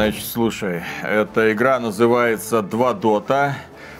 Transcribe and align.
Значит, 0.00 0.24
слушай, 0.24 0.82
эта 1.02 1.52
игра 1.52 1.78
называется 1.78 2.62
«Два 2.62 2.94
дота». 2.94 3.56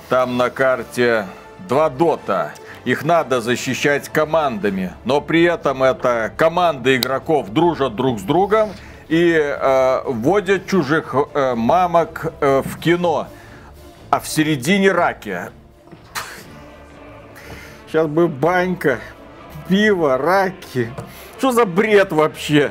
Там 0.08 0.38
на 0.38 0.48
карте 0.48 1.26
два 1.68 1.90
дота. 1.90 2.52
Их 2.86 3.04
надо 3.04 3.42
защищать 3.42 4.08
командами, 4.08 4.94
но 5.04 5.20
при 5.20 5.42
этом 5.42 5.82
это 5.82 6.32
команды 6.38 6.96
игроков 6.96 7.50
дружат 7.50 7.96
друг 7.96 8.18
с 8.18 8.22
другом 8.22 8.70
и 9.08 9.30
э, 9.30 10.00
вводят 10.06 10.66
чужих 10.66 11.14
э, 11.34 11.54
мамок 11.54 12.32
э, 12.40 12.62
в 12.64 12.78
кино. 12.78 13.28
А 14.08 14.20
в 14.20 14.26
середине 14.26 14.92
раки. 14.92 15.50
Сейчас 17.86 18.06
бы 18.06 18.26
банька, 18.26 19.00
пиво, 19.68 20.16
раки. 20.16 20.90
Что 21.36 21.52
за 21.52 21.66
бред 21.66 22.10
вообще? 22.10 22.70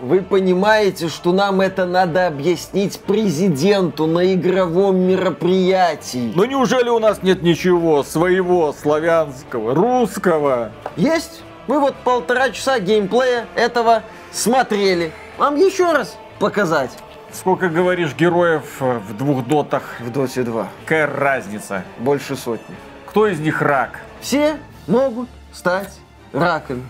Вы 0.00 0.22
понимаете, 0.22 1.08
что 1.08 1.32
нам 1.32 1.60
это 1.60 1.84
надо 1.84 2.28
объяснить 2.28 3.00
президенту 3.00 4.06
на 4.06 4.32
игровом 4.32 4.96
мероприятии? 4.96 6.32
Ну 6.36 6.44
неужели 6.44 6.88
у 6.88 7.00
нас 7.00 7.24
нет 7.24 7.42
ничего 7.42 8.04
своего, 8.04 8.72
славянского, 8.72 9.74
русского? 9.74 10.70
Есть. 10.96 11.42
Мы 11.66 11.80
вот 11.80 11.96
полтора 11.96 12.50
часа 12.50 12.78
геймплея 12.78 13.46
этого 13.56 14.04
смотрели. 14.30 15.12
Вам 15.36 15.56
еще 15.56 15.92
раз 15.92 16.16
показать? 16.38 16.92
Сколько, 17.32 17.68
говоришь, 17.68 18.14
героев 18.14 18.80
э, 18.80 19.00
в 19.00 19.16
двух 19.16 19.46
дотах? 19.46 19.82
В 20.00 20.10
Доте 20.10 20.44
2. 20.44 20.68
Какая 20.84 21.06
разница? 21.08 21.82
Больше 21.98 22.36
сотни. 22.36 22.74
Кто 23.04 23.26
из 23.26 23.40
них 23.40 23.60
рак? 23.60 24.00
Все 24.20 24.56
могут 24.86 25.28
стать 25.52 25.92
раками. 26.32 26.84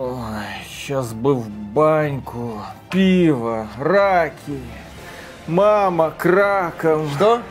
Ой, 0.00 0.14
сейчас 0.64 1.12
бы 1.12 1.34
в 1.34 1.50
баньку, 1.50 2.62
пиво, 2.88 3.66
раки, 3.80 4.60
мама 5.48 6.12
к 6.16 6.24
ракам. 6.24 7.10
Что? 7.16 7.42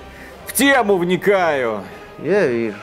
В 0.45 0.53
тему 0.53 0.95
вникаю. 0.95 1.83
Я 2.23 2.47
вижу. 2.47 2.77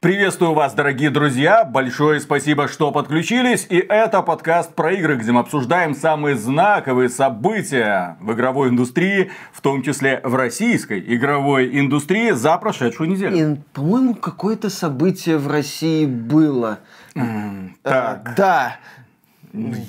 Приветствую 0.00 0.54
вас, 0.54 0.72
дорогие 0.72 1.10
друзья! 1.10 1.62
Большое 1.62 2.20
спасибо, 2.20 2.68
что 2.68 2.90
подключились. 2.90 3.66
И 3.68 3.76
это 3.76 4.22
подкаст 4.22 4.74
про 4.74 4.92
игры, 4.92 5.16
где 5.16 5.30
мы 5.30 5.40
обсуждаем 5.40 5.94
самые 5.94 6.36
знаковые 6.36 7.10
события 7.10 8.16
в 8.18 8.32
игровой 8.32 8.70
индустрии, 8.70 9.30
в 9.52 9.60
том 9.60 9.82
числе 9.82 10.22
в 10.24 10.34
российской 10.36 11.04
игровой 11.06 11.78
индустрии 11.78 12.30
за 12.30 12.56
прошедшую 12.56 13.10
неделю. 13.10 13.36
И, 13.36 13.56
по-моему, 13.74 14.14
какое-то 14.14 14.70
событие 14.70 15.36
в 15.36 15.48
России 15.48 16.06
было. 16.06 16.78
Так, 17.12 17.22
А, 17.84 18.34
да. 18.34 18.76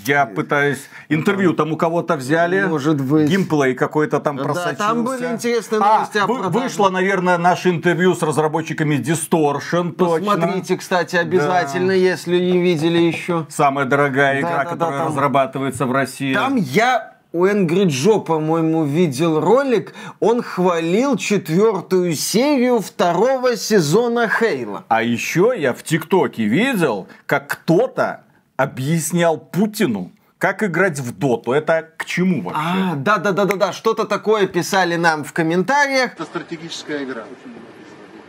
Я 0.05 0.25
пытаюсь... 0.25 0.79
Интервью 1.09 1.53
там 1.53 1.71
у 1.73 1.77
кого-то 1.77 2.15
взяли. 2.15 2.63
Может 2.65 2.99
быть. 3.01 3.29
Геймплей 3.29 3.73
какой-то 3.75 4.19
там 4.19 4.37
Да, 4.37 4.43
просочился. 4.43 4.75
там 4.77 5.03
были 5.03 5.25
интересные 5.27 5.81
А, 5.81 5.93
новости 5.95 6.17
вы- 6.19 6.39
продаже. 6.39 6.59
вышло, 6.65 6.89
наверное, 6.89 7.37
наше 7.37 7.69
интервью 7.69 8.15
с 8.15 8.23
разработчиками 8.23 8.95
Distortion. 8.95 9.91
точно. 9.91 10.25
Посмотрите, 10.31 10.77
кстати, 10.77 11.15
обязательно, 11.15 11.91
если 11.91 12.39
не 12.39 12.59
видели 12.61 12.97
еще. 12.99 13.45
Самая 13.49 13.85
дорогая 13.85 14.33
Да, 14.33 14.39
игра, 14.39 14.63
да, 14.63 14.69
которая 14.69 14.91
да, 14.91 14.97
там- 14.99 15.07
разрабатывается 15.09 15.85
в 15.85 15.91
России. 15.91 16.33
Там 16.33 16.55
я 16.55 17.15
у 17.33 17.45
Энгри 17.45 17.85
Джо, 17.85 18.19
по-моему, 18.19 18.83
видел 18.83 19.39
ролик. 19.39 19.93
Он 20.19 20.41
хвалил 20.41 21.15
четвертую 21.17 22.13
серию 22.15 22.79
второго 22.79 23.55
сезона 23.55 24.27
Хейла. 24.27 24.83
А 24.89 25.01
еще 25.03 25.53
я 25.55 25.73
в 25.73 25.81
ТикТоке 25.83 26.43
видел, 26.45 27.07
как 27.25 27.47
кто-то 27.47 28.23
объяснял 28.61 29.37
Путину, 29.37 30.11
как 30.37 30.63
играть 30.63 30.99
в 30.99 31.17
доту. 31.17 31.51
Это 31.51 31.89
к 31.97 32.05
чему 32.05 32.41
вообще? 32.41 32.61
А, 32.61 32.95
да-да-да-да-да, 32.95 33.73
что-то 33.73 34.05
такое 34.05 34.47
писали 34.47 34.95
нам 34.95 35.23
в 35.23 35.33
комментариях. 35.33 36.13
Это 36.13 36.25
стратегическая 36.25 37.03
игра. 37.03 37.23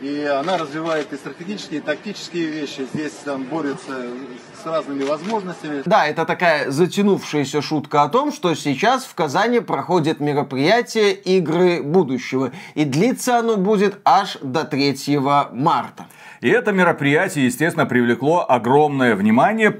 И 0.01 0.25
она 0.25 0.57
развивает 0.57 1.13
и 1.13 1.15
стратегические, 1.15 1.79
и 1.79 1.81
тактические 1.81 2.47
вещи. 2.47 2.85
Здесь 2.93 3.13
там 3.23 3.43
борются 3.45 4.05
с 4.61 4.65
разными 4.65 5.03
возможностями. 5.03 5.81
Да, 5.85 6.05
это 6.05 6.25
такая 6.25 6.69
затянувшаяся 6.69 7.61
шутка 7.61 8.03
о 8.03 8.09
том, 8.09 8.33
что 8.33 8.53
сейчас 8.53 9.05
в 9.05 9.15
Казани 9.15 9.61
проходит 9.61 10.19
мероприятие 10.19 11.13
«Игры 11.13 11.81
будущего». 11.81 12.51
И 12.75 12.83
длится 12.83 13.39
оно 13.39 13.55
будет 13.55 14.01
аж 14.03 14.37
до 14.41 14.65
3 14.65 15.19
марта. 15.53 16.05
И 16.43 16.49
это 16.49 16.73
мероприятие, 16.73 17.45
естественно, 17.45 17.85
привлекло 17.85 18.45
огромное 18.45 19.15
внимание. 19.15 19.73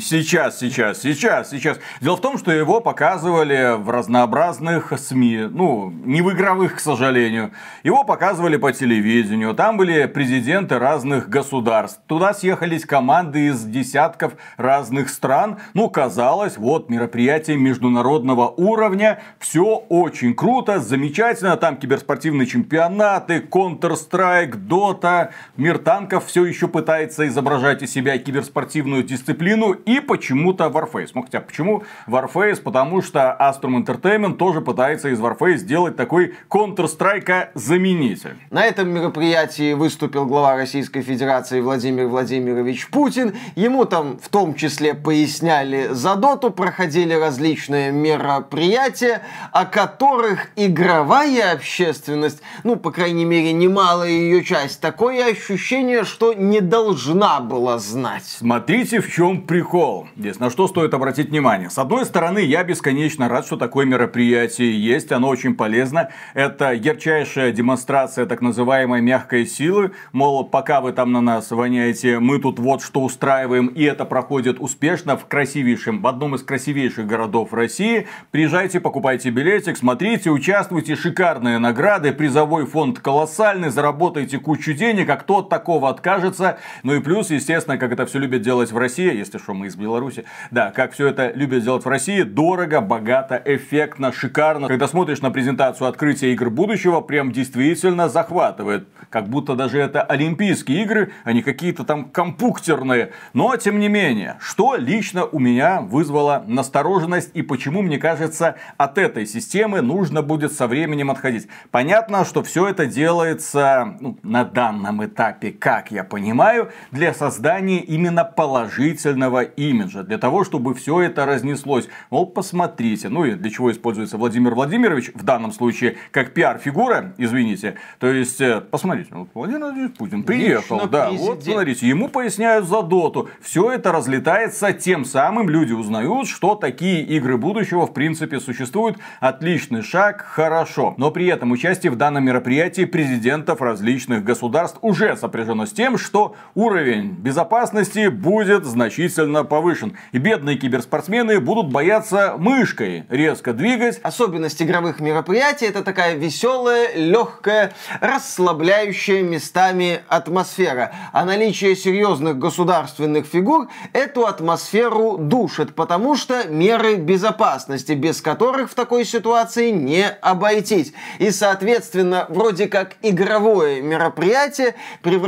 Сейчас, 0.00 0.58
сейчас, 0.58 1.02
сейчас, 1.02 1.50
сейчас. 1.50 1.78
Дело 2.00 2.16
в 2.16 2.22
том, 2.22 2.38
что 2.38 2.50
его 2.50 2.80
показывали 2.80 3.76
в 3.76 3.90
разнообразных 3.90 4.94
СМИ. 4.98 5.48
Ну, 5.50 5.90
не 5.90 6.22
в 6.22 6.32
игровых, 6.32 6.76
к 6.76 6.80
сожалению. 6.80 7.50
Его 7.82 8.04
показывали 8.04 8.56
по 8.56 8.72
телевидению. 8.72 9.52
Там 9.52 9.76
были 9.76 10.06
президенты 10.06 10.78
разных 10.78 11.28
государств. 11.28 12.00
Туда 12.06 12.32
съехались 12.32 12.86
команды 12.86 13.48
из 13.48 13.62
десятков 13.62 14.32
разных 14.56 15.10
стран. 15.10 15.58
Ну, 15.74 15.90
казалось, 15.90 16.56
вот 16.56 16.88
мероприятие 16.88 17.58
международного 17.58 18.48
уровня. 18.48 19.20
Все 19.38 19.84
очень 19.90 20.34
круто, 20.34 20.80
замечательно. 20.80 21.58
Там 21.58 21.76
киберспортивные 21.76 22.46
чемпионаты, 22.46 23.40
Counter-Strike, 23.40 24.54
Dota, 24.66 25.32
мир 25.58 25.81
танков 25.82 26.26
все 26.26 26.44
еще 26.44 26.68
пытается 26.68 27.26
изображать 27.28 27.82
из 27.82 27.92
себя 27.92 28.16
киберспортивную 28.18 29.02
дисциплину 29.02 29.72
и 29.72 30.00
почему-то 30.00 30.64
Warface. 30.64 31.10
Ну 31.14 31.22
хотя 31.22 31.40
почему 31.40 31.84
Warface? 32.06 32.62
Потому 32.62 33.02
что 33.02 33.36
Astrum 33.38 33.84
Entertainment 33.84 34.36
тоже 34.36 34.60
пытается 34.60 35.08
из 35.08 35.20
Warface 35.20 35.56
сделать 35.56 35.96
такой 35.96 36.34
Counter-Strike 36.48 37.50
заменитель. 37.54 38.36
На 38.50 38.64
этом 38.64 38.88
мероприятии 38.88 39.74
выступил 39.74 40.26
глава 40.26 40.56
Российской 40.56 41.02
Федерации 41.02 41.60
Владимир 41.60 42.06
Владимирович 42.06 42.88
Путин. 42.88 43.34
Ему 43.56 43.84
там 43.84 44.18
в 44.18 44.28
том 44.28 44.54
числе 44.54 44.94
поясняли 44.94 45.88
за 45.90 46.14
доту, 46.16 46.50
проходили 46.50 47.14
различные 47.14 47.90
мероприятия, 47.90 49.22
о 49.52 49.64
которых 49.64 50.48
игровая 50.56 51.52
общественность, 51.52 52.42
ну, 52.64 52.76
по 52.76 52.90
крайней 52.90 53.24
мере, 53.24 53.52
немалая 53.52 54.10
ее 54.10 54.44
часть, 54.44 54.80
такое 54.80 55.30
ощущение, 55.30 55.71
что 56.04 56.34
не 56.34 56.60
должна 56.60 57.40
была 57.40 57.78
знать. 57.78 58.24
Смотрите, 58.26 59.00
в 59.00 59.10
чем 59.10 59.40
прикол. 59.40 60.06
Здесь 60.16 60.38
на 60.38 60.50
что 60.50 60.68
стоит 60.68 60.92
обратить 60.92 61.30
внимание. 61.30 61.70
С 61.70 61.78
одной 61.78 62.04
стороны, 62.04 62.40
я 62.40 62.62
бесконечно 62.62 63.26
рад, 63.26 63.46
что 63.46 63.56
такое 63.56 63.86
мероприятие 63.86 64.78
есть. 64.78 65.12
Оно 65.12 65.28
очень 65.28 65.54
полезно. 65.54 66.10
Это 66.34 66.72
ярчайшая 66.72 67.52
демонстрация 67.52 68.26
так 68.26 68.42
называемой 68.42 69.00
мягкой 69.00 69.46
силы. 69.46 69.92
Мол, 70.12 70.44
пока 70.44 70.82
вы 70.82 70.92
там 70.92 71.10
на 71.10 71.22
нас 71.22 71.50
воняете, 71.50 72.18
мы 72.18 72.38
тут 72.38 72.58
вот 72.58 72.82
что 72.82 73.00
устраиваем. 73.00 73.68
И 73.68 73.82
это 73.82 74.04
проходит 74.04 74.60
успешно 74.60 75.16
в 75.16 75.24
красивейшем, 75.24 76.02
в 76.02 76.06
одном 76.06 76.34
из 76.34 76.42
красивейших 76.42 77.06
городов 77.06 77.54
России. 77.54 78.06
Приезжайте, 78.30 78.78
покупайте 78.78 79.30
билетик, 79.30 79.78
смотрите, 79.78 80.30
участвуйте. 80.30 80.96
Шикарные 80.96 81.58
награды, 81.58 82.12
призовой 82.12 82.66
фонд 82.66 82.98
колоссальный, 82.98 83.70
заработайте 83.70 84.38
кучу 84.38 84.74
денег. 84.74 85.08
А 85.08 85.16
кто 85.16 85.38
от 85.38 85.61
такого 85.62 85.88
откажется? 85.88 86.58
Ну 86.82 86.94
и 86.94 87.00
плюс, 87.00 87.30
естественно, 87.30 87.78
как 87.78 87.92
это 87.92 88.04
все 88.04 88.18
любят 88.18 88.42
делать 88.42 88.72
в 88.72 88.76
России, 88.76 89.16
если 89.16 89.38
что, 89.38 89.54
мы 89.54 89.68
из 89.68 89.76
Беларуси. 89.76 90.24
Да, 90.50 90.72
как 90.72 90.92
все 90.92 91.06
это 91.06 91.30
любят 91.30 91.62
делать 91.62 91.84
в 91.84 91.88
России, 91.88 92.22
дорого, 92.22 92.80
богато, 92.80 93.40
эффектно, 93.44 94.12
шикарно. 94.12 94.66
Когда 94.66 94.88
смотришь 94.88 95.20
на 95.20 95.30
презентацию 95.30 95.86
открытия 95.86 96.32
игр 96.32 96.50
будущего, 96.50 97.00
прям 97.00 97.30
действительно 97.30 98.08
захватывает. 98.08 98.88
Как 99.08 99.28
будто 99.28 99.54
даже 99.54 99.78
это 99.78 100.02
Олимпийские 100.02 100.82
игры, 100.82 101.12
а 101.22 101.32
не 101.32 101.42
какие-то 101.42 101.84
там 101.84 102.06
компьютерные. 102.06 103.12
Но, 103.32 103.54
тем 103.56 103.78
не 103.78 103.88
менее, 103.88 104.38
что 104.40 104.74
лично 104.74 105.26
у 105.26 105.38
меня 105.38 105.80
вызвало 105.80 106.42
настороженность 106.48 107.30
и 107.34 107.42
почему, 107.42 107.82
мне 107.82 107.98
кажется, 107.98 108.56
от 108.78 108.98
этой 108.98 109.26
системы 109.26 109.80
нужно 109.80 110.22
будет 110.22 110.52
со 110.52 110.66
временем 110.66 111.10
отходить. 111.10 111.46
Понятно, 111.70 112.24
что 112.24 112.42
все 112.42 112.66
это 112.66 112.86
делается 112.86 113.96
ну, 114.00 114.18
на 114.24 114.44
данном 114.44 115.04
этапе, 115.04 115.51
как 115.52 115.90
я 115.90 116.04
понимаю, 116.04 116.70
для 116.90 117.12
создания 117.14 117.80
именно 117.80 118.24
положительного 118.24 119.42
имиджа. 119.42 120.02
Для 120.02 120.18
того, 120.18 120.44
чтобы 120.44 120.74
все 120.74 121.00
это 121.00 121.26
разнеслось. 121.26 121.88
Мол, 122.10 122.26
посмотрите. 122.26 123.08
Ну 123.08 123.24
и 123.24 123.32
для 123.32 123.50
чего 123.50 123.70
используется 123.72 124.16
Владимир 124.16 124.54
Владимирович 124.54 125.10
в 125.14 125.22
данном 125.22 125.52
случае 125.52 125.96
как 126.10 126.34
пиар-фигура, 126.34 127.14
извините. 127.18 127.76
То 127.98 128.06
есть, 128.06 128.40
э, 128.40 128.60
посмотрите, 128.60 128.92
смотрите, 128.92 129.14
вот 129.14 129.28
Владимир 129.34 129.60
Владимирович 129.60 129.96
Путин 129.96 130.22
приехал, 130.22 130.76
Лично 130.76 130.90
да, 130.90 131.08
президент. 131.08 131.28
вот 131.28 131.44
смотрите, 131.44 131.88
ему 131.88 132.08
поясняют 132.08 132.66
за 132.66 132.82
доту. 132.82 133.30
Все 133.40 133.72
это 133.72 133.92
разлетается, 133.92 134.72
тем 134.72 135.04
самым 135.04 135.48
люди 135.48 135.72
узнают, 135.72 136.28
что 136.28 136.54
такие 136.54 137.02
игры 137.02 137.36
будущего 137.36 137.86
в 137.86 137.92
принципе 137.92 138.40
существуют. 138.40 138.98
Отличный 139.20 139.82
шаг, 139.82 140.22
хорошо. 140.22 140.94
Но 140.96 141.10
при 141.10 141.26
этом 141.26 141.52
участие 141.52 141.92
в 141.92 141.96
данном 141.96 142.24
мероприятии 142.24 142.84
президентов 142.84 143.60
различных 143.60 144.24
государств 144.24 144.78
уже 144.82 145.16
сопряжено 145.32 145.64
с 145.64 145.72
тем, 145.72 145.96
что 145.96 146.34
уровень 146.54 147.12
безопасности 147.12 148.08
будет 148.08 148.66
значительно 148.66 149.44
повышен. 149.44 149.96
И 150.12 150.18
бедные 150.18 150.58
киберспортсмены 150.58 151.40
будут 151.40 151.72
бояться 151.72 152.34
мышкой 152.36 153.06
резко 153.08 153.54
двигать, 153.54 153.98
Особенность 154.02 154.60
игровых 154.60 155.00
мероприятий 155.00 155.64
это 155.64 155.82
такая 155.82 156.16
веселая, 156.16 156.94
легкая, 156.94 157.72
расслабляющая 158.00 159.22
местами 159.22 160.00
атмосфера. 160.08 160.92
А 161.12 161.24
наличие 161.24 161.74
серьезных 161.76 162.38
государственных 162.38 163.24
фигур 163.26 163.68
эту 163.94 164.26
атмосферу 164.26 165.16
душит, 165.16 165.74
потому 165.74 166.14
что 166.14 166.44
меры 166.48 166.96
безопасности, 166.96 167.92
без 167.92 168.20
которых 168.20 168.70
в 168.70 168.74
такой 168.74 169.06
ситуации 169.06 169.70
не 169.70 170.06
обойтись. 170.08 170.92
И, 171.18 171.30
соответственно, 171.30 172.26
вроде 172.28 172.66
как 172.66 172.96
игровое 173.00 173.80
мероприятие 173.80 174.74
превращается 175.02 175.21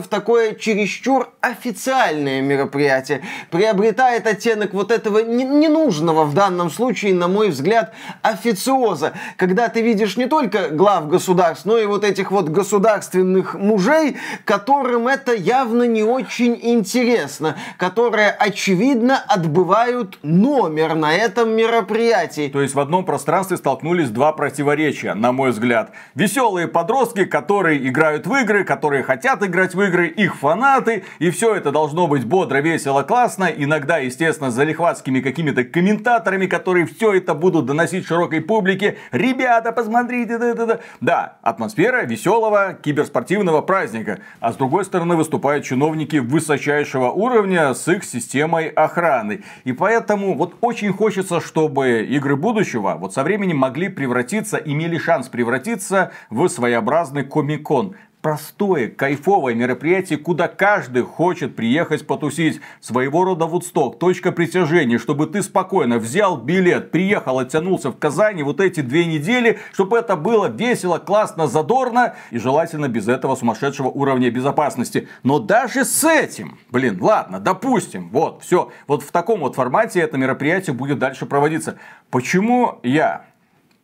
в 0.00 0.08
такое 0.08 0.54
чересчур 0.54 1.28
официальное 1.40 2.40
мероприятие, 2.40 3.22
приобретает 3.50 4.26
оттенок 4.26 4.72
вот 4.74 4.92
этого 4.92 5.18
не- 5.18 5.44
ненужного 5.44 6.24
в 6.24 6.34
данном 6.34 6.70
случае, 6.70 7.14
на 7.14 7.28
мой 7.28 7.48
взгляд, 7.48 7.92
официоза, 8.22 9.14
когда 9.36 9.68
ты 9.68 9.82
видишь 9.82 10.16
не 10.16 10.26
только 10.26 10.68
глав 10.68 11.08
государств, 11.08 11.64
но 11.64 11.78
и 11.78 11.86
вот 11.86 12.04
этих 12.04 12.30
вот 12.30 12.48
государственных 12.48 13.54
мужей, 13.54 14.16
которым 14.44 15.08
это 15.08 15.34
явно 15.34 15.84
не 15.84 16.02
очень 16.02 16.58
интересно, 16.60 17.56
которые, 17.78 18.30
очевидно, 18.30 19.18
отбывают 19.26 20.18
номер 20.22 20.94
на 20.94 21.12
этом 21.14 21.56
мероприятии. 21.56 22.48
То 22.48 22.60
есть 22.60 22.74
в 22.74 22.80
одном 22.80 23.04
пространстве 23.04 23.56
столкнулись 23.56 24.10
два 24.10 24.32
противоречия, 24.32 25.14
на 25.14 25.32
мой 25.32 25.50
взгляд. 25.50 25.90
Веселые 26.14 26.68
подростки, 26.68 27.24
которые 27.24 27.88
играют 27.88 28.26
в 28.26 28.34
игры, 28.34 28.64
которые 28.64 29.02
хотят 29.02 29.21
играть 29.24 29.74
в 29.74 29.82
игры, 29.82 30.08
их 30.08 30.36
фанаты, 30.36 31.04
и 31.18 31.30
все 31.30 31.54
это 31.54 31.70
должно 31.70 32.06
быть 32.06 32.24
бодро, 32.24 32.58
весело, 32.58 33.02
классно, 33.02 33.44
иногда, 33.44 33.98
естественно, 33.98 34.50
с 34.50 34.54
залихватскими 34.54 35.20
какими-то 35.20 35.64
комментаторами, 35.64 36.46
которые 36.46 36.86
все 36.86 37.14
это 37.14 37.34
будут 37.34 37.66
доносить 37.66 38.06
широкой 38.06 38.40
публике. 38.40 38.98
Ребята, 39.12 39.72
посмотрите, 39.72 40.38
да, 40.38 40.54
да, 40.54 40.66
да. 40.66 40.80
Да, 41.00 41.38
атмосфера 41.42 42.04
веселого 42.04 42.74
киберспортивного 42.74 43.62
праздника. 43.62 44.18
А 44.40 44.52
с 44.52 44.56
другой 44.56 44.84
стороны 44.84 45.16
выступают 45.16 45.64
чиновники 45.64 46.16
высочайшего 46.16 47.10
уровня 47.10 47.74
с 47.74 47.86
их 47.88 48.04
системой 48.04 48.68
охраны. 48.68 49.44
И 49.64 49.72
поэтому 49.72 50.34
вот 50.34 50.56
очень 50.60 50.92
хочется, 50.92 51.40
чтобы 51.40 52.02
игры 52.02 52.36
будущего 52.36 52.96
вот 52.98 53.14
со 53.14 53.22
временем 53.22 53.58
могли 53.58 53.88
превратиться, 53.88 54.56
имели 54.56 54.98
шанс 54.98 55.28
превратиться 55.28 56.12
в 56.30 56.48
своеобразный 56.48 57.24
комикон 57.24 57.94
простое, 58.22 58.88
кайфовое 58.88 59.54
мероприятие, 59.54 60.18
куда 60.18 60.46
каждый 60.46 61.02
хочет 61.02 61.56
приехать 61.56 62.06
потусить. 62.06 62.60
Своего 62.80 63.24
рода 63.24 63.46
Вудсток, 63.46 63.98
точка 63.98 64.30
притяжения, 64.32 64.98
чтобы 64.98 65.26
ты 65.26 65.42
спокойно 65.42 65.98
взял 65.98 66.36
билет, 66.36 66.92
приехал, 66.92 67.40
оттянулся 67.40 67.90
в 67.90 67.98
Казани 67.98 68.42
вот 68.44 68.60
эти 68.60 68.80
две 68.80 69.04
недели, 69.04 69.58
чтобы 69.72 69.98
это 69.98 70.16
было 70.16 70.46
весело, 70.46 70.98
классно, 70.98 71.48
задорно 71.48 72.14
и 72.30 72.38
желательно 72.38 72.88
без 72.88 73.08
этого 73.08 73.34
сумасшедшего 73.34 73.88
уровня 73.88 74.30
безопасности. 74.30 75.08
Но 75.24 75.40
даже 75.40 75.84
с 75.84 76.04
этим, 76.04 76.58
блин, 76.70 76.98
ладно, 77.00 77.40
допустим, 77.40 78.08
вот, 78.10 78.42
все, 78.42 78.70
вот 78.86 79.02
в 79.02 79.10
таком 79.10 79.40
вот 79.40 79.56
формате 79.56 80.00
это 80.00 80.16
мероприятие 80.16 80.74
будет 80.74 81.00
дальше 81.00 81.26
проводиться. 81.26 81.76
Почему 82.10 82.78
я, 82.84 83.24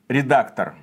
редактор 0.08 0.76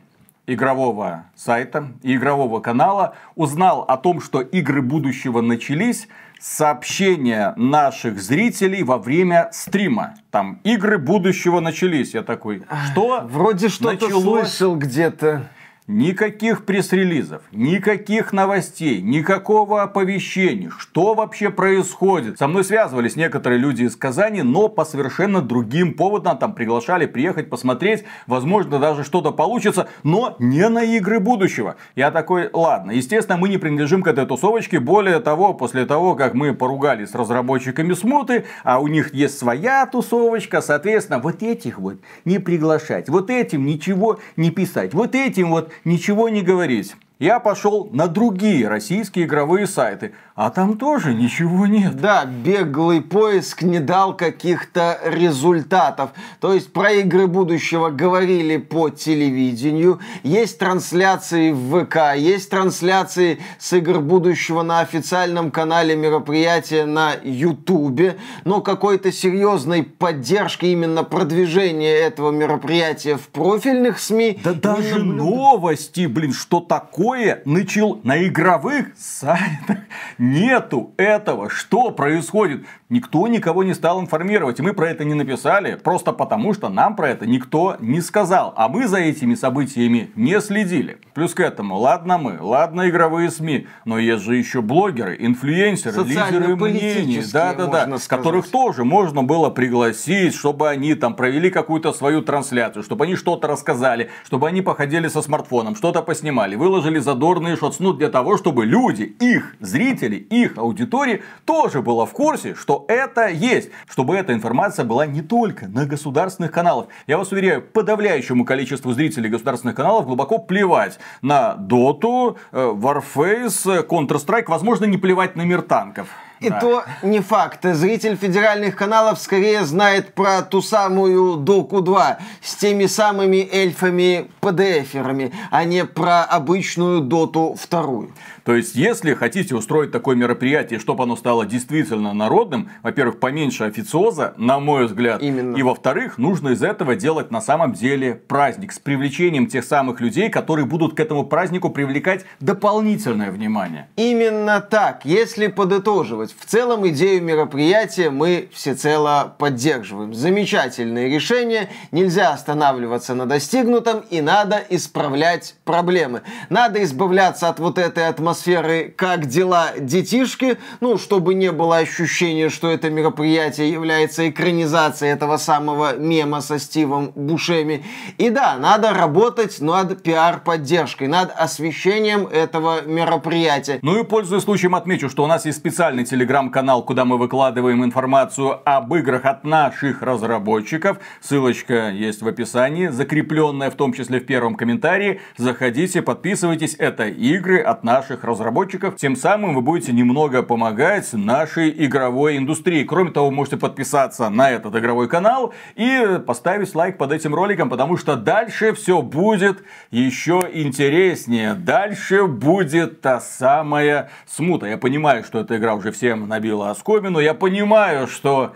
игрового 0.47 1.25
сайта 1.35 1.91
и 2.03 2.15
игрового 2.15 2.59
канала 2.59 3.15
узнал 3.35 3.81
о 3.81 3.97
том, 3.97 4.21
что 4.21 4.41
игры 4.41 4.81
будущего 4.81 5.41
начались, 5.41 6.07
сообщения 6.39 7.53
наших 7.57 8.21
зрителей 8.21 8.83
во 8.83 8.97
время 8.97 9.49
стрима. 9.51 10.15
Там 10.31 10.59
игры 10.63 10.97
будущего 10.97 11.59
начались. 11.59 12.13
Я 12.13 12.21
такой, 12.23 12.63
что? 12.91 13.21
Вроде 13.25 13.69
что-то 13.69 14.09
слышал 14.09 14.75
где-то. 14.75 15.49
Никаких 15.87 16.65
пресс-релизов, 16.65 17.43
никаких 17.51 18.33
новостей, 18.33 19.03
никакого 19.03 19.83
оповещения. 19.83 20.71
Что 20.79 21.13
вообще 21.13 21.51
происходит? 21.51 22.39
Со 22.39 22.47
мной 22.47 22.63
связывались 22.63 23.15
некоторые 23.15 23.59
люди 23.59 23.83
из 23.83 23.95
Казани, 23.95 24.41
но 24.41 24.67
по 24.67 24.83
совершенно 24.83 25.43
другим 25.43 25.93
поводам. 25.93 26.39
Там 26.39 26.55
приглашали 26.55 27.05
приехать 27.05 27.51
посмотреть. 27.51 28.03
Возможно, 28.25 28.79
даже 28.79 29.03
что-то 29.03 29.29
получится, 29.29 29.87
но 30.01 30.35
не 30.39 30.67
на 30.69 30.83
игры 30.83 31.19
будущего. 31.19 31.75
Я 31.95 32.09
такой, 32.09 32.49
ладно. 32.51 32.89
Естественно, 32.89 33.37
мы 33.37 33.47
не 33.47 33.59
принадлежим 33.59 34.01
к 34.01 34.07
этой 34.07 34.25
тусовочке. 34.25 34.79
Более 34.79 35.19
того, 35.19 35.53
после 35.53 35.85
того, 35.85 36.15
как 36.15 36.33
мы 36.33 36.55
поругались 36.55 37.11
с 37.11 37.15
разработчиками 37.15 37.93
смуты, 37.93 38.45
а 38.63 38.79
у 38.79 38.87
них 38.87 39.13
есть 39.13 39.37
своя 39.37 39.85
тусовочка, 39.85 40.61
соответственно, 40.61 41.19
вот 41.19 41.43
этих 41.43 41.77
вот 41.77 41.97
не 42.25 42.39
приглашать. 42.39 43.07
Вот 43.07 43.29
этим 43.29 43.67
ничего 43.67 44.17
не 44.35 44.49
писать. 44.49 44.95
Вот 44.95 45.13
этим 45.13 45.51
вот 45.51 45.74
ничего 45.83 46.29
не 46.29 46.41
говорить. 46.41 46.95
Я 47.17 47.39
пошел 47.39 47.87
на 47.93 48.07
другие 48.07 48.67
российские 48.67 49.23
игровые 49.25 49.67
сайты, 49.67 50.11
а 50.35 50.49
там 50.49 50.77
тоже 50.77 51.13
ничего 51.13 51.65
нет. 51.65 51.95
Да, 51.95 52.25
беглый 52.25 53.01
поиск 53.01 53.61
не 53.61 53.79
дал 53.79 54.17
каких-то 54.17 54.99
результатов. 55.05 56.09
То 56.41 56.53
есть 56.53 56.73
про 56.73 56.91
игры 56.91 57.27
будущего 57.27 57.89
говорили 57.89 58.57
по 58.57 58.89
телевидению, 58.89 60.01
есть 60.23 60.59
трансляции 60.59 61.51
в 61.51 61.85
ВК, 61.85 62.17
есть 62.17 62.49
трансляции 62.49 63.39
с 63.59 63.71
игр 63.71 64.01
будущего 64.01 64.61
на 64.61 64.81
официальном 64.81 65.51
канале 65.51 65.95
мероприятия 65.95 66.83
на 66.83 67.13
Ютубе, 67.23 68.17
но 68.43 68.59
какой-то 68.59 69.13
серьезной 69.13 69.83
поддержки 69.83 70.65
именно 70.65 71.05
продвижения 71.05 71.95
этого 71.95 72.31
мероприятия 72.31 73.15
в 73.15 73.29
профильных 73.29 73.99
СМИ 73.99 74.41
Да 74.43 74.51
даже 74.51 74.95
наблюдалось. 74.95 75.23
новости, 75.23 76.07
блин, 76.07 76.33
что 76.33 76.59
такое 76.59 77.04
начал 77.45 78.01
на 78.03 78.25
игровых 78.25 78.87
сайтах. 78.97 79.79
Нету 80.17 80.93
этого. 80.97 81.49
Что 81.49 81.91
происходит? 81.91 82.65
Никто 82.87 83.27
никого 83.27 83.63
не 83.63 83.73
стал 83.73 83.99
информировать. 83.99 84.59
И 84.59 84.61
мы 84.61 84.73
про 84.73 84.91
это 84.91 85.03
не 85.05 85.15
написали, 85.15 85.73
просто 85.73 86.11
потому 86.11 86.53
что 86.53 86.69
нам 86.69 86.95
про 86.95 87.09
это 87.09 87.25
никто 87.25 87.77
не 87.79 87.99
сказал. 87.99 88.53
А 88.55 88.69
мы 88.69 88.87
за 88.87 88.97
этими 88.97 89.33
событиями 89.33 90.11
не 90.15 90.39
следили. 90.39 90.99
Плюс 91.15 91.33
к 91.33 91.39
этому, 91.39 91.77
ладно 91.77 92.19
мы, 92.19 92.37
ладно 92.39 92.87
игровые 92.87 93.31
СМИ, 93.31 93.65
но 93.85 93.97
есть 93.97 94.23
же 94.23 94.35
еще 94.35 94.61
блогеры, 94.61 95.15
инфлюенсеры, 95.19 96.03
лидеры 96.03 96.55
мнений, 96.55 97.23
да-да-да, 97.33 97.97
которых 98.07 98.47
тоже 98.49 98.83
можно 98.83 99.23
было 99.23 99.49
пригласить, 99.49 100.35
чтобы 100.35 100.69
они 100.69 100.93
там 100.93 101.15
провели 101.15 101.49
какую-то 101.49 101.91
свою 101.91 102.21
трансляцию, 102.21 102.83
чтобы 102.83 103.05
они 103.05 103.15
что-то 103.15 103.47
рассказали, 103.47 104.11
чтобы 104.25 104.47
они 104.47 104.61
походили 104.61 105.07
со 105.07 105.23
смартфоном, 105.23 105.75
что-то 105.75 106.03
поснимали, 106.03 106.55
выложили 106.55 106.99
задорные 106.99 107.57
шотс, 107.57 107.79
ну 107.79 107.93
для 107.93 108.09
того, 108.09 108.37
чтобы 108.37 108.67
люди, 108.67 109.03
их 109.19 109.55
зрители, 109.59 110.17
их 110.17 110.59
аудитории 110.59 111.23
тоже 111.45 111.81
была 111.81 112.05
в 112.05 112.11
курсе, 112.11 112.53
что 112.53 112.74
это 112.87 113.27
есть, 113.27 113.69
чтобы 113.87 114.15
эта 114.15 114.33
информация 114.33 114.83
была 114.83 115.05
не 115.05 115.21
только 115.21 115.67
на 115.67 115.85
государственных 115.85 116.51
каналах. 116.51 116.87
Я 117.07 117.17
вас 117.17 117.31
уверяю, 117.31 117.61
подавляющему 117.61 118.43
количеству 118.43 118.91
зрителей 118.91 119.29
государственных 119.29 119.75
каналов 119.75 120.05
глубоко 120.05 120.39
плевать 120.39 120.99
на 121.21 121.53
Доту, 121.55 122.37
э, 122.51 122.73
Warface, 122.75 123.87
Counter-Strike, 123.87 124.45
возможно, 124.47 124.85
не 124.85 124.97
плевать 124.97 125.35
на 125.35 125.43
мир 125.43 125.61
танков. 125.61 126.07
И 126.41 126.49
Да. 126.49 126.59
то 126.59 126.83
не 127.01 127.21
факт. 127.21 127.61
Зритель 127.63 128.17
федеральных 128.17 128.75
каналов 128.75 129.19
скорее 129.19 129.63
знает 129.63 130.13
про 130.13 130.41
ту 130.41 130.61
самую 130.61 131.37
Доку 131.37 131.81
2 131.81 132.17
с 132.41 132.55
теми 132.55 132.87
самыми 132.87 133.47
эльфами-ПДФерами, 133.51 135.31
а 135.49 135.63
не 135.63 135.85
про 135.85 136.23
обычную 136.23 136.99
Доту 137.01 137.55
вторую. 137.57 138.11
То 138.45 138.53
есть, 138.53 138.75
если 138.75 139.15
хотите 139.15 139.55
устроить 139.55 139.91
такое 139.91 140.15
мероприятие, 140.15 140.79
чтобы 140.79 141.03
оно 141.03 141.15
стало 141.15 141.47
действительно 141.47 142.13
народным, 142.13 142.69
во-первых, 142.83 143.19
поменьше 143.19 143.63
официоза, 143.63 144.35
на 144.37 144.59
мой 144.59 144.85
взгляд. 144.85 145.19
Именно. 145.23 145.57
И 145.57 145.63
во-вторых, 145.63 146.19
нужно 146.19 146.49
из 146.49 146.61
этого 146.61 146.95
делать 146.95 147.31
на 147.31 147.41
самом 147.41 147.73
деле 147.73 148.13
праздник 148.13 148.71
с 148.71 148.77
привлечением 148.77 149.47
тех 149.47 149.65
самых 149.65 149.99
людей, 149.99 150.29
которые 150.29 150.67
будут 150.67 150.95
к 150.95 150.99
этому 150.99 151.25
празднику 151.25 151.71
привлекать 151.71 152.23
дополнительное 152.39 153.31
внимание. 153.31 153.89
Именно 153.95 154.61
так. 154.61 155.05
Если 155.05 155.47
подытоживать, 155.47 156.35
в 156.37 156.45
целом 156.45 156.87
идею 156.89 157.23
мероприятия 157.23 158.11
мы 158.11 158.49
всецело 158.53 159.33
поддерживаем. 159.39 160.13
Замечательное 160.13 161.07
решение. 161.07 161.69
Нельзя 161.91 162.31
останавливаться 162.31 163.15
на 163.15 163.25
достигнутом 163.25 164.03
и 164.11 164.21
надо 164.21 164.61
исправлять 164.69 165.55
проблемы. 165.63 166.21
Надо 166.49 166.83
избавляться 166.83 167.49
от 167.49 167.57
вот 167.57 167.79
этой 167.79 168.07
атмосферы 168.07 168.34
атмосферы 168.35 168.93
«Как 168.95 169.27
дела, 169.27 169.69
детишки?», 169.79 170.57
ну, 170.81 170.97
чтобы 170.97 171.33
не 171.33 171.51
было 171.51 171.77
ощущения, 171.77 172.49
что 172.49 172.69
это 172.69 172.89
мероприятие 172.89 173.71
является 173.71 174.29
экранизацией 174.29 175.13
этого 175.13 175.37
самого 175.37 175.95
мема 175.95 176.41
со 176.41 176.59
Стивом 176.59 177.13
Бушеми. 177.15 177.85
И 178.17 178.29
да, 178.29 178.57
надо 178.57 178.93
работать 178.93 179.61
над 179.61 180.03
пиар-поддержкой, 180.03 181.07
над 181.07 181.31
освещением 181.37 182.27
этого 182.27 182.81
мероприятия. 182.85 183.79
Ну 183.81 184.01
и 184.01 184.03
пользуясь 184.03 184.43
случаем 184.43 184.75
отмечу, 184.75 185.09
что 185.09 185.23
у 185.23 185.27
нас 185.27 185.45
есть 185.45 185.57
специальный 185.57 186.03
телеграм-канал, 186.03 186.83
куда 186.83 187.05
мы 187.05 187.17
выкладываем 187.17 187.85
информацию 187.85 188.59
об 188.65 188.93
играх 188.95 189.23
от 189.23 189.45
наших 189.45 190.01
разработчиков. 190.01 190.97
Ссылочка 191.21 191.89
есть 191.89 192.21
в 192.21 192.27
описании, 192.27 192.87
закрепленная 192.87 193.71
в 193.71 193.75
том 193.75 193.93
числе 193.93 194.19
в 194.19 194.25
первом 194.25 194.55
комментарии. 194.55 195.21
Заходите, 195.37 196.01
подписывайтесь. 196.01 196.75
Это 196.77 197.05
игры 197.07 197.61
от 197.61 197.85
наших 197.85 198.24
разработчиков. 198.25 198.95
Тем 198.95 199.15
самым 199.15 199.55
вы 199.55 199.61
будете 199.61 199.93
немного 199.93 200.43
помогать 200.43 201.13
нашей 201.13 201.73
игровой 201.85 202.37
индустрии. 202.37 202.83
Кроме 202.83 203.11
того, 203.11 203.31
можете 203.31 203.57
подписаться 203.57 204.29
на 204.29 204.51
этот 204.51 204.75
игровой 204.75 205.07
канал 205.07 205.53
и 205.75 206.19
поставить 206.25 206.73
лайк 206.75 206.97
под 206.97 207.11
этим 207.11 207.33
роликом, 207.33 207.69
потому 207.69 207.97
что 207.97 208.15
дальше 208.15 208.73
все 208.73 209.01
будет 209.01 209.63
еще 209.91 210.49
интереснее. 210.53 211.53
Дальше 211.53 212.25
будет 212.25 213.01
та 213.01 213.19
самая 213.19 214.09
смута. 214.25 214.65
Я 214.65 214.77
понимаю, 214.77 215.23
что 215.23 215.39
эта 215.39 215.57
игра 215.57 215.75
уже 215.75 215.91
всем 215.91 216.27
набила 216.27 216.71
оскомину. 216.71 217.19
Я 217.19 217.33
понимаю, 217.33 218.07
что 218.07 218.53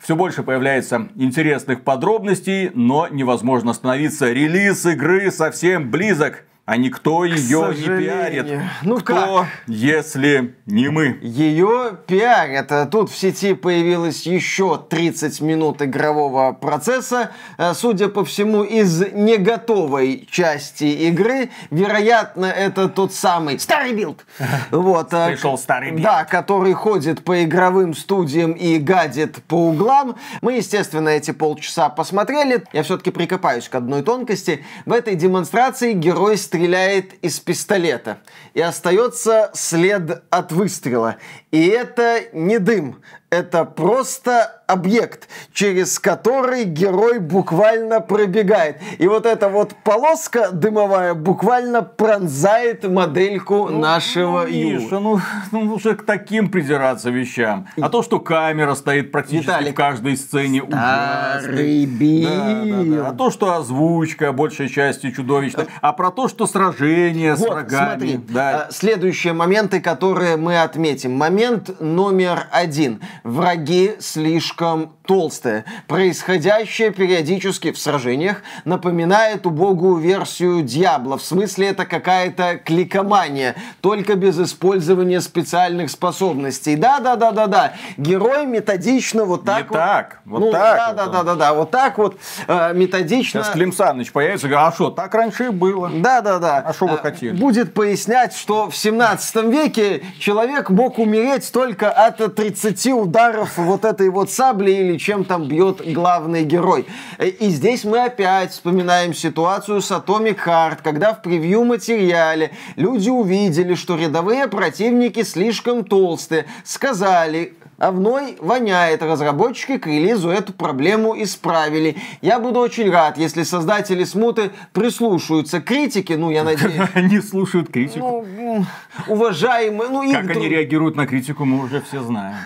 все 0.00 0.16
больше 0.16 0.42
появляется 0.42 1.08
интересных 1.14 1.82
подробностей, 1.82 2.70
но 2.74 3.06
невозможно 3.08 3.72
остановиться. 3.72 4.32
Релиз 4.32 4.86
игры 4.86 5.30
совсем 5.30 5.90
близок 5.90 6.44
а 6.70 6.76
никто 6.76 7.24
ее 7.24 7.74
не 7.76 7.84
пиарит. 7.84 8.60
Ну 8.82 9.00
Кто, 9.00 9.40
как? 9.40 9.46
если 9.66 10.54
не 10.66 10.88
мы? 10.88 11.18
Ее 11.20 11.98
пиарят. 12.06 12.92
Тут 12.92 13.10
в 13.10 13.18
сети 13.18 13.54
появилось 13.54 14.24
еще 14.24 14.80
30 14.88 15.40
минут 15.40 15.82
игрового 15.82 16.52
процесса. 16.52 17.32
Э, 17.58 17.74
судя 17.74 18.06
по 18.06 18.24
всему, 18.24 18.62
из 18.62 19.00
неготовой 19.00 20.28
части 20.30 20.84
игры. 20.84 21.50
Вероятно, 21.72 22.46
это 22.46 22.88
тот 22.88 23.12
самый 23.12 23.58
старый 23.58 23.92
билд. 23.92 24.24
Вот. 24.70 25.12
Э, 25.12 25.30
Пришел 25.32 25.58
старый 25.58 25.90
билд. 25.90 26.02
Да, 26.04 26.24
который 26.24 26.74
ходит 26.74 27.24
по 27.24 27.42
игровым 27.42 27.94
студиям 27.94 28.52
и 28.52 28.78
гадит 28.78 29.42
по 29.48 29.70
углам. 29.70 30.14
Мы, 30.40 30.52
естественно, 30.52 31.08
эти 31.08 31.32
полчаса 31.32 31.88
посмотрели. 31.88 32.62
Я 32.72 32.84
все-таки 32.84 33.10
прикопаюсь 33.10 33.68
к 33.68 33.74
одной 33.74 34.04
тонкости. 34.04 34.64
В 34.86 34.92
этой 34.92 35.16
демонстрации 35.16 35.94
герой 35.94 36.36
стреляет 36.36 36.59
стреляет 36.60 37.14
из 37.24 37.40
пистолета. 37.40 38.18
И 38.52 38.60
остается 38.60 39.50
след 39.54 40.22
от 40.28 40.52
выстрела. 40.52 41.16
И 41.50 41.68
это 41.68 42.24
не 42.34 42.58
дым, 42.58 43.00
это 43.30 43.64
просто 43.64 44.60
объект, 44.66 45.28
через 45.52 45.98
который 45.98 46.64
герой 46.64 47.18
буквально 47.18 48.00
пробегает. 48.00 48.78
И 48.98 49.06
вот 49.06 49.26
эта 49.26 49.48
вот 49.48 49.74
полоска 49.84 50.50
дымовая 50.52 51.14
буквально 51.14 51.82
пронзает 51.82 52.88
модельку 52.88 53.68
ну, 53.68 53.78
нашего 53.78 54.42
ну, 54.42 54.48
Миша, 54.48 54.98
ну, 55.00 55.20
ну 55.50 55.74
уже 55.74 55.96
к 55.96 56.04
таким 56.04 56.50
придираться 56.50 57.10
вещам. 57.10 57.66
А 57.80 57.88
то, 57.88 58.02
что 58.02 58.20
камера 58.20 58.74
стоит 58.74 59.12
практически 59.12 59.46
Виталик, 59.46 59.72
в 59.72 59.76
каждой 59.76 60.16
сцене 60.16 60.62
Старый 60.66 61.86
да, 61.86 62.64
да, 62.64 62.82
да. 62.84 63.08
А 63.08 63.12
то, 63.12 63.30
что 63.30 63.54
озвучка 63.54 64.32
большей 64.32 64.68
части 64.68 65.10
чудовищная. 65.10 65.66
А 65.80 65.92
про 65.92 66.10
то, 66.10 66.28
что 66.28 66.46
сражение 66.46 67.34
вот, 67.34 67.48
с 67.48 67.50
врагами. 67.50 67.90
Смотри, 67.90 68.16
да. 68.28 68.66
А, 68.68 68.72
следующие 68.72 69.32
моменты, 69.32 69.80
которые 69.80 70.36
мы 70.36 70.60
отметим. 70.60 71.12
Момент 71.12 71.80
номер 71.80 72.46
один. 72.50 73.00
Враги 73.24 73.96
слишком 74.00 74.96
толстые. 75.10 75.64
Происходящее 75.88 76.92
периодически 76.92 77.72
в 77.72 77.78
сражениях 77.78 78.42
напоминает 78.64 79.44
убогую 79.44 79.96
версию 79.96 80.62
Дьябла. 80.62 81.18
В 81.18 81.22
смысле, 81.22 81.70
это 81.70 81.84
какая-то 81.84 82.60
кликомания, 82.64 83.56
только 83.80 84.14
без 84.14 84.38
использования 84.38 85.20
специальных 85.20 85.90
способностей. 85.90 86.76
Да-да-да-да-да. 86.76 87.72
Герой 87.96 88.46
методично 88.46 89.24
вот 89.24 89.44
так 89.44 89.62
Не 89.62 89.68
вот. 89.70 89.78
так. 89.78 90.20
Вот 90.24 90.38
ну, 90.42 90.52
так. 90.52 90.94
Да-да-да-да-да. 90.94 91.54
Вот 91.54 91.72
так 91.72 91.98
вот 91.98 92.16
э, 92.46 92.72
методично. 92.74 93.42
Сейчас 93.42 93.52
Клим 93.52 93.72
Саныч 93.72 94.12
появится 94.12 94.46
и 94.46 94.50
говорит, 94.50 94.68
а 94.68 94.72
что, 94.76 94.90
так 94.90 95.12
раньше 95.12 95.46
и 95.46 95.48
было. 95.48 95.90
Да-да-да. 95.92 96.58
А 96.58 96.72
что 96.72 96.86
вы 96.86 96.94
э, 96.94 96.98
хотели? 96.98 97.36
Будет 97.36 97.74
пояснять, 97.74 98.36
что 98.36 98.70
в 98.70 98.76
17 98.76 99.34
веке 99.46 100.04
человек 100.20 100.70
мог 100.70 101.00
умереть 101.00 101.50
только 101.50 101.90
от 101.90 102.32
30 102.32 102.86
ударов 102.92 103.56
вот 103.56 103.84
этой 103.84 104.08
вот 104.08 104.30
сабли 104.30 104.70
или 104.70 104.99
чем 105.00 105.24
там 105.24 105.48
бьет 105.48 105.80
главный 105.92 106.44
герой. 106.44 106.86
И 107.18 107.48
здесь 107.48 107.84
мы 107.84 108.04
опять 108.04 108.52
вспоминаем 108.52 109.14
ситуацию 109.14 109.80
с 109.80 109.90
Atomic 109.90 110.38
Heart, 110.44 110.78
когда 110.84 111.14
в 111.14 111.22
превью-материале 111.22 112.52
люди 112.76 113.08
увидели, 113.08 113.74
что 113.74 113.96
рядовые 113.96 114.46
противники 114.46 115.22
слишком 115.22 115.84
толстые, 115.84 116.44
сказали, 116.64 117.54
Овной 117.80 118.36
воняет. 118.40 119.02
Разработчики 119.02 119.78
к 119.78 119.86
релизу 119.86 120.28
эту 120.28 120.52
проблему 120.52 121.20
исправили. 121.20 121.96
Я 122.20 122.38
буду 122.38 122.60
очень 122.60 122.90
рад, 122.90 123.16
если 123.16 123.42
создатели 123.42 124.04
смуты 124.04 124.50
прислушаются 124.74 125.62
к 125.62 125.64
критике. 125.64 126.18
Ну, 126.18 126.30
я 126.30 126.44
надеюсь. 126.44 126.74
Они 126.94 127.20
слушают 127.20 127.70
критику. 127.70 128.26
Ну, 128.36 128.66
уважаемые. 129.08 129.88
Ну, 129.88 130.12
как 130.12 130.36
они 130.36 130.48
реагируют 130.48 130.96
на 130.96 131.06
критику, 131.06 131.46
мы 131.46 131.64
уже 131.64 131.80
все 131.80 132.02
знаем. 132.02 132.36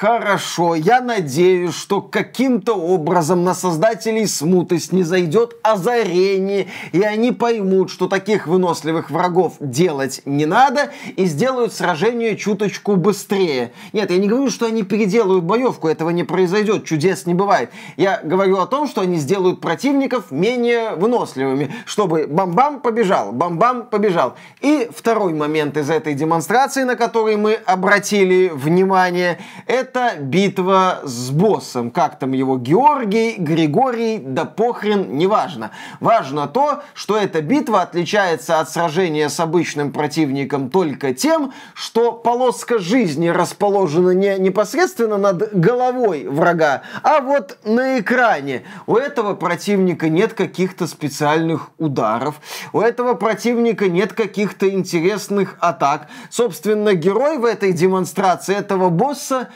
Хорошо. 0.00 0.74
Я 0.74 1.00
надеюсь, 1.00 1.74
что 1.74 2.02
каким-то 2.02 2.74
образом 2.74 3.44
на 3.44 3.54
создателей 3.54 4.26
смуты 4.26 4.80
снизойдет 4.80 5.54
озарение, 5.62 6.66
и 6.90 7.02
они 7.02 7.30
поймут, 7.30 7.90
что 7.90 8.08
таких 8.08 8.48
выносливых 8.48 9.10
врагов 9.10 9.54
делать 9.60 10.22
не 10.24 10.44
надо, 10.44 10.90
и 11.14 11.26
сделают 11.26 11.72
сражение 11.72 12.36
чуточку 12.36 12.96
быстрее. 12.96 13.70
Нет, 13.92 14.10
я 14.10 14.16
не 14.16 14.26
говорю, 14.26 14.50
что 14.56 14.64
они 14.64 14.84
переделают 14.84 15.44
боевку, 15.44 15.86
этого 15.86 16.08
не 16.08 16.24
произойдет, 16.24 16.86
чудес 16.86 17.26
не 17.26 17.34
бывает. 17.34 17.70
Я 17.98 18.20
говорю 18.24 18.56
о 18.56 18.66
том, 18.66 18.88
что 18.88 19.02
они 19.02 19.18
сделают 19.18 19.60
противников 19.60 20.30
менее 20.30 20.94
выносливыми, 20.94 21.74
чтобы 21.84 22.26
бам-бам 22.26 22.80
побежал, 22.80 23.32
бам-бам 23.32 23.84
побежал. 23.84 24.34
И 24.62 24.88
второй 24.96 25.34
момент 25.34 25.76
из 25.76 25.90
этой 25.90 26.14
демонстрации, 26.14 26.84
на 26.84 26.96
который 26.96 27.36
мы 27.36 27.52
обратили 27.52 28.48
внимание, 28.48 29.38
это 29.66 30.14
битва 30.18 31.00
с 31.04 31.28
боссом. 31.28 31.90
Как 31.90 32.18
там 32.18 32.32
его 32.32 32.56
Георгий, 32.56 33.34
Григорий, 33.36 34.16
да 34.16 34.46
похрен, 34.46 35.18
неважно. 35.18 35.70
Важно 36.00 36.46
то, 36.46 36.80
что 36.94 37.18
эта 37.18 37.42
битва 37.42 37.82
отличается 37.82 38.58
от 38.58 38.70
сражения 38.70 39.28
с 39.28 39.38
обычным 39.38 39.92
противником 39.92 40.70
только 40.70 41.12
тем, 41.12 41.52
что 41.74 42.12
полоска 42.12 42.78
жизни 42.78 43.28
расположена 43.28 44.14
не 44.14 44.45
непосредственно 44.46 45.18
над 45.18 45.52
головой 45.52 46.26
врага, 46.28 46.82
а 47.02 47.20
вот 47.20 47.58
на 47.64 47.98
экране. 48.00 48.62
У 48.86 48.96
этого 48.96 49.34
противника 49.34 50.08
нет 50.08 50.32
каких-то 50.32 50.86
специальных 50.86 51.70
ударов, 51.78 52.36
у 52.72 52.80
этого 52.80 53.14
противника 53.14 53.88
нет 53.88 54.12
каких-то 54.12 54.68
интересных 54.70 55.56
атак. 55.60 56.08
Собственно, 56.30 56.94
герой 56.94 57.38
в 57.38 57.44
этой 57.44 57.72
демонстрации 57.72 58.54
этого 58.54 58.88
босса 58.88 59.48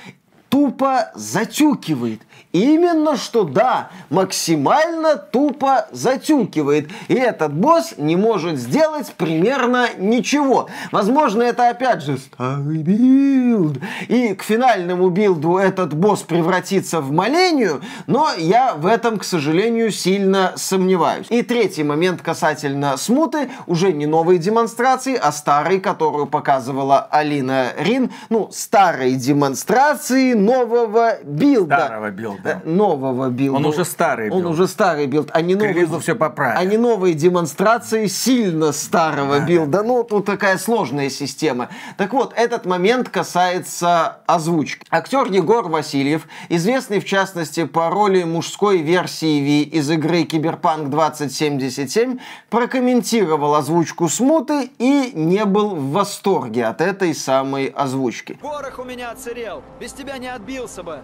тупо 0.48 1.10
затюкивает. 1.14 2.22
Именно 2.52 3.16
что 3.16 3.44
да, 3.44 3.90
максимально 4.08 5.16
тупо 5.16 5.86
затюкивает. 5.92 6.90
И 7.06 7.14
этот 7.14 7.52
босс 7.54 7.94
не 7.96 8.16
может 8.16 8.58
сделать 8.58 9.12
примерно 9.16 9.86
ничего. 9.96 10.68
Возможно, 10.90 11.42
это 11.42 11.68
опять 11.68 12.02
же 12.02 12.18
старый 12.18 12.78
билд. 12.78 13.78
И 14.08 14.34
к 14.34 14.42
финальному 14.42 15.10
билду 15.10 15.58
этот 15.58 15.94
босс 15.94 16.22
превратится 16.22 17.00
в 17.00 17.12
Малению, 17.12 17.82
но 18.06 18.30
я 18.36 18.74
в 18.74 18.86
этом, 18.86 19.18
к 19.18 19.24
сожалению, 19.24 19.92
сильно 19.92 20.52
сомневаюсь. 20.56 21.26
И 21.30 21.42
третий 21.42 21.84
момент 21.84 22.20
касательно 22.20 22.96
смуты, 22.96 23.48
уже 23.68 23.92
не 23.92 24.06
новой 24.06 24.38
демонстрации, 24.38 25.14
а 25.14 25.30
старой, 25.30 25.78
которую 25.78 26.26
показывала 26.26 27.00
Алина 27.10 27.68
Рин. 27.78 28.10
Ну, 28.28 28.48
старой 28.52 29.14
демонстрации, 29.14 30.32
нового 30.32 31.18
билда. 31.22 31.84
Старого 31.86 32.10
билда. 32.10 32.39
Э, 32.44 32.60
нового 32.64 33.28
билда. 33.28 33.58
Он 33.58 33.66
уже 33.66 33.84
старый 33.84 34.30
Он 34.30 34.42
билд. 34.42 34.52
уже 34.52 34.66
старый 34.68 35.06
билд. 35.06 35.30
А 35.32 35.40
не 35.42 35.54
новые, 35.54 35.72
релизу 35.74 35.98
всё 36.00 36.14
поправят. 36.16 36.58
а 36.58 36.64
не 36.64 36.76
новые 36.76 37.14
демонстрации 37.14 38.06
сильно 38.06 38.72
старого 38.72 39.40
Да, 39.40 39.46
билда. 39.46 39.82
Ну, 39.82 40.04
тут 40.04 40.26
такая 40.26 40.58
сложная 40.58 41.10
система. 41.10 41.68
Так 41.96 42.12
вот, 42.12 42.32
этот 42.36 42.66
момент 42.66 43.08
касается 43.08 44.18
озвучки. 44.26 44.86
Актер 44.90 45.26
Егор 45.30 45.68
Васильев, 45.68 46.26
известный 46.48 47.00
в 47.00 47.04
частности 47.04 47.64
по 47.64 47.90
роли 47.90 48.22
мужской 48.24 48.78
версии 48.78 49.40
Ви 49.40 49.62
из 49.62 49.90
игры 49.90 50.24
Киберпанк 50.24 50.90
2077, 50.90 52.18
прокомментировал 52.50 53.54
озвучку 53.54 54.08
Смуты 54.08 54.70
и 54.78 55.12
не 55.14 55.44
был 55.44 55.74
в 55.74 55.92
восторге 55.92 56.66
от 56.66 56.80
этой 56.80 57.14
самой 57.14 57.66
озвучки. 57.66 58.38
Порох 58.40 58.78
у 58.78 58.84
меня 58.84 59.10
отсырел. 59.10 59.62
Без 59.80 59.92
тебя 59.92 60.18
не 60.18 60.28
отбился 60.28 60.82
бы. 60.82 61.00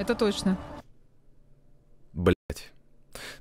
Это 0.00 0.14
точно. 0.14 0.56
Блять. 2.14 2.72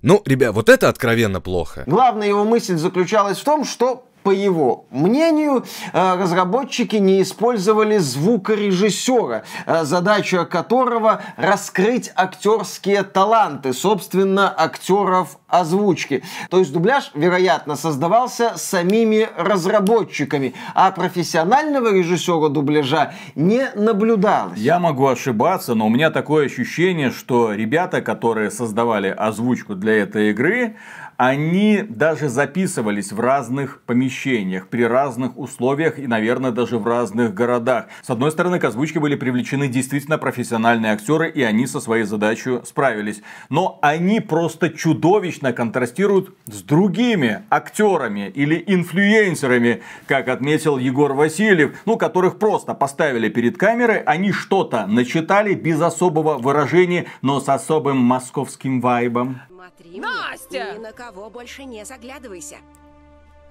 Ну, 0.02 0.22
ребят, 0.26 0.54
вот 0.54 0.68
это 0.68 0.90
откровенно 0.90 1.40
плохо. 1.40 1.86
Главная 1.88 2.28
его 2.28 2.44
мысль 2.44 2.76
заключалась 2.76 3.38
в 3.38 3.46
том, 3.46 3.64
что 3.64 4.09
по 4.24 4.32
его 4.32 4.86
мнению, 4.92 5.66
э, 5.94 6.16
разработчики 6.22 6.98
не 6.98 7.22
использовали 7.22 7.98
звукорежиссера, 7.98 9.44
э, 9.66 9.84
задача 9.84 10.46
которого 10.46 11.22
раскрыть 11.38 12.12
актерские 12.16 13.04
таланты, 13.04 13.74
собственно, 13.74 14.54
актеров 14.56 15.38
озвучки. 15.48 16.24
То 16.50 16.60
есть 16.60 16.72
дубляж, 16.72 17.12
вероятно, 17.14 17.76
создавался 17.76 18.54
самими 18.58 19.28
разработчиками, 19.38 20.54
а 20.76 20.92
профессионального 20.92 21.94
режиссера 21.94 22.50
дубляжа 22.50 23.14
не 23.36 23.70
наблюдалось. 23.76 24.60
Я 24.60 24.80
могу 24.80 25.08
ошибаться, 25.08 25.74
но 25.76 25.88
у 25.88 25.90
меня 25.90 26.12
такое 26.12 26.46
ощущение, 26.46 27.12
что 27.12 27.54
ребята, 27.54 28.02
которые 28.02 28.52
создавали 28.52 29.08
озвучку 29.10 29.76
для 29.76 29.94
этой 30.04 30.32
игры, 30.32 30.76
они 31.20 31.84
даже 31.86 32.30
записывались 32.30 33.12
в 33.12 33.20
разных 33.20 33.82
помещениях, 33.82 34.70
при 34.70 34.84
разных 34.84 35.38
условиях 35.38 36.00
и, 36.00 36.08
наверное, 36.08 36.52
даже 36.52 36.78
в 36.78 36.88
разных 36.88 37.34
городах. 37.34 37.88
С 38.02 38.10
одной 38.10 38.32
стороны, 38.32 38.58
к 38.58 38.64
озвучке 38.64 39.02
были 39.02 39.16
привлечены 39.16 39.68
действительно 39.68 40.18
профессиональные 40.18 40.94
актеры, 40.94 41.30
и 41.30 41.42
они 41.42 41.68
со 41.68 41.82
своей 41.82 42.06
задачей 42.06 42.62
справились. 42.64 43.22
Но 43.50 43.80
они 43.82 44.22
просто 44.22 44.70
чудовищно 44.70 45.52
контрастируют 45.52 46.34
с 46.46 46.62
другими 46.62 47.44
актерами 47.50 48.32
или 48.34 48.64
инфлюенсерами, 48.66 49.82
как 50.08 50.30
отметил 50.30 50.78
Егор 50.78 51.12
Васильев, 51.12 51.82
ну, 51.86 51.98
которых 51.98 52.40
просто 52.40 52.74
поставили 52.74 53.28
перед 53.28 53.58
камерой, 53.58 54.00
они 54.04 54.32
что-то 54.32 54.88
начитали 54.88 55.54
без 55.54 55.82
особого 55.82 56.38
выражения, 56.38 57.08
но 57.22 57.42
с 57.42 57.50
особым 57.50 57.98
московским 57.98 58.80
вайбом. 58.80 59.42
Смотри 59.90 60.02
Настя! 60.02 60.64
мне, 60.66 60.74
ни 60.74 60.84
на 60.84 60.92
кого 60.92 61.30
больше 61.30 61.64
не 61.64 61.84
заглядывайся. 61.86 62.58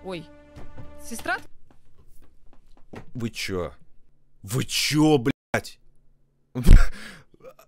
Ой. 0.05 0.25
Сестра? 1.05 1.37
Вы 3.15 3.31
чё? 3.31 3.73
Вы 4.43 4.65
чё, 4.65 5.19
блядь? 5.19 5.79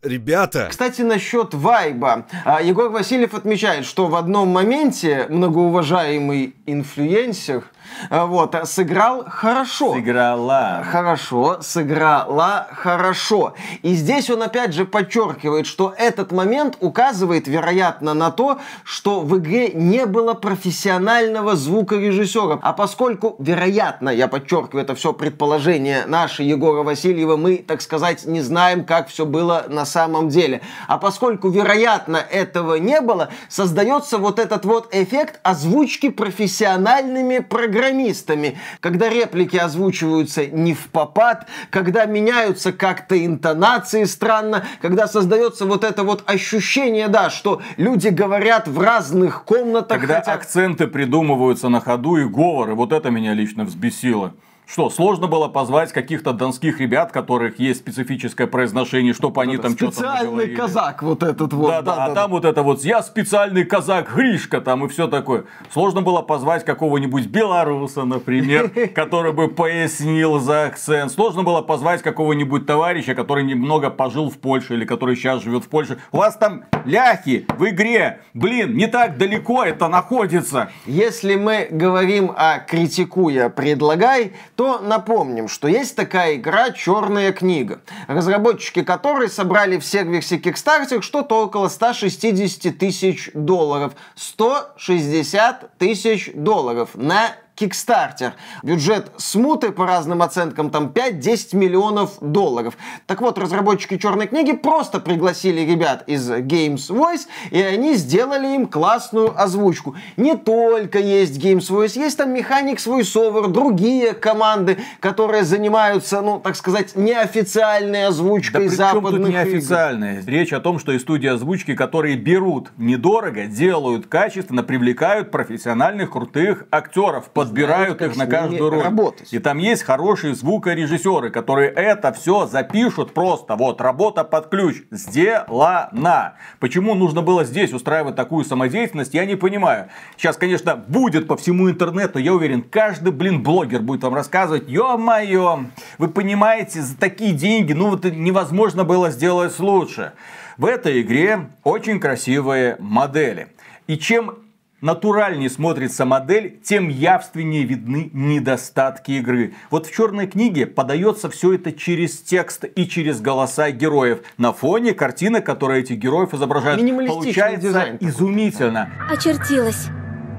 Ребята, 0.02 0.68
Кстати, 0.70 1.02
насчет 1.02 1.52
вайба. 1.52 2.26
А, 2.46 2.62
Егор 2.62 2.88
Васильев 2.88 3.34
отмечает, 3.34 3.84
что 3.84 4.06
в 4.06 4.14
одном 4.14 4.48
моменте 4.48 5.26
многоуважаемый 5.28 6.54
инфлюенсер 6.64 7.64
вот, 8.10 8.54
а, 8.54 8.64
сыграл 8.66 9.24
хорошо. 9.28 9.94
Сыграла. 9.94 10.84
Хорошо, 10.90 11.58
сыграла 11.60 12.68
хорошо. 12.72 13.54
И 13.82 13.94
здесь 13.94 14.30
он 14.30 14.42
опять 14.42 14.74
же 14.74 14.84
подчеркивает, 14.84 15.66
что 15.66 15.94
этот 15.96 16.32
момент 16.32 16.76
указывает, 16.80 17.46
вероятно, 17.46 18.14
на 18.14 18.30
то, 18.30 18.58
что 18.84 19.20
в 19.20 19.38
игре 19.38 19.72
не 19.72 20.06
было 20.06 20.34
профессионального 20.34 21.56
звукорежиссера. 21.56 22.58
А 22.62 22.72
поскольку, 22.72 23.36
вероятно, 23.38 24.08
я 24.10 24.28
подчеркиваю, 24.28 24.84
это 24.84 24.94
все 24.94 25.12
предположение 25.12 26.04
наше 26.06 26.42
Егора 26.42 26.82
Васильева, 26.82 27.36
мы, 27.36 27.58
так 27.58 27.80
сказать, 27.80 28.24
не 28.26 28.40
знаем, 28.40 28.84
как 28.84 29.08
все 29.08 29.26
было 29.26 29.66
на 29.68 29.84
самом 29.84 30.28
деле. 30.28 30.60
А 30.86 30.98
поскольку, 30.98 31.48
вероятно, 31.48 32.16
этого 32.16 32.76
не 32.76 33.00
было, 33.00 33.28
создается 33.48 34.18
вот 34.18 34.38
этот 34.38 34.64
вот 34.64 34.88
эффект 34.94 35.40
озвучки 35.42 36.08
профессиональными 36.10 37.38
программистами, 37.80 38.58
когда 38.80 39.08
реплики 39.08 39.56
озвучиваются 39.56 40.46
не 40.46 40.74
в 40.74 40.88
попад, 40.88 41.48
когда 41.70 42.04
меняются 42.04 42.72
как-то 42.72 43.24
интонации 43.24 44.04
странно, 44.04 44.64
когда 44.82 45.06
создается 45.06 45.64
вот 45.64 45.84
это 45.84 46.02
вот 46.02 46.22
ощущение, 46.26 47.08
да, 47.08 47.30
что 47.30 47.62
люди 47.76 48.08
говорят 48.08 48.68
в 48.68 48.80
разных 48.80 49.44
комнатах. 49.44 49.98
Когда 50.00 50.16
хотя- 50.16 50.34
акценты 50.34 50.86
придумываются 50.86 51.68
на 51.68 51.80
ходу 51.80 52.16
и 52.16 52.24
говоры, 52.24 52.74
вот 52.74 52.92
это 52.92 53.10
меня 53.10 53.34
лично 53.34 53.64
взбесило. 53.64 54.34
Что, 54.70 54.88
сложно 54.88 55.26
было 55.26 55.48
позвать 55.48 55.92
каких-то 55.92 56.32
донских 56.32 56.78
ребят, 56.78 57.10
которых 57.10 57.58
есть 57.58 57.80
специфическое 57.80 58.46
произношение, 58.46 59.12
чтобы 59.12 59.42
они 59.42 59.56
там 59.56 59.72
что-то 59.72 59.94
Специальный 59.94 60.46
казак 60.54 61.02
вот 61.02 61.24
этот 61.24 61.52
вот. 61.52 61.70
Да, 61.70 61.82
да, 61.82 62.04
а 62.04 62.14
там 62.14 62.30
вот 62.30 62.44
это 62.44 62.62
вот 62.62 62.84
«Я 62.84 63.02
специальный 63.02 63.64
казак 63.64 64.14
Гришка» 64.14 64.60
там 64.60 64.84
и 64.84 64.88
все 64.88 65.08
такое. 65.08 65.46
Сложно 65.72 66.02
было 66.02 66.22
позвать 66.22 66.64
какого-нибудь 66.64 67.26
белоруса, 67.26 68.04
например, 68.04 68.70
который 68.94 69.32
бы 69.32 69.48
пояснил 69.48 70.38
за 70.38 70.66
акцент. 70.66 71.10
Сложно 71.10 71.42
было 71.42 71.62
позвать 71.62 72.02
какого-нибудь 72.02 72.64
товарища, 72.64 73.16
который 73.16 73.42
немного 73.42 73.90
пожил 73.90 74.30
в 74.30 74.38
Польше 74.38 74.74
или 74.74 74.84
который 74.84 75.16
сейчас 75.16 75.42
живет 75.42 75.64
в 75.64 75.68
Польше. 75.68 75.98
У 76.12 76.18
вас 76.18 76.36
там 76.36 76.62
ляхи 76.84 77.44
в 77.58 77.68
игре. 77.68 78.20
Блин, 78.34 78.76
не 78.76 78.86
так 78.86 79.18
далеко 79.18 79.64
это 79.64 79.88
находится. 79.88 80.70
Если 80.86 81.34
мы 81.34 81.66
говорим 81.72 82.30
о 82.36 82.60
критикуя, 82.60 83.48
предлагай, 83.48 84.34
то 84.60 84.78
напомним, 84.78 85.48
что 85.48 85.68
есть 85.68 85.96
такая 85.96 86.34
игра 86.34 86.70
«Черная 86.70 87.32
книга», 87.32 87.80
разработчики 88.08 88.82
которой 88.82 89.30
собрали 89.30 89.78
в 89.78 89.86
сервисе 89.86 90.36
Kickstarter 90.36 91.00
что-то 91.00 91.44
около 91.44 91.68
160 91.68 92.76
тысяч 92.76 93.30
долларов. 93.32 93.94
160 94.16 95.78
тысяч 95.78 96.30
долларов 96.34 96.90
на 96.92 97.34
Kickstarter. 97.60 98.32
Бюджет 98.62 99.12
смуты, 99.16 99.70
по 99.72 99.86
разным 99.86 100.22
оценкам, 100.22 100.70
там 100.70 100.86
5-10 100.86 101.56
миллионов 101.56 102.12
долларов. 102.20 102.74
Так 103.06 103.20
вот, 103.20 103.38
разработчики 103.38 103.98
Черной 103.98 104.26
книги 104.26 104.52
просто 104.52 105.00
пригласили 105.00 105.60
ребят 105.60 106.04
из 106.06 106.30
Games 106.30 106.88
Voice, 106.88 107.26
и 107.50 107.60
они 107.60 107.94
сделали 107.94 108.54
им 108.54 108.66
классную 108.66 109.40
озвучку. 109.40 109.94
Не 110.16 110.36
только 110.36 110.98
есть 110.98 111.38
Games 111.38 111.68
Voice, 111.70 111.98
есть 111.98 112.16
там 112.16 112.34
Mechanics 112.34 112.86
VoiceOver, 112.86 113.48
другие 113.48 114.14
команды, 114.14 114.78
которые 115.00 115.44
занимаются, 115.44 116.22
ну, 116.22 116.38
так 116.38 116.56
сказать, 116.56 116.96
неофициальной 116.96 118.02
Да 118.02 118.08
озвучкой 118.08 118.68
чем 118.68 118.76
западных 118.76 119.10
тут 119.10 119.20
игр. 119.20 119.30
неофициальное? 119.30 120.22
Речь 120.26 120.52
о 120.52 120.60
том, 120.60 120.78
что 120.78 120.92
и 120.92 120.98
студии 120.98 121.28
озвучки, 121.28 121.74
которые 121.74 122.16
берут 122.16 122.72
недорого, 122.76 123.46
делают 123.46 124.06
качественно, 124.06 124.62
привлекают 124.62 125.30
профессиональных 125.30 126.10
крутых 126.10 126.64
актеров, 126.70 127.30
подбирают 127.50 128.02
их 128.02 128.16
на 128.16 128.26
каждую 128.26 128.70
роль. 128.70 128.82
работать. 128.82 129.32
И 129.32 129.38
там 129.38 129.58
есть 129.58 129.82
хорошие 129.82 130.34
звукорежиссеры, 130.34 131.30
которые 131.30 131.70
это 131.70 132.12
все 132.12 132.46
запишут 132.46 133.12
просто. 133.14 133.56
Вот, 133.56 133.80
работа 133.80 134.24
под 134.24 134.48
ключ. 134.48 134.82
Сделана. 134.90 136.34
Почему 136.58 136.94
нужно 136.94 137.22
было 137.22 137.44
здесь 137.44 137.72
устраивать 137.72 138.16
такую 138.16 138.44
самодеятельность, 138.44 139.14
я 139.14 139.24
не 139.24 139.36
понимаю. 139.36 139.88
Сейчас, 140.16 140.36
конечно, 140.36 140.76
будет 140.76 141.26
по 141.26 141.36
всему 141.36 141.70
интернету, 141.70 142.18
я 142.18 142.32
уверен, 142.32 142.62
каждый, 142.62 143.12
блин, 143.12 143.42
блогер 143.42 143.80
будет 143.80 144.02
вам 144.02 144.14
рассказывать, 144.14 144.68
ё-моё, 144.68 145.64
вы 145.98 146.08
понимаете, 146.08 146.82
за 146.82 146.96
такие 146.96 147.32
деньги, 147.32 147.72
ну 147.72 147.90
вот 147.90 148.04
невозможно 148.04 148.84
было 148.84 149.10
сделать 149.10 149.58
лучше. 149.58 150.12
В 150.56 150.66
этой 150.66 151.00
игре 151.00 151.48
очень 151.64 152.00
красивые 152.00 152.76
модели. 152.78 153.48
И 153.86 153.96
чем 153.96 154.38
натуральнее 154.80 155.50
смотрится 155.50 156.04
модель, 156.04 156.58
тем 156.62 156.88
явственнее 156.88 157.64
видны 157.64 158.10
недостатки 158.12 159.12
игры. 159.12 159.54
Вот 159.70 159.86
в 159.86 159.94
черной 159.94 160.26
книге 160.26 160.66
подается 160.66 161.30
все 161.30 161.54
это 161.54 161.72
через 161.72 162.20
текст 162.20 162.64
и 162.64 162.86
через 162.86 163.20
голоса 163.20 163.70
героев. 163.70 164.20
На 164.38 164.52
фоне 164.52 164.94
картинок, 164.94 165.44
которые 165.44 165.82
этих 165.82 165.98
героев 165.98 166.34
изображают, 166.34 166.80
Минималистичный 166.80 167.32
получается 167.32 167.60
дизайн 167.60 167.96
изумительно. 168.00 168.90
Очертилась. 169.10 169.88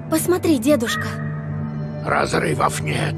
Посмотри, 0.09 0.57
дедушка. 0.57 1.07
Разрывов 2.05 2.81
нет. 2.81 3.15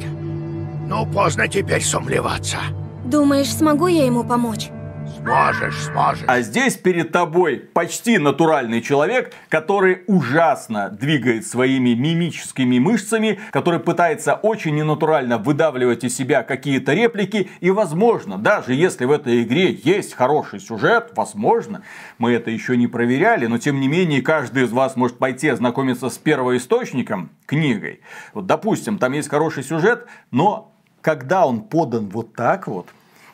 Ну, 0.88 1.06
поздно 1.06 1.48
теперь 1.48 1.82
сомневаться. 1.82 2.58
Думаешь, 3.06 3.52
смогу 3.54 3.88
я 3.88 4.06
ему 4.06 4.24
помочь? 4.24 4.70
Сможешь, 5.08 5.84
сможешь. 5.84 6.26
А 6.28 6.42
здесь 6.42 6.76
перед 6.76 7.12
тобой 7.12 7.58
почти 7.58 8.18
натуральный 8.18 8.82
человек, 8.82 9.34
который 9.50 10.04
ужасно 10.08 10.90
двигает 10.90 11.46
своими 11.46 11.94
мимическими 11.94 12.80
мышцами, 12.80 13.40
который 13.52 13.80
пытается 13.80 14.36
очень 14.36 14.76
ненатурально 14.76 15.38
выдавливать 15.38 16.04
из 16.04 16.16
себя 16.16 16.44
какие-то 16.44 16.94
реплики. 16.94 17.50
И 17.60 17.72
возможно, 17.72 18.38
даже 18.38 18.74
если 18.74 19.06
в 19.06 19.12
этой 19.12 19.44
игре 19.44 19.72
есть 19.72 20.14
хороший 20.14 20.60
сюжет, 20.60 21.12
возможно, 21.16 21.84
мы 22.18 22.32
это 22.32 22.52
еще 22.52 22.78
не 22.78 22.88
проверяли, 22.88 23.46
но 23.48 23.58
тем 23.58 23.80
не 23.80 23.88
менее 23.88 24.22
каждый 24.22 24.64
из 24.64 24.72
вас 24.72 24.96
может 24.96 25.18
пойти 25.18 25.50
ознакомиться 25.50 26.10
с 26.10 26.18
первоисточником, 26.18 27.30
книгой. 27.46 28.02
Вот, 28.34 28.46
допустим, 28.46 28.98
там 28.98 29.14
есть 29.14 29.30
хороший 29.30 29.64
сюжет, 29.64 30.06
но 30.32 30.72
когда 31.02 31.46
он 31.46 31.62
подан 31.62 32.10
вот 32.10 32.34
так 32.34 32.68
вот, 32.68 32.88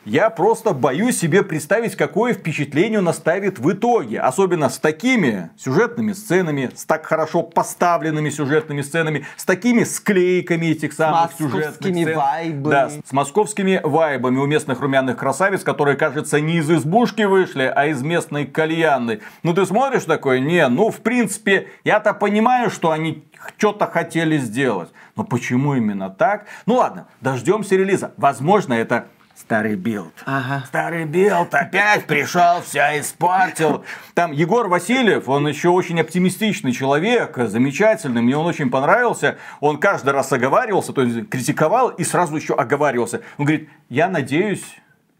я 0.04 0.30
просто 0.30 0.72
боюсь 0.72 1.18
себе 1.18 1.42
представить, 1.42 1.94
какое 1.94 2.32
впечатление 2.32 3.00
он 3.00 3.08
оставит 3.08 3.58
в 3.58 3.70
итоге. 3.70 4.20
Особенно 4.20 4.70
с 4.70 4.78
такими 4.78 5.50
сюжетными 5.58 6.12
сценами, 6.12 6.70
с 6.74 6.86
так 6.86 7.04
хорошо 7.04 7.42
поставленными 7.42 8.30
сюжетными 8.30 8.80
сценами, 8.80 9.26
с 9.36 9.44
такими 9.44 9.84
склейками 9.84 10.66
этих 10.66 10.94
самых 10.94 11.32
сюжетных 11.36 11.94
сцен. 11.94 12.16
вайбами. 12.16 12.70
Да, 12.70 12.90
с 13.04 13.12
московскими 13.12 13.80
вайбами 13.82 14.38
у 14.38 14.46
местных 14.46 14.80
румяных 14.80 15.18
красавиц, 15.18 15.62
которые, 15.62 15.96
кажется, 15.96 16.40
не 16.40 16.56
из 16.56 16.70
избушки 16.70 17.22
вышли, 17.22 17.70
а 17.74 17.86
из 17.86 18.02
местной 18.02 18.46
кальянной. 18.46 19.20
Ну 19.42 19.52
ты 19.52 19.66
смотришь 19.66 20.04
такой, 20.04 20.40
не, 20.40 20.66
ну 20.68 20.90
в 20.90 21.00
принципе, 21.00 21.68
я-то 21.84 22.14
понимаю, 22.14 22.70
что 22.70 22.90
они 22.90 23.24
что-то 23.58 23.86
хотели 23.86 24.38
сделать. 24.38 24.90
Но 25.16 25.24
почему 25.24 25.74
именно 25.74 26.08
так? 26.08 26.46
Ну 26.64 26.76
ладно, 26.76 27.08
дождемся 27.20 27.76
релиза. 27.76 28.12
Возможно, 28.16 28.72
это 28.74 29.08
старый 29.40 29.74
билд. 29.74 30.12
Ага. 30.26 30.64
Старый 30.66 31.04
билд 31.04 31.54
опять 31.54 32.04
пришел, 32.06 32.60
все 32.62 33.00
испортил. 33.00 33.84
Там 34.14 34.32
Егор 34.32 34.68
Васильев, 34.68 35.28
он 35.28 35.48
еще 35.48 35.68
очень 35.70 36.00
оптимистичный 36.00 36.72
человек, 36.72 37.36
замечательный, 37.36 38.22
мне 38.22 38.36
он 38.36 38.46
очень 38.46 38.70
понравился. 38.70 39.38
Он 39.60 39.78
каждый 39.78 40.10
раз 40.12 40.32
оговаривался, 40.32 40.92
то 40.92 41.02
есть 41.02 41.28
критиковал 41.28 41.88
и 41.88 42.04
сразу 42.04 42.36
еще 42.36 42.54
оговаривался. 42.54 43.22
Он 43.38 43.46
говорит, 43.46 43.68
я 43.88 44.08
надеюсь, 44.08 44.64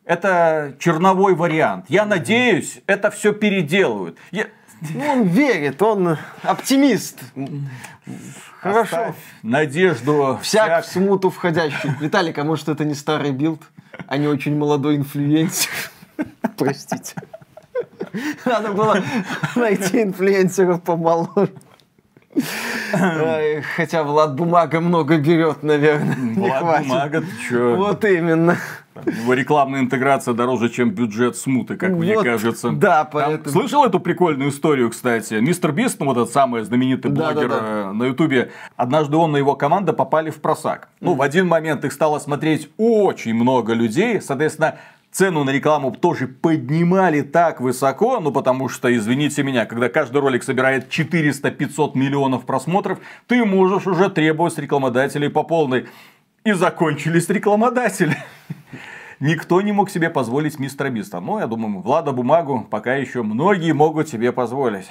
это 0.04 0.74
черновой 0.78 1.34
вариант. 1.34 1.86
Я 1.88 2.04
надеюсь, 2.04 2.80
это 2.86 3.10
все 3.10 3.32
переделают. 3.32 4.18
Я- 4.30 4.46
Ну, 4.94 5.04
он 5.10 5.22
верит, 5.24 5.82
он 5.82 6.16
оптимист. 6.42 7.18
Хорошо. 8.60 8.80
Оставь 8.96 9.14
надежду 9.42 10.38
Всяк 10.42 10.66
всяк- 10.66 10.84
в 10.84 10.88
смуту 10.88 11.30
входящий. 11.30 11.90
Виталик, 12.00 12.38
а 12.38 12.44
может 12.44 12.68
это 12.68 12.84
не 12.84 12.94
старый 12.94 13.30
билд, 13.30 13.62
а 14.06 14.16
не 14.16 14.26
очень 14.26 14.56
молодой 14.56 14.96
инфлюенсер? 14.96 15.70
Простите. 16.56 17.14
Надо 18.44 18.72
было 18.72 19.02
найти 19.56 20.02
инфлюенсеров 20.02 20.82
помоложе. 20.82 21.50
Хотя 23.76 24.02
Влад 24.02 24.34
Бумага 24.34 24.80
много 24.80 25.18
берет, 25.18 25.62
наверное. 25.62 26.16
Не 26.16 26.34
Влад. 26.34 26.82
Бумага, 26.82 27.20
ты 27.20 27.26
чё? 27.48 27.76
Вот 27.76 28.04
именно. 28.04 28.56
Его 28.94 29.34
рекламная 29.34 29.80
интеграция 29.80 30.34
дороже, 30.34 30.68
чем 30.68 30.90
бюджет 30.90 31.36
смуты, 31.36 31.76
как 31.76 31.90
мне 31.90 32.14
Вот, 32.16 32.24
кажется. 32.24 32.70
да, 32.72 33.04
Там- 33.04 33.10
поэтому- 33.12 33.48
Слышал 33.48 33.84
эту 33.84 34.00
прикольную 34.00 34.50
историю, 34.50 34.90
кстати? 34.90 35.34
Мистер 35.34 35.72
Бист, 35.72 36.00
ну 36.00 36.06
вот 36.06 36.16
этот 36.16 36.30
самый 36.30 36.62
знаменитый 36.64 37.10
Да, 37.10 37.32
блогер 37.32 37.48
да, 37.48 37.60
да. 37.60 37.66
э, 37.66 37.92
на 37.92 38.04
Ютубе, 38.04 38.50
однажды 38.76 39.16
он 39.16 39.36
и 39.36 39.38
его 39.38 39.54
команда 39.54 39.92
попали 39.92 40.30
в 40.30 40.40
просак. 40.40 40.88
Ну, 41.00 41.14
в 41.14 41.22
один 41.22 41.46
момент 41.46 41.84
их 41.84 41.92
стало 41.92 42.18
смотреть 42.18 42.68
очень 42.76 43.34
много 43.34 43.72
людей, 43.74 44.20
соответственно, 44.20 44.76
Цену 45.12 45.42
на 45.42 45.50
рекламу 45.50 45.90
тоже 45.90 46.28
поднимали 46.28 47.22
так 47.22 47.60
высоко, 47.60 48.20
ну 48.20 48.30
потому 48.30 48.68
что, 48.68 48.94
извините 48.96 49.42
меня, 49.42 49.66
когда 49.66 49.88
каждый 49.88 50.20
ролик 50.20 50.44
собирает 50.44 50.88
400-500 50.88 51.96
миллионов 51.98 52.46
просмотров, 52.46 53.00
ты 53.26 53.44
можешь 53.44 53.88
уже 53.88 54.08
требовать 54.08 54.52
с 54.52 54.58
рекламодателей 54.58 55.28
по 55.28 55.42
полной. 55.42 55.88
И 56.44 56.52
закончились 56.52 57.28
рекламодатели. 57.28 58.16
Никто 59.20 59.60
не 59.60 59.72
мог 59.72 59.90
себе 59.90 60.08
позволить 60.08 60.58
мистера 60.58 60.88
Биста. 60.88 61.20
Но 61.20 61.38
я 61.38 61.46
думаю, 61.46 61.82
Влада 61.82 62.12
Бумагу 62.12 62.66
пока 62.70 62.94
еще 62.94 63.22
многие 63.22 63.72
могут 63.72 64.08
себе 64.08 64.32
позволить. 64.32 64.88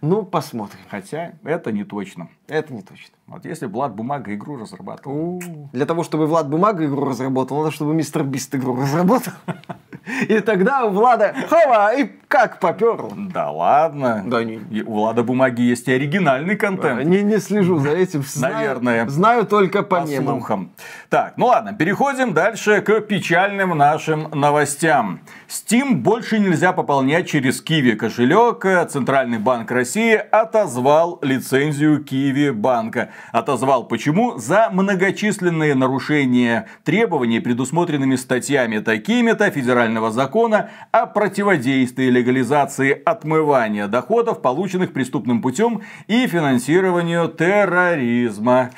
Ну, 0.00 0.24
посмотрим. 0.24 0.80
Хотя 0.88 1.34
это 1.44 1.70
не 1.70 1.84
точно. 1.84 2.28
Это 2.48 2.72
не 2.72 2.82
точно. 2.82 3.14
Вот 3.26 3.44
если 3.44 3.66
Влад 3.66 3.94
Бумага 3.94 4.32
игру 4.34 4.56
разрабатывал. 4.56 5.42
Для 5.72 5.84
того, 5.84 6.04
чтобы 6.04 6.26
Влад 6.26 6.48
Бумага 6.48 6.84
игру 6.84 7.04
разработал, 7.04 7.58
надо, 7.58 7.72
чтобы 7.72 7.92
мистер 7.92 8.22
Бист 8.22 8.54
игру 8.54 8.76
разработал. 8.80 9.32
И 10.28 10.38
тогда 10.38 10.84
у 10.84 10.90
Влада, 10.90 11.34
хова, 11.50 11.92
и 11.96 12.08
как 12.28 12.60
поперло. 12.60 13.10
Да 13.16 13.50
ладно. 13.50 14.22
Да 14.24 14.44
не- 14.44 14.82
у 14.82 14.92
Влада 14.94 15.24
Бумаги 15.24 15.62
есть 15.62 15.88
и 15.88 15.92
оригинальный 15.92 16.54
контент. 16.54 17.04
Не, 17.04 17.24
не 17.24 17.38
слежу 17.38 17.78
за 17.80 17.90
этим. 17.90 18.22
Знаю- 18.22 18.54
Наверное. 18.54 19.08
Знаю 19.08 19.46
только 19.46 19.82
по 19.82 20.02
По 20.02 20.06
мемам. 20.06 20.34
слухам. 20.36 20.70
Так, 21.10 21.34
ну 21.36 21.46
ладно, 21.46 21.72
переходим 21.72 22.34
дальше 22.34 22.82
к 22.82 23.00
печальным 23.00 23.76
нашим 23.76 24.28
новостям. 24.30 25.18
Steam 25.48 25.94
больше 25.96 26.38
нельзя 26.38 26.72
пополнять 26.72 27.28
через 27.28 27.60
Kiwi 27.60 27.96
кошелек. 27.96 28.64
Центральный 28.88 29.38
банк 29.40 29.72
России 29.72 30.14
отозвал 30.14 31.18
лицензию 31.22 32.04
Kiwi 32.36 32.52
банка. 32.52 33.10
Отозвал 33.32 33.88
почему? 33.88 34.38
За 34.38 34.68
многочисленные 34.70 35.74
нарушения 35.74 36.66
требований, 36.84 37.40
предусмотренными 37.40 38.16
статьями 38.16 38.78
такими-то 38.78 39.50
федерального 39.50 40.10
закона 40.10 40.70
о 40.92 41.06
противодействии 41.06 42.10
легализации 42.10 43.00
отмывания 43.04 43.88
доходов, 43.88 44.42
полученных 44.42 44.92
преступным 44.92 45.40
путем 45.40 45.82
и 46.08 46.26
финансированию 46.26 47.28
терроризма. 47.28 48.70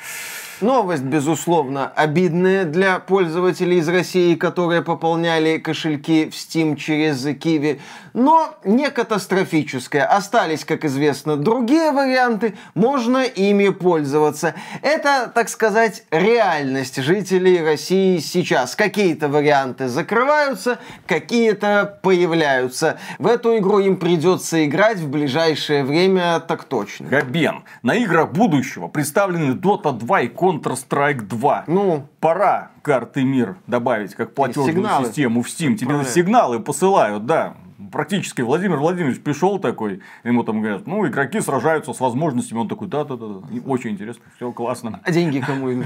Новость, 0.61 1.03
безусловно, 1.03 1.87
обидная 1.87 2.65
для 2.65 2.99
пользователей 2.99 3.77
из 3.77 3.87
России, 3.87 4.35
которые 4.35 4.81
пополняли 4.81 5.57
кошельки 5.57 6.29
в 6.29 6.33
Steam 6.33 6.75
через 6.75 7.25
Kiwi, 7.25 7.79
но 8.13 8.55
не 8.63 8.89
катастрофическая. 8.89 10.05
Остались, 10.05 10.65
как 10.65 10.85
известно, 10.85 11.37
другие 11.37 11.91
варианты, 11.91 12.55
можно 12.73 13.23
ими 13.23 13.69
пользоваться. 13.69 14.55
Это, 14.81 15.31
так 15.33 15.49
сказать, 15.49 16.03
реальность 16.11 17.01
жителей 17.01 17.63
России 17.63 18.19
сейчас. 18.19 18.75
Какие-то 18.75 19.29
варианты 19.29 19.87
закрываются, 19.87 20.79
какие-то 21.05 21.99
появляются. 22.01 22.97
В 23.17 23.27
эту 23.27 23.57
игру 23.57 23.79
им 23.79 23.97
придется 23.97 24.65
играть 24.65 24.97
в 24.97 25.09
ближайшее 25.09 25.83
время, 25.83 26.39
так 26.39 26.63
точно. 26.63 27.07
Габен, 27.07 27.63
на 27.83 27.95
играх 27.95 28.31
будущего 28.31 28.87
представлены 28.87 29.53
Dota 29.53 29.91
2 29.91 30.21
и 30.21 30.27
Counter-Strike 30.27 31.21
2. 31.21 31.63
Ну, 31.67 32.07
Пора 32.19 32.71
карты 32.81 33.23
мир 33.23 33.55
добавить 33.65 34.13
как 34.13 34.33
платежную 34.33 35.05
систему 35.05 35.41
в 35.41 35.47
Steam. 35.47 35.75
Тебе 35.75 35.87
Правильно. 35.87 36.09
сигналы 36.09 36.59
посылают, 36.59 37.25
да. 37.25 37.55
Практически 37.91 38.41
Владимир 38.41 38.77
Владимирович 38.77 39.21
пришел 39.21 39.57
такой, 39.57 40.01
ему 40.25 40.43
там 40.43 40.61
говорят, 40.61 40.85
ну, 40.85 41.07
игроки 41.07 41.39
сражаются 41.39 41.93
с 41.93 41.99
возможностями. 42.01 42.59
Он 42.59 42.67
такой, 42.67 42.89
да-да-да, 42.89 43.41
очень 43.65 43.91
интересно, 43.91 44.23
все 44.35 44.51
классно. 44.51 44.99
а 45.03 45.11
деньги 45.11 45.39
кому 45.39 45.69
им? 45.71 45.85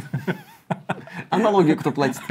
А 1.29 1.37
налоги 1.37 1.73
кто 1.73 1.91
платит? 1.91 2.21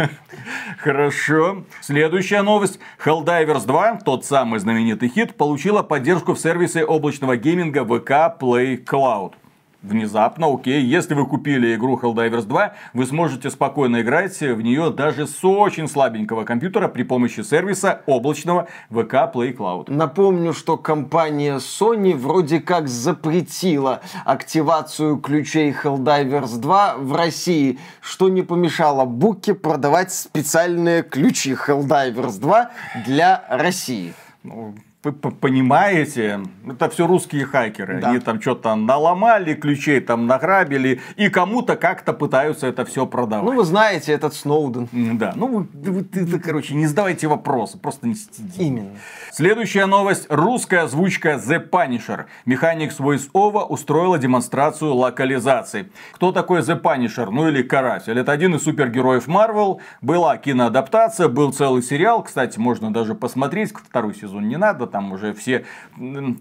Хорошо. 0.79 1.65
Следующая 1.81 2.43
новость. 2.43 2.81
Helldivers 3.05 3.65
2, 3.67 4.01
тот 4.05 4.25
самый 4.25 4.59
знаменитый 4.59 5.09
хит, 5.09 5.37
получила 5.37 5.83
поддержку 5.83 6.35
в 6.35 6.41
сервисе 6.41 6.85
облачного 6.85 7.37
гейминга 7.37 7.83
VK 7.83 8.39
Play 8.41 8.85
Cloud. 8.85 9.35
Внезапно, 9.83 10.47
окей, 10.47 10.81
если 10.81 11.15
вы 11.15 11.27
купили 11.27 11.75
игру 11.75 11.99
Helldivers 12.01 12.45
2, 12.45 12.73
вы 12.95 13.05
сможете 13.05 13.51
спокойно 13.51 14.03
играть 14.03 14.39
в 14.39 14.61
нее 14.61 14.91
даже 14.91 15.27
с 15.27 15.45
очень 15.45 15.89
слабенького 15.89 16.45
компьютера 16.45 16.87
при 16.87 17.03
помощи 17.03 17.41
сервиса 17.41 18.03
облачного 18.07 18.69
VK 18.91 19.33
Play 19.33 19.57
Cloud. 19.57 19.91
Напомню, 19.93 20.53
что 20.53 20.77
компания 20.77 21.57
Sony 21.57 22.15
вроде 22.15 22.61
как 22.61 22.87
запретила 22.87 24.03
активацию 24.25 25.17
ключей 25.17 25.73
Helldivers 25.73 26.61
2 26.61 26.99
в 26.99 27.17
России, 27.17 27.81
что 28.01 28.29
не 28.29 28.43
помешало 28.43 29.05
Буке 29.05 29.55
продавать 29.55 30.13
специальные 30.13 31.03
ключи 31.03 31.55
Helldivers 31.55 32.39
2 32.39 32.71
для 33.05 33.45
России. 33.49 34.15
Ну, 34.45 34.75
вы 35.05 35.13
понимаете, 35.13 36.41
это 36.69 36.89
все 36.89 37.07
русские 37.07 37.45
хакеры. 37.45 38.01
Да. 38.01 38.11
Они 38.11 38.21
там 38.21 38.41
что-то 38.41 38.75
наломали, 38.77 39.55
ключей 39.55 40.01
там 40.01 40.27
награбили, 40.27 41.01
и 41.17 41.29
кому-то 41.29 41.77
как-то 41.77 42.13
пытаются 42.13 42.69
это 42.69 42.85
все 42.85 43.05
продавать. 43.07 43.45
Ну, 43.45 43.57
вы 43.57 43.65
знаете, 43.65 44.13
этот 44.13 44.35
Сноуден. 44.35 44.89
Да, 44.93 45.33
ну 45.35 45.47
вы, 45.49 45.91
вы- 45.91 46.05
ты, 46.05 46.39
короче, 46.39 46.75
не 46.75 46.87
задавайте 46.87 47.27
вопросы, 47.27 47.79
просто 47.79 48.07
не 48.07 48.15
стидите. 48.15 48.63
Именно. 48.63 48.91
Следующая 49.33 49.87
новость. 49.87 50.27
Русская 50.29 50.85
озвучка 50.85 51.31
The 51.31 51.69
Punisher. 51.69 52.27
Механик 52.47 52.93
с 52.93 53.01
VoiceOver 53.01 53.67
устроила 53.67 54.19
демонстрацию 54.19 54.95
локализации. 54.95 55.91
Кто 56.13 56.31
такой 56.31 56.61
The 56.61 56.81
Punisher? 56.81 57.29
Ну 57.31 57.49
или 57.49 57.63
Каратель. 57.63 58.19
Это 58.19 58.31
один 58.31 58.55
из 58.55 58.63
супергероев 58.63 59.27
Marvel. 59.27 59.81
Была 60.01 60.37
киноадаптация, 60.37 61.29
был 61.29 61.53
целый 61.53 61.83
сериал. 61.83 62.23
Кстати, 62.23 62.59
можно 62.59 62.93
даже 62.93 63.15
посмотреть. 63.15 63.73
Второй 63.73 64.15
сезон 64.15 64.47
не 64.49 64.57
надо. 64.57 64.92
Там 64.93 65.13
уже 65.13 65.33
все 65.33 65.65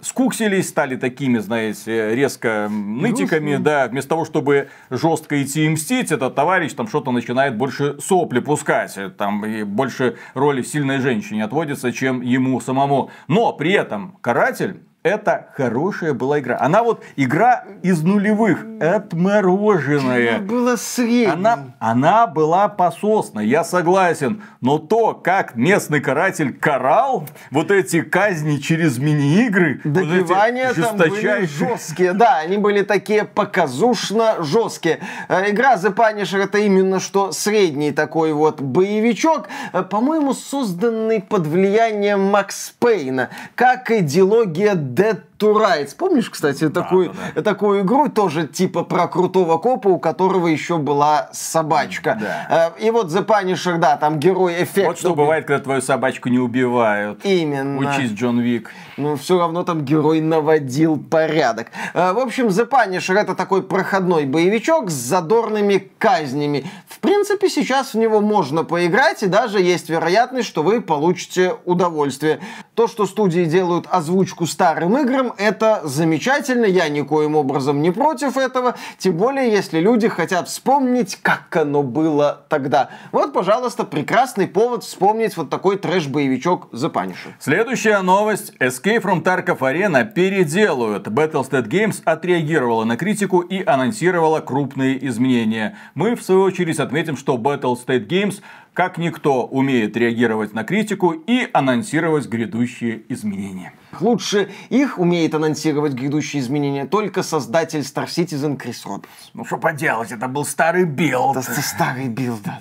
скуксились, 0.01 0.69
стали 0.69 0.97
такими, 0.97 1.39
знаете, 1.39 2.13
резко 2.13 2.67
нытиками. 2.69 3.55
Да, 3.55 3.87
вместо 3.87 4.09
того, 4.09 4.25
чтобы 4.25 4.69
жестко 4.89 5.41
идти 5.41 5.65
и 5.65 5.69
мстить, 5.69 6.11
этот 6.11 6.35
товарищ 6.35 6.73
там 6.73 6.87
что-то 6.87 7.11
начинает 7.11 7.57
больше 7.57 7.99
сопли 7.99 8.39
пускать. 8.39 8.97
Там 9.17 9.45
и 9.45 9.63
больше 9.63 10.17
роли 10.33 10.61
сильной 10.61 10.99
женщине 10.99 11.45
отводится, 11.45 11.91
чем 11.91 12.21
ему 12.21 12.59
самому. 12.59 13.09
Но 13.27 13.53
при 13.53 13.71
этом 13.71 14.17
каратель 14.21 14.81
это 15.03 15.47
хорошая 15.55 16.13
была 16.13 16.39
игра. 16.39 16.57
Она 16.59 16.83
вот 16.83 17.03
игра 17.15 17.63
из 17.81 18.03
нулевых, 18.03 18.65
отмороженная. 18.79 20.39
Было 20.39 20.75
среднее. 20.75 21.31
Она, 21.31 21.73
она 21.79 22.27
была 22.27 22.67
пососна, 22.67 23.39
я 23.39 23.63
согласен. 23.63 24.43
Но 24.61 24.77
то, 24.77 25.15
как 25.15 25.55
местный 25.55 26.01
каратель 26.01 26.53
карал 26.53 27.27
вот 27.49 27.71
эти 27.71 28.01
казни 28.01 28.57
через 28.57 28.99
мини-игры, 28.99 29.81
вот 29.83 29.93
Добивания 29.93 30.71
там 30.73 30.97
были 30.97 31.45
жесткие. 31.45 32.13
Да, 32.13 32.37
они 32.37 32.57
были 32.57 32.83
такие 32.83 33.25
показушно 33.25 34.43
жесткие. 34.43 34.99
Э, 35.29 35.49
Игра 35.49 35.75
The 35.75 35.95
Punisher 35.95 36.43
это 36.43 36.59
именно 36.59 36.99
что 36.99 37.31
средний 37.31 37.91
такой 37.91 38.33
вот 38.33 38.61
боевичок, 38.61 39.49
э, 39.73 39.81
по-моему, 39.81 40.33
созданный 40.33 41.21
под 41.21 41.47
влиянием 41.47 42.21
Макс 42.21 42.73
Пейна, 42.79 43.29
как 43.55 43.89
идеология 43.89 44.75
that 44.95 45.30
to 45.41 45.53
Rights. 45.53 45.95
Помнишь, 45.97 46.29
кстати, 46.29 46.69
такую, 46.69 47.13
такую 47.43 47.81
игру, 47.81 48.09
тоже 48.09 48.47
типа 48.47 48.83
про 48.83 49.07
крутого 49.07 49.57
копа, 49.57 49.87
у 49.87 49.99
которого 49.99 50.47
еще 50.47 50.77
была 50.77 51.29
собачка. 51.33 52.17
Да. 52.21 52.73
Э, 52.77 52.83
И 52.85 52.91
вот 52.91 53.07
The 53.07 53.25
Punisher, 53.25 53.77
да, 53.77 53.97
там 53.97 54.19
герой 54.19 54.63
эффект. 54.63 54.87
Вот 54.87 54.99
что 54.99 55.15
бывает, 55.15 55.45
когда 55.45 55.63
твою 55.63 55.81
собачку 55.81 56.29
не 56.29 56.39
убивают. 56.39 57.25
Именно. 57.25 57.79
Учись, 57.79 58.11
Джон 58.11 58.39
Вик. 58.39 58.71
Но 58.97 59.15
все 59.15 59.39
равно 59.39 59.63
там 59.63 59.83
герой 59.83 60.21
наводил 60.21 60.97
порядок. 60.97 61.67
Э, 61.93 62.13
В 62.13 62.19
общем, 62.19 62.47
The 62.47 62.67
Punisher 62.69 63.17
это 63.17 63.35
такой 63.35 63.63
проходной 63.63 64.25
боевичок 64.25 64.89
с 64.89 64.93
задорными 64.93 65.91
казнями. 65.97 66.65
В 66.87 66.99
принципе, 66.99 67.49
сейчас 67.49 67.93
в 67.93 67.97
него 67.97 68.21
можно 68.21 68.63
поиграть, 68.63 69.23
и 69.23 69.27
даже 69.27 69.59
есть 69.59 69.89
вероятность, 69.89 70.47
что 70.47 70.61
вы 70.63 70.81
получите 70.81 71.55
удовольствие. 71.65 72.39
То, 72.75 72.87
что 72.87 73.05
студии 73.05 73.45
делают 73.45 73.87
озвучку 73.89 74.45
старым 74.45 74.97
играм, 74.97 75.30
это 75.37 75.81
замечательно. 75.83 76.65
Я 76.65 76.89
никоим 76.89 77.35
образом 77.35 77.81
не 77.81 77.91
против 77.91 78.37
этого. 78.37 78.75
Тем 78.97 79.17
более, 79.17 79.51
если 79.51 79.79
люди 79.79 80.07
хотят 80.07 80.47
вспомнить, 80.47 81.17
как 81.21 81.55
оно 81.55 81.83
было 81.83 82.45
тогда. 82.49 82.89
Вот, 83.11 83.33
пожалуйста, 83.33 83.83
прекрасный 83.83 84.47
повод 84.47 84.83
вспомнить 84.83 85.37
вот 85.37 85.49
такой 85.49 85.77
трэш-боевичок 85.77 86.69
The 86.73 86.91
Punisher. 86.91 87.33
Следующая 87.39 88.01
новость. 88.01 88.53
Escape 88.59 89.01
from 89.01 89.23
Tarkov 89.23 89.59
Arena 89.59 90.05
переделают. 90.05 91.07
Battlestate 91.07 91.67
Games 91.67 92.01
отреагировала 92.05 92.83
на 92.83 92.97
критику 92.97 93.41
и 93.41 93.63
анонсировала 93.63 94.39
крупные 94.39 95.05
изменения. 95.07 95.77
Мы, 95.95 96.15
в 96.15 96.23
свою 96.23 96.41
очередь, 96.41 96.79
отметим, 96.79 97.17
что 97.17 97.37
Battlestate 97.37 98.07
Games 98.07 98.41
как 98.73 98.97
никто 98.97 99.43
умеет 99.45 99.97
реагировать 99.97 100.53
на 100.53 100.63
критику 100.63 101.11
и 101.11 101.49
анонсировать 101.53 102.27
грядущие 102.27 103.03
изменения. 103.09 103.73
Лучше 103.99 104.51
их 104.69 104.97
умеет 104.99 105.35
анонсировать 105.35 105.93
грядущие 105.93 106.41
изменения 106.41 106.85
только 106.85 107.23
создатель 107.23 107.81
Star 107.81 108.05
Citizen 108.05 108.57
Крис 108.57 108.85
Робертс. 108.85 109.31
Ну 109.33 109.45
что 109.45 109.57
поделать, 109.57 110.11
это 110.11 110.27
был 110.27 110.45
старый 110.45 110.85
билд. 110.85 111.37
Это 111.37 111.61
старый 111.61 112.07
билд, 112.07 112.41
да. 112.43 112.59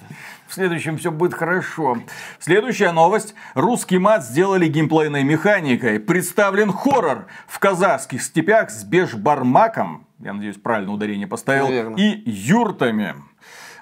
В 0.50 0.54
следующем 0.54 0.98
все 0.98 1.12
будет 1.12 1.34
хорошо. 1.34 1.98
Следующая 2.40 2.90
новость. 2.90 3.34
Русский 3.54 3.98
мат 3.98 4.24
сделали 4.24 4.66
геймплейной 4.66 5.22
механикой. 5.22 6.00
Представлен 6.00 6.72
хоррор 6.72 7.26
в 7.46 7.60
казахских 7.60 8.20
степях 8.20 8.70
с 8.70 8.82
бешбармаком. 8.82 10.08
Я 10.18 10.32
надеюсь, 10.32 10.56
правильно 10.56 10.92
ударение 10.92 11.28
поставил. 11.28 11.66
Наверно. 11.68 11.94
И 11.94 12.28
юртами. 12.28 13.14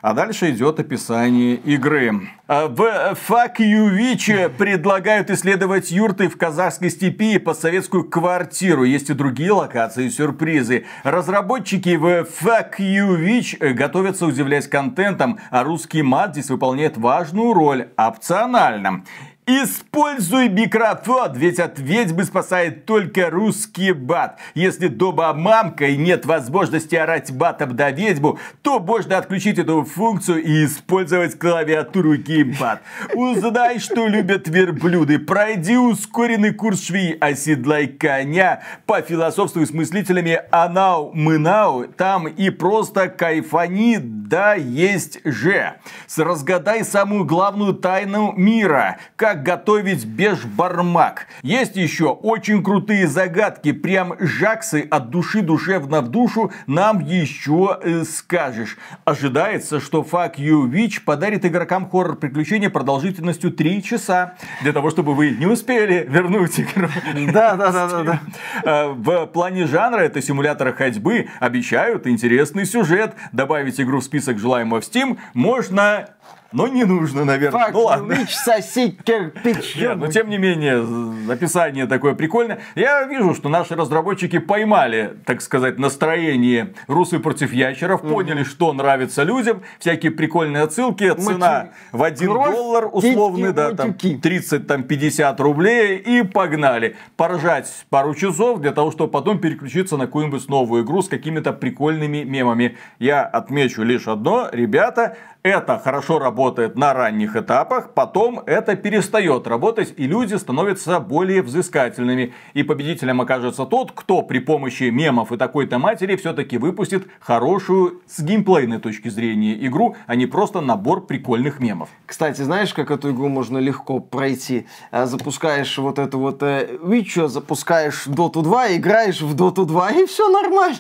А 0.01 0.13
дальше 0.15 0.51
идет 0.51 0.79
описание 0.79 1.57
игры. 1.57 2.29
А 2.47 2.69
В 2.69 3.17
Witch 3.19 4.49
предлагают 4.51 5.31
исследовать 5.31 5.91
юрты 5.91 6.29
в 6.29 6.37
казахской 6.37 6.91
степи 6.91 7.35
и 7.35 7.39
постсоветскую 7.39 8.05
квартиру. 8.05 8.85
Есть 8.85 9.11
и 9.11 9.15
другие 9.15 9.53
локации 9.53 10.07
и 10.07 10.11
сюрпризы. 10.11 10.87
Разработчики 11.03 11.97
в 11.97 12.27
Witch 12.39 13.73
готовятся 13.75 14.27
удивлять 14.27 14.71
контентом, 14.71 15.41
а 15.51 15.65
русский 15.65 16.03
мат 16.03 16.33
здесь 16.33 16.51
выполняет 16.51 16.97
важную 16.97 17.53
роль 17.53 17.89
опционально. 17.97 19.05
Используй 19.51 20.51
микрофон, 20.51 21.33
ведь 21.33 21.59
от 21.59 21.79
ведьмы 21.79 22.25
спасает 22.25 22.85
только 22.85 23.31
русский 23.31 23.93
бат. 23.93 24.39
Если 24.55 24.89
дома 24.89 25.33
мамка 25.33 25.87
и 25.87 25.97
нет 25.97 26.27
возможности 26.27 26.97
орать 26.97 27.33
батом 27.33 27.75
на 27.75 27.91
ведьму, 27.91 28.39
то 28.61 28.79
можно 28.79 29.17
отключить 29.17 29.59
эту 29.59 29.85
функцию 29.85 30.45
и 30.45 30.67
использовать 30.67 31.39
клавиатуру 31.39 32.17
геймпад. 32.17 32.83
Узнай, 33.15 33.79
что 33.79 34.07
любят 34.07 34.49
верблюды, 34.49 35.19
пройди 35.19 35.79
ускоренный 35.79 36.53
курс 36.53 36.85
швей, 36.85 37.13
оседлай 37.15 37.87
коня, 37.87 38.61
пофилософствуй 38.85 39.67
с 39.67 39.73
мыслителями 39.73 40.43
анау, 40.51 41.11
мынау, 41.15 41.87
там 41.87 42.29
и 42.29 42.51
просто 42.51 43.09
кайфани, 43.09 43.97
да 43.99 44.53
есть 44.53 45.21
же. 45.25 45.73
Разгадай 46.19 46.85
самую 46.85 47.25
главную 47.25 47.73
тайну 47.73 48.35
мира, 48.37 48.99
как 49.17 49.38
готовить 49.43 50.05
бешбармак. 50.05 51.27
Есть 51.43 51.77
еще 51.77 52.07
очень 52.07 52.63
крутые 52.63 53.07
загадки, 53.07 53.73
прям 53.73 54.15
жаксы 54.19 54.87
от 54.91 55.11
души 55.11 55.43
душевно 55.43 56.01
в 56.01 56.09
душу 56.09 56.53
нам 56.67 57.01
еще 57.01 57.79
э, 57.83 58.05
скажешь. 58.05 58.77
Ожидается, 59.05 59.81
что 59.81 60.07
Fuck 60.09 60.37
You 60.37 60.69
Witch 60.69 61.03
подарит 61.05 61.45
игрокам 61.45 61.89
хоррор 61.89 62.17
приключения 62.17 62.71
продолжительностью 62.71 63.51
3 63.51 63.83
часа, 63.83 64.35
для 64.63 64.73
того, 64.73 64.91
чтобы 64.91 65.15
вы 65.15 65.31
не 65.31 65.47
успели 65.47 66.07
вернуть 66.09 66.61
игру. 66.61 66.89
Да, 67.33 67.55
да, 67.57 67.73
да, 67.73 67.89
да, 67.89 68.03
да. 68.03 68.21
Э, 68.65 68.89
В 68.93 69.27
плане 69.27 69.67
жанра 69.67 70.01
это 70.01 70.21
симулятор 70.23 70.73
ходьбы. 70.73 71.29
Обещают 71.41 72.07
интересный 72.07 72.65
сюжет. 72.65 73.15
Добавить 73.33 73.81
игру 73.81 74.01
в 74.01 74.05
список 74.05 74.39
желаемого 74.39 74.81
в 74.81 74.85
Steam 74.85 75.19
можно, 75.35 76.09
но 76.53 76.67
не 76.67 76.85
нужно, 76.85 77.25
наверное. 77.25 77.61
Фак, 77.61 77.73
ну 77.75 77.85
ладно. 77.85 78.13
Вич, 78.13 78.35
соси 78.35 78.91
кирпич. 79.05 79.77
Нет, 79.77 79.97
но 79.97 80.07
тем 80.07 80.31
не 80.31 80.39
менее, 80.39 80.85
описание 81.31 81.87
такое 81.87 82.15
прикольное. 82.15 82.61
Я 82.75 83.05
вижу, 83.05 83.35
что 83.35 83.49
наши 83.49 83.75
разработчики 83.75 84.39
поймали, 84.39 85.15
так 85.27 85.43
сказать, 85.43 85.79
настроение 85.79 86.75
русы 86.87 87.19
против 87.19 87.53
ящеров, 87.53 88.03
поняли, 88.03 88.45
что 88.45 88.73
нравится 88.73 89.25
людям, 89.25 89.63
всякие 89.79 90.13
прикольные 90.13 90.63
отсылки, 90.63 91.13
цена 91.15 91.71
в 91.93 92.03
1 92.03 92.29
Кровь, 92.29 92.55
доллар 92.55 92.89
условный, 92.91 93.53
да, 93.53 93.75
там 93.75 93.89
матюки. 93.89 94.17
30, 94.17 94.67
там 94.67 94.85
50 94.85 95.41
рублей 95.41 95.99
и 95.99 96.23
погнали. 96.23 96.97
Поржать 97.17 97.69
пару 97.91 98.15
часов 98.15 98.61
для 98.61 98.73
того, 98.73 98.91
чтобы 98.91 99.11
потом 99.11 99.39
переключиться 99.39 99.97
на 99.97 100.07
какую-нибудь 100.07 100.49
новую 100.49 100.85
игру 100.85 101.03
с 101.03 101.09
какими-то 101.09 101.53
прикольными 101.53 102.23
мемами. 102.25 102.77
Я 102.99 103.23
отмечу 103.23 103.83
лишь 103.83 104.09
одно, 104.09 104.49
ребята, 104.51 105.17
это 105.49 105.79
хорошо 105.79 106.19
работает 106.19 106.77
на 106.77 106.93
ранних 106.93 107.37
этапах, 107.37 107.95
потом 107.95 108.41
это 108.47 108.77
перестает 108.77 109.47
работать, 109.47 109.95
и 109.97 110.07
люди 110.07 110.35
становятся 110.35 111.01
более 111.01 111.43
взыскательными. 111.43 112.35
И 112.55 112.63
победителем 112.63 113.21
окажется 113.21 113.65
тот, 113.65 113.93
кто 113.93 114.23
при 114.23 114.39
помощи 114.39 114.85
мемов 114.85 115.33
и 115.33 115.37
такой-то 115.37 115.79
матери 115.79 116.17
все-таки 116.17 116.59
выпустит 116.59 117.09
хорошую 117.21 118.03
с 118.07 118.21
геймплейной 118.21 118.79
точки 118.79 119.09
зрения 119.09 119.55
игру, 119.67 119.97
а 120.07 120.15
не 120.15 120.27
просто 120.27 120.61
набор 120.61 121.07
прикольных 121.07 121.61
мемов. 121.61 121.89
Кстати, 122.07 122.43
знаешь, 122.43 122.75
как 122.75 122.91
эту 122.91 123.11
игру 123.13 123.29
можно 123.29 123.59
легко 123.59 124.01
пройти? 124.01 124.67
А, 124.91 125.07
Запускаешь 125.07 125.79
вот 125.79 125.99
эту 125.99 126.19
вот 126.19 126.43
э, 126.43 126.79
Witcher, 126.83 127.29
запускаешь 127.29 128.07
Dota 128.07 128.43
2, 128.43 128.77
играешь 128.77 129.21
в 129.21 129.35
Dota 129.35 129.65
2, 129.65 129.91
и 129.93 130.07
все 130.07 130.29
нормально. 130.29 130.77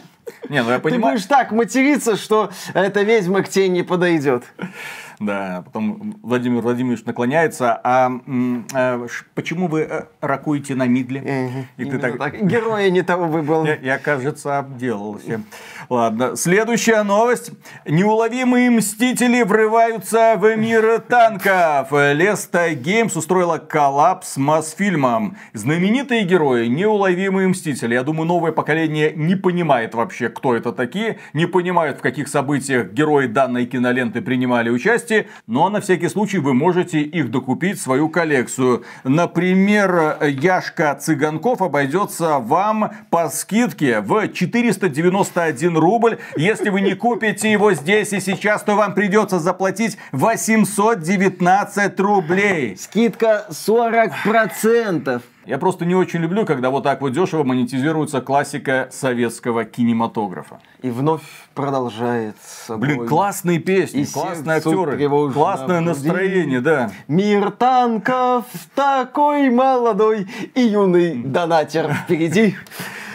Не, 0.48 0.62
ну 0.62 0.70
я 0.70 0.76
Ты 0.76 0.82
понимаю. 0.82 1.14
будешь 1.14 1.26
так 1.26 1.52
материться, 1.52 2.16
что 2.16 2.50
эта 2.74 3.02
ведьма 3.02 3.42
к 3.42 3.48
тебе 3.48 3.68
не 3.68 3.82
подойдет. 3.82 4.44
Да, 5.20 5.62
потом 5.64 6.14
Владимир 6.22 6.60
Владимирович 6.60 7.04
наклоняется, 7.04 7.78
а 7.82 8.08
ш- 9.08 9.24
почему 9.34 9.66
вы 9.66 9.80
э, 9.80 10.04
ракуете 10.20 10.74
на 10.76 10.86
мидле? 10.86 11.64
И 11.76 11.84
ты 11.84 11.98
так, 11.98 12.18
так. 12.18 12.40
Героя 12.46 12.88
не 12.90 13.02
того 13.02 13.24
выбрал. 13.26 13.64
я, 13.64 13.74
я, 13.76 13.98
кажется, 13.98 14.58
обделался. 14.58 15.42
Ладно, 15.88 16.36
следующая 16.36 17.02
новость. 17.02 17.50
Неуловимые 17.86 18.70
мстители 18.70 19.42
врываются 19.42 20.34
в 20.36 20.54
мир 20.56 21.00
танков. 21.00 21.88
Леста 21.92 22.70
Геймс 22.74 23.16
устроила 23.16 23.58
коллапс 23.58 24.34
с 24.34 24.36
Мосфильмом. 24.36 25.36
Знаменитые 25.52 26.22
герои, 26.24 26.66
неуловимые 26.66 27.48
мстители. 27.48 27.94
Я 27.94 28.02
думаю, 28.04 28.26
новое 28.26 28.52
поколение 28.52 29.12
не 29.16 29.34
понимает 29.34 29.94
вообще, 29.94 30.28
кто 30.28 30.54
это 30.54 30.72
такие, 30.72 31.18
не 31.32 31.46
понимают, 31.46 31.98
в 31.98 32.02
каких 32.02 32.28
событиях 32.28 32.92
герои 32.92 33.26
данной 33.26 33.66
киноленты 33.66 34.20
принимали 34.20 34.70
участие, 34.70 35.07
но 35.46 35.68
на 35.70 35.80
всякий 35.80 36.08
случай 36.08 36.38
вы 36.38 36.54
можете 36.54 37.00
их 37.00 37.30
докупить 37.30 37.78
в 37.78 37.82
свою 37.82 38.08
коллекцию. 38.08 38.84
Например, 39.04 40.16
Яшка 40.22 40.94
Цыганков 40.94 41.62
обойдется 41.62 42.38
вам 42.38 42.92
по 43.10 43.28
скидке 43.28 44.00
в 44.00 44.28
491 44.28 45.76
рубль. 45.76 46.18
Если 46.36 46.70
вы 46.70 46.80
не 46.80 46.94
купите 46.94 47.50
его 47.50 47.72
здесь 47.72 48.12
и 48.12 48.20
сейчас, 48.20 48.62
то 48.62 48.74
вам 48.74 48.94
придется 48.94 49.38
заплатить 49.38 49.98
819 50.12 52.00
рублей. 52.00 52.76
Скидка 52.76 53.46
40%. 53.50 55.22
Я 55.48 55.56
просто 55.56 55.86
не 55.86 55.94
очень 55.94 56.20
люблю, 56.20 56.44
когда 56.44 56.68
вот 56.68 56.84
так 56.84 57.00
вот 57.00 57.12
дешево 57.14 57.42
монетизируется 57.42 58.20
классика 58.20 58.88
советского 58.92 59.64
кинематографа. 59.64 60.60
И 60.82 60.90
вновь 60.90 61.22
продолжает 61.54 62.36
собой. 62.42 62.88
Блин, 62.88 63.06
классные 63.08 63.58
песни, 63.58 64.02
И 64.02 64.06
классные 64.06 64.58
актеры, 64.58 65.32
классное 65.32 65.80
настроение, 65.80 66.60
да. 66.60 66.90
Мир 67.08 67.50
танков 67.50 68.44
такой 68.74 69.48
молодой 69.48 70.28
и 70.54 70.60
юный 70.60 71.14
донатер 71.14 71.94
впереди. 71.94 72.54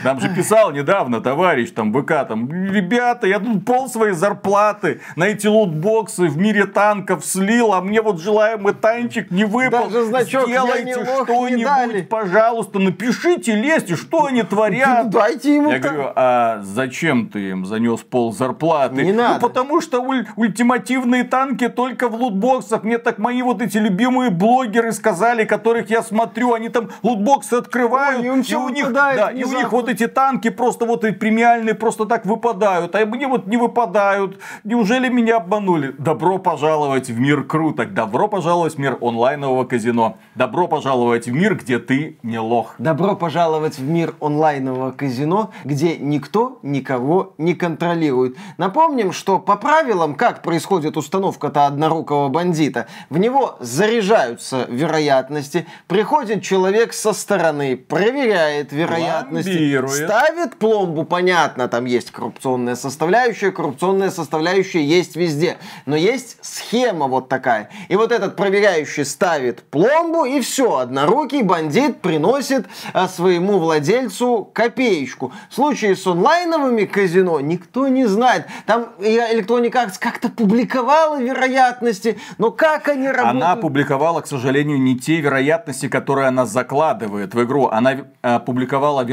Нам 0.04 0.20
же 0.20 0.30
писал 0.30 0.72
недавно 0.72 1.22
товарищ 1.22 1.72
там 1.72 1.94
ВК, 1.94 2.28
там, 2.28 2.52
ребята, 2.52 3.28
я 3.28 3.40
тут 3.40 3.66
пол 3.66 3.90
своей 3.90 4.14
зарплаты 4.14 5.02
на 5.16 5.26
эти 5.26 5.48
лутбоксы 5.48 6.24
в 6.24 6.38
мире 6.38 6.66
танков 6.66 7.26
слил, 7.26 7.74
а 7.74 7.82
мне 7.82 8.02
вот 8.02 8.20
желаемый 8.22 8.74
танчик 8.74 9.32
не 9.32 9.46
выпал. 9.46 9.86
Даже 9.86 10.06
значок 10.06 10.48
«Я 10.48 10.62
Сделайте 10.62 10.86
не 10.86 10.96
лох» 10.96 11.30
не 11.30 11.64
что-нибудь, 11.64 12.10
пожалуйста, 12.10 12.80
напишите, 12.80 13.56
лезьте, 13.56 13.96
что 13.96 14.26
они 14.26 14.44
творят. 14.44 15.10
Дайте 15.10 15.56
ему 15.56 15.72
Я 15.72 15.80
так. 15.80 15.92
говорю, 15.92 16.12
а 16.16 16.62
зачем 16.64 17.30
ты 17.30 17.50
им 17.50 17.66
занес 17.66 18.02
пол 18.02 18.34
зарплаты? 18.34 19.04
Не 19.04 19.12
ну, 19.12 19.22
надо. 19.24 19.40
потому 19.40 19.82
что 19.82 20.02
уль- 20.02 20.28
ультимативные 20.36 21.24
танки 21.24 21.70
только 21.70 22.10
в 22.10 22.16
лутбоксах. 22.16 22.84
Мне 22.84 22.98
так 22.98 23.18
мои 23.18 23.42
вот 23.42 23.62
эти 23.62 23.78
любимые 23.78 24.30
блогеры 24.30 24.92
сказали, 24.92 25.46
которых 25.46 25.90
я 25.90 26.02
смотрю, 26.02 26.54
они 26.54 26.70
там 26.70 26.90
лутбоксы 27.02 27.56
открывают, 27.56 28.26
Ой, 28.26 28.40
и, 28.40 28.42
всё 28.42 28.64
у 28.64 28.70
них, 28.70 28.92
да, 28.92 29.30
и 29.30 29.44
у 29.44 29.54
них 29.54 29.72
вот 29.72 29.90
эти 29.94 30.08
танки 30.08 30.50
просто 30.50 30.86
вот 30.86 31.06
и 31.06 31.12
премиальные 31.12 31.76
просто 31.76 32.06
так 32.06 32.26
выпадают, 32.26 32.96
а 32.96 33.06
мне 33.06 33.28
вот 33.28 33.48
не 33.48 33.58
выпадают. 33.58 34.40
Неужели 34.64 35.10
меня 35.10 35.38
обманули? 35.38 35.94
Добро 35.98 36.40
пожаловать 36.40 37.10
в 37.10 37.20
мир 37.20 37.44
круток, 37.44 37.94
добро 37.94 38.28
пожаловать 38.28 38.76
в 38.76 38.80
мир 38.80 38.98
онлайнового 39.02 39.66
казино, 39.66 40.18
добро 40.36 40.68
пожаловать 40.68 41.28
в 41.28 41.32
мир, 41.32 41.56
где 41.56 41.80
ты 41.80 42.18
не 42.24 42.40
лох. 42.40 42.76
Добро 42.78 43.16
пожаловать 43.16 43.78
в 43.78 43.84
мир 43.84 44.16
онлайнового 44.20 44.92
казино, 44.92 45.52
где 45.64 45.98
никто 45.98 46.60
никого 46.64 47.34
не 47.38 47.54
контролирует. 47.54 48.36
Напомним, 48.58 49.12
что 49.12 49.40
по 49.40 49.56
правилам, 49.56 50.16
как 50.16 50.42
происходит 50.42 50.98
установка-то 50.98 51.68
однорукого 51.68 52.30
бандита, 52.30 52.88
в 53.10 53.18
него 53.20 53.58
заряжаются 53.60 54.66
вероятности, 54.70 55.68
приходит 55.88 56.42
человек 56.42 56.94
со 56.94 57.14
стороны, 57.14 57.78
проверяет 57.78 58.72
вероятности, 58.72 59.50
Пломбирует. 59.88 60.10
ставит 60.10 60.56
пломбу, 60.58 61.04
понятно, 61.04 61.68
там 61.68 61.86
есть 61.86 62.12
коррупционная 62.12 62.76
составляющая, 62.76 63.52
коррупционная 63.52 64.12
составляющая 64.12 64.84
есть 64.84 65.16
везде, 65.16 65.58
но 65.86 65.96
есть 65.96 66.38
схема 66.42 67.08
вот 67.08 67.30
такая. 67.30 67.70
И 67.88 67.96
вот 67.96 68.12
этот 68.12 68.36
проверяющий 68.36 69.06
ставит 69.06 69.64
пломбу, 69.64 70.26
и 70.26 70.42
все, 70.42 70.78
однорукий 70.78 71.42
бандит 71.42 72.02
приносит 72.02 72.68
а, 72.94 73.08
своему 73.08 73.60
владельцу 73.60 74.50
копеечку. 74.54 75.32
В 75.50 75.56
случае 75.56 75.96
с 75.96 76.06
онлайновыми 76.06 76.86
казино 76.86 77.40
никто 77.40 77.88
не 77.88 78.06
знает. 78.06 78.46
Там 78.66 78.90
Electronic 79.00 79.72
Arts 79.72 79.94
как-то 80.00 80.30
публиковала 80.30 81.22
вероятности, 81.22 82.20
но 82.38 82.52
как 82.52 82.88
они 82.88 83.08
работают? 83.08 83.44
Она 83.44 83.52
опубликовала, 83.54 84.22
к 84.22 84.28
сожалению, 84.28 84.82
не 84.82 84.98
те 84.98 85.20
вероятности, 85.22 85.88
которые 85.90 86.28
она 86.28 86.46
закладывает 86.46 87.34
в 87.34 87.44
игру. 87.44 87.68
Она 87.68 87.94
э, 87.94 88.04
опубликовала 88.22 89.04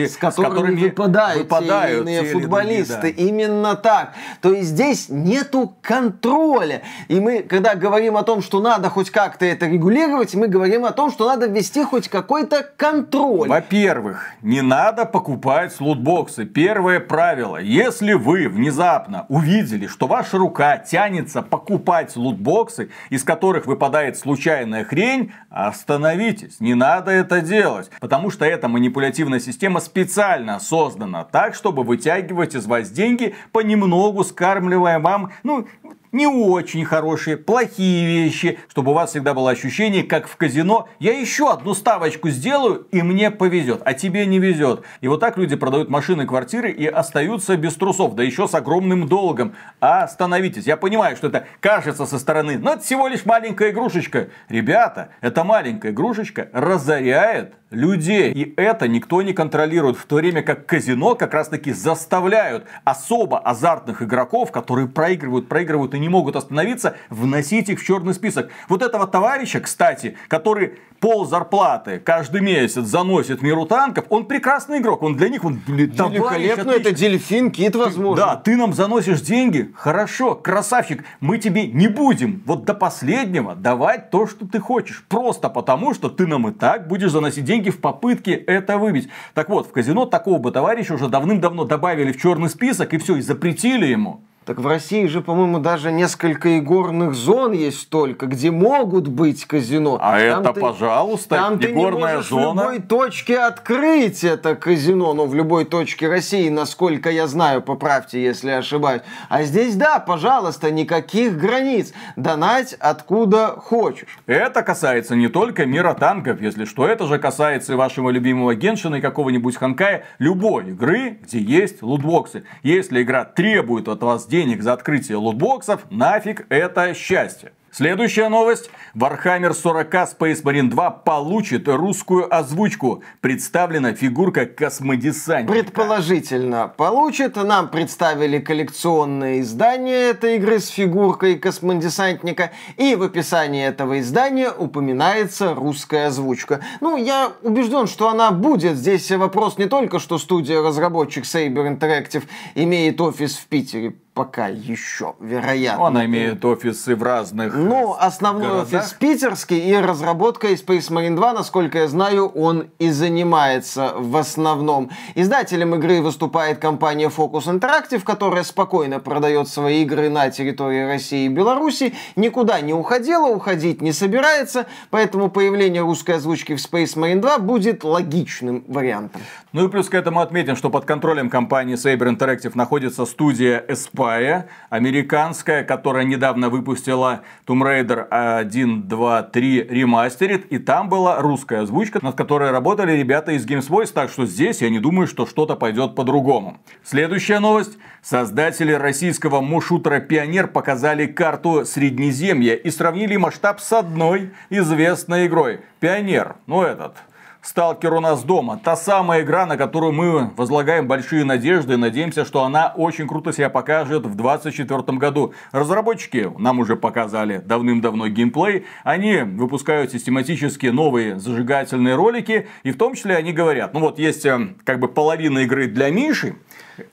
вероятности, 0.00 0.18
с 0.18 0.34
которыми, 0.34 0.80
выпадают, 0.80 1.42
выпадают 1.42 2.06
те 2.06 2.18
или 2.18 2.24
те 2.24 2.32
футболисты. 2.32 3.00
другие, 3.00 3.16
да. 3.16 3.22
Именно 3.22 3.76
так. 3.76 4.12
То 4.40 4.52
есть 4.52 4.68
здесь 4.68 5.08
нету 5.08 5.74
контроля. 5.82 6.82
И 7.08 7.20
мы, 7.20 7.42
когда 7.42 7.74
говорим 7.74 8.16
о 8.16 8.22
том, 8.22 8.42
что 8.42 8.60
надо 8.60 8.88
хоть 8.88 9.10
как-то 9.10 9.44
это 9.44 9.66
регулировать, 9.66 10.34
мы 10.34 10.48
говорим 10.48 10.84
о 10.84 10.92
том, 10.92 11.10
что 11.10 11.26
надо 11.26 11.46
ввести 11.46 11.84
хоть 11.84 12.08
какой-то 12.08 12.66
контроль. 12.76 13.48
Во-первых, 13.48 14.26
не 14.42 14.62
надо 14.62 15.04
покупать 15.04 15.78
лутбоксы. 15.80 16.44
Первое 16.44 17.00
правило. 17.00 17.56
Если 17.56 18.12
вы 18.12 18.48
внезапно 18.48 19.26
увидели, 19.28 19.86
что 19.86 20.06
ваша 20.06 20.38
рука 20.38 20.78
тянется 20.78 21.42
покупать 21.42 22.16
лутбоксы, 22.16 22.90
из 23.10 23.24
которых 23.24 23.66
выпадает 23.66 24.16
случайная 24.18 24.84
хрень, 24.84 25.32
остановитесь. 25.50 26.60
Не 26.60 26.74
надо 26.74 27.10
это 27.10 27.40
делать. 27.40 27.90
Потому 28.00 28.30
что 28.30 28.44
эта 28.44 28.68
манипулятивная 28.68 29.40
система 29.40 29.79
специально 29.80 30.60
создана 30.60 31.24
так, 31.24 31.54
чтобы 31.54 31.82
вытягивать 31.82 32.54
из 32.54 32.66
вас 32.66 32.90
деньги, 32.90 33.34
понемногу 33.52 34.24
скармливая 34.24 34.98
вам, 34.98 35.32
ну, 35.42 35.66
не 36.12 36.26
очень 36.26 36.84
хорошие, 36.84 37.36
плохие 37.36 38.06
вещи, 38.06 38.58
чтобы 38.68 38.92
у 38.92 38.94
вас 38.94 39.10
всегда 39.10 39.34
было 39.34 39.50
ощущение, 39.50 40.02
как 40.02 40.28
в 40.28 40.36
казино, 40.36 40.88
я 40.98 41.18
еще 41.18 41.50
одну 41.50 41.74
ставочку 41.74 42.30
сделаю, 42.30 42.86
и 42.90 43.02
мне 43.02 43.30
повезет, 43.30 43.82
а 43.84 43.94
тебе 43.94 44.26
не 44.26 44.38
везет. 44.38 44.82
И 45.00 45.08
вот 45.08 45.20
так 45.20 45.36
люди 45.36 45.56
продают 45.56 45.88
машины, 45.88 46.26
квартиры 46.26 46.70
и 46.70 46.86
остаются 46.86 47.56
без 47.56 47.74
трусов, 47.74 48.14
да 48.14 48.22
еще 48.22 48.48
с 48.48 48.54
огромным 48.54 49.08
долгом. 49.08 49.54
Остановитесь. 49.80 50.66
Я 50.66 50.76
понимаю, 50.76 51.16
что 51.16 51.28
это 51.28 51.46
кажется 51.60 52.06
со 52.06 52.18
стороны, 52.18 52.58
но 52.58 52.72
это 52.72 52.82
всего 52.82 53.08
лишь 53.08 53.24
маленькая 53.24 53.70
игрушечка. 53.70 54.28
Ребята, 54.48 55.10
эта 55.20 55.44
маленькая 55.44 55.92
игрушечка 55.92 56.48
разоряет 56.52 57.54
людей. 57.70 58.32
И 58.32 58.54
это 58.56 58.88
никто 58.88 59.22
не 59.22 59.32
контролирует. 59.32 59.96
В 59.96 60.04
то 60.04 60.16
время 60.16 60.42
как 60.42 60.66
казино 60.66 61.14
как 61.14 61.34
раз 61.34 61.48
таки 61.48 61.72
заставляют 61.72 62.66
особо 62.84 63.38
азартных 63.38 64.02
игроков, 64.02 64.50
которые 64.52 64.88
проигрывают, 64.88 65.48
проигрывают 65.48 65.94
и 65.94 65.98
не 66.00 66.08
могут 66.08 66.36
остановиться, 66.36 66.96
вносить 67.08 67.68
их 67.68 67.80
в 67.80 67.84
черный 67.84 68.14
список. 68.14 68.50
Вот 68.68 68.82
этого 68.82 69.06
товарища, 69.06 69.60
кстати, 69.60 70.16
который 70.28 70.78
пол 71.00 71.24
зарплаты 71.26 71.98
каждый 71.98 72.40
месяц 72.42 72.84
заносит 72.84 73.42
миру 73.42 73.64
танков, 73.64 74.04
он 74.10 74.26
прекрасный 74.26 74.78
игрок. 74.78 75.02
Он 75.02 75.16
для 75.16 75.28
них, 75.28 75.44
он, 75.44 75.60
блин, 75.66 75.90
Великолепно, 75.90 76.70
это 76.72 76.92
дельфин, 76.92 77.50
кит, 77.50 77.74
возможно. 77.74 78.24
Да, 78.24 78.36
ты 78.36 78.56
нам 78.56 78.72
заносишь 78.72 79.20
деньги, 79.22 79.72
хорошо, 79.74 80.34
красавчик, 80.34 81.04
мы 81.20 81.38
тебе 81.38 81.66
не 81.66 81.88
будем 81.88 82.42
вот 82.46 82.64
до 82.64 82.74
последнего 82.74 83.54
давать 83.54 84.10
то, 84.10 84.26
что 84.26 84.46
ты 84.46 84.60
хочешь. 84.60 85.04
Просто 85.08 85.48
потому, 85.48 85.94
что 85.94 86.08
ты 86.08 86.26
нам 86.26 86.48
и 86.48 86.52
так 86.52 86.86
будешь 86.86 87.10
заносить 87.10 87.44
деньги 87.44 87.70
в 87.70 87.80
попытке 87.80 88.32
это 88.34 88.78
выбить. 88.78 89.08
Так 89.34 89.48
вот, 89.48 89.66
в 89.66 89.72
казино 89.72 90.06
такого 90.06 90.38
бы 90.38 90.52
товарища 90.52 90.94
уже 90.94 91.08
давным-давно 91.08 91.64
добавили 91.64 92.12
в 92.12 92.20
черный 92.20 92.48
список 92.48 92.92
и 92.94 92.98
все, 92.98 93.16
и 93.16 93.22
запретили 93.22 93.86
ему. 93.86 94.22
Так 94.46 94.58
в 94.58 94.66
России 94.66 95.06
же, 95.06 95.20
по-моему, 95.20 95.58
даже 95.58 95.92
несколько 95.92 96.56
игорных 96.58 97.14
зон 97.14 97.52
есть 97.52 97.90
только, 97.90 98.24
где 98.26 98.50
могут 98.50 99.06
быть 99.06 99.44
казино. 99.44 99.98
А 100.00 100.18
Там 100.18 100.40
это, 100.40 100.52
ты- 100.54 100.60
пожалуйста, 100.60 101.36
Там 101.36 101.58
ты 101.58 101.66
не 101.68 101.72
игорная 101.74 102.14
можешь 102.14 102.26
в 102.26 102.30
зона. 102.30 102.60
любой 102.62 102.78
точке 102.80 103.38
открыть 103.38 104.24
это 104.24 104.56
казино, 104.56 105.12
ну, 105.12 105.26
в 105.26 105.34
любой 105.34 105.66
точке 105.66 106.08
России, 106.08 106.48
насколько 106.48 107.10
я 107.10 107.26
знаю, 107.26 107.60
поправьте, 107.60 108.20
если 108.20 108.50
ошибаюсь. 108.50 109.02
А 109.28 109.42
здесь, 109.42 109.76
да, 109.76 109.98
пожалуйста, 109.98 110.70
никаких 110.70 111.36
границ. 111.36 111.92
Донать 112.16 112.72
откуда 112.80 113.48
хочешь. 113.48 114.18
Это 114.26 114.62
касается 114.62 115.16
не 115.16 115.28
только 115.28 115.66
мира 115.66 115.92
танков, 115.92 116.40
если 116.40 116.64
что, 116.64 116.86
это 116.88 117.06
же 117.06 117.18
касается 117.18 117.74
и 117.74 117.76
вашего 117.76 118.08
любимого 118.08 118.54
Геншина 118.54 118.96
и 118.96 119.00
какого-нибудь 119.02 119.56
Ханкая, 119.56 120.04
любой 120.18 120.70
игры, 120.70 121.18
где 121.22 121.38
есть 121.38 121.82
лутбоксы. 121.82 122.44
Если 122.62 123.02
игра 123.02 123.26
требует 123.26 123.86
от 123.86 124.02
вас 124.02 124.29
денег 124.30 124.62
за 124.62 124.72
открытие 124.72 125.18
лутбоксов, 125.18 125.82
нафиг 125.90 126.46
это 126.48 126.94
счастье. 126.94 127.52
Следующая 127.72 128.28
новость. 128.28 128.68
Warhammer 128.96 129.54
40 129.54 129.94
Space 129.94 130.42
Marine 130.42 130.68
2 130.70 130.90
получит 130.90 131.68
русскую 131.68 132.34
озвучку. 132.34 133.04
Представлена 133.20 133.94
фигурка 133.94 134.44
космодесантника. 134.46 135.52
Предположительно 135.52 136.66
получит. 136.66 137.36
Нам 137.36 137.68
представили 137.68 138.40
коллекционное 138.40 139.40
издание 139.40 140.10
этой 140.10 140.36
игры 140.36 140.58
с 140.58 140.66
фигуркой 140.66 141.38
космодесантника. 141.38 142.50
И 142.76 142.96
в 142.96 143.04
описании 143.04 143.64
этого 143.64 144.00
издания 144.00 144.50
упоминается 144.50 145.54
русская 145.54 146.08
озвучка. 146.08 146.62
Ну, 146.80 146.96
я 146.96 147.30
убежден, 147.42 147.86
что 147.86 148.08
она 148.08 148.32
будет. 148.32 148.78
Здесь 148.78 149.08
вопрос 149.12 149.58
не 149.58 149.66
только, 149.66 150.00
что 150.00 150.18
студия-разработчик 150.18 151.22
Saber 151.22 151.78
Interactive 151.78 152.24
имеет 152.56 153.00
офис 153.00 153.36
в 153.36 153.46
Питере 153.46 153.94
пока 154.20 154.48
еще, 154.48 155.14
вероятно. 155.18 155.86
Она 155.86 156.04
имеет 156.04 156.44
офисы 156.44 156.94
в 156.94 157.02
разных 157.02 157.54
Ну, 157.54 157.96
основной 157.98 158.48
городах. 158.48 158.82
офис 158.82 158.92
питерский, 158.92 159.58
и 159.58 159.74
разработкой 159.74 160.56
Space 160.56 160.90
Marine 160.90 161.16
2, 161.16 161.32
насколько 161.32 161.78
я 161.78 161.88
знаю, 161.88 162.28
он 162.28 162.66
и 162.78 162.90
занимается 162.90 163.94
в 163.96 164.14
основном. 164.18 164.90
Издателем 165.14 165.74
игры 165.74 166.02
выступает 166.02 166.58
компания 166.58 167.08
Focus 167.08 167.46
Interactive, 167.46 168.02
которая 168.04 168.44
спокойно 168.44 169.00
продает 169.00 169.48
свои 169.48 169.84
игры 169.84 170.10
на 170.10 170.28
территории 170.28 170.84
России 170.84 171.24
и 171.24 171.28
Беларуси, 171.28 171.94
никуда 172.14 172.60
не 172.60 172.74
уходила, 172.74 173.26
уходить 173.26 173.80
не 173.80 173.92
собирается, 173.92 174.66
поэтому 174.90 175.30
появление 175.30 175.80
русской 175.80 176.16
озвучки 176.16 176.56
в 176.56 176.58
Space 176.58 176.94
Marine 176.94 177.20
2 177.20 177.38
будет 177.38 177.84
логичным 177.84 178.64
вариантом. 178.68 179.22
Ну 179.52 179.66
и 179.66 179.68
плюс 179.68 179.88
к 179.88 179.94
этому 179.94 180.20
отметим, 180.20 180.54
что 180.54 180.70
под 180.70 180.84
контролем 180.84 181.28
компании 181.28 181.74
Saber 181.74 182.16
Interactive 182.16 182.52
находится 182.54 183.04
студия 183.04 183.64
Aspire, 183.68 184.44
американская, 184.68 185.64
которая 185.64 186.04
недавно 186.04 186.50
выпустила 186.50 187.22
Tomb 187.48 187.62
Raider 187.62 188.06
1, 188.10 188.82
2, 188.86 189.22
3 189.24 189.62
ремастерит, 189.64 190.46
и 190.52 190.58
там 190.58 190.88
была 190.88 191.20
русская 191.20 191.62
озвучка, 191.62 191.98
над 192.00 192.14
которой 192.14 192.52
работали 192.52 192.92
ребята 192.92 193.32
из 193.32 193.44
Games 193.44 193.68
Voice, 193.68 193.92
так 193.92 194.10
что 194.10 194.24
здесь 194.24 194.62
я 194.62 194.70
не 194.70 194.78
думаю, 194.78 195.08
что 195.08 195.26
что-то 195.26 195.56
пойдет 195.56 195.96
по-другому. 195.96 196.58
Следующая 196.84 197.40
новость. 197.40 197.76
Создатели 198.02 198.72
российского 198.72 199.40
мушутера 199.40 199.98
Пионер 199.98 200.46
показали 200.46 201.06
карту 201.06 201.64
Среднеземья 201.66 202.54
и 202.54 202.70
сравнили 202.70 203.16
масштаб 203.16 203.60
с 203.60 203.72
одной 203.72 204.30
известной 204.48 205.26
игрой. 205.26 205.60
Пионер, 205.80 206.36
ну 206.46 206.62
этот, 206.62 206.96
Сталкер 207.42 207.94
у 207.94 208.00
нас 208.00 208.22
дома. 208.22 208.60
Та 208.62 208.76
самая 208.76 209.22
игра, 209.22 209.46
на 209.46 209.56
которую 209.56 209.92
мы 209.92 210.30
возлагаем 210.36 210.86
большие 210.86 211.24
надежды 211.24 211.74
и 211.74 211.76
надеемся, 211.76 212.26
что 212.26 212.44
она 212.44 212.74
очень 212.76 213.08
круто 213.08 213.32
себя 213.32 213.48
покажет 213.48 214.04
в 214.04 214.14
2024 214.14 214.98
году. 214.98 215.32
Разработчики 215.50 216.30
нам 216.38 216.58
уже 216.58 216.76
показали 216.76 217.38
давным-давно 217.38 218.08
геймплей. 218.08 218.66
Они 218.84 219.22
выпускают 219.22 219.90
систематически 219.90 220.66
новые 220.66 221.18
зажигательные 221.18 221.94
ролики. 221.94 222.46
И 222.62 222.72
в 222.72 222.76
том 222.76 222.94
числе 222.94 223.16
они 223.16 223.32
говорят, 223.32 223.72
ну 223.72 223.80
вот 223.80 223.98
есть 223.98 224.26
э, 224.26 224.54
как 224.64 224.78
бы 224.78 224.88
половина 224.88 225.38
игры 225.38 225.66
для 225.66 225.88
Миши, 225.88 226.36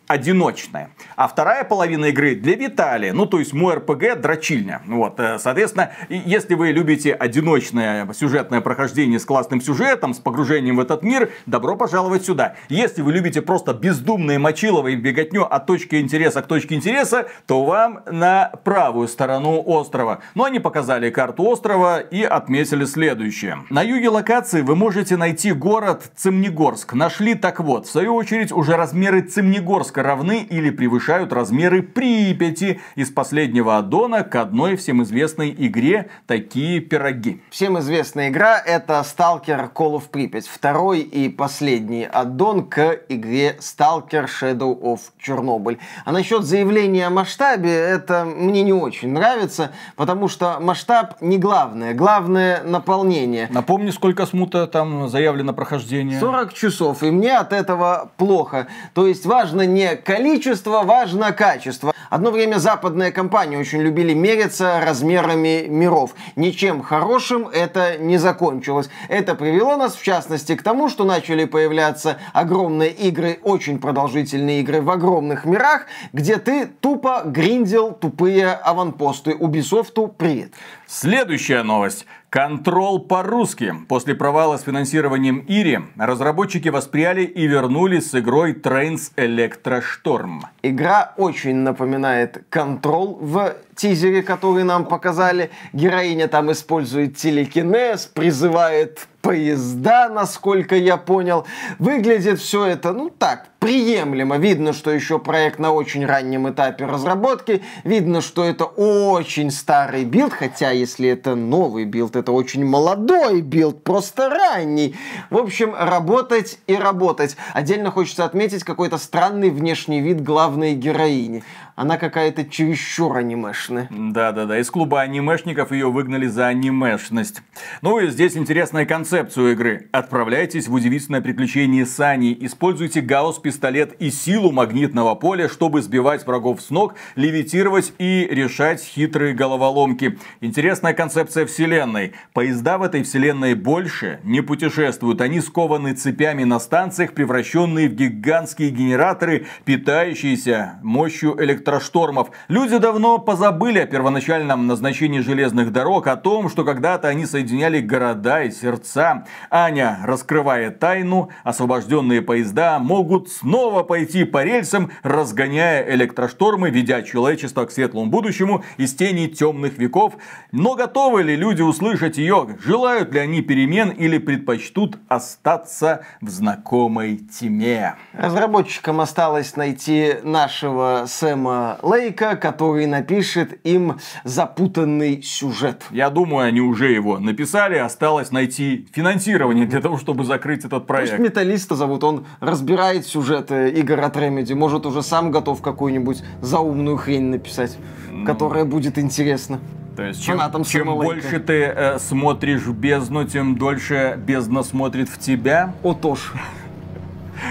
одиночная. 0.07 0.89
А 1.15 1.27
вторая 1.27 1.63
половина 1.63 2.05
игры 2.05 2.35
для 2.35 2.55
Виталия. 2.55 3.13
Ну, 3.13 3.25
то 3.25 3.39
есть 3.39 3.53
мой 3.53 3.75
РПГ 3.75 4.19
дрочильня. 4.19 4.81
Вот, 4.87 5.19
э, 5.19 5.37
соответственно, 5.39 5.91
если 6.09 6.55
вы 6.55 6.71
любите 6.71 7.13
одиночное 7.13 8.11
сюжетное 8.13 8.61
прохождение 8.61 9.19
с 9.19 9.25
классным 9.25 9.61
сюжетом, 9.61 10.13
с 10.13 10.19
погружением 10.19 10.77
в 10.77 10.79
этот 10.79 11.03
мир, 11.03 11.29
добро 11.45 11.75
пожаловать 11.75 12.25
сюда. 12.25 12.55
Если 12.69 13.01
вы 13.01 13.11
любите 13.11 13.41
просто 13.41 13.73
бездумные 13.73 14.39
мочиловые 14.39 14.95
беготню 14.95 15.43
от 15.43 15.65
точки 15.65 15.95
интереса 15.95 16.41
к 16.41 16.47
точке 16.47 16.75
интереса, 16.75 17.27
то 17.45 17.63
вам 17.63 18.01
на 18.09 18.51
правую 18.63 19.07
сторону 19.07 19.61
острова. 19.65 20.19
Но 20.35 20.45
они 20.45 20.59
показали 20.59 21.09
карту 21.09 21.43
острова 21.43 21.99
и 21.99 22.23
отметили 22.23 22.85
следующее. 22.85 23.59
На 23.69 23.81
юге 23.81 24.09
локации 24.09 24.61
вы 24.61 24.75
можете 24.75 25.17
найти 25.17 25.51
город 25.51 26.11
Цемнегорск. 26.15 26.93
Нашли 26.93 27.35
так 27.35 27.59
вот. 27.59 27.87
В 27.87 27.91
свою 27.91 28.15
очередь 28.15 28.51
уже 28.51 28.77
размеры 28.77 29.21
Цемнегорска 29.21 29.96
равны 30.01 30.45
или 30.49 30.69
превышают 30.69 31.33
размеры 31.33 31.81
Припяти 31.81 32.79
из 32.95 33.11
последнего 33.11 33.77
аддона 33.77 34.23
к 34.23 34.35
одной 34.35 34.75
всем 34.75 35.03
известной 35.03 35.53
игре 35.57 36.09
«Такие 36.25 36.79
пироги». 36.79 37.41
Всем 37.49 37.79
известная 37.79 38.29
игра 38.29 38.59
это 38.59 39.03
Stalker 39.05 39.71
Call 39.73 39.95
of 39.95 40.09
Pripyat. 40.11 40.45
Второй 40.51 41.01
и 41.01 41.29
последний 41.29 42.05
аддон 42.05 42.65
к 42.67 42.99
игре 43.09 43.57
Stalker 43.59 44.27
Shadow 44.27 44.79
of 44.79 44.99
Chernobyl. 45.25 45.77
А 46.05 46.11
насчет 46.11 46.43
заявления 46.43 47.07
о 47.07 47.09
масштабе, 47.09 47.71
это 47.71 48.25
мне 48.25 48.63
не 48.63 48.73
очень 48.73 49.11
нравится, 49.11 49.71
потому 49.95 50.27
что 50.27 50.57
масштаб 50.59 51.21
не 51.21 51.37
главное. 51.37 51.93
Главное 51.93 52.63
наполнение. 52.63 53.47
Напомни, 53.51 53.91
сколько 53.91 54.25
смута 54.25 54.67
там 54.67 55.07
заявлено 55.07 55.53
прохождение. 55.53 56.19
40 56.19 56.53
часов, 56.53 57.03
и 57.03 57.11
мне 57.11 57.37
от 57.37 57.53
этого 57.53 58.11
плохо. 58.17 58.67
То 58.93 59.07
есть 59.07 59.25
важно 59.25 59.65
не 59.65 59.86
количество, 59.95 60.83
важно 60.83 61.31
качество. 61.31 61.93
Одно 62.09 62.31
время 62.31 62.57
западные 62.57 63.11
компании 63.11 63.57
очень 63.57 63.81
любили 63.81 64.13
мериться 64.13 64.81
размерами 64.83 65.65
миров. 65.67 66.15
Ничем 66.35 66.81
хорошим 66.81 67.47
это 67.47 67.97
не 67.97 68.17
закончилось. 68.17 68.89
Это 69.09 69.35
привело 69.35 69.75
нас, 69.75 69.95
в 69.95 70.03
частности, 70.03 70.55
к 70.55 70.63
тому, 70.63 70.89
что 70.89 71.03
начали 71.03 71.45
появляться 71.45 72.17
огромные 72.33 72.91
игры, 72.91 73.39
очень 73.43 73.79
продолжительные 73.79 74.61
игры 74.61 74.81
в 74.81 74.89
огромных 74.89 75.45
мирах, 75.45 75.85
где 76.13 76.37
ты 76.37 76.67
тупо 76.67 77.23
гриндил 77.25 77.91
тупые 77.91 78.51
аванпосты. 78.53 79.31
Ubisoft 79.31 80.13
привет. 80.17 80.51
Следующая 80.89 81.63
новость. 81.63 82.05
Контрол 82.29 82.99
по-русски. 82.99 83.73
После 83.89 84.15
провала 84.15 84.55
с 84.55 84.63
финансированием 84.63 85.43
Ири, 85.45 85.79
разработчики 85.97 86.69
восприяли 86.69 87.23
и 87.23 87.45
вернулись 87.45 88.09
с 88.11 88.15
игрой 88.15 88.53
Trains 88.53 89.11
Electrostorm. 89.17 90.43
Игра 90.61 91.13
очень 91.17 91.57
напоминает 91.57 92.45
Control 92.49 93.17
в 93.19 93.55
тизере, 93.75 94.23
который 94.23 94.63
нам 94.63 94.85
показали. 94.85 95.51
Героиня 95.73 96.29
там 96.29 96.53
использует 96.53 97.17
телекинез, 97.17 98.05
призывает 98.05 99.07
поезда, 99.27 100.07
насколько 100.07 100.77
я 100.77 100.95
понял. 100.95 101.45
Выглядит 101.79 102.39
все 102.39 102.65
это, 102.65 102.93
ну 102.93 103.09
так, 103.09 103.49
приемлемо. 103.59 104.37
Видно, 104.37 104.71
что 104.71 104.89
еще 104.89 105.19
проект 105.19 105.59
на 105.59 105.73
очень 105.73 106.05
раннем 106.05 106.49
этапе 106.49 106.85
разработки. 106.85 107.61
Видно, 107.83 108.21
что 108.21 108.45
это 108.45 108.63
очень 108.63 109.51
старый 109.51 110.05
билд, 110.05 110.31
хотя 110.31 110.71
если 110.71 111.09
это 111.09 111.35
новый 111.35 111.83
билд, 111.83 112.15
это 112.15 112.31
очень 112.31 112.65
молодой 112.65 113.41
билд, 113.41 113.83
просто 113.83 114.29
ранний. 114.29 114.95
В 115.29 115.35
общем, 115.35 115.75
работать 115.77 116.59
и 116.65 116.75
работать. 116.75 117.35
Отдельно 117.53 117.91
хочется 117.91 118.23
отметить 118.23 118.63
какой-то 118.63 118.97
странный 118.97 119.49
внешний 119.49 119.99
вид 119.99 120.23
главной 120.23 120.73
героини. 120.73 121.43
Она 121.77 121.97
какая-то 121.97 122.43
чересчур 122.43 123.15
анимешная. 123.15 123.87
Да-да-да, 123.91 124.57
из 124.57 124.71
клуба 124.71 125.01
анимешников 125.01 125.71
ее 125.71 125.91
выгнали 125.91 126.25
за 126.25 126.47
анимешность. 126.47 127.43
Ну 127.83 127.99
и 127.99 128.07
здесь 128.07 128.35
интересная 128.35 128.87
концепция 128.87 129.51
игры. 129.51 129.87
Отправляйтесь 129.91 130.67
в 130.67 130.73
удивительное 130.73 131.21
приключение 131.21 131.85
Сани, 131.85 132.35
используйте 132.41 133.01
гаусс-пистолет 133.01 133.93
и 133.99 134.09
силу 134.09 134.51
магнитного 134.51 135.13
поля, 135.13 135.47
чтобы 135.47 135.83
сбивать 135.83 136.25
врагов 136.25 136.63
с 136.63 136.71
ног, 136.71 136.95
левитировать 137.15 137.93
и 137.99 138.27
решать 138.27 138.81
хитрые 138.81 139.35
головоломки. 139.35 140.17
Интересная 140.41 140.95
концепция 140.95 141.45
вселенной. 141.45 142.13
Поезда 142.33 142.79
в 142.79 142.81
этой 142.81 143.03
вселенной 143.03 143.53
больше 143.53 144.19
не 144.23 144.41
путешествуют. 144.41 145.21
Они 145.21 145.41
скованы 145.41 145.93
цепями 145.93 146.43
на 146.43 146.59
станциях, 146.59 147.13
превращенные 147.13 147.87
в 147.87 147.93
гигантские 147.93 148.71
генераторы, 148.71 149.45
питающиеся 149.63 150.79
мощью 150.81 151.35
электроштормов. 151.67 152.31
Люди 152.47 152.77
давно 152.77 153.17
позабыли 153.19 153.79
о 153.79 153.85
первоначальном 153.85 154.67
назначении 154.67 155.19
железных 155.19 155.71
дорог, 155.71 156.07
о 156.07 156.15
том, 156.15 156.49
что 156.49 156.63
когда-то 156.63 157.07
они 157.07 157.25
соединяли 157.25 157.79
города 157.79 158.43
и 158.43 158.51
сердца. 158.51 159.25
Аня 159.49 159.99
раскрывает 160.03 160.79
тайну, 160.79 161.29
освобожденные 161.43 162.21
поезда 162.21 162.79
могут 162.79 163.29
снова 163.29 163.83
пойти 163.83 164.23
по 164.23 164.43
рельсам, 164.43 164.91
разгоняя 165.03 165.83
электроштормы, 165.93 166.69
ведя 166.69 167.01
человечество 167.01 167.65
к 167.65 167.71
светлому 167.71 168.09
будущему 168.09 168.63
из 168.77 168.93
тени 168.93 169.27
темных 169.27 169.77
веков. 169.77 170.13
Но 170.51 170.75
готовы 170.75 171.23
ли 171.23 171.35
люди 171.35 171.61
услышать 171.61 172.17
ее? 172.17 172.57
Желают 172.63 173.13
ли 173.13 173.19
они 173.19 173.41
перемен 173.41 173.89
или 173.89 174.17
предпочтут 174.17 174.97
остаться 175.09 176.05
в 176.21 176.29
знакомой 176.29 177.17
тьме? 177.17 177.95
Разработчикам 178.13 179.01
осталось 179.01 179.55
найти 179.55 180.15
нашего 180.23 181.05
Сэма 181.07 181.56
Лейка, 181.81 182.35
который 182.35 182.85
напишет 182.85 183.59
им 183.65 183.97
запутанный 184.23 185.21
сюжет. 185.21 185.83
Я 185.91 186.09
думаю, 186.09 186.47
они 186.47 186.61
уже 186.61 186.91
его 186.91 187.19
написали. 187.19 187.75
Осталось 187.77 188.31
найти 188.31 188.87
финансирование 188.93 189.65
для 189.65 189.81
того, 189.81 189.97
чтобы 189.97 190.23
закрыть 190.23 190.59
этот 190.59 190.85
Пусть 190.85 190.87
проект. 190.87 191.19
металлиста 191.19 191.75
зовут, 191.75 192.03
он 192.03 192.25
разбирает 192.39 193.05
сюжеты 193.05 193.69
игр 193.69 193.99
от 193.99 194.15
Remedy, 194.15 194.55
может 194.55 194.85
уже 194.85 195.01
сам 195.01 195.31
готов 195.31 195.61
какую-нибудь 195.61 196.23
заумную 196.41 196.97
хрень 196.97 197.29
написать, 197.29 197.77
которая 198.25 198.65
будет 198.65 198.97
интересна. 198.97 199.59
То 199.95 200.03
есть, 200.03 200.23
чем, 200.23 200.37
Фанатом 200.37 200.63
чем 200.63 200.93
больше 200.93 201.39
ты 201.39 201.63
э, 201.63 201.97
смотришь 201.97 202.67
бездну, 202.67 203.25
тем 203.25 203.57
дольше 203.57 204.19
бездна 204.27 204.61
смотрит 204.61 205.09
в 205.09 205.17
тебя. 205.17 205.73
Отож. 205.81 206.33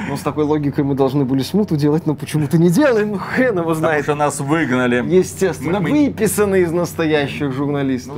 Ну, 0.08 0.16
с 0.16 0.20
такой 0.20 0.44
логикой 0.44 0.84
мы 0.84 0.94
должны 0.94 1.24
были 1.24 1.42
смуту 1.42 1.76
делать, 1.76 2.06
но 2.06 2.14
почему-то 2.14 2.58
не 2.58 2.70
делаем, 2.70 3.12
ну 3.12 3.18
хрен 3.18 3.52
его 3.52 3.58
Потому 3.58 3.74
знает. 3.74 4.04
что 4.04 4.14
нас 4.14 4.40
выгнали. 4.40 5.04
Естественно, 5.08 5.80
Мы- 5.80 5.90
мы- 5.90 6.06
выписаны 6.06 6.60
из 6.62 6.72
настоящих 6.72 7.52
журналистов. 7.52 8.16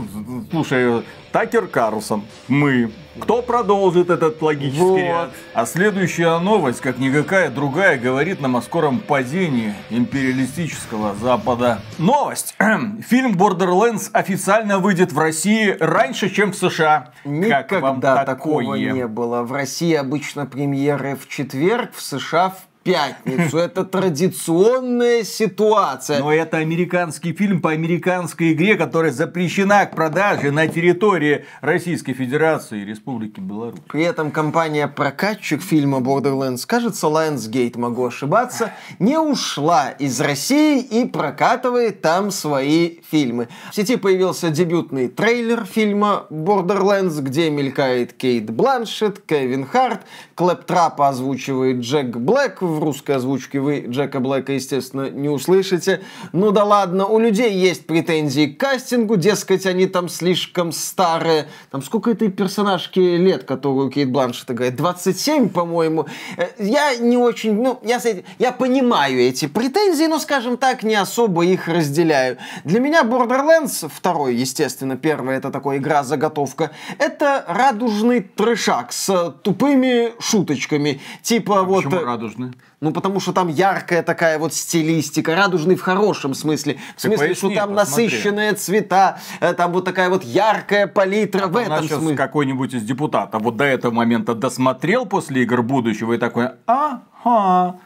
Слушай, 0.50 1.02
Такер 1.32 1.66
Карлсон, 1.66 2.22
мы. 2.48 2.90
Кто 3.20 3.42
продолжит 3.42 4.10
этот 4.10 4.40
логический 4.42 4.82
Вот. 4.82 4.98
ряд? 4.98 5.30
А 5.54 5.66
следующая 5.66 6.38
новость, 6.38 6.80
как 6.80 6.98
никакая 6.98 7.50
другая, 7.50 7.98
говорит 7.98 8.40
нам 8.40 8.56
о 8.56 8.62
скором 8.62 9.00
падении 9.00 9.74
империалистического 9.90 11.14
Запада. 11.14 11.80
Новость. 11.98 12.54
Фильм 13.08 13.36
Borderlands 13.36 14.10
официально 14.12 14.78
выйдет 14.78 15.12
в 15.12 15.18
России 15.18 15.76
раньше, 15.78 16.30
чем 16.30 16.52
в 16.52 16.56
США. 16.56 17.12
как 17.22 17.72
вам 17.72 17.96
Никогда 17.98 18.24
такого 18.24 18.62
такое? 18.62 18.92
не 18.92 19.06
было. 19.06 19.42
В 19.42 19.52
России 19.52 19.94
обычно 19.94 20.46
премьеры 20.46 21.16
в 21.16 21.28
четверг, 21.28 21.90
в 21.94 22.02
США 22.02 22.50
в 22.50 22.56
пятницу. 22.82 23.58
Это 23.58 23.84
традиционная 23.84 25.24
ситуация. 25.24 26.20
Но 26.20 26.32
это 26.32 26.58
американский 26.58 27.32
фильм 27.32 27.60
по 27.60 27.70
американской 27.70 28.52
игре, 28.52 28.76
которая 28.76 29.12
запрещена 29.12 29.86
к 29.86 29.94
продаже 29.94 30.50
на 30.50 30.68
территории 30.68 31.44
Российской 31.60 32.12
Федерации 32.12 32.82
и 32.82 32.84
Республики 32.84 33.40
Беларусь. 33.40 33.80
При 33.88 34.02
этом 34.02 34.30
компания-прокатчик 34.30 35.62
фильма 35.62 35.98
Borderlands, 35.98 36.64
кажется, 36.66 37.06
Lionsgate, 37.06 37.78
могу 37.78 38.06
ошибаться, 38.06 38.72
не 38.98 39.18
ушла 39.18 39.90
из 39.90 40.20
России 40.20 40.80
и 40.80 41.06
прокатывает 41.06 42.00
там 42.00 42.30
свои 42.30 43.00
фильмы. 43.10 43.48
В 43.70 43.74
сети 43.74 43.96
появился 43.96 44.50
дебютный 44.50 45.08
трейлер 45.08 45.64
фильма 45.64 46.26
Borderlands, 46.30 47.20
где 47.20 47.50
мелькает 47.50 48.12
Кейт 48.12 48.50
Бланшет, 48.50 49.20
Кевин 49.26 49.66
Харт, 49.66 50.02
Клэптрапа 50.34 51.08
озвучивает 51.08 51.78
Джек 51.78 52.16
Блэк, 52.16 52.62
в 52.62 52.77
русской 52.82 53.12
озвучке 53.12 53.60
вы 53.60 53.84
Джека 53.88 54.20
Блэка, 54.20 54.52
естественно, 54.52 55.10
не 55.10 55.28
услышите. 55.28 56.00
Ну 56.32 56.50
да 56.50 56.64
ладно, 56.64 57.06
у 57.06 57.18
людей 57.18 57.52
есть 57.54 57.86
претензии 57.86 58.46
к 58.46 58.58
кастингу, 58.58 59.16
дескать, 59.16 59.66
они 59.66 59.86
там 59.86 60.08
слишком 60.08 60.72
старые. 60.72 61.48
Там 61.70 61.82
сколько 61.82 62.10
этой 62.10 62.30
персонажки 62.30 62.98
лет, 62.98 63.44
которую 63.44 63.90
Кейт 63.90 64.10
Бланшет 64.10 64.50
играет? 64.50 64.76
27, 64.76 65.48
по-моему. 65.48 66.06
Э, 66.36 66.48
Я 66.58 66.96
не 66.96 67.16
очень, 67.16 67.60
ну, 67.60 67.78
я, 67.82 68.00
я 68.38 68.52
понимаю 68.52 69.20
эти 69.20 69.46
претензии, 69.46 70.06
но, 70.06 70.18
скажем 70.18 70.56
так, 70.56 70.82
не 70.82 70.94
особо 70.94 71.44
их 71.44 71.68
разделяю. 71.68 72.38
Для 72.64 72.80
меня 72.80 73.02
Borderlands, 73.02 73.90
второй, 73.92 74.34
естественно, 74.34 74.96
первый, 74.96 75.36
это 75.36 75.50
такой 75.50 75.78
игра-заготовка, 75.78 76.70
это 76.98 77.44
радужный 77.46 78.20
трешак 78.20 78.92
с 78.92 79.34
тупыми 79.42 80.12
шуточками. 80.20 81.00
Типа 81.22 81.62
вот... 81.62 81.84
Почему 81.84 82.00
э, 82.00 82.04
радужный? 82.04 82.52
Ну, 82.80 82.92
потому 82.92 83.20
что 83.20 83.32
там 83.32 83.48
яркая 83.48 84.02
такая 84.02 84.38
вот 84.38 84.54
стилистика, 84.54 85.34
радужный 85.34 85.74
в 85.74 85.80
хорошем 85.82 86.34
смысле. 86.34 86.78
В 86.96 87.00
смысле, 87.00 87.34
что 87.34 87.48
поясни, 87.48 87.54
там 87.56 87.74
посмотри. 87.74 88.04
насыщенные 88.04 88.52
цвета, 88.54 89.18
э, 89.40 89.52
там 89.54 89.72
вот 89.72 89.84
такая 89.84 90.08
вот 90.10 90.22
яркая 90.24 90.86
палитра 90.86 91.46
в 91.48 91.56
У 91.56 91.58
нас 91.60 91.84
этом 91.84 92.00
смысле. 92.00 92.16
какой-нибудь 92.16 92.74
из 92.74 92.82
депутатов 92.82 93.42
вот 93.42 93.56
до 93.56 93.64
этого 93.64 93.92
момента 93.92 94.34
досмотрел 94.34 95.06
после 95.06 95.42
игр 95.42 95.62
будущего 95.62 96.12
и 96.12 96.18
такой, 96.18 96.50
ага, 96.66 97.76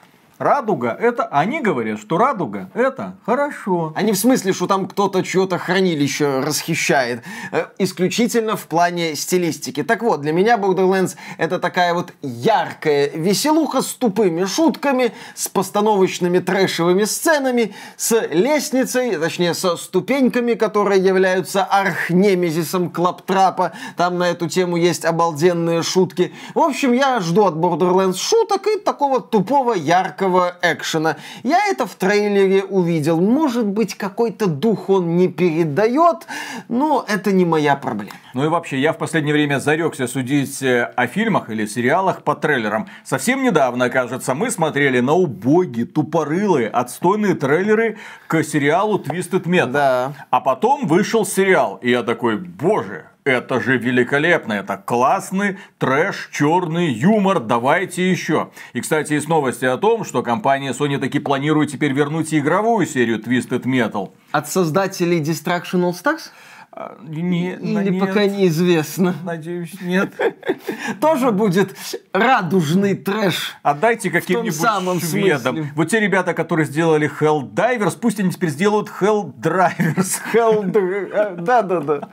радуга, 0.43 0.97
это, 0.99 1.25
они 1.25 1.61
говорят, 1.61 2.01
что 2.01 2.19
радуга, 2.19 2.71
это 2.75 3.17
хорошо. 3.25 3.93
А 3.97 4.03
не 4.03 4.13
в 4.13 4.17
смысле, 4.17 4.53
что 4.53 4.67
там 4.67 4.87
кто-то 4.87 5.23
чье-то 5.23 5.59
хранилище 5.59 6.41
расхищает. 6.41 7.23
Э, 7.53 7.67
Исключительно 7.79 8.57
в 8.57 8.67
плане 8.67 9.15
стилистики. 9.15 9.83
Так 9.83 10.03
вот, 10.03 10.21
для 10.21 10.33
меня 10.33 10.57
Borderlands 10.57 11.17
это 11.39 11.59
такая 11.59 11.95
вот 11.95 12.13
яркая 12.23 13.11
веселуха 13.11 13.83
с 13.83 13.95
тупыми 13.95 14.45
шутками, 14.45 15.13
с 15.35 15.49
постановочными 15.49 16.39
трэшевыми 16.39 17.05
сценами, 17.05 17.75
с 17.97 18.21
лестницей, 18.31 19.17
точнее, 19.17 19.55
со 19.55 19.77
ступеньками, 19.77 20.55
которые 20.55 21.03
являются 21.03 21.65
архнемезисом 21.65 22.91
Клаптрапа. 22.91 23.73
Там 23.97 24.19
на 24.19 24.31
эту 24.31 24.49
тему 24.49 24.77
есть 24.77 25.05
обалденные 25.05 25.83
шутки. 25.83 26.33
В 26.55 26.61
общем, 26.61 26.93
я 26.93 27.21
жду 27.21 27.45
от 27.45 27.55
Borderlands 27.55 28.17
шуток 28.17 28.67
и 28.67 28.79
такого 28.79 29.21
тупого, 29.21 29.75
яркого 29.75 30.32
экшена. 30.63 31.17
Я 31.43 31.59
это 31.71 31.87
в 31.87 31.95
трейлере 31.95 32.65
увидел. 32.65 33.21
Может 33.21 33.67
быть, 33.67 33.95
какой-то 33.95 34.47
дух 34.47 34.91
он 34.91 35.17
не 35.17 35.29
передает, 35.29 36.27
но 36.69 37.05
это 37.09 37.33
не 37.33 37.45
моя 37.45 37.77
проблема. 37.77 38.13
Ну 38.35 38.45
и 38.45 38.49
вообще, 38.49 38.81
я 38.81 38.93
в 38.93 38.99
последнее 38.99 39.35
время 39.35 39.59
зарекся 39.61 40.07
судить 40.07 40.63
э, 40.63 40.85
о 40.97 41.07
фильмах 41.07 41.51
или 41.51 41.67
сериалах 41.67 42.23
по 42.23 42.35
трейлерам. 42.35 42.89
Совсем 43.05 43.43
недавно, 43.43 43.91
кажется, 43.91 44.35
мы 44.35 44.51
смотрели 44.51 45.01
на 45.01 45.13
убогие, 45.13 45.87
тупорылые, 45.87 46.69
отстойные 46.69 47.35
трейлеры 47.35 47.99
к 48.27 48.43
сериалу 48.43 48.99
Twisted 48.99 49.45
Metal. 49.45 49.67
Да. 49.67 50.13
А 50.31 50.41
потом 50.41 50.87
вышел 50.87 51.27
сериал, 51.27 51.79
и 51.83 51.91
я 51.91 52.03
такой, 52.03 52.39
боже, 52.39 53.12
это 53.25 53.61
же 53.61 53.79
великолепно, 53.79 54.55
это 54.55 54.77
классный 54.77 55.59
трэш, 55.79 56.31
черный 56.33 56.93
юмор, 56.93 57.41
давайте 57.41 58.11
еще. 58.11 58.51
И, 58.73 58.81
кстати, 58.81 59.15
есть 59.15 59.29
новости 59.29 59.65
о 59.65 59.77
том, 59.77 60.05
что 60.05 60.23
компания 60.23 60.73
Sony 60.73 60.99
таки 60.99 61.19
планирует 61.19 61.71
теперь 61.71 61.93
вернуть 61.93 62.35
игровую 62.35 62.87
серию 62.87 63.21
Twisted 63.21 63.63
Metal. 63.63 64.13
От 64.33 64.49
создателей 64.49 65.21
Distraction 65.21 65.83
All 65.83 65.93
Stars? 65.93 66.31
А, 66.75 66.97
Не, 67.03 67.53
Или 67.53 67.91
нет, 67.91 68.01
пока 68.01 68.25
неизвестно. 68.25 69.15
Надеюсь, 69.25 69.79
нет. 69.83 70.11
Тоже 71.03 71.31
будет 71.31 71.77
радужный 72.15 72.95
трэш. 72.95 73.55
Отдайте 73.63 74.11
каким-нибудь 74.11 74.57
самом 74.57 74.99
шведам. 74.99 75.57
смысле. 75.57 75.73
Вот 75.77 75.89
те 75.91 76.01
ребята, 76.01 76.33
которые 76.33 76.65
сделали 76.65 77.11
Helldivers, 77.21 77.99
пусть 78.01 78.21
они 78.21 78.31
теперь 78.31 78.49
сделают 78.49 78.91
Helldrivers. 79.01 80.23
Hell- 80.33 81.37
Да-да-да. 81.43 82.09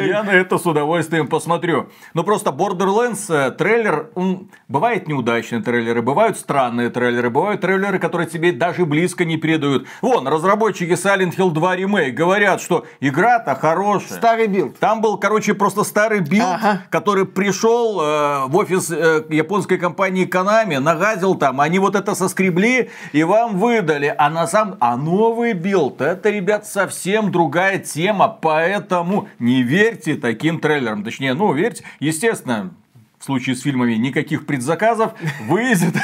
Я 0.00 0.22
на 0.22 0.30
это 0.30 0.58
с 0.58 0.66
удовольствием 0.66 1.26
посмотрю. 1.26 1.90
Но 2.14 2.22
просто 2.22 2.50
Borderlands 2.50 3.24
э, 3.28 3.50
трейлер, 3.50 4.10
он, 4.14 4.50
бывает 4.68 5.08
неудачные 5.08 5.62
трейлеры, 5.62 6.00
бывают 6.00 6.38
странные 6.38 6.90
трейлеры, 6.90 7.28
бывают 7.28 7.60
трейлеры, 7.60 7.98
которые 7.98 8.28
тебе 8.28 8.52
даже 8.52 8.86
близко 8.86 9.24
не 9.24 9.36
передают. 9.36 9.88
Вон, 10.00 10.28
разработчики 10.28 10.92
Silent 10.92 11.34
Hill 11.36 11.50
2 11.50 11.76
Remake 11.78 12.12
говорят, 12.12 12.60
что 12.62 12.86
игра-то 13.00 13.56
хорошая. 13.56 13.79
Старый 14.14 14.46
билд. 14.46 14.78
Там 14.78 15.00
был, 15.00 15.16
короче, 15.18 15.54
просто 15.54 15.84
старый 15.84 16.20
билд, 16.20 16.44
Ага. 16.46 16.82
который 16.90 17.26
пришел 17.26 18.00
э, 18.00 18.46
в 18.46 18.56
офис 18.56 18.90
э, 18.90 19.24
японской 19.30 19.78
компании 19.78 20.26
Konami, 20.26 20.78
нагадил 20.78 21.34
там, 21.34 21.60
они 21.60 21.78
вот 21.78 21.94
это 21.96 22.14
соскребли 22.14 22.90
и 23.12 23.22
вам 23.22 23.58
выдали. 23.58 24.14
А 24.16 24.30
на 24.30 24.46
самом... 24.46 24.76
А 24.80 24.96
новый 24.96 25.52
билд, 25.52 26.00
это, 26.00 26.30
ребят, 26.30 26.66
совсем 26.66 27.30
другая 27.32 27.78
тема, 27.78 28.28
поэтому 28.28 29.28
не 29.38 29.62
верьте 29.62 30.14
таким 30.16 30.60
трейлерам. 30.60 31.04
Точнее, 31.04 31.34
ну, 31.34 31.52
верьте, 31.52 31.84
естественно, 32.00 32.70
в 33.18 33.24
случае 33.24 33.54
с 33.54 33.62
фильмами 33.62 33.94
никаких 33.94 34.46
предзаказов, 34.46 35.12
выйдет, 35.46 35.94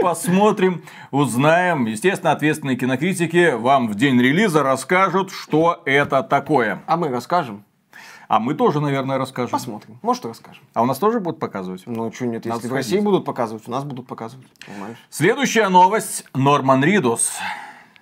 посмотрим, 0.00 0.82
узнаем. 1.10 1.86
Естественно, 1.86 2.32
ответственные 2.32 2.76
кинокритики 2.76 3.54
вам 3.54 3.88
в 3.88 3.94
день 3.94 4.20
релиза 4.20 4.62
расскажут, 4.62 5.30
что 5.30 5.82
это 5.84 6.22
такое. 6.22 6.82
А 6.86 6.96
мы 6.96 7.08
расскажем. 7.08 7.64
А 8.28 8.38
мы 8.38 8.54
тоже, 8.54 8.80
наверное, 8.80 9.18
расскажем. 9.18 9.50
Посмотрим. 9.50 9.98
Может, 10.02 10.24
расскажем. 10.24 10.62
А 10.72 10.82
у 10.82 10.86
нас 10.86 10.98
тоже 10.98 11.18
будут 11.18 11.40
показывать? 11.40 11.82
Ну, 11.86 12.12
что 12.12 12.26
нет, 12.26 12.46
если 12.46 12.68
в. 12.68 12.72
России 12.72 13.00
будут 13.00 13.24
показывать, 13.24 13.66
у 13.66 13.70
нас 13.72 13.82
будут 13.82 14.06
показывать. 14.06 14.46
Понимаешь? 14.64 14.98
Следующая 15.10 15.68
новость. 15.68 16.24
Норман 16.32 16.84
Ридус. 16.84 17.32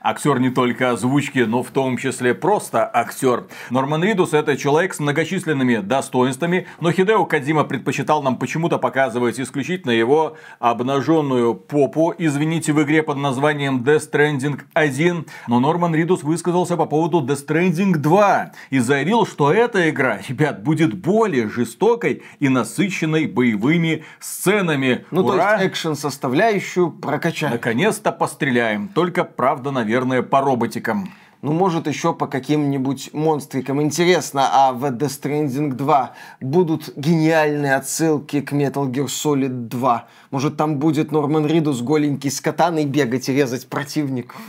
Актер 0.01 0.39
не 0.39 0.51
только 0.51 0.93
озвучки, 0.93 1.41
но 1.41 1.65
в 1.65 1.71
том 1.71 1.97
числе 1.97 2.33
просто 2.33 2.89
актер. 2.93 3.49
Норман 3.71 4.05
Ридус 4.05 4.33
это 4.33 4.57
человек 4.57 4.95
с 4.95 5.01
многочисленными 5.01 5.79
достоинствами, 5.79 6.69
но 6.81 6.93
Хидео 6.93 7.25
Кадима 7.25 7.65
предпочитал 7.65 8.23
нам 8.23 8.37
почему-то 8.37 8.79
показывать 8.79 9.41
исключительно 9.41 9.91
его 9.91 10.37
обнаженную 10.61 11.55
попу, 11.55 12.15
извините, 12.17 12.73
в 12.73 12.83
игре 12.85 13.03
под 13.03 13.17
названием 13.17 13.83
Death 13.83 14.13
Stranding 14.13 14.61
1. 14.73 15.27
Но 15.49 15.59
Норман 15.59 15.93
Ридус 15.97 16.23
высказался 16.23 16.77
по 16.77 16.87
поводу 16.87 17.21
Death 17.21 17.49
Stranding 17.49 17.97
2 17.97 18.53
и 18.71 18.79
заявил, 18.79 19.27
что 19.27 19.53
эта 19.53 19.91
игра, 19.91 20.21
ребят, 20.29 20.63
будет 20.63 20.95
более 20.95 21.49
жестокой 21.49 22.23
и 22.39 22.49
насыщенной 22.49 23.27
боевыми 23.27 24.05
сценами. 24.21 25.07
Ну, 25.11 25.25
Ура! 25.25 25.57
то 25.57 25.63
есть 25.63 25.73
экшен 25.73 25.97
составляющую 25.97 26.93
прокачать. 26.93 27.51
Наконец-то 27.51 28.13
постреляем. 28.13 28.87
Только, 28.87 29.25
правда, 29.25 29.73
наверное, 29.73 29.88
по 30.23 30.41
роботикам. 30.41 31.09
Ну, 31.41 31.53
может, 31.53 31.87
еще 31.87 32.15
по 32.15 32.27
каким-нибудь 32.27 33.11
монстрикам. 33.13 33.81
Интересно, 33.81 34.49
а 34.53 34.73
в 34.73 34.85
Death 34.87 35.23
Stranding 35.23 35.73
2 35.73 36.15
будут 36.41 36.93
гениальные 36.97 37.77
отсылки 37.77 38.41
к 38.41 38.53
Metal 38.53 38.91
Gear 38.91 39.07
Solid 39.07 39.69
2? 39.69 40.09
Может, 40.33 40.57
там 40.57 40.79
будет 40.79 41.13
Норман 41.13 41.47
Ридус 41.47 41.81
голенький 41.81 42.31
с 42.31 42.41
катаной 42.41 42.87
бегать 42.87 43.29
и 43.29 43.33
резать 43.33 43.69
противников? 43.69 44.41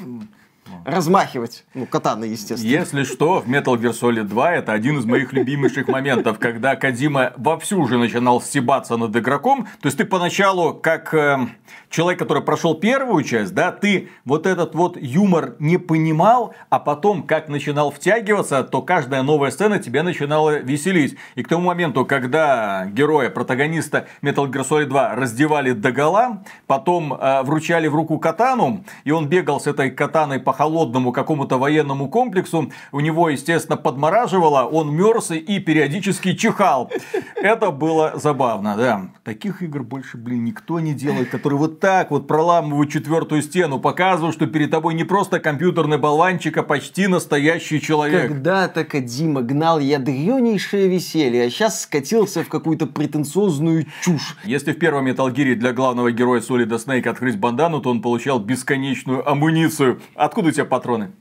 Размахивать. 0.89 1.65
Ну, 1.73 1.85
катаны, 1.85 2.25
естественно. 2.25 2.69
Если 2.69 3.03
что, 3.03 3.41
в 3.41 3.47
Metal 3.47 3.75
Gear 3.77 3.93
Solid 3.93 4.23
2 4.23 4.53
это 4.53 4.73
один 4.73 4.97
из 4.97 5.05
моих 5.05 5.33
любимейших 5.33 5.87
моментов, 5.87 6.39
когда 6.39 6.75
Кадима 6.75 7.33
вовсю 7.37 7.79
уже 7.79 7.97
начинал 7.97 8.41
стебаться 8.41 8.97
над 8.97 9.15
игроком. 9.15 9.67
То 9.81 9.87
есть 9.87 9.97
ты 9.97 10.05
поначалу, 10.05 10.73
как 10.73 11.13
э, 11.13 11.47
человек, 11.89 12.19
который 12.19 12.43
прошел 12.43 12.75
первую 12.75 13.23
часть, 13.23 13.53
да, 13.53 13.71
ты 13.71 14.09
вот 14.25 14.45
этот 14.45 14.75
вот 14.75 14.97
юмор 14.99 15.55
не 15.59 15.77
понимал, 15.77 16.53
а 16.69 16.79
потом, 16.79 17.23
как 17.23 17.49
начинал 17.49 17.91
втягиваться, 17.91 18.63
то 18.63 18.81
каждая 18.81 19.21
новая 19.23 19.51
сцена 19.51 19.79
тебя 19.79 20.03
начинала 20.03 20.59
веселить. 20.59 21.17
И 21.35 21.43
к 21.43 21.47
тому 21.47 21.65
моменту, 21.65 22.05
когда 22.05 22.85
героя, 22.87 23.29
протагониста 23.29 24.07
Metal 24.21 24.49
Gear 24.49 24.67
Solid 24.67 24.85
2 24.85 25.15
раздевали 25.15 25.71
до 25.71 25.91
гола, 25.91 26.43
потом 26.67 27.13
э, 27.13 27.43
вручали 27.43 27.87
в 27.87 27.95
руку 27.95 28.17
катану, 28.19 28.83
и 29.03 29.11
он 29.11 29.27
бегал 29.27 29.59
с 29.59 29.67
этой 29.67 29.91
катаной 29.91 30.39
по 30.39 30.53
холодному 30.53 30.78
какому-то 31.13 31.57
военному 31.57 32.09
комплексу, 32.09 32.71
у 32.91 32.99
него, 32.99 33.29
естественно, 33.29 33.77
подмораживало, 33.77 34.63
он 34.63 34.93
мерз 34.95 35.31
и 35.31 35.59
периодически 35.59 36.33
чихал. 36.35 36.91
Это 37.35 37.71
было 37.71 38.13
забавно, 38.15 38.75
да. 38.77 39.09
Таких 39.23 39.61
игр 39.61 39.83
больше, 39.83 40.17
блин, 40.17 40.45
никто 40.45 40.79
не 40.79 40.93
делает, 40.93 41.29
которые 41.29 41.59
вот 41.59 41.79
так 41.79 42.11
вот 42.11 42.27
проламывают 42.27 42.91
четвертую 42.91 43.41
стену, 43.41 43.79
показывают, 43.79 44.35
что 44.35 44.47
перед 44.47 44.71
тобой 44.71 44.93
не 44.93 45.03
просто 45.03 45.39
компьютерный 45.39 45.97
болванчик, 45.97 46.57
а 46.57 46.63
почти 46.63 47.07
настоящий 47.07 47.81
человек. 47.81 48.27
Когда-то 48.29 48.83
Кадима 48.85 49.41
гнал 49.41 49.79
ядренейшее 49.79 50.87
веселье, 50.87 51.45
а 51.45 51.49
сейчас 51.49 51.83
скатился 51.83 52.43
в 52.43 52.49
какую-то 52.49 52.87
претенциозную 52.87 53.85
чушь. 54.01 54.37
Если 54.43 54.73
в 54.73 54.79
первом 54.79 55.07
Metal 55.07 55.31
Gear 55.33 55.55
для 55.55 55.73
главного 55.73 56.11
героя 56.11 56.41
Солида 56.41 56.79
Снейк 56.79 57.07
открыть 57.07 57.37
бандану, 57.37 57.81
то 57.81 57.89
он 57.89 58.01
получал 58.01 58.39
бесконечную 58.39 59.27
амуницию. 59.29 60.01
Откуда 60.15 60.49
у 60.49 60.51
тебя 60.51 60.58
патроны? 60.65 61.11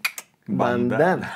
Бандана. 0.46 1.30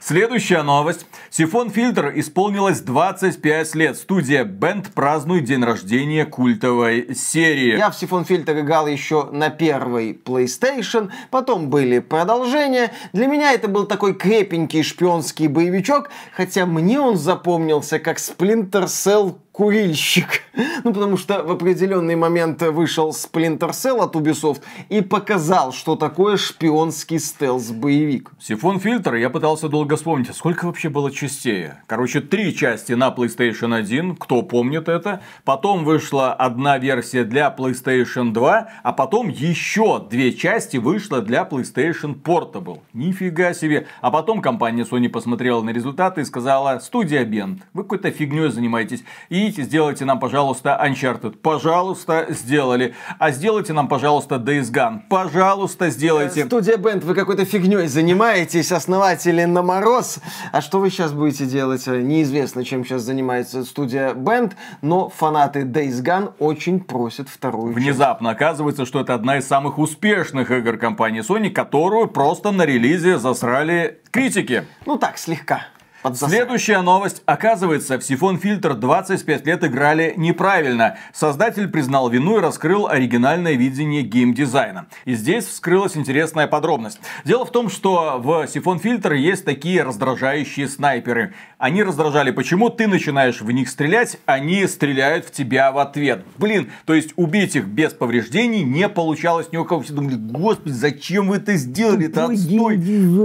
Следующая 0.00 0.62
новость. 0.62 1.06
Сифон 1.30 1.70
Фильтр 1.70 2.12
исполнилось 2.16 2.80
25 2.80 3.74
лет. 3.74 3.96
Студия 3.96 4.44
Band 4.44 4.92
празднует 4.92 5.44
день 5.44 5.62
рождения 5.62 6.24
культовой 6.24 7.14
серии. 7.14 7.76
Я 7.76 7.90
в 7.90 7.96
Сифон 7.96 8.24
Фильтр 8.24 8.58
играл 8.60 8.86
еще 8.86 9.24
на 9.30 9.50
первой 9.50 10.12
PlayStation, 10.12 11.10
потом 11.30 11.70
были 11.70 11.98
продолжения. 12.00 12.92
Для 13.12 13.26
меня 13.26 13.52
это 13.52 13.68
был 13.68 13.86
такой 13.86 14.14
крепенький 14.14 14.82
шпионский 14.82 15.46
боевичок, 15.46 16.10
хотя 16.32 16.66
мне 16.66 17.00
он 17.00 17.16
запомнился 17.16 17.98
как 17.98 18.18
Splinter 18.18 18.84
Cell 18.84 19.36
курильщик. 19.60 20.40
Ну, 20.82 20.94
потому 20.94 21.16
что 21.18 21.42
в 21.42 21.50
определенный 21.50 22.16
момент 22.16 22.62
вышел 22.62 23.10
Splinter 23.10 23.70
Cell 23.70 24.02
от 24.02 24.16
Ubisoft 24.16 24.62
и 24.88 25.02
показал, 25.02 25.72
что 25.72 25.94
такое 25.94 26.36
шпионский 26.38 27.18
стелс-боевик. 27.18 28.30
Сифон 28.38 28.80
фильтр, 28.80 29.14
я 29.14 29.28
пытался 29.28 29.68
долго 29.68 29.96
вспомнить, 29.96 30.30
а 30.30 30.32
сколько 30.32 30.64
вообще 30.64 30.88
было 30.88 31.10
частей? 31.10 31.68
Короче, 31.86 32.20
три 32.20 32.54
части 32.54 32.94
на 32.94 33.08
PlayStation 33.10 33.74
1, 33.74 34.16
кто 34.16 34.42
помнит 34.42 34.88
это. 34.88 35.20
Потом 35.44 35.84
вышла 35.84 36.32
одна 36.32 36.78
версия 36.78 37.24
для 37.24 37.54
PlayStation 37.56 38.32
2, 38.32 38.68
а 38.82 38.92
потом 38.92 39.28
еще 39.28 40.04
две 40.10 40.32
части 40.32 40.78
вышло 40.78 41.20
для 41.20 41.42
PlayStation 41.42 42.20
Portable. 42.20 42.80
Нифига 42.94 43.52
себе. 43.52 43.86
А 44.00 44.10
потом 44.10 44.40
компания 44.40 44.84
Sony 44.84 45.10
посмотрела 45.10 45.62
на 45.62 45.70
результаты 45.70 46.22
и 46.22 46.24
сказала, 46.24 46.78
студия 46.80 47.24
Bend, 47.24 47.60
вы 47.74 47.82
какой-то 47.82 48.10
фигней 48.10 48.50
занимаетесь. 48.50 49.04
И 49.28 49.49
идите, 49.50 49.62
сделайте 49.62 50.04
нам, 50.04 50.18
пожалуйста, 50.20 50.80
Uncharted. 50.82 51.36
Пожалуйста, 51.38 52.26
сделали. 52.30 52.94
А 53.18 53.30
сделайте 53.30 53.72
нам, 53.72 53.88
пожалуйста, 53.88 54.36
Days 54.36 54.72
Gone. 54.72 55.00
Пожалуйста, 55.08 55.90
сделайте. 55.90 56.46
Студия 56.46 56.76
Бенд, 56.76 57.04
вы 57.04 57.14
какой-то 57.14 57.44
фигней 57.44 57.86
занимаетесь, 57.86 58.72
основатели 58.72 59.44
на 59.44 59.62
мороз. 59.62 60.18
А 60.52 60.60
что 60.60 60.78
вы 60.78 60.90
сейчас 60.90 61.12
будете 61.12 61.46
делать? 61.46 61.86
Неизвестно, 61.86 62.64
чем 62.64 62.84
сейчас 62.84 63.02
занимается 63.02 63.64
студия 63.64 64.14
Бенд, 64.14 64.56
но 64.82 65.08
фанаты 65.08 65.62
Days 65.62 66.02
Gone 66.02 66.32
очень 66.38 66.80
просят 66.80 67.28
вторую 67.28 67.74
Внезапно 67.74 68.30
часть. 68.30 68.40
оказывается, 68.40 68.86
что 68.86 69.00
это 69.00 69.14
одна 69.14 69.38
из 69.38 69.46
самых 69.46 69.78
успешных 69.78 70.50
игр 70.50 70.76
компании 70.76 71.22
Sony, 71.22 71.50
которую 71.50 72.08
просто 72.08 72.52
на 72.52 72.64
релизе 72.64 73.18
засрали 73.18 74.00
критики. 74.10 74.64
Ну 74.86 74.96
так, 74.96 75.18
слегка. 75.18 75.66
Следующая 76.14 76.80
новость. 76.80 77.22
Оказывается, 77.26 77.98
в 77.98 78.02
Сифон 78.02 78.38
Фильтр 78.38 78.74
25 78.74 79.46
лет 79.46 79.64
играли 79.64 80.14
неправильно. 80.16 80.96
Создатель 81.12 81.68
признал 81.68 82.08
вину 82.08 82.38
и 82.38 82.40
раскрыл 82.40 82.88
оригинальное 82.88 83.52
видение 83.52 84.02
геймдизайна. 84.02 84.86
И 85.04 85.14
здесь 85.14 85.44
вскрылась 85.44 85.96
интересная 85.96 86.46
подробность. 86.46 87.00
Дело 87.24 87.44
в 87.44 87.52
том, 87.52 87.68
что 87.68 88.18
в 88.18 88.46
Сифон 88.46 88.78
Фильтр 88.78 89.12
есть 89.12 89.44
такие 89.44 89.82
раздражающие 89.82 90.68
снайперы. 90.68 91.34
Они 91.58 91.82
раздражали, 91.82 92.30
почему 92.30 92.70
ты 92.70 92.86
начинаешь 92.86 93.42
в 93.42 93.50
них 93.50 93.68
стрелять, 93.68 94.18
они 94.24 94.66
стреляют 94.66 95.26
в 95.26 95.32
тебя 95.32 95.70
в 95.70 95.78
ответ. 95.78 96.24
Блин, 96.38 96.70
то 96.86 96.94
есть 96.94 97.12
убить 97.16 97.56
их 97.56 97.66
без 97.66 97.92
повреждений 97.92 98.62
не 98.62 98.88
получалось 98.88 99.48
ни 99.52 99.58
у 99.58 99.66
кого. 99.66 99.82
Все 99.82 99.92
думали, 99.92 100.14
господи, 100.14 100.72
зачем 100.72 101.28
вы 101.28 101.36
это 101.36 101.56
сделали? 101.56 102.06
Это 102.06 102.24
отстой. 102.24 102.78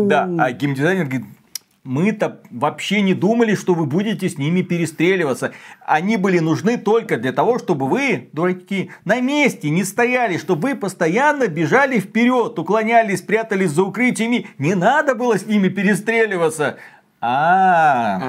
Да, 0.07 0.29
а 0.37 0.51
геймдизайнер 0.51 1.05
говорит, 1.05 1.25
мы-то 1.85 2.41
вообще 2.49 3.01
не 3.01 3.13
думали, 3.13 3.53
что 3.53 3.75
вы 3.75 3.85
будете 3.85 4.27
с 4.27 4.37
ними 4.39 4.63
перестреливаться. 4.63 5.53
Они 5.85 6.17
были 6.17 6.39
нужны 6.39 6.77
только 6.77 7.17
для 7.17 7.31
того, 7.31 7.59
чтобы 7.59 7.87
вы, 7.87 8.29
дураки, 8.33 8.89
на 9.05 9.21
месте 9.21 9.69
не 9.69 9.83
стояли, 9.83 10.37
чтобы 10.37 10.69
вы 10.69 10.75
постоянно 10.75 11.47
бежали 11.47 11.99
вперед, 11.99 12.57
уклонялись, 12.57 13.21
прятались 13.21 13.69
за 13.69 13.83
укрытиями. 13.83 14.47
Не 14.57 14.73
надо 14.73 15.13
было 15.13 15.37
с 15.37 15.45
ними 15.45 15.69
перестреливаться. 15.69 16.77
А, 17.27 18.19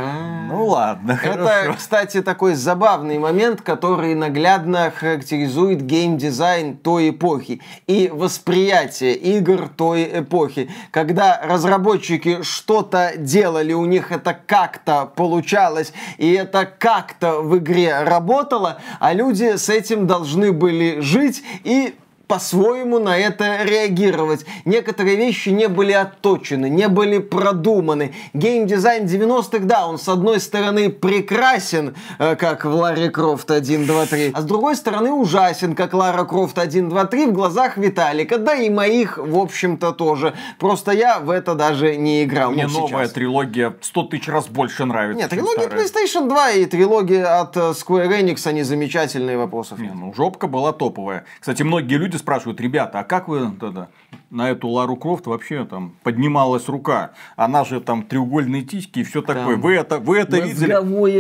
ну 0.49 0.69
ладно, 0.69 1.21
Это, 1.23 1.75
кстати, 1.77 2.23
такой 2.23 2.55
забавный 2.55 3.19
момент, 3.19 3.61
который 3.61 4.15
наглядно 4.15 4.91
характеризует 4.91 5.83
геймдизайн 5.83 6.79
той 6.79 7.11
эпохи 7.11 7.61
и 7.87 8.11
восприятие 8.11 9.15
игр 9.15 9.69
той 9.69 10.21
эпохи. 10.21 10.71
Когда 10.93 11.39
разработчики 11.45 12.41
что-то 12.41 13.13
делали, 13.19 13.75
у 13.75 13.85
них 13.85 14.13
это 14.13 14.33
как-то 14.47 15.05
получалось, 15.15 15.93
и 16.17 16.33
это 16.33 16.65
как-то 16.65 17.43
в 17.43 17.59
игре 17.59 18.03
работало, 18.03 18.79
а 18.99 19.13
люди 19.13 19.57
с 19.59 19.69
этим 19.69 20.07
должны 20.07 20.53
были 20.53 21.01
жить 21.01 21.45
и 21.65 21.95
по-своему 22.29 22.99
на 22.99 23.17
это 23.17 23.63
реагировать. 23.63 24.45
Некоторые 24.65 25.17
вещи 25.17 25.51
не 25.51 25.69
были 25.69 25.93
отточены, 25.93 26.69
не 26.69 26.89
были 26.89 27.19
продуманы. 27.19 28.15
Геймдизайн 28.35 29.05
90-х, 29.05 29.61
да, 29.61 29.87
он 29.87 29.99
с 29.99 30.09
одной 30.09 30.41
стороны 30.41 30.91
прекрасен, 30.91 31.95
э, 32.19 32.37
как 32.37 32.65
в 32.65 32.75
Ларе 32.75 33.11
Крофт 33.11 33.51
1, 33.51 33.87
2, 33.87 34.07
3, 34.07 34.33
а 34.35 34.41
с 34.41 34.45
другой 34.45 34.77
стороны 34.77 35.13
ужасен, 35.13 35.75
как 35.75 35.95
Лара 35.95 36.25
Крофт 36.25 36.59
1, 36.59 36.89
2, 36.89 37.05
3 37.05 37.27
в 37.27 37.33
глазах 37.33 37.77
Виталика, 37.77 38.39
да 38.39 38.55
и 38.55 38.71
моих, 38.71 39.19
в 39.19 39.39
общем-то, 39.39 39.93
тоже. 39.93 40.35
Просто 40.59 40.93
я 40.93 41.21
в 41.21 41.31
это 41.31 41.55
даже 41.55 41.97
не 41.97 42.25
играл. 42.25 42.51
Мне 42.51 42.67
ну, 42.67 42.81
новая 42.81 43.05
сейчас. 43.05 43.13
трилогия 43.13 43.75
100 43.81 44.03
тысяч 44.05 44.29
раз 44.29 44.49
больше 44.49 44.85
нравится. 44.85 45.23
Нет, 45.23 45.31
трилогия 45.31 45.69
старая. 45.69 45.85
PlayStation 45.85 46.29
2 46.29 46.51
и 46.51 46.67
трилогия 46.67 47.41
от 47.41 47.57
э, 47.57 47.61
Square 47.71 48.21
Enix, 48.21 48.49
они 48.49 48.63
замечательные, 48.63 49.37
вопросов 49.37 49.79
Не, 49.79 49.91
ну 49.91 50.13
жопка 50.15 50.47
была 50.47 50.73
топовая. 50.73 51.25
Кстати, 51.41 51.63
многие 51.63 51.97
люди 51.97 52.16
спрашивают, 52.19 52.61
ребята, 52.61 53.01
а 53.01 53.05
как 53.05 53.29
вы 53.29 53.51
тогда 53.59 53.89
на 54.31 54.51
эту 54.51 54.69
Лару 54.69 54.97
Крофт 54.97 55.27
вообще 55.27 55.65
там 55.65 55.95
поднималась 56.03 56.69
рука? 56.69 57.13
Она 57.37 57.65
же 57.65 57.81
там 57.81 58.03
треугольные 58.03 58.63
тиськи 58.63 59.01
и 59.01 59.05
все 59.05 59.23
такое. 59.23 59.57
Вы 59.57 59.75
это, 59.75 59.99
вы 59.99 60.19
это 60.19 60.39
видели? 60.39 60.75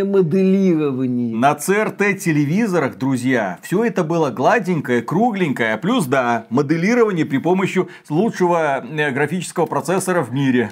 Моделирование. 0.04 1.36
На 1.36 1.52
CRT 1.52 2.14
телевизорах, 2.14 2.96
друзья, 2.98 3.58
все 3.62 3.84
это 3.84 4.04
было 4.04 4.30
гладенькое, 4.30 5.02
кругленькое, 5.02 5.76
плюс, 5.76 6.06
да, 6.06 6.46
моделирование 6.50 7.24
при 7.24 7.38
помощи 7.38 7.86
лучшего 8.08 8.84
э, 8.84 9.10
графического 9.10 9.66
процессора 9.66 10.22
в 10.22 10.32
мире. 10.32 10.70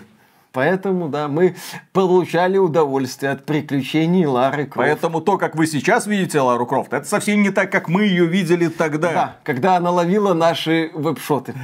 Поэтому, 0.55 1.09
да, 1.09 1.27
мы 1.27 1.57
получали 1.93 2.59
удовольствие 2.59 3.33
от 3.33 3.45
приключений 3.45 4.25
Лары 4.25 4.67
Крофт. 4.67 4.77
Поэтому 4.77 5.21
то, 5.21 5.37
как 5.37 5.57
вы 5.57 5.67
сейчас 5.67 6.07
видите 6.07 6.41
Лару 6.41 6.65
Крофт, 6.65 6.93
это 6.93 7.09
совсем 7.09 7.43
не 7.43 7.51
так, 7.51 7.73
как 7.73 7.89
мы 7.89 8.05
ее 8.05 8.27
видели 8.27 8.69
тогда. 8.69 9.13
Да, 9.13 9.37
когда 9.43 9.77
она 9.77 9.91
ловила 9.91 10.33
наши 10.33 10.93
веб-шоты. 10.95 11.55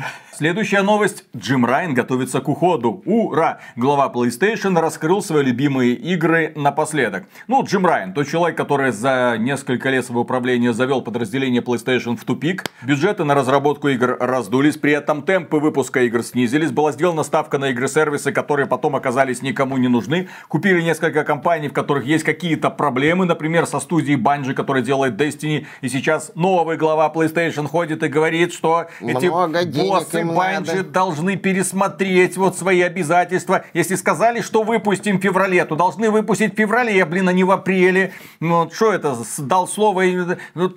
Следующая 0.41 0.81
новость. 0.81 1.25
Джим 1.37 1.67
Райан 1.67 1.93
готовится 1.93 2.41
к 2.41 2.49
уходу. 2.49 3.03
Ура! 3.05 3.61
Глава 3.77 4.11
PlayStation 4.11 4.81
раскрыл 4.81 5.21
свои 5.21 5.45
любимые 5.45 5.93
игры 5.93 6.55
напоследок. 6.57 7.27
Ну, 7.47 7.63
Джим 7.63 7.85
Райан, 7.85 8.15
тот 8.15 8.27
человек, 8.27 8.57
который 8.57 8.91
за 8.91 9.37
несколько 9.39 9.91
лет 9.91 10.03
своего 10.03 10.23
управления 10.23 10.73
завел 10.73 11.03
подразделение 11.03 11.61
PlayStation 11.61 12.17
в 12.17 12.25
тупик. 12.25 12.65
Бюджеты 12.81 13.25
на 13.25 13.35
разработку 13.35 13.89
игр 13.89 14.17
раздулись, 14.19 14.79
при 14.79 14.93
этом 14.93 15.21
темпы 15.21 15.59
выпуска 15.59 16.01
игр 16.05 16.23
снизились. 16.23 16.71
Была 16.71 16.93
сделана 16.93 17.23
ставка 17.23 17.59
на 17.59 17.69
игры-сервисы, 17.69 18.33
которые 18.33 18.65
потом 18.65 18.97
оказались 18.97 19.43
никому 19.43 19.77
не 19.77 19.89
нужны. 19.89 20.31
Купили 20.49 20.81
несколько 20.81 21.23
компаний, 21.23 21.69
в 21.69 21.75
которых 21.75 22.07
есть 22.07 22.25
какие-то 22.25 22.71
проблемы. 22.71 23.27
Например, 23.27 23.67
со 23.67 23.79
студией 23.79 24.19
Bungie, 24.19 24.55
которая 24.55 24.83
делает 24.83 25.21
Destiny. 25.21 25.67
И 25.83 25.91
сейчас 25.91 26.33
новый 26.35 26.79
глава 26.79 27.13
PlayStation 27.15 27.67
ходит 27.67 28.03
и 28.03 28.09
говорит, 28.09 28.55
что 28.55 28.87
эти 29.01 29.27
Много 29.27 29.67
боссы 29.67 30.30
надо. 30.31 30.85
должны 30.85 31.37
пересмотреть 31.37 32.37
вот 32.37 32.57
свои 32.57 32.81
обязательства. 32.81 33.65
Если 33.75 33.95
сказали, 33.95 34.41
что 34.41 34.63
выпустим 34.63 35.19
в 35.19 35.23
феврале, 35.23 35.65
то 35.65 35.77
должны 35.77 36.11
выпустить 36.11 36.55
в 36.55 36.57
феврале, 36.57 37.05
блин, 37.05 37.29
а 37.29 37.33
не 37.33 37.45
в 37.45 37.51
апреле. 37.51 38.13
Ну, 38.41 38.65
вот 38.65 38.75
что 38.75 38.93
это, 38.93 39.17
дал 39.39 39.69
слово, 39.69 40.05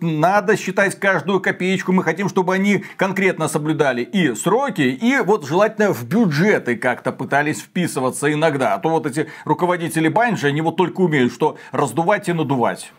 надо 0.01 0.58
считать 0.58 0.99
каждую 0.99 1.39
копеечку. 1.39 1.91
Мы 1.91 2.04
хотим, 2.04 2.30
чтобы 2.30 2.54
они 2.54 2.84
конкретно 2.97 3.47
соблюдали 3.47 4.01
и 4.01 4.36
сроки, 4.36 4.82
и 4.82 5.18
вот 5.20 5.45
желательно 5.47 5.93
в 5.93 6.04
бюджеты 6.06 6.76
как-то 6.76 7.12
пытались 7.12 7.60
вписываться 7.62 8.32
иногда. 8.32 8.74
А 8.76 8.80
то 8.80 8.89
вот 8.89 9.06
эти 9.06 9.28
руководители 9.45 10.08
Банжи, 10.08 10.47
они 10.47 10.62
вот 10.62 10.76
только 10.78 11.01
умеют, 11.01 11.34
что 11.34 11.58
раздувать 11.72 12.30
и 12.30 12.34
надувать. 12.34 12.91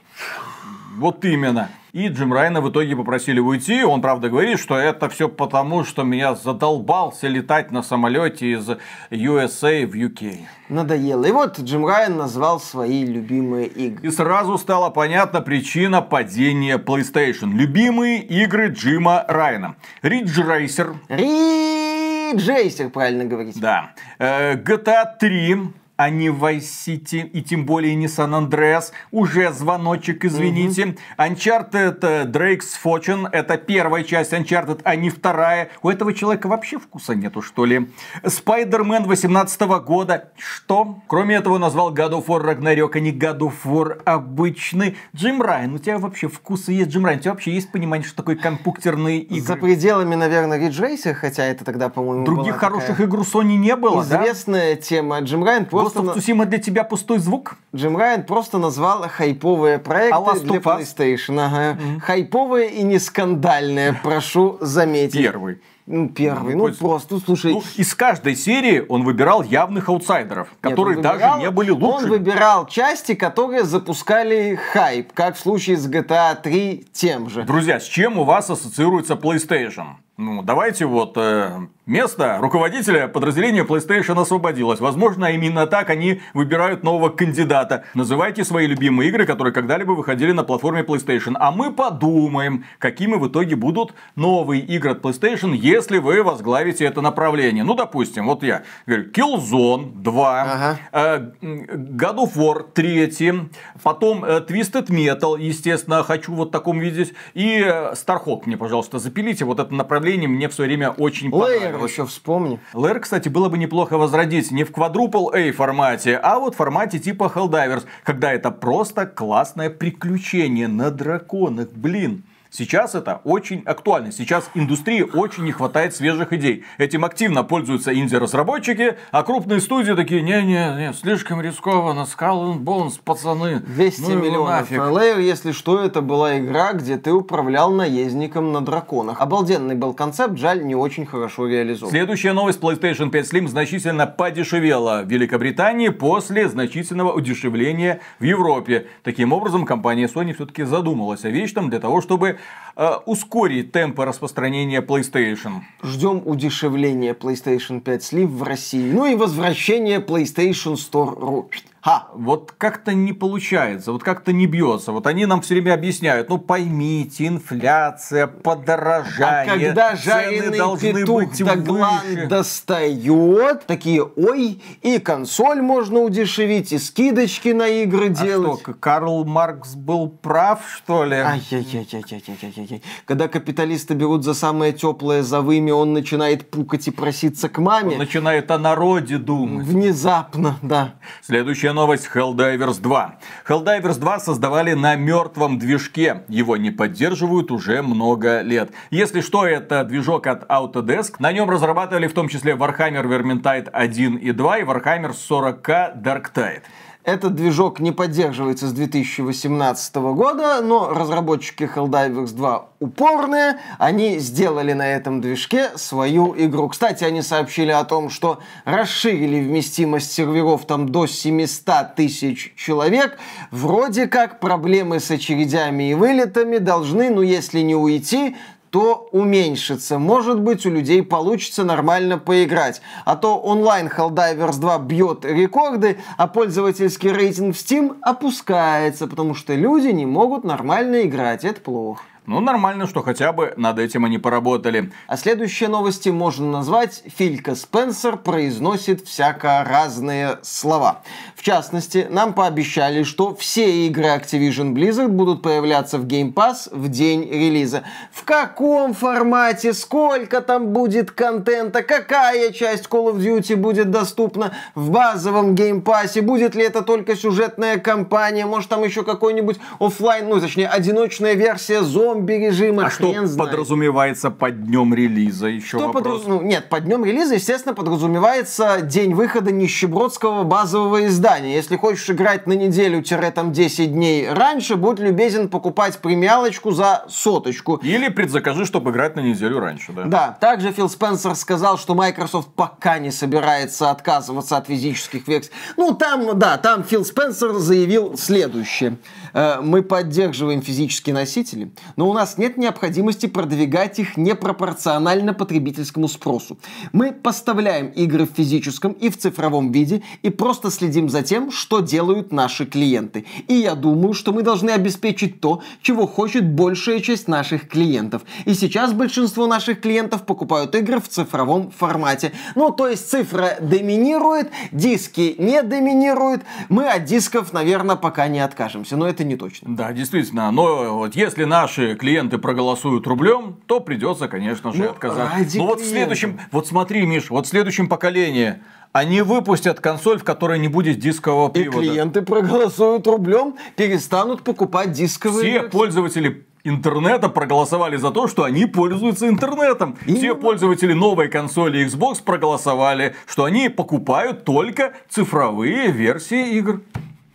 Вот 0.96 1.24
именно. 1.24 1.68
И 1.92 2.08
Джим 2.08 2.32
Райана 2.32 2.60
в 2.60 2.70
итоге 2.70 2.96
попросили 2.96 3.38
уйти. 3.40 3.84
Он, 3.84 4.00
правда, 4.00 4.28
говорит, 4.28 4.58
что 4.58 4.76
это 4.76 5.08
все 5.08 5.28
потому, 5.28 5.84
что 5.84 6.02
меня 6.02 6.34
задолбался 6.34 7.28
летать 7.28 7.70
на 7.70 7.82
самолете 7.82 8.52
из 8.52 8.68
USA 9.10 9.86
в 9.86 9.94
UK. 9.94 10.38
Надоело. 10.68 11.24
И 11.24 11.30
вот 11.32 11.58
Джим 11.60 11.86
Райан 11.86 12.16
назвал 12.16 12.58
свои 12.60 13.04
любимые 13.04 13.66
игры. 13.66 14.06
И 14.08 14.10
сразу 14.10 14.58
стала 14.58 14.90
понятна 14.90 15.40
причина 15.40 16.02
падения 16.02 16.78
PlayStation. 16.78 17.52
Любимые 17.52 18.22
игры 18.22 18.68
Джима 18.68 19.24
Райана. 19.28 19.76
Ridge 20.02 20.34
Racer, 20.46 20.96
Риджейсер, 21.08 22.90
правильно 22.90 23.24
говорить. 23.24 23.60
да. 23.60 23.92
Э, 24.18 24.54
GTA 24.56 25.04
3, 25.18 25.56
а 25.96 26.10
не 26.10 26.28
Vice 26.28 26.60
City, 26.60 27.26
и 27.26 27.42
тем 27.42 27.66
более 27.66 27.94
не 27.94 28.06
San 28.06 28.30
Andreas. 28.30 28.92
Уже 29.10 29.52
звоночек, 29.52 30.24
извините. 30.24 30.96
Uncharted 31.18 31.98
э, 32.02 32.24
Drake's 32.24 32.72
Fortune, 32.82 33.28
это 33.30 33.56
первая 33.56 34.02
часть 34.02 34.32
Uncharted, 34.32 34.80
а 34.84 34.96
не 34.96 35.10
вторая. 35.10 35.68
У 35.82 35.90
этого 35.90 36.12
человека 36.12 36.48
вообще 36.48 36.78
вкуса 36.78 37.14
нету, 37.14 37.42
что 37.42 37.64
ли? 37.64 37.88
Spider-Man 38.22 39.06
18 39.06 39.60
года. 39.84 40.30
Что? 40.36 40.98
Кроме 41.06 41.36
этого, 41.36 41.58
назвал 41.58 41.94
God 41.94 42.12
of 42.12 42.26
War 42.26 42.42
Ragnarok, 42.44 42.90
а 42.94 43.00
не 43.00 43.12
God 43.12 43.38
of 43.38 43.54
War 43.64 44.02
обычный. 44.04 44.96
Джим 45.14 45.40
Райан, 45.42 45.74
у 45.74 45.78
тебя 45.78 45.98
вообще 45.98 46.28
вкусы 46.28 46.72
есть, 46.72 46.90
Джим 46.90 47.04
Райан? 47.04 47.20
У 47.20 47.22
тебя 47.22 47.32
вообще 47.32 47.52
есть 47.52 47.70
понимание, 47.70 48.06
что 48.06 48.16
такое 48.16 48.36
компьютерные 48.36 49.20
игры? 49.20 49.46
За 49.46 49.56
пределами, 49.56 50.14
наверное, 50.16 50.58
Риджейсер, 50.58 51.14
хотя 51.14 51.44
это 51.44 51.64
тогда, 51.64 51.88
по-моему, 51.88 52.24
Других 52.24 52.56
хороших 52.56 52.90
такая 52.90 53.06
игр 53.06 53.20
у 53.20 53.22
Sony 53.22 53.56
не 53.56 53.76
было, 53.76 54.04
да? 54.04 54.22
известная 54.22 54.76
тема. 54.76 55.20
Джим 55.20 55.44
Райан 55.44 55.66
просто, 55.92 56.00
Ghost 56.00 56.14
of 56.16 56.18
Tsushima 56.18 56.44
для 56.46 56.58
тебя 56.58 56.84
пустой 56.84 57.18
звук? 57.18 57.56
Джим 57.74 57.96
Райан 57.96 58.24
просто 58.24 58.58
назвал 58.58 59.08
хайповые 59.08 59.78
проекты 59.78 60.14
А 60.16 60.20
для? 60.20 60.58
PlayStation. 60.60 61.38
Ага. 61.40 61.78
Хайповые 62.00 62.70
и 62.70 62.82
не 62.82 62.98
скандальные, 62.98 63.92
прошу 64.02 64.58
заметить. 64.60 65.14
Первый. 65.20 65.60
Ну, 65.86 66.08
первый. 66.08 66.54
Ну, 66.54 66.68
Ну, 66.68 66.74
просто, 66.74 67.18
слушай, 67.20 67.52
Ну, 67.52 67.62
из 67.76 67.94
каждой 67.94 68.36
серии 68.36 68.82
он 68.88 69.04
выбирал 69.04 69.42
явных 69.42 69.90
аутсайдеров, 69.90 70.48
Нет, 70.48 70.58
которые 70.62 70.96
он 70.96 71.02
даже 71.02 71.16
выбирал- 71.18 71.38
не 71.40 71.50
были 71.50 71.70
Он 71.72 71.82
лучше. 71.82 72.06
выбирал 72.06 72.66
части, 72.66 73.14
которые 73.14 73.64
запускали 73.64 74.58
хайп, 74.72 75.12
как 75.12 75.36
в 75.36 75.40
случае 75.40 75.76
с 75.76 75.86
GTA 75.86 76.36
3 76.42 76.86
тем 76.94 77.28
же. 77.28 77.42
Друзья, 77.42 77.78
с 77.80 77.84
чем 77.84 78.18
у 78.18 78.24
вас 78.24 78.48
ассоциируется 78.48 79.12
PlayStation? 79.14 79.96
Ну, 80.16 80.40
давайте 80.42 80.86
вот 80.86 81.18
э, 81.18 81.50
место 81.86 82.38
руководителя 82.40 83.08
подразделения 83.08 83.64
PlayStation 83.64 84.20
освободилось. 84.20 84.80
Возможно, 84.80 85.26
именно 85.26 85.66
так 85.66 85.90
они 85.90 86.20
выбирают 86.32 86.82
нового 86.82 87.10
кандидата. 87.10 87.84
Называйте 87.94 88.44
свои 88.44 88.66
любимые 88.66 89.10
игры, 89.10 89.26
которые 89.26 89.52
когда-либо 89.52 89.92
выходили 89.92 90.32
на 90.32 90.44
платформе 90.44 90.82
PlayStation. 90.82 91.34
А 91.38 91.50
мы 91.50 91.72
подумаем, 91.72 92.64
какими 92.78 93.14
в 93.16 93.28
итоге 93.28 93.56
будут 93.56 93.94
новые 94.16 94.62
игры 94.62 94.92
от 94.92 95.02
PlayStation, 95.02 95.54
если 95.54 95.98
вы 95.98 96.22
возглавите 96.22 96.84
это 96.84 97.00
направление. 97.00 97.64
Ну, 97.64 97.74
допустим, 97.74 98.26
вот 98.26 98.42
я 98.42 98.62
говорю, 98.86 99.10
Killzone 99.10 99.92
2, 100.02 100.42
Ага. 100.42 100.78
э, 100.92 101.30
God 101.42 102.16
of 102.16 102.34
War 102.36 102.64
3, 102.72 103.50
потом 103.82 104.24
э, 104.24 104.40
Twisted 104.40 104.86
Metal, 104.88 105.40
естественно, 105.40 106.02
хочу 106.02 106.32
вот 106.34 106.48
в 106.48 106.52
таком 106.52 106.78
видеть, 106.78 107.14
и 107.34 107.60
э, 107.64 107.92
Starhawk 107.92 108.42
мне, 108.46 108.56
пожалуйста, 108.56 108.98
запилите, 108.98 109.44
вот 109.44 109.60
это 109.60 109.74
направление 109.74 110.28
мне 110.28 110.48
в 110.48 110.54
свое 110.54 110.68
время 110.68 110.90
очень 110.90 111.30
Лейер 111.30 111.73
понравилось. 111.74 111.92
еще 111.92 112.06
вспомни. 112.06 112.60
Лэр, 112.72 113.00
кстати, 113.00 113.28
было 113.28 113.48
бы 113.48 113.58
неплохо 113.58 113.98
возродить 113.98 114.50
не 114.50 114.64
в 114.64 114.70
quadruple 114.70 115.34
A 115.34 115.52
формате, 115.52 116.16
а 116.22 116.38
вот 116.38 116.54
в 116.54 116.56
формате 116.56 116.98
типа 116.98 117.30
Helldivers, 117.34 117.84
когда 118.02 118.32
это 118.32 118.50
просто 118.50 119.06
классное 119.06 119.70
приключение 119.70 120.68
на 120.68 120.90
драконах, 120.90 121.68
блин. 121.72 122.24
Сейчас 122.56 122.94
это 122.94 123.20
очень 123.24 123.64
актуально. 123.66 124.12
Сейчас 124.12 124.48
индустрии 124.54 125.02
очень 125.02 125.42
не 125.42 125.50
хватает 125.50 125.92
свежих 125.92 126.32
идей. 126.32 126.62
Этим 126.78 127.04
активно 127.04 127.42
пользуются 127.42 127.92
инди-разработчики, 127.92 128.96
а 129.10 129.24
крупные 129.24 129.60
студии 129.60 129.90
такие, 129.90 130.22
не-не-не, 130.22 130.92
слишком 130.92 131.40
рискованно, 131.40 132.02
Skull 132.02 132.54
and 132.54 132.60
Bones, 132.60 133.00
пацаны. 133.04 133.58
200 133.58 134.00
ну 134.02 134.20
миллионов. 134.20 134.70
нафиг». 134.70 135.18
Если 135.18 135.50
что, 135.50 135.82
это 135.82 136.00
была 136.00 136.38
игра, 136.38 136.74
где 136.74 136.96
ты 136.96 137.10
управлял 137.10 137.72
наездником 137.72 138.52
на 138.52 138.60
драконах. 138.60 139.20
Обалденный 139.20 139.74
был 139.74 139.92
концепт, 139.92 140.38
жаль, 140.38 140.64
не 140.64 140.76
очень 140.76 141.06
хорошо 141.06 141.48
реализован. 141.48 141.90
Следующая 141.90 142.34
новость. 142.34 142.60
PlayStation 142.60 143.10
5 143.10 143.32
Slim 143.32 143.48
значительно 143.48 144.06
подешевела 144.06 145.02
в 145.02 145.08
Великобритании 145.08 145.88
после 145.88 146.48
значительного 146.48 147.14
удешевления 147.14 147.98
в 148.20 148.22
Европе. 148.22 148.86
Таким 149.02 149.32
образом, 149.32 149.66
компания 149.66 150.06
Sony 150.06 150.34
все-таки 150.34 150.62
задумалась 150.62 151.24
о 151.24 151.30
вечном 151.30 151.68
для 151.68 151.80
того, 151.80 152.00
чтобы 152.00 152.38
э, 152.76 152.90
ускорить 153.06 153.72
темпы 153.72 154.04
распространения 154.04 154.80
PlayStation. 154.80 155.62
Ждем 155.82 156.22
удешевления 156.24 157.14
PlayStation 157.14 157.80
5 157.80 158.00
Slim 158.02 158.26
в 158.26 158.42
России. 158.42 158.92
Ну 158.92 159.06
и 159.06 159.14
возвращение 159.14 160.00
PlayStation 160.00 160.74
Store.ru. 160.74 161.48
Ха! 161.84 162.08
Вот 162.14 162.52
как-то 162.56 162.94
не 162.94 163.12
получается, 163.12 163.92
вот 163.92 164.02
как-то 164.02 164.32
не 164.32 164.46
бьется. 164.46 164.90
Вот 164.90 165.06
они 165.06 165.26
нам 165.26 165.42
все 165.42 165.52
время 165.52 165.74
объясняют, 165.74 166.30
ну 166.30 166.38
поймите, 166.38 167.26
инфляция, 167.26 168.24
А 168.24 168.26
подорожание, 168.26 169.44
когда 169.70 169.94
цены 169.94 170.02
жареный 170.02 170.56
должны 170.58 170.94
петух 170.94 171.20
быть 171.24 171.44
Доглан 171.44 172.00
выше. 172.08 172.26
достает, 172.26 173.66
такие, 173.66 174.02
ой, 174.02 174.62
и 174.80 174.98
консоль 174.98 175.60
можно 175.60 176.00
удешевить, 176.00 176.72
и 176.72 176.78
скидочки 176.78 177.50
на 177.50 177.68
игры 177.68 178.06
А 178.06 178.08
делать. 178.08 178.60
что, 178.62 178.72
Карл 178.72 179.26
Маркс 179.26 179.74
был 179.74 180.08
прав, 180.08 180.62
что 180.74 181.04
ли? 181.04 181.16
Ай-яй-яй-яй-яй-яй-яй. 181.16 182.82
Когда 183.04 183.28
капиталисты 183.28 183.92
берут 183.92 184.24
за 184.24 184.32
самое 184.32 184.72
теплое 184.72 185.22
за 185.22 185.42
вымя, 185.42 185.74
он 185.74 185.92
начинает 185.92 186.50
пукать 186.50 186.88
и 186.88 186.90
проситься 186.90 187.50
к 187.50 187.58
Он 187.58 187.64
маме. 187.64 187.98
начинает 187.98 188.50
о 188.50 188.58
народе 188.58 189.18
думать. 189.18 189.66
Внезапно, 189.66 190.56
да. 190.62 190.94
Следующая 191.22 191.73
новость 191.74 192.08
Helldivers 192.14 192.80
2. 192.80 193.18
Helldivers 193.46 193.98
2 193.98 194.20
создавали 194.20 194.72
на 194.72 194.96
мертвом 194.96 195.58
движке. 195.58 196.22
Его 196.28 196.56
не 196.56 196.70
поддерживают 196.70 197.50
уже 197.50 197.82
много 197.82 198.40
лет. 198.40 198.70
Если 198.90 199.20
что, 199.20 199.46
это 199.46 199.84
движок 199.84 200.26
от 200.26 200.44
Autodesk. 200.44 201.16
На 201.18 201.32
нем 201.32 201.50
разрабатывали 201.50 202.06
в 202.06 202.14
том 202.14 202.28
числе 202.28 202.54
Warhammer 202.54 203.04
Vermintide 203.04 203.68
1 203.70 204.16
и 204.16 204.32
2 204.32 204.58
и 204.58 204.62
Warhammer 204.62 205.12
40k 205.12 206.00
Darktide. 206.00 206.62
Этот 207.04 207.34
движок 207.34 207.80
не 207.80 207.92
поддерживается 207.92 208.66
с 208.66 208.72
2018 208.72 209.94
года, 209.96 210.62
но 210.62 210.88
разработчики 210.88 211.64
Helldivers 211.64 212.34
2 212.34 212.68
упорные, 212.80 213.58
они 213.78 214.18
сделали 214.18 214.72
на 214.72 214.86
этом 214.86 215.20
движке 215.20 215.70
свою 215.76 216.34
игру. 216.36 216.68
Кстати, 216.68 217.04
они 217.04 217.20
сообщили 217.20 217.70
о 217.70 217.84
том, 217.84 218.08
что 218.08 218.40
расширили 218.64 219.42
вместимость 219.42 220.12
серверов 220.12 220.66
там 220.66 220.88
до 220.88 221.06
700 221.06 221.94
тысяч 221.94 222.54
человек. 222.56 223.18
Вроде 223.50 224.06
как 224.06 224.40
проблемы 224.40 224.98
с 224.98 225.10
очередями 225.10 225.90
и 225.90 225.94
вылетами 225.94 226.56
должны, 226.56 227.10
ну 227.10 227.20
если 227.20 227.60
не 227.60 227.74
уйти, 227.74 228.36
то 228.74 229.08
уменьшится. 229.12 230.00
Может 230.00 230.40
быть, 230.40 230.66
у 230.66 230.68
людей 230.68 231.00
получится 231.04 231.62
нормально 231.62 232.18
поиграть. 232.18 232.82
А 233.04 233.14
то 233.14 233.38
онлайн 233.38 233.86
Helldivers 233.86 234.58
2 234.58 234.78
бьет 234.80 235.24
рекорды, 235.24 235.98
а 236.16 236.26
пользовательский 236.26 237.12
рейтинг 237.12 237.54
в 237.54 237.58
Steam 237.60 237.96
опускается, 238.02 239.06
потому 239.06 239.36
что 239.36 239.54
люди 239.54 239.86
не 239.92 240.06
могут 240.06 240.42
нормально 240.42 241.02
играть. 241.02 241.44
Это 241.44 241.60
плохо. 241.60 242.02
Ну, 242.26 242.40
нормально, 242.40 242.86
что 242.86 243.02
хотя 243.02 243.32
бы 243.32 243.52
над 243.58 243.78
этим 243.78 244.06
они 244.06 244.16
поработали. 244.16 244.90
А 245.08 245.18
следующие 245.18 245.68
новости 245.68 246.08
можно 246.08 246.50
назвать 246.50 247.02
«Филька 247.18 247.54
Спенсер 247.54 248.16
произносит 248.16 249.06
всяко 249.06 249.62
разные 249.62 250.38
слова». 250.40 251.02
В 251.36 251.42
частности, 251.42 252.06
нам 252.08 252.32
пообещали, 252.32 253.02
что 253.02 253.34
все 253.36 253.86
игры 253.86 254.06
Activision 254.06 254.72
Blizzard 254.72 255.08
будут 255.08 255.42
появляться 255.42 255.98
в 255.98 256.06
Game 256.06 256.32
Pass 256.32 256.68
в 256.70 256.88
день 256.88 257.28
релиза. 257.30 257.82
В 258.10 258.24
каком 258.24 258.94
формате, 258.94 259.74
сколько 259.74 260.40
там 260.40 260.68
будет 260.68 261.10
контента, 261.10 261.82
какая 261.82 262.52
часть 262.52 262.86
Call 262.86 263.12
of 263.12 263.18
Duty 263.18 263.56
будет 263.56 263.90
доступна 263.90 264.54
в 264.74 264.88
базовом 264.90 265.54
Game 265.54 265.82
Pass, 265.82 266.18
будет 266.22 266.54
ли 266.54 266.64
это 266.64 266.80
только 266.80 267.16
сюжетная 267.16 267.76
кампания, 267.76 268.46
может 268.46 268.70
там 268.70 268.82
еще 268.82 269.04
какой-нибудь 269.04 269.58
оффлайн, 269.78 270.26
ну 270.26 270.40
точнее 270.40 270.68
одиночная 270.68 271.34
версия 271.34 271.82
зомби 272.14 272.34
зомби-режима, 272.34 272.86
А 272.86 272.90
что 272.90 273.12
знает. 273.12 273.36
подразумевается 273.36 274.30
под 274.30 274.64
днем 274.66 274.94
релиза? 274.94 275.46
Еще 275.48 275.66
Что 275.78 275.86
вопрос. 275.88 276.22
подраз- 276.22 276.26
ну, 276.26 276.42
нет, 276.42 276.68
под 276.68 276.84
днем 276.84 277.04
релиза, 277.04 277.34
естественно, 277.34 277.74
подразумевается 277.74 278.80
день 278.82 279.14
выхода 279.14 279.50
нищебродского 279.52 280.44
базового 280.44 281.06
издания. 281.06 281.54
Если 281.54 281.76
хочешь 281.76 282.08
играть 282.10 282.46
на 282.46 282.52
неделю-там 282.52 283.52
10 283.52 283.92
дней 283.92 284.28
раньше, 284.30 284.76
будь 284.76 284.98
любезен 285.00 285.48
покупать 285.48 285.98
премиалочку 285.98 286.70
за 286.70 287.04
соточку. 287.08 287.76
Или 287.82 288.08
предзакажи, 288.08 288.64
чтобы 288.64 288.90
играть 288.90 289.16
на 289.16 289.20
неделю 289.20 289.60
раньше, 289.60 289.92
да? 289.92 290.04
Да, 290.04 290.36
также 290.40 290.72
Фил 290.72 290.88
Спенсер 290.88 291.34
сказал, 291.34 291.78
что 291.78 291.94
Microsoft 291.94 292.48
пока 292.54 292.98
не 292.98 293.10
собирается 293.10 293.90
отказываться 293.90 294.56
от 294.56 294.66
физических 294.66 295.26
версий. 295.28 295.50
Ну, 295.76 295.94
там, 295.94 296.38
да, 296.38 296.56
там 296.58 296.84
Фил 296.84 297.04
Спенсер 297.04 297.52
заявил 297.54 298.16
следующее. 298.16 298.96
Э, 299.32 299.60
Мы 299.60 299.82
поддерживаем 299.82 300.62
физические 300.62 301.14
носители, 301.14 301.70
но 301.96 302.03
у 302.08 302.12
нас 302.12 302.38
нет 302.38 302.56
необходимости 302.56 303.26
продвигать 303.26 303.98
их 303.98 304.16
непропорционально 304.16 305.34
потребительскому 305.34 306.08
спросу. 306.08 306.58
Мы 306.92 307.12
поставляем 307.12 307.88
игры 307.88 308.26
в 308.26 308.30
физическом 308.30 308.92
и 308.92 309.08
в 309.10 309.18
цифровом 309.18 309.72
виде 309.72 310.02
и 310.22 310.30
просто 310.30 310.70
следим 310.70 311.08
за 311.08 311.22
тем, 311.22 311.50
что 311.50 311.80
делают 311.80 312.32
наши 312.32 312.66
клиенты. 312.66 313.24
И 313.48 313.54
я 313.54 313.74
думаю, 313.74 314.14
что 314.14 314.32
мы 314.32 314.42
должны 314.42 314.70
обеспечить 314.70 315.40
то, 315.40 315.62
чего 315.82 316.06
хочет 316.06 316.48
большая 316.48 317.00
часть 317.00 317.28
наших 317.28 317.68
клиентов. 317.68 318.22
И 318.44 318.54
сейчас 318.54 318.92
большинство 318.92 319.46
наших 319.46 319.80
клиентов 319.80 320.24
покупают 320.24 320.74
игры 320.74 321.00
в 321.00 321.08
цифровом 321.08 321.70
формате. 321.70 322.32
Ну, 322.54 322.70
то 322.70 322.88
есть 322.88 323.08
цифра 323.08 323.56
доминирует, 323.60 324.50
диски 324.72 325.34
не 325.38 325.62
доминируют. 325.62 326.42
Мы 326.68 326.88
от 326.88 327.04
дисков, 327.04 327.52
наверное, 327.52 327.96
пока 327.96 328.28
не 328.28 328.40
откажемся, 328.40 328.96
но 328.96 329.06
это 329.08 329.24
не 329.24 329.36
точно. 329.36 329.76
Да, 329.76 329.92
действительно. 329.92 330.50
Но 330.50 330.98
вот 330.98 331.16
если 331.16 331.44
наши 331.44 331.93
клиенты 331.94 332.38
проголосуют 332.38 333.06
рублем, 333.06 333.56
то 333.66 333.80
придется, 333.80 334.28
конечно 334.28 334.72
же, 334.72 334.82
Ну, 334.84 334.90
отказаться. 334.90 335.36
ради 335.38 335.58
Но 335.58 335.66
вот 335.66 335.80
в 335.80 335.84
следующем, 335.88 336.38
вот 336.52 336.66
смотри, 336.66 337.04
Миш, 337.06 337.30
вот 337.30 337.46
в 337.46 337.48
следующем 337.48 337.88
поколении 337.88 338.56
они 338.92 339.22
выпустят 339.22 339.80
консоль, 339.80 340.18
в 340.18 340.24
которой 340.24 340.58
не 340.58 340.68
будет 340.68 340.98
дискового 340.98 341.48
И 341.50 341.52
привода. 341.52 341.78
клиенты 341.80 342.22
проголосуют 342.22 343.06
рублем, 343.06 343.56
перестанут 343.76 344.42
покупать 344.42 344.92
дисковые 344.92 345.40
Все 345.42 345.52
версии. 345.52 345.68
пользователи 345.70 346.46
интернета 346.66 347.28
проголосовали 347.28 347.96
за 347.96 348.10
то, 348.10 348.26
что 348.28 348.44
они 348.44 348.64
пользуются 348.66 349.28
интернетом. 349.28 349.96
Все 350.06 350.12
Именно. 350.14 350.34
пользователи 350.36 350.92
новой 350.92 351.28
консоли 351.28 351.84
Xbox 351.84 352.22
проголосовали, 352.24 353.14
что 353.26 353.44
они 353.44 353.68
покупают 353.68 354.44
только 354.44 354.92
цифровые 355.10 355.90
версии 355.90 356.56
игр. 356.56 356.80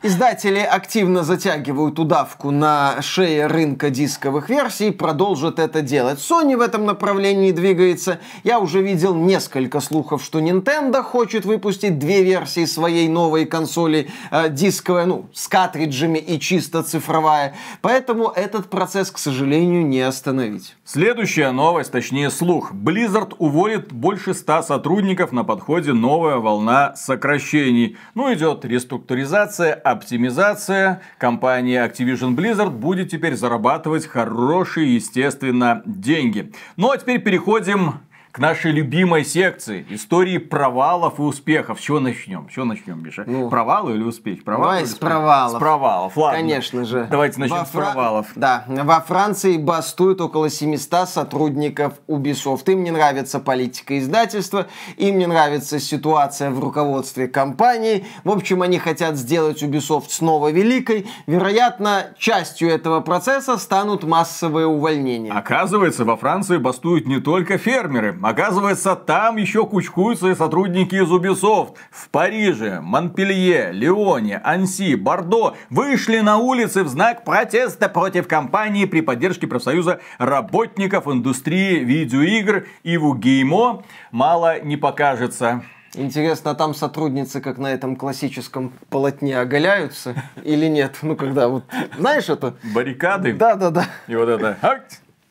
Издатели 0.02 0.60
активно 0.60 1.24
затягивают 1.24 2.00
удавку 2.00 2.52
на 2.52 3.02
шее 3.02 3.48
рынка 3.48 3.90
дисковых 3.90 4.50
версий 4.50 4.88
и 4.88 4.92
продолжат 4.92 5.60
это 5.60 5.82
делать. 5.82 6.20
Sony 6.20 6.56
в 6.56 6.62
этом 6.62 6.86
направлении 6.86 7.52
двигается. 7.52 8.22
Я 8.46 8.60
уже 8.60 8.82
видел 8.82 9.14
несколько 9.14 9.82
слухов, 9.82 10.24
что 10.24 10.40
Nintendo 10.40 11.04
хочет 11.04 11.44
выпустить 11.44 12.00
две 12.00 12.24
версии 12.24 12.64
своей 12.64 13.10
новой 13.10 13.44
консоли 13.46 14.10
э, 14.32 14.48
дисковая, 14.48 15.06
ну, 15.06 15.26
с 15.34 15.50
картриджами 15.50 16.18
и 16.18 16.40
чисто 16.40 16.82
цифровая. 16.82 17.56
Поэтому 17.82 18.30
этот 18.34 18.70
процесс, 18.70 19.12
к 19.12 19.18
сожалению, 19.18 19.86
не 19.86 20.00
остановить. 20.00 20.78
Следующая 20.86 21.52
новость, 21.52 21.92
точнее 21.92 22.30
слух. 22.30 22.72
Blizzard 22.72 23.36
уволит 23.38 23.92
больше 23.92 24.34
100 24.34 24.62
сотрудников 24.62 25.34
на 25.34 25.44
подходе 25.44 25.92
новая 25.92 26.38
волна 26.38 26.96
сокращений. 26.96 27.98
Ну, 28.16 28.34
идет 28.34 28.64
реструктуризация, 28.64 29.74
оптимизация. 29.92 31.02
Компания 31.18 31.86
Activision 31.86 32.36
Blizzard 32.36 32.72
будет 32.72 33.10
теперь 33.10 33.36
зарабатывать 33.36 34.06
хорошие, 34.06 34.96
естественно, 34.96 35.82
деньги. 35.86 36.52
Ну, 36.76 36.92
а 36.92 36.98
теперь 36.98 37.22
переходим 37.22 37.96
к 38.32 38.38
нашей 38.38 38.72
любимой 38.72 39.26
секции. 39.26 39.86
Истории 39.90 40.38
провалов 40.38 41.18
и 41.20 41.22
успехов. 41.22 41.80
С 41.80 41.84
чего 41.84 42.00
начнем? 42.00 42.48
С 42.50 42.54
чего 42.54 42.66
начнем, 42.66 43.04
Миша? 43.04 43.24
Ну, 43.26 43.50
Провалы 43.50 43.96
или 43.96 44.04
успехи? 44.04 44.42
Провалы 44.44 44.66
Давай 44.66 44.82
или 44.84 44.88
с 44.88 44.96
провалов. 44.96 45.58
С 45.58 45.60
провалов, 45.60 46.18
ладно. 46.18 46.38
Конечно 46.40 46.86
же. 46.86 47.08
Давайте 47.10 47.40
начнем 47.40 47.58
Во 47.58 47.66
с 47.66 47.70
Фра- 47.70 47.82
провалов. 47.86 48.28
Да, 48.36 48.66
во 48.68 49.00
Франции 49.02 49.58
бастуют 49.58 50.22
около 50.22 50.50
700 50.50 51.10
сотрудников 51.10 51.94
Ubisoft. 52.08 52.72
Им 52.72 52.84
не 52.84 52.92
нравится 52.92 53.40
политика 53.40 53.98
издательства, 53.98 54.68
им 54.98 55.18
не 55.18 55.26
нравится 55.26 55.80
ситуация 55.80 56.52
в 56.52 56.60
руководстве 56.60 57.28
компании. 57.28 58.06
В 58.24 58.30
общем, 58.32 58.62
они 58.62 58.78
хотят 58.78 59.16
сделать 59.16 59.64
Ubisoft 59.64 60.10
снова 60.10 60.52
великой. 60.52 61.08
Вероятно, 61.26 62.08
частью 62.18 62.70
этого 62.70 63.00
процесса 63.02 63.58
станут 63.58 64.04
массовые 64.04 64.68
увольнения. 64.68 65.32
Оказывается, 65.32 66.06
во 66.06 66.16
Франции 66.16 66.58
бастуют 66.58 67.08
не 67.08 67.20
только 67.20 67.58
фермеры. 67.58 68.19
Оказывается, 68.22 68.96
там 68.96 69.38
еще 69.38 69.66
кучкуются 69.66 70.28
и 70.28 70.36
сотрудники 70.36 70.96
из 70.96 71.10
Ubisoft. 71.10 71.76
В 71.90 72.10
Париже, 72.10 72.82
Монпелье, 72.82 73.72
Лионе, 73.72 74.42
Анси, 74.44 74.96
Бордо 74.96 75.56
вышли 75.70 76.20
на 76.20 76.38
улицы 76.38 76.84
в 76.84 76.90
знак 76.90 77.24
протеста 77.24 77.88
против 77.88 78.28
компании 78.28 78.86
при 78.86 79.02
поддержке 79.02 79.48
профсоюза 79.48 80.00
работников 80.18 81.08
индустрии 81.08 81.80
видеоигр 81.80 82.68
Иву 82.84 83.14
Геймо. 83.16 83.84
Мало 84.12 84.60
не 84.62 84.76
покажется. 84.76 85.64
Интересно, 85.96 86.52
а 86.52 86.56
там 86.56 86.76
сотрудницы, 86.76 87.42
как 87.42 87.58
на 87.58 87.68
этом 87.74 87.96
классическом 87.96 88.74
полотне, 88.90 89.40
оголяются 89.40 90.14
или 90.44 90.68
нет? 90.68 91.00
Ну, 91.02 91.16
когда 91.16 91.48
вот, 91.48 91.64
знаешь 91.98 92.30
это? 92.30 92.56
Баррикады. 92.76 93.34
Да-да-да. 93.34 93.86
И 94.08 94.16
вот 94.16 94.30
это. 94.30 94.58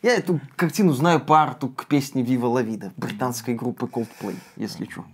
Я 0.00 0.14
эту 0.14 0.40
картину 0.54 0.92
знаю 0.92 1.18
по 1.18 1.42
арту 1.42 1.68
к 1.68 1.86
песне 1.86 2.22
Вива 2.22 2.46
Ла 2.46 2.62
Вида 2.62 2.92
британской 2.96 3.54
группы 3.54 3.86
Coldplay, 3.86 4.36
если 4.56 4.88
что. 4.88 5.04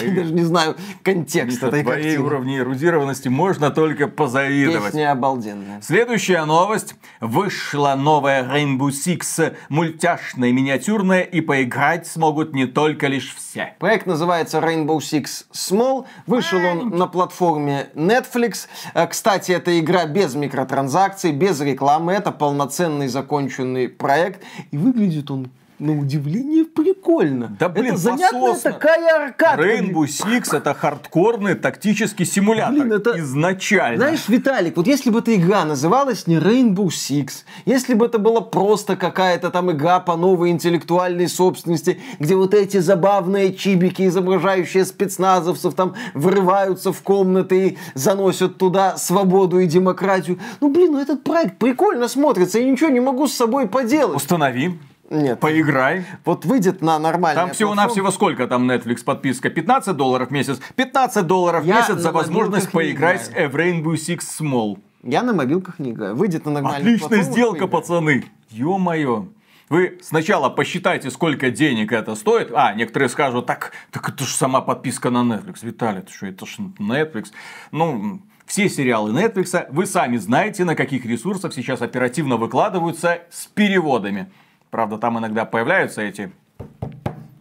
Я 0.00 0.14
даже 0.14 0.32
не 0.32 0.42
знаю 0.42 0.76
контекст 1.02 1.62
этой 1.62 1.82
твоей 1.82 2.02
картины. 2.02 2.24
уровне 2.24 2.58
эрудированности 2.58 3.28
можно 3.28 3.70
только 3.70 4.08
позавидовать. 4.08 4.92
Песня 4.92 5.12
обалденная. 5.12 5.80
Следующая 5.82 6.44
новость. 6.44 6.94
Вышла 7.20 7.94
новая 7.96 8.42
Rainbow 8.44 8.88
Six 8.90 9.54
мультяшная, 9.68 10.52
миниатюрная, 10.52 11.22
и 11.22 11.40
поиграть 11.40 12.06
смогут 12.06 12.54
не 12.54 12.66
только 12.66 13.06
лишь 13.06 13.34
все. 13.34 13.74
Проект 13.78 14.06
называется 14.06 14.58
Rainbow 14.58 14.98
Six 14.98 15.46
Small. 15.52 16.06
Вышел 16.26 16.58
он 16.64 16.90
на 16.90 17.06
платформе 17.06 17.88
Netflix. 17.94 18.66
Э, 18.94 19.06
Кстати, 19.06 19.52
это 19.52 19.78
игра 19.78 20.06
без 20.06 20.34
микротранзакций, 20.34 21.32
без 21.32 21.60
рекламы. 21.60 22.12
Это 22.12 22.32
полноценный 22.32 23.08
законченный 23.08 23.88
проект. 23.88 24.42
И 24.70 24.76
выглядит 24.76 25.30
он 25.30 25.50
на 25.80 25.98
удивление 25.98 26.64
прикольно. 26.64 27.56
Да, 27.58 27.68
блин, 27.68 27.94
это 27.94 27.96
занятная 27.96 28.40
пососно. 28.40 28.72
такая 28.72 29.26
аркадка. 29.26 29.62
Rainbow 29.62 30.04
Six 30.04 30.56
это 30.56 30.74
хардкорный 30.74 31.54
тактический 31.54 32.24
симулятор. 32.26 32.74
Блин, 32.74 32.92
это- 32.92 33.18
Изначально. 33.18 33.96
Знаешь, 33.98 34.28
Виталик, 34.28 34.76
вот 34.76 34.86
если 34.86 35.10
бы 35.10 35.20
эта 35.20 35.34
игра 35.34 35.64
называлась 35.64 36.26
не 36.26 36.36
Rainbow 36.36 36.86
Six, 36.88 37.44
если 37.64 37.94
бы 37.94 38.06
это 38.06 38.18
была 38.18 38.40
просто 38.42 38.96
какая-то 38.96 39.50
там 39.50 39.70
игра 39.72 40.00
по 40.00 40.16
новой 40.16 40.50
интеллектуальной 40.50 41.28
собственности, 41.28 42.00
где 42.18 42.36
вот 42.36 42.54
эти 42.54 42.78
забавные 42.78 43.54
чибики, 43.54 44.06
изображающие 44.06 44.84
спецназовцев, 44.84 45.74
там 45.74 45.94
врываются 46.14 46.92
в 46.92 47.00
комнаты 47.02 47.68
и 47.68 47.78
заносят 47.94 48.58
туда 48.58 48.96
свободу 48.96 49.58
и 49.58 49.66
демократию. 49.66 50.38
Ну, 50.60 50.70
блин, 50.70 50.92
ну 50.92 51.00
этот 51.00 51.24
проект 51.24 51.58
прикольно 51.58 52.08
смотрится, 52.08 52.58
я 52.58 52.70
ничего 52.70 52.90
не 52.90 53.00
могу 53.00 53.26
с 53.26 53.32
собой 53.32 53.66
поделать. 53.68 54.16
Установи, 54.16 54.78
Нет. 55.10 55.40
поиграй. 55.40 56.04
Вот 56.24 56.44
выйдет 56.44 56.82
на 56.82 56.98
нормальный 56.98 57.40
Там 57.40 57.50
всего-навсего 57.50 58.10
сколько 58.12 58.46
там 58.46 58.70
Netflix 58.70 59.04
подписка? 59.04 59.50
15 59.50 59.96
долларов 59.96 60.28
в 60.28 60.30
месяц? 60.30 60.60
15 60.76 61.26
долларов 61.26 61.64
в 61.64 61.66
Я 61.66 61.80
месяц 61.80 61.96
за 61.96 62.12
возможность 62.12 62.70
поиграть 62.70 63.28
в 63.28 63.56
Rainbow 63.56 63.94
Six 63.94 64.20
Small. 64.40 64.78
Я 65.02 65.22
на 65.22 65.32
мобилках 65.32 65.78
не 65.78 65.90
играю. 65.90 66.14
Выйдет 66.14 66.44
на 66.46 66.52
нормальный 66.52 66.94
Отличная 66.94 67.22
сделка, 67.22 67.66
пацаны. 67.66 68.24
Ё-моё. 68.50 69.26
Вы 69.68 69.98
сначала 70.02 70.48
посчитайте, 70.50 71.10
сколько 71.10 71.50
денег 71.50 71.92
это 71.92 72.16
стоит. 72.16 72.50
А, 72.52 72.74
некоторые 72.74 73.08
скажут, 73.08 73.46
так, 73.46 73.72
так 73.92 74.08
это 74.08 74.24
же 74.24 74.34
сама 74.34 74.60
подписка 74.60 75.10
на 75.10 75.18
Netflix. 75.18 75.58
Виталий, 75.62 76.02
ты 76.02 76.12
что, 76.12 76.26
это 76.26 76.44
же 76.44 76.62
Netflix. 76.78 77.26
Ну, 77.70 78.20
все 78.46 78.68
сериалы 78.68 79.12
Netflix, 79.12 79.66
вы 79.70 79.86
сами 79.86 80.16
знаете, 80.16 80.64
на 80.64 80.74
каких 80.74 81.06
ресурсах 81.06 81.54
сейчас 81.54 81.82
оперативно 81.82 82.36
выкладываются 82.36 83.20
с 83.30 83.46
переводами. 83.46 84.30
Правда, 84.70 84.98
там 84.98 85.18
иногда 85.18 85.44
появляются 85.44 86.02
эти 86.02 86.32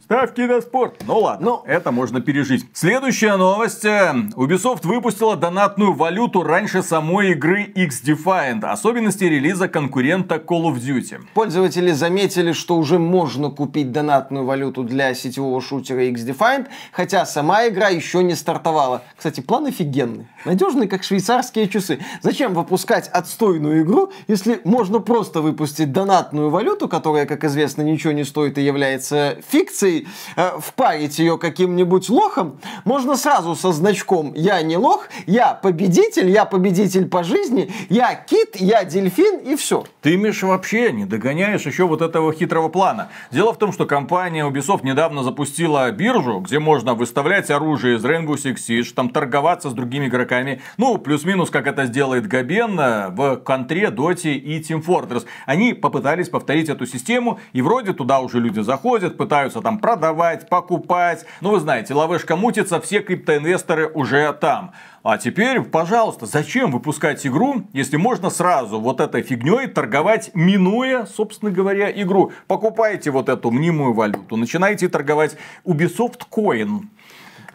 Ставки 0.09 0.41
на 0.41 0.59
спорт. 0.59 1.03
Ну 1.05 1.19
ладно, 1.19 1.45
Ну. 1.45 1.63
это 1.67 1.91
можно 1.91 2.19
пережить. 2.19 2.65
Следующая 2.73 3.37
новость. 3.37 3.85
Ubisoft 3.85 4.87
выпустила 4.87 5.35
донатную 5.35 5.93
валюту 5.93 6.41
раньше 6.41 6.81
самой 6.81 7.33
игры 7.33 7.61
X-Defiant. 7.61 8.65
Особенности 8.65 9.25
релиза 9.25 9.67
конкурента 9.67 10.37
Call 10.37 10.63
of 10.63 10.77
Duty. 10.77 11.19
Пользователи 11.35 11.91
заметили, 11.91 12.53
что 12.53 12.77
уже 12.77 12.97
можно 12.97 13.51
купить 13.51 13.91
донатную 13.91 14.45
валюту 14.45 14.83
для 14.83 15.13
сетевого 15.13 15.61
шутера 15.61 16.03
X-Defiant, 16.05 16.65
хотя 16.91 17.23
сама 17.27 17.67
игра 17.67 17.89
еще 17.89 18.23
не 18.23 18.33
стартовала. 18.33 19.03
Кстати, 19.15 19.41
план 19.41 19.67
офигенный. 19.67 20.25
Надежный, 20.43 20.87
как 20.87 21.03
швейцарские 21.03 21.69
часы. 21.69 21.99
Зачем 22.23 22.55
выпускать 22.55 23.07
отстойную 23.09 23.83
игру, 23.83 24.11
если 24.27 24.59
можно 24.63 24.97
просто 25.01 25.41
выпустить 25.41 25.91
донатную 25.91 26.49
валюту, 26.49 26.87
которая, 26.87 27.27
как 27.27 27.43
известно, 27.43 27.83
ничего 27.83 28.11
не 28.11 28.23
стоит 28.23 28.57
и 28.57 28.63
является 28.63 29.37
фикцией, 29.47 29.98
э, 30.35 30.51
впарить 30.59 31.19
ее 31.19 31.37
каким-нибудь 31.37 32.09
лохом, 32.09 32.59
можно 32.85 33.15
сразу 33.15 33.55
со 33.55 33.71
значком 33.71 34.33
«Я 34.35 34.61
не 34.61 34.77
лох», 34.77 35.07
«Я 35.25 35.53
победитель», 35.53 36.29
«Я 36.29 36.45
победитель 36.45 37.07
по 37.07 37.23
жизни», 37.23 37.71
«Я 37.89 38.15
кит», 38.15 38.55
«Я 38.55 38.83
дельфин» 38.83 39.39
и 39.39 39.55
все. 39.55 39.83
Ты, 40.01 40.17
Миша, 40.17 40.47
вообще 40.47 40.91
не 40.91 41.05
догоняешь 41.05 41.65
еще 41.65 41.87
вот 41.87 42.01
этого 42.01 42.33
хитрого 42.33 42.69
плана. 42.69 43.09
Дело 43.31 43.53
в 43.53 43.57
том, 43.57 43.73
что 43.73 43.85
компания 43.85 44.47
Ubisoft 44.47 44.81
недавно 44.83 45.23
запустила 45.23 45.91
биржу, 45.91 46.39
где 46.39 46.59
можно 46.59 46.93
выставлять 46.93 47.49
оружие 47.49 47.97
из 47.97 48.05
Rainbow 48.05 48.35
Six 48.35 48.55
Siege, 48.55 48.93
там 48.93 49.09
торговаться 49.09 49.69
с 49.69 49.73
другими 49.73 50.07
игроками. 50.07 50.61
Ну, 50.77 50.97
плюс-минус, 50.97 51.49
как 51.49 51.67
это 51.67 51.85
сделает 51.85 52.27
Габен 52.27 52.79
э, 52.79 53.09
в 53.09 53.37
Контре, 53.37 53.89
Доте 53.89 54.33
и 54.33 54.59
Team 54.61 54.83
Fortress. 54.83 55.25
Они 55.45 55.73
попытались 55.73 56.29
повторить 56.29 56.69
эту 56.69 56.85
систему, 56.85 57.39
и 57.53 57.61
вроде 57.61 57.93
туда 57.93 58.19
уже 58.19 58.39
люди 58.39 58.59
заходят, 58.61 59.17
пытаются 59.17 59.61
там 59.61 59.79
продавать, 59.89 60.47
покупать. 60.49 61.25
Ну, 61.41 61.49
вы 61.49 61.59
знаете, 61.59 61.95
лавышка 61.95 62.35
мутится, 62.35 62.79
все 62.79 62.99
криптоинвесторы 62.99 63.87
уже 63.87 64.31
там. 64.33 64.71
А 65.01 65.17
теперь, 65.17 65.61
пожалуйста, 65.61 66.27
зачем 66.27 66.71
выпускать 66.71 67.25
игру, 67.25 67.63
если 67.73 67.97
можно 67.97 68.29
сразу 68.29 68.79
вот 68.79 68.99
этой 68.99 69.23
фигней 69.23 69.65
торговать, 69.65 70.29
минуя, 70.35 71.07
собственно 71.07 71.49
говоря, 71.49 71.89
игру. 71.89 72.31
Покупайте 72.45 73.09
вот 73.09 73.29
эту 73.29 73.49
мнимую 73.49 73.93
валюту, 73.93 74.35
начинайте 74.35 74.89
торговать 74.89 75.35
Ubisoft 75.65 76.21
Coin. 76.29 76.81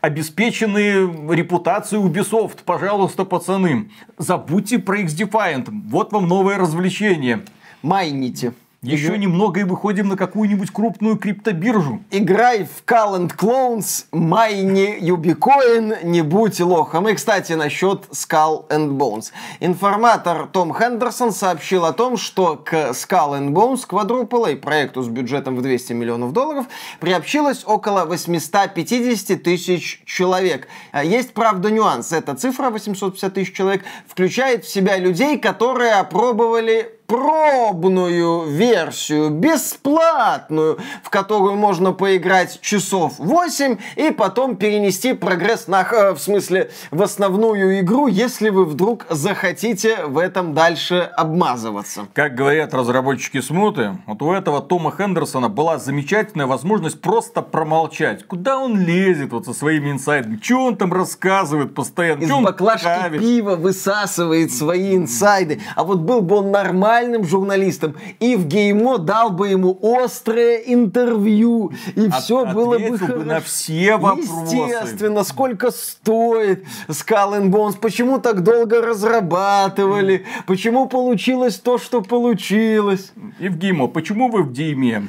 Обеспеченные 0.00 1.08
репутацией 1.32 2.02
Ubisoft, 2.02 2.64
пожалуйста, 2.64 3.24
пацаны. 3.24 3.90
Забудьте 4.18 4.80
про 4.80 4.98
X-Defiant. 4.98 5.68
Вот 5.88 6.12
вам 6.12 6.26
новое 6.26 6.58
развлечение. 6.58 7.44
Майните. 7.82 8.54
Еще 8.84 9.16
немного 9.16 9.60
и 9.60 9.64
выходим 9.64 10.08
на 10.08 10.16
какую-нибудь 10.16 10.70
крупную 10.70 11.16
криптобиржу. 11.16 12.02
Играй 12.10 12.64
в 12.64 12.84
Call 12.86 13.18
and 13.18 13.34
Clones, 13.34 14.04
майни 14.12 14.98
Юбикоин, 15.00 15.94
не 16.02 16.20
будь 16.20 16.60
лохом. 16.60 17.08
И, 17.08 17.14
кстати, 17.14 17.54
насчет 17.54 18.04
Skull 18.10 18.68
and 18.68 18.98
Bones. 18.98 19.32
Информатор 19.60 20.48
Том 20.52 20.74
Хендерсон 20.74 21.32
сообщил 21.32 21.86
о 21.86 21.94
том, 21.94 22.18
что 22.18 22.56
к 22.56 22.74
Skull 22.90 23.40
and 23.40 23.48
Bones, 23.52 23.88
Quadruple 23.88 24.52
A, 24.52 24.56
проекту 24.56 25.02
с 25.02 25.08
бюджетом 25.08 25.56
в 25.56 25.62
200 25.62 25.94
миллионов 25.94 26.34
долларов, 26.34 26.66
приобщилось 27.00 27.64
около 27.66 28.04
850 28.04 29.42
тысяч 29.42 30.02
человек. 30.04 30.68
А 30.92 31.02
Есть, 31.02 31.32
правда, 31.32 31.70
нюанс. 31.70 32.12
Эта 32.12 32.34
цифра, 32.34 32.68
850 32.68 33.32
тысяч 33.32 33.54
человек, 33.54 33.82
включает 34.06 34.66
в 34.66 34.70
себя 34.70 34.98
людей, 34.98 35.38
которые 35.38 35.94
опробовали 35.94 36.93
пробную 37.06 38.44
версию, 38.46 39.30
бесплатную, 39.30 40.78
в 41.02 41.10
которую 41.10 41.54
можно 41.56 41.92
поиграть 41.92 42.60
часов 42.60 43.14
8 43.18 43.78
и 43.96 44.10
потом 44.10 44.56
перенести 44.56 45.12
прогресс 45.12 45.68
на, 45.68 45.82
э, 45.82 46.12
в 46.12 46.18
смысле, 46.18 46.70
в 46.90 47.02
основную 47.02 47.80
игру, 47.80 48.06
если 48.06 48.48
вы 48.48 48.64
вдруг 48.64 49.06
захотите 49.10 50.04
в 50.06 50.18
этом 50.18 50.54
дальше 50.54 51.10
обмазываться. 51.16 52.06
Как 52.14 52.34
говорят 52.34 52.74
разработчики 52.74 53.40
смуты, 53.40 53.98
вот 54.06 54.22
у 54.22 54.32
этого 54.32 54.60
Тома 54.60 54.92
Хендерсона 54.96 55.48
была 55.48 55.78
замечательная 55.78 56.46
возможность 56.46 57.00
просто 57.00 57.42
промолчать. 57.42 58.26
Куда 58.26 58.58
он 58.58 58.80
лезет 58.80 59.32
вот 59.32 59.44
со 59.44 59.52
своими 59.52 59.90
инсайдами? 59.90 60.38
Что 60.42 60.64
он 60.64 60.76
там 60.76 60.92
рассказывает 60.92 61.74
постоянно? 61.74 62.22
Из 62.22 62.30
баклажки 62.30 63.18
пива 63.18 63.56
высасывает 63.56 64.52
свои 64.52 64.96
инсайды. 64.96 65.60
А 65.76 65.84
вот 65.84 66.00
был 66.00 66.20
бы 66.20 66.36
он 66.36 66.50
нормальным 66.94 67.24
журналистом, 67.24 67.96
и 68.20 68.36
в 68.36 68.46
Геймо 68.46 68.98
дал 68.98 69.30
бы 69.30 69.48
ему 69.48 69.78
острое 69.82 70.58
интервью, 70.58 71.72
и 71.96 72.06
От- 72.06 72.22
все 72.22 72.46
было 72.46 72.78
бы 72.78 72.84
ответил 72.86 72.98
бы 72.98 73.06
хорошо. 73.06 73.24
на 73.24 73.40
все 73.40 73.96
вопросы. 73.96 74.56
Естественно, 74.56 75.24
сколько 75.24 75.70
стоит 75.70 76.64
Skull 76.88 77.40
and 77.40 77.50
Bones, 77.50 77.76
почему 77.80 78.18
так 78.20 78.42
долго 78.42 78.80
разрабатывали, 78.80 80.24
почему 80.46 80.86
получилось 80.86 81.56
то, 81.56 81.78
что 81.78 82.00
получилось. 82.02 83.12
Евгимо, 83.38 83.88
почему 83.88 84.30
вы 84.30 84.42
в 84.44 84.52
Дейме? 84.52 85.08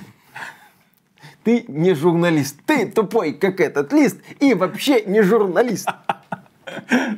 Ты 1.43 1.65
не 1.67 1.93
журналист, 1.93 2.57
ты 2.65 2.87
тупой, 2.87 3.33
как 3.33 3.59
этот 3.59 3.93
лист, 3.93 4.17
и 4.39 4.55
вообще 4.55 5.03
не 5.05 5.21
журналист. 5.21 5.87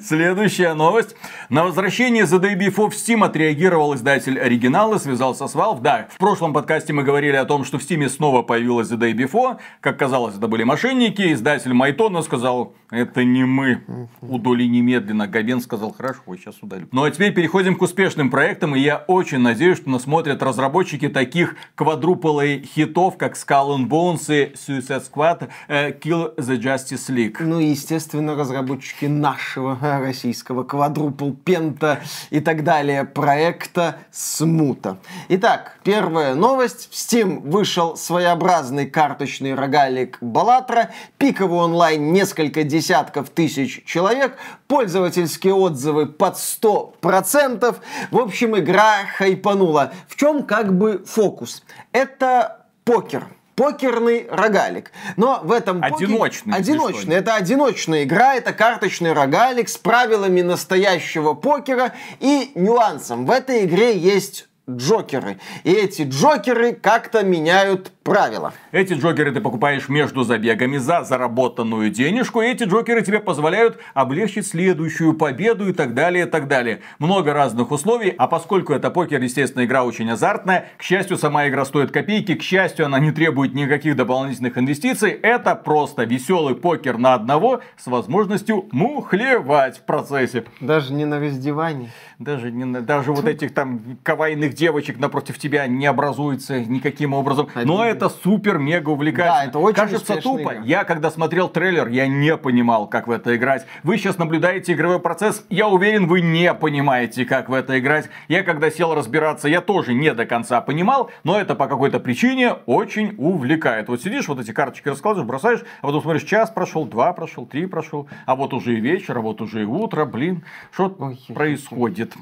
Следующая 0.01 0.73
новость. 0.73 1.15
На 1.49 1.63
возвращение 1.63 2.23
The 2.23 2.39
Day 2.39 2.57
Before 2.57 2.89
в 2.89 2.93
Steam 2.93 3.23
отреагировал 3.23 3.95
издатель 3.95 4.39
оригинала, 4.39 4.97
связался 4.97 5.47
с 5.47 5.55
Valve. 5.55 5.81
Да, 5.81 6.07
в 6.13 6.17
прошлом 6.17 6.53
подкасте 6.53 6.93
мы 6.93 7.03
говорили 7.03 7.35
о 7.35 7.45
том, 7.45 7.63
что 7.63 7.77
в 7.77 7.81
Steam 7.81 8.07
снова 8.09 8.41
появилась 8.41 8.91
The 8.91 8.97
Day 8.97 9.13
Before. 9.13 9.57
Как 9.81 9.97
казалось, 9.97 10.37
это 10.37 10.47
были 10.47 10.63
мошенники. 10.63 11.33
Издатель 11.33 11.73
Майтона 11.73 12.21
сказал, 12.21 12.73
это 12.89 13.23
не 13.23 13.43
мы. 13.43 13.81
Удали 14.21 14.67
немедленно. 14.67 15.27
Габен 15.27 15.61
сказал, 15.61 15.93
хорошо, 15.93 16.21
сейчас 16.35 16.55
удалю. 16.61 16.87
Ну 16.91 17.03
а 17.03 17.11
теперь 17.11 17.33
переходим 17.33 17.75
к 17.75 17.81
успешным 17.81 18.29
проектам. 18.29 18.75
И 18.75 18.79
я 18.79 18.97
очень 19.07 19.39
надеюсь, 19.39 19.77
что 19.77 19.89
нас 19.89 20.03
смотрят 20.03 20.41
разработчики 20.41 21.09
таких 21.09 21.55
квадруполей 21.75 22.63
хитов, 22.63 23.17
как 23.17 23.35
Skull 23.35 23.77
and 23.77 23.87
Bones 23.87 24.25
и 24.29 24.53
Suicide 24.53 25.03
Squad, 25.11 25.49
э, 25.67 25.91
Kill 25.91 26.35
the 26.37 26.57
Justice 26.59 27.09
League. 27.09 27.35
Ну 27.39 27.59
и, 27.59 27.67
естественно, 27.67 28.35
разработчики 28.35 29.05
нашего 29.37 29.77
российского 29.99 30.63
квадрупл 30.63 31.31
пента 31.31 32.01
и 32.31 32.39
так 32.39 32.63
далее 32.63 33.05
проекта 33.05 33.99
Смута. 34.11 34.97
Итак, 35.29 35.77
первая 35.83 36.33
новость. 36.33 36.89
В 36.91 36.95
Steam 36.95 37.47
вышел 37.47 37.95
своеобразный 37.95 38.87
карточный 38.87 39.53
рогалик 39.53 40.17
Балатра. 40.21 40.89
Пиковый 41.19 41.59
онлайн 41.59 42.13
несколько 42.13 42.63
десятков 42.63 43.29
тысяч 43.29 43.83
человек. 43.85 44.37
Пользовательские 44.67 45.53
отзывы 45.53 46.07
под 46.07 46.35
100%. 46.35 47.75
В 48.09 48.17
общем, 48.17 48.57
игра 48.57 49.05
хайпанула. 49.17 49.93
В 50.07 50.15
чем 50.15 50.43
как 50.43 50.75
бы 50.75 51.03
фокус? 51.05 51.63
Это 51.91 52.65
покер. 52.85 53.27
Покерный 53.57 54.27
рогалик. 54.29 54.91
Но 55.15 55.41
в 55.43 55.51
этом 55.51 55.83
Одиночный, 55.83 56.55
если 56.57 56.71
Одиночный. 56.71 57.15
Это 57.15 57.33
одиночная 57.33 58.03
игра, 58.03 58.35
это 58.35 58.53
карточный 58.53 59.13
рогалик 59.13 59.67
с 59.67 59.77
правилами 59.77 60.41
настоящего 60.41 61.33
покера 61.33 61.93
и 62.19 62.51
нюансом. 62.53 63.25
В 63.25 63.31
этой 63.31 63.65
игре 63.65 63.97
есть 63.97 64.47
джокеры. 64.69 65.39
И 65.63 65.71
эти 65.71 66.03
джокеры 66.03 66.73
как-то 66.73 67.23
меняют 67.23 67.91
правила. 68.11 68.53
Эти 68.71 68.93
джокеры 68.93 69.31
ты 69.31 69.41
покупаешь 69.41 69.89
между 69.89 70.23
забегами 70.23 70.77
за 70.77 71.03
заработанную 71.03 71.89
денежку, 71.89 72.41
и 72.41 72.47
эти 72.47 72.63
джокеры 72.63 73.01
тебе 73.01 73.19
позволяют 73.19 73.79
облегчить 73.93 74.47
следующую 74.47 75.13
победу 75.13 75.67
и 75.69 75.73
так 75.73 75.93
далее, 75.93 76.25
и 76.25 76.29
так 76.29 76.47
далее. 76.47 76.81
Много 76.99 77.33
разных 77.33 77.71
условий, 77.71 78.13
а 78.17 78.27
поскольку 78.27 78.73
это 78.73 78.89
покер, 78.91 79.21
естественно, 79.21 79.65
игра 79.65 79.83
очень 79.83 80.09
азартная, 80.09 80.69
к 80.77 80.83
счастью, 80.83 81.17
сама 81.17 81.47
игра 81.47 81.65
стоит 81.65 81.91
копейки, 81.91 82.35
к 82.35 82.43
счастью, 82.43 82.85
она 82.85 82.99
не 82.99 83.11
требует 83.11 83.53
никаких 83.53 83.95
дополнительных 83.95 84.57
инвестиций, 84.57 85.11
это 85.11 85.55
просто 85.55 86.03
веселый 86.03 86.55
покер 86.55 86.97
на 86.97 87.13
одного 87.13 87.61
с 87.77 87.87
возможностью 87.87 88.67
мухлевать 88.71 89.77
в 89.77 89.81
процессе. 89.81 90.45
Даже 90.61 90.93
не 90.93 91.05
на 91.05 91.19
раздевании. 91.19 91.89
Даже, 92.19 92.51
не, 92.51 92.65
на- 92.65 92.81
даже 92.81 93.11
вот 93.11 93.25
этих 93.25 93.53
там 93.53 93.97
кавайных 94.03 94.53
девочек 94.53 94.99
напротив 94.99 95.37
тебя 95.37 95.67
не 95.67 95.85
образуется 95.85 96.59
никаким 96.59 97.13
образом. 97.13 97.47
Но 97.55 97.85
это 97.85 97.96
супер-мега 98.07 98.89
увлекательно. 98.89 99.39
Да, 99.39 99.45
это 99.45 99.59
очень 99.59 99.75
Кажется 99.75 100.21
тупо. 100.21 100.53
игра. 100.53 100.63
Я 100.63 100.83
когда 100.83 101.11
смотрел 101.11 101.49
трейлер, 101.49 101.87
я 101.87 102.07
не 102.07 102.37
понимал, 102.37 102.87
как 102.87 103.07
в 103.07 103.11
это 103.11 103.35
играть. 103.35 103.65
Вы 103.83 103.97
сейчас 103.97 104.17
наблюдаете 104.17 104.73
игровой 104.73 104.99
процесс. 104.99 105.43
Я 105.49 105.67
уверен, 105.67 106.07
вы 106.07 106.21
не 106.21 106.53
понимаете, 106.53 107.25
как 107.25 107.49
в 107.49 107.53
это 107.53 107.79
играть. 107.79 108.09
Я 108.27 108.43
когда 108.43 108.69
сел 108.69 108.93
разбираться, 108.93 109.47
я 109.47 109.61
тоже 109.61 109.93
не 109.93 110.13
до 110.13 110.25
конца 110.25 110.61
понимал. 110.61 111.09
Но 111.23 111.39
это 111.39 111.55
по 111.55 111.67
какой-то 111.67 111.99
причине 111.99 112.53
очень 112.65 113.15
увлекает. 113.17 113.89
Вот 113.89 114.01
сидишь, 114.01 114.27
вот 114.27 114.39
эти 114.39 114.51
карточки 114.51 114.89
раскладываешь, 114.89 115.27
бросаешь, 115.27 115.63
а 115.81 115.87
потом 115.87 116.01
смотришь, 116.01 116.23
час 116.23 116.49
прошел, 116.51 116.85
два 116.85 117.13
прошел, 117.13 117.45
три 117.45 117.65
прошел. 117.65 118.07
А 118.25 118.35
вот 118.35 118.53
уже 118.53 118.75
и 118.75 118.79
вечер, 118.79 119.17
а 119.17 119.21
вот 119.21 119.41
уже 119.41 119.61
и 119.63 119.65
утро. 119.65 120.05
Блин, 120.05 120.43
что 120.71 120.95
Ой, 120.99 121.19
происходит? 121.33 122.13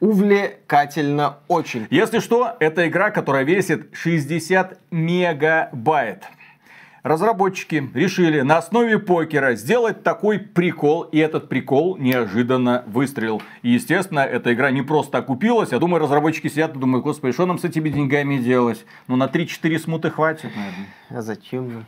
Увлекательно 0.00 1.38
очень. 1.48 1.86
Если 1.90 2.18
что, 2.18 2.56
это 2.60 2.86
игра, 2.88 3.10
которая 3.10 3.44
весит 3.44 3.88
60 3.94 4.78
мегабайт. 4.90 6.24
Разработчики 7.04 7.90
решили 7.92 8.40
на 8.40 8.56
основе 8.56 8.98
покера 8.98 9.56
сделать 9.56 10.02
такой 10.02 10.38
прикол, 10.38 11.02
и 11.02 11.18
этот 11.18 11.50
прикол 11.50 11.98
неожиданно 11.98 12.82
выстрелил. 12.86 13.42
И, 13.60 13.72
естественно, 13.72 14.20
эта 14.20 14.54
игра 14.54 14.70
не 14.70 14.80
просто 14.80 15.18
окупилась. 15.18 15.72
Я 15.72 15.78
думаю, 15.78 16.02
разработчики 16.02 16.48
сидят 16.48 16.74
и 16.74 16.78
думают, 16.78 17.04
господи, 17.04 17.34
что 17.34 17.44
нам 17.44 17.58
с 17.58 17.64
этими 17.64 17.90
деньгами 17.90 18.38
делать? 18.38 18.86
Ну, 19.06 19.16
на 19.16 19.24
3-4 19.24 19.78
смуты 19.80 20.10
хватит, 20.10 20.50
наверное. 20.56 20.86
А 21.10 21.20
зачем 21.20 21.70
же? 21.70 21.84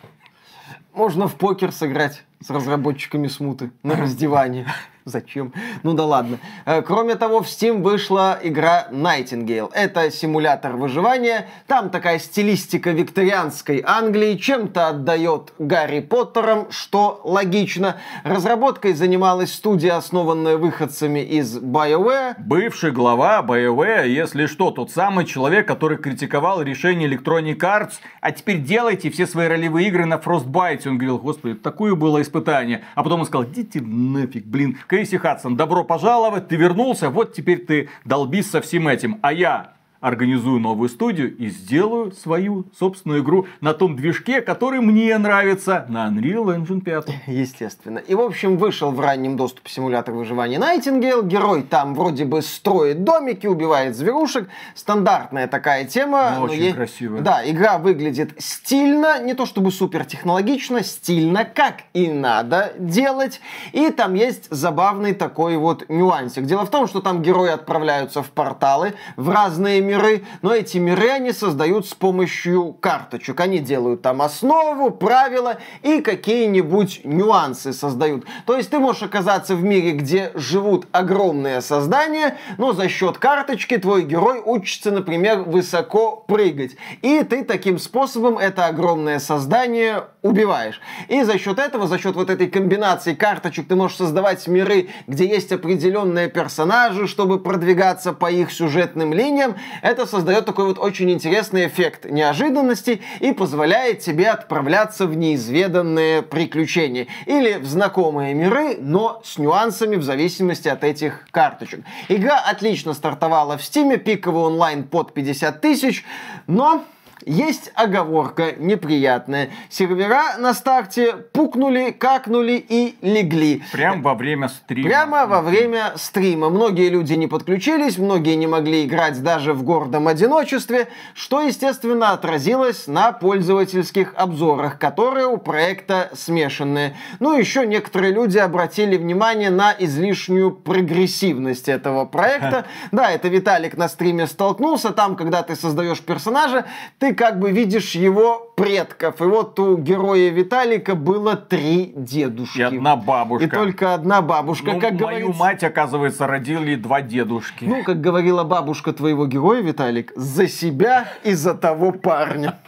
Можно 0.92 1.28
в 1.28 1.36
покер 1.36 1.72
сыграть 1.72 2.22
с 2.40 2.50
разработчиками 2.50 3.28
смуты 3.28 3.70
на 3.82 3.96
раздевании. 3.96 4.66
Зачем? 5.06 5.52
Ну 5.84 5.94
да 5.94 6.04
ладно. 6.04 6.40
Э, 6.64 6.82
Кроме 6.82 7.14
того, 7.14 7.40
в 7.40 7.46
Steam 7.46 7.80
вышла 7.80 8.40
игра 8.42 8.88
Nightingale. 8.90 9.70
Это 9.72 10.10
симулятор 10.10 10.72
выживания. 10.72 11.46
Там 11.68 11.90
такая 11.90 12.18
стилистика 12.18 12.90
викторианской 12.90 13.84
Англии. 13.86 14.34
Чем-то 14.34 14.88
отдает 14.88 15.52
Гарри 15.60 16.00
Поттером, 16.00 16.72
что 16.72 17.20
логично. 17.22 17.98
Разработкой 18.24 18.94
занималась 18.94 19.54
студия, 19.54 19.96
основанная 19.96 20.56
выходцами 20.56 21.20
из 21.20 21.56
BioWare. 21.56 22.34
Бывший 22.38 22.90
глава 22.90 23.44
BioWare, 23.46 24.08
если 24.08 24.46
что, 24.46 24.72
тот 24.72 24.90
самый 24.90 25.24
человек, 25.24 25.68
который 25.68 25.98
критиковал 25.98 26.62
решение 26.62 27.08
Electronic 27.08 27.58
Arts, 27.58 27.92
а 28.20 28.32
теперь 28.32 28.58
делайте 28.58 29.10
все 29.10 29.28
свои 29.28 29.46
ролевые 29.46 29.86
игры 29.86 30.04
на 30.04 30.16
Frostbite. 30.16 30.88
Он 30.88 30.98
говорил, 30.98 31.18
господи, 31.18 31.54
такое 31.54 31.94
было 31.94 32.20
испытание. 32.20 32.82
А 32.96 33.04
потом 33.04 33.20
он 33.20 33.26
сказал, 33.26 33.44
идите 33.44 33.80
нафиг, 33.80 34.44
блин. 34.44 34.76
Кейси 34.96 35.18
Хадсон, 35.18 35.56
добро 35.56 35.84
пожаловать, 35.84 36.48
ты 36.48 36.56
вернулся, 36.56 37.10
вот 37.10 37.34
теперь 37.34 37.66
ты 37.66 37.90
долбись 38.06 38.50
со 38.50 38.62
всем 38.62 38.88
этим. 38.88 39.18
А 39.20 39.30
я 39.30 39.75
организую 40.06 40.60
новую 40.60 40.88
студию 40.88 41.36
и 41.36 41.48
сделаю 41.48 42.12
свою 42.12 42.66
собственную 42.78 43.22
игру 43.22 43.46
на 43.60 43.74
том 43.74 43.96
движке, 43.96 44.40
который 44.40 44.80
мне 44.80 45.18
нравится, 45.18 45.84
на 45.88 46.06
Unreal 46.06 46.56
Engine 46.56 46.80
5. 46.80 47.08
Естественно. 47.26 47.98
И, 47.98 48.14
в 48.14 48.20
общем, 48.20 48.56
вышел 48.56 48.92
в 48.92 49.00
раннем 49.00 49.36
доступе 49.36 49.68
симулятор 49.68 50.14
выживания 50.14 50.60
Найтингейл. 50.60 51.24
Герой 51.24 51.64
там 51.64 51.96
вроде 51.96 52.24
бы 52.24 52.40
строит 52.42 53.02
домики, 53.02 53.48
убивает 53.48 53.96
зверушек. 53.96 54.48
Стандартная 54.76 55.48
такая 55.48 55.84
тема. 55.84 56.34
Ну, 56.36 56.46
но 56.46 56.52
очень 56.52 56.62
е- 56.62 56.72
красиво. 56.72 57.20
Да, 57.20 57.42
игра 57.44 57.78
выглядит 57.78 58.34
стильно, 58.38 59.20
не 59.20 59.34
то 59.34 59.44
чтобы 59.44 59.72
супер 59.72 60.04
технологично, 60.04 60.84
стильно, 60.84 61.44
как 61.44 61.78
и 61.94 62.06
надо 62.12 62.74
делать. 62.78 63.40
И 63.72 63.90
там 63.90 64.14
есть 64.14 64.46
забавный 64.50 65.14
такой 65.14 65.56
вот 65.56 65.88
нюансик. 65.88 66.44
Дело 66.44 66.64
в 66.64 66.70
том, 66.70 66.86
что 66.86 67.00
там 67.00 67.22
герои 67.22 67.50
отправляются 67.50 68.22
в 68.22 68.30
порталы, 68.30 68.94
в 69.16 69.30
разные 69.30 69.80
миры, 69.80 69.95
но 70.42 70.54
эти 70.54 70.78
миры 70.78 71.10
они 71.10 71.32
создают 71.32 71.86
с 71.86 71.94
помощью 71.94 72.72
карточек. 72.72 73.40
Они 73.40 73.58
делают 73.58 74.02
там 74.02 74.22
основу, 74.22 74.90
правила 74.90 75.58
и 75.82 76.00
какие-нибудь 76.00 77.02
нюансы 77.04 77.72
создают. 77.72 78.24
То 78.46 78.56
есть 78.56 78.70
ты 78.70 78.78
можешь 78.78 79.02
оказаться 79.02 79.54
в 79.54 79.62
мире, 79.62 79.92
где 79.92 80.30
живут 80.34 80.86
огромные 80.92 81.60
создания, 81.60 82.36
но 82.58 82.72
за 82.72 82.88
счет 82.88 83.18
карточки 83.18 83.76
твой 83.78 84.02
герой 84.02 84.42
учится, 84.44 84.90
например, 84.90 85.42
высоко 85.42 86.24
прыгать. 86.26 86.76
И 87.02 87.22
ты 87.22 87.44
таким 87.44 87.78
способом 87.78 88.38
это 88.38 88.66
огромное 88.66 89.18
создание 89.18 90.04
убиваешь. 90.22 90.80
И 91.08 91.22
за 91.22 91.38
счет 91.38 91.58
этого, 91.58 91.86
за 91.86 91.98
счет 91.98 92.16
вот 92.16 92.30
этой 92.30 92.48
комбинации 92.48 93.14
карточек, 93.14 93.68
ты 93.68 93.76
можешь 93.76 93.96
создавать 93.96 94.46
миры, 94.48 94.88
где 95.06 95.26
есть 95.26 95.52
определенные 95.52 96.28
персонажи, 96.28 97.06
чтобы 97.06 97.38
продвигаться 97.38 98.12
по 98.12 98.30
их 98.30 98.52
сюжетным 98.52 99.12
линиям. 99.12 99.56
Это 99.82 100.06
создает 100.06 100.44
такой 100.46 100.66
вот 100.66 100.78
очень 100.78 101.10
интересный 101.10 101.66
эффект 101.66 102.04
неожиданности 102.04 103.00
и 103.20 103.32
позволяет 103.32 104.00
тебе 104.00 104.28
отправляться 104.28 105.06
в 105.06 105.16
неизведанные 105.16 106.22
приключения. 106.22 107.06
Или 107.26 107.54
в 107.54 107.66
знакомые 107.66 108.34
миры, 108.34 108.76
но 108.78 109.20
с 109.24 109.38
нюансами 109.38 109.96
в 109.96 110.02
зависимости 110.02 110.68
от 110.68 110.84
этих 110.84 111.26
карточек. 111.30 111.80
Игра 112.08 112.38
отлично 112.38 112.94
стартовала 112.94 113.58
в 113.58 113.64
Стиме, 113.64 113.96
пиковый 113.96 114.44
онлайн 114.44 114.84
под 114.84 115.12
50 115.12 115.60
тысяч, 115.60 116.04
но 116.46 116.84
есть 117.26 117.72
оговорка 117.74 118.52
неприятная. 118.56 119.50
Сервера 119.68 120.36
на 120.38 120.54
старте 120.54 121.12
пукнули, 121.32 121.90
какнули 121.90 122.64
и 122.68 122.96
легли. 123.02 123.64
Прям 123.72 124.00
во 124.00 124.14
время 124.14 124.48
стрима. 124.48 124.88
Прямо 124.88 125.26
во 125.26 125.42
время 125.42 125.92
стрима. 125.96 126.48
Многие 126.50 126.88
люди 126.88 127.14
не 127.14 127.26
подключились, 127.26 127.98
многие 127.98 128.36
не 128.36 128.46
могли 128.46 128.86
играть 128.86 129.20
даже 129.22 129.54
в 129.54 129.64
гордом 129.64 130.06
одиночестве, 130.06 130.86
что, 131.14 131.40
естественно, 131.40 132.12
отразилось 132.12 132.86
на 132.86 133.10
пользовательских 133.10 134.14
обзорах, 134.16 134.78
которые 134.78 135.26
у 135.26 135.36
проекта 135.36 136.10
смешанные. 136.14 136.96
Ну, 137.18 137.36
еще 137.36 137.66
некоторые 137.66 138.12
люди 138.12 138.38
обратили 138.38 138.96
внимание 138.96 139.50
на 139.50 139.74
излишнюю 139.76 140.52
прогрессивность 140.52 141.68
этого 141.68 142.04
проекта. 142.04 142.64
Да, 142.92 143.10
это 143.10 143.28
Виталик 143.28 143.76
на 143.76 143.88
стриме 143.88 144.26
столкнулся. 144.26 144.90
Там, 144.92 145.16
когда 145.16 145.42
ты 145.42 145.56
создаешь 145.56 146.00
персонажа, 146.00 146.66
ты 146.98 147.15
как 147.16 147.40
бы 147.40 147.50
видишь 147.50 147.96
его 147.96 148.52
предков. 148.54 149.20
И 149.20 149.24
вот 149.24 149.58
у 149.58 149.76
героя 149.76 150.30
Виталика 150.30 150.94
было 150.94 151.34
три 151.34 151.92
дедушки. 151.96 152.58
И 152.60 152.62
одна 152.62 152.94
бабушка. 152.96 153.46
И 153.46 153.50
только 153.50 153.94
одна 153.94 154.22
бабушка, 154.22 154.72
Ну, 154.72 154.80
как 154.80 154.92
мою 154.92 154.98
говорится. 154.98 155.38
мать, 155.40 155.64
оказывается, 155.64 156.26
родили 156.26 156.76
два 156.76 157.00
дедушки. 157.00 157.64
Ну, 157.64 157.82
как 157.82 158.00
говорила 158.00 158.44
бабушка 158.44 158.92
твоего 158.92 159.26
героя, 159.26 159.60
Виталик, 159.62 160.12
за 160.14 160.46
себя 160.46 161.08
и 161.24 161.32
за 161.32 161.54
того 161.54 161.92
парня. 161.92 162.58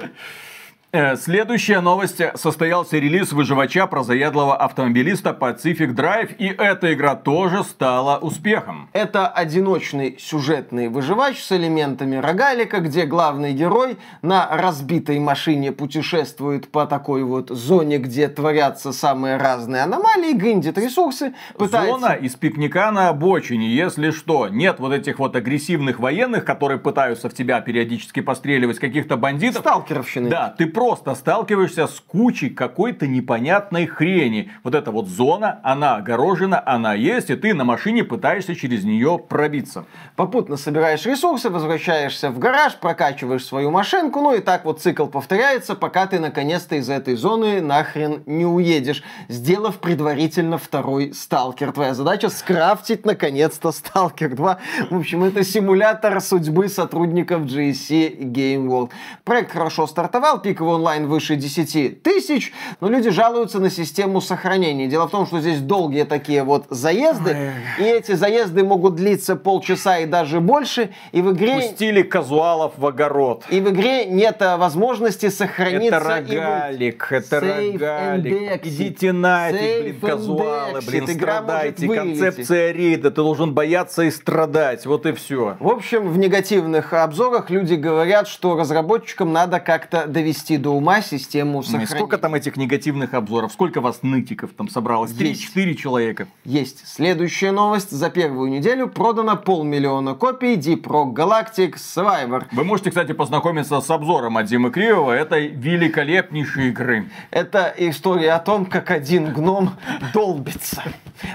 Э, 0.96 1.18
Следующая 1.18 1.82
новость. 1.82 2.22
Состоялся 2.36 2.98
релиз 2.98 3.34
выживача 3.34 3.86
про 3.86 4.02
заядлого 4.02 4.56
автомобилиста 4.56 5.36
Pacific 5.38 5.94
Drive, 5.94 6.34
и 6.38 6.46
эта 6.46 6.94
игра 6.94 7.16
тоже 7.16 7.66
стала 7.66 8.18
успехом. 8.18 8.88
Это 8.94 9.28
одиночный 9.28 10.16
сюжетный 10.18 10.88
выживач 10.88 11.44
с 11.44 11.52
элементами 11.52 12.16
рогалика, 12.16 12.80
где 12.80 13.06
главный 13.06 13.52
герой 13.52 13.98
на 14.22 14.48
разбитой 14.50 15.20
машине 15.20 15.74
путешествует 15.74 16.72
по 16.72 16.86
такой 16.86 17.24
вот 17.24 17.50
зоне, 17.50 17.98
где 17.98 18.30
творятся 18.30 18.94
самые 18.94 19.36
разные 19.36 19.82
аномалии, 19.82 20.32
гриндит 20.32 20.78
ресурсы, 20.78 21.34
пытается... 21.58 22.00
Зона 22.00 22.14
из 22.14 22.36
пикника 22.36 22.90
на 22.92 23.10
обочине, 23.10 23.68
если 23.68 24.12
что. 24.12 24.48
Нет 24.48 24.80
вот 24.80 24.94
этих 24.94 25.20
вот 25.20 25.36
агрессивных 25.36 26.00
военных, 26.00 26.46
которые 26.46 26.80
пытаются 26.80 27.28
в 27.28 27.34
тебя 27.34 27.60
периодически 27.60 28.22
постреливать, 28.22 28.80
каких-то 28.80 29.18
бандитов. 29.18 29.60
Сталкеровщины. 29.60 30.30
Да, 30.30 30.56
ты 30.58 30.68
просто 30.68 30.85
сталкиваешься 30.94 31.88
с 31.88 32.00
кучей 32.00 32.50
какой-то 32.50 33.08
непонятной 33.08 33.88
хрени. 33.88 34.52
Вот 34.64 34.76
эта 34.76 34.92
вот 34.92 35.08
зона, 35.08 35.60
она 35.64 35.96
огорожена, 35.96 36.62
она 36.66 36.94
есть, 36.94 37.30
и 37.30 37.36
ты 37.36 37.54
на 37.54 37.64
машине 37.64 38.04
пытаешься 38.04 38.56
через 38.56 38.84
нее 38.84 39.18
пробиться. 39.18 39.86
Попутно 40.16 40.58
собираешь 40.58 41.06
ресурсы, 41.06 41.50
возвращаешься 41.50 42.30
в 42.30 42.40
гараж, 42.40 42.76
прокачиваешь 42.76 43.46
свою 43.46 43.72
машинку, 43.72 44.22
ну 44.22 44.36
и 44.36 44.40
так 44.40 44.66
вот 44.66 44.82
цикл 44.82 45.06
повторяется, 45.08 45.76
пока 45.76 46.06
ты 46.08 46.20
наконец-то 46.20 46.76
из 46.76 46.90
этой 46.90 47.16
зоны 47.16 47.62
нахрен 47.62 48.22
не 48.26 48.46
уедешь, 48.46 49.04
сделав 49.30 49.78
предварительно 49.78 50.58
второй 50.58 51.14
сталкер. 51.14 51.72
Твоя 51.72 51.94
задача 51.94 52.30
скрафтить 52.30 53.06
наконец-то 53.06 53.72
сталкер 53.72 54.36
2. 54.36 54.58
В 54.90 54.98
общем, 54.98 55.24
это 55.24 55.44
симулятор 55.44 56.22
судьбы 56.22 56.70
сотрудников 56.70 57.44
GSC 57.44 58.18
Game 58.20 58.68
World. 58.68 58.92
Проект 59.24 59.52
хорошо 59.52 59.88
стартовал, 59.88 60.42
пиковый 60.42 60.75
онлайн 60.76 61.08
выше 61.08 61.36
10 61.36 62.02
тысяч, 62.04 62.54
но 62.82 62.90
люди 62.90 63.10
жалуются 63.10 63.60
на 63.60 63.70
систему 63.70 64.22
сохранения. 64.22 64.88
Дело 64.88 65.08
в 65.08 65.12
том, 65.12 65.26
что 65.26 65.40
здесь 65.40 65.60
долгие 65.60 66.04
такие 66.04 66.44
вот 66.44 66.66
заезды, 66.70 67.54
и 67.80 67.84
эти 67.84 68.14
заезды 68.14 68.64
могут 68.64 68.96
длиться 68.96 69.36
полчаса 69.36 70.00
и 70.00 70.06
даже 70.06 70.40
больше, 70.40 70.92
и 71.12 71.22
в 71.22 71.32
игре... 71.34 71.56
Пустили 71.56 72.02
казуалов 72.02 72.74
в 72.78 72.86
огород. 72.86 73.44
И 73.50 73.60
в 73.60 73.70
игре 73.70 74.06
нет 74.06 74.42
а, 74.42 74.58
возможности 74.58 75.30
сохраниться. 75.30 75.96
Это 75.98 76.34
и 76.34 76.38
рогалик, 76.38 77.12
это 77.12 77.38
Save 77.38 77.80
and 77.80 78.16
рогалик. 78.16 78.66
Идите 78.66 79.12
нафиг, 79.12 79.84
блин, 79.84 80.00
казуалы, 80.00 80.80
блин. 80.82 81.06
Игра 81.06 81.36
страдайте. 81.36 81.88
Концепция 81.88 82.72
рейда, 82.72 83.10
ты 83.12 83.16
должен 83.16 83.54
бояться 83.54 84.04
и 84.04 84.12
страдать, 84.12 84.86
вот 84.86 85.06
и 85.06 85.14
все. 85.14 85.58
В 85.60 85.68
общем, 85.68 86.10
в 86.10 86.18
негативных 86.18 86.94
обзорах 86.94 87.50
люди 87.50 87.76
говорят, 87.76 88.28
что 88.28 88.58
разработчикам 88.58 89.32
надо 89.32 89.60
как-то 89.60 90.08
довести 90.08 90.58
до 90.66 90.72
ума 90.72 91.02
систему 91.02 91.62
сохранения. 91.62 91.86
Сколько 91.96 92.18
там 92.18 92.34
этих 92.34 92.58
негативных 92.58 93.14
обзоров? 93.14 93.54
Сколько 93.54 93.82
вас 93.82 94.00
нытиков 94.02 94.50
там 94.54 94.68
собралось? 94.68 95.12
3-4 95.12 95.76
человека. 95.76 96.28
Есть. 96.44 96.88
Следующая 96.88 97.52
новость. 97.52 97.92
За 97.92 98.10
первую 98.10 98.50
неделю 98.50 98.88
продано 98.88 99.36
полмиллиона 99.36 100.16
копий 100.16 100.56
Deep 100.56 100.82
Rock 100.82 101.14
Galactic 101.14 101.76
Survivor. 101.76 102.46
Вы 102.52 102.64
можете, 102.64 102.90
кстати, 102.90 103.12
познакомиться 103.12 103.80
с 103.80 103.90
обзором 103.92 104.38
от 104.38 104.48
Димы 104.48 104.72
Кривого 104.72 105.12
этой 105.12 105.50
великолепнейшей 105.50 106.70
игры. 106.70 107.12
Это 107.30 107.72
история 107.78 108.32
о 108.32 108.40
том, 108.40 108.66
как 108.66 108.90
один 108.90 109.34
гном 109.34 109.70
долбится 110.16 110.82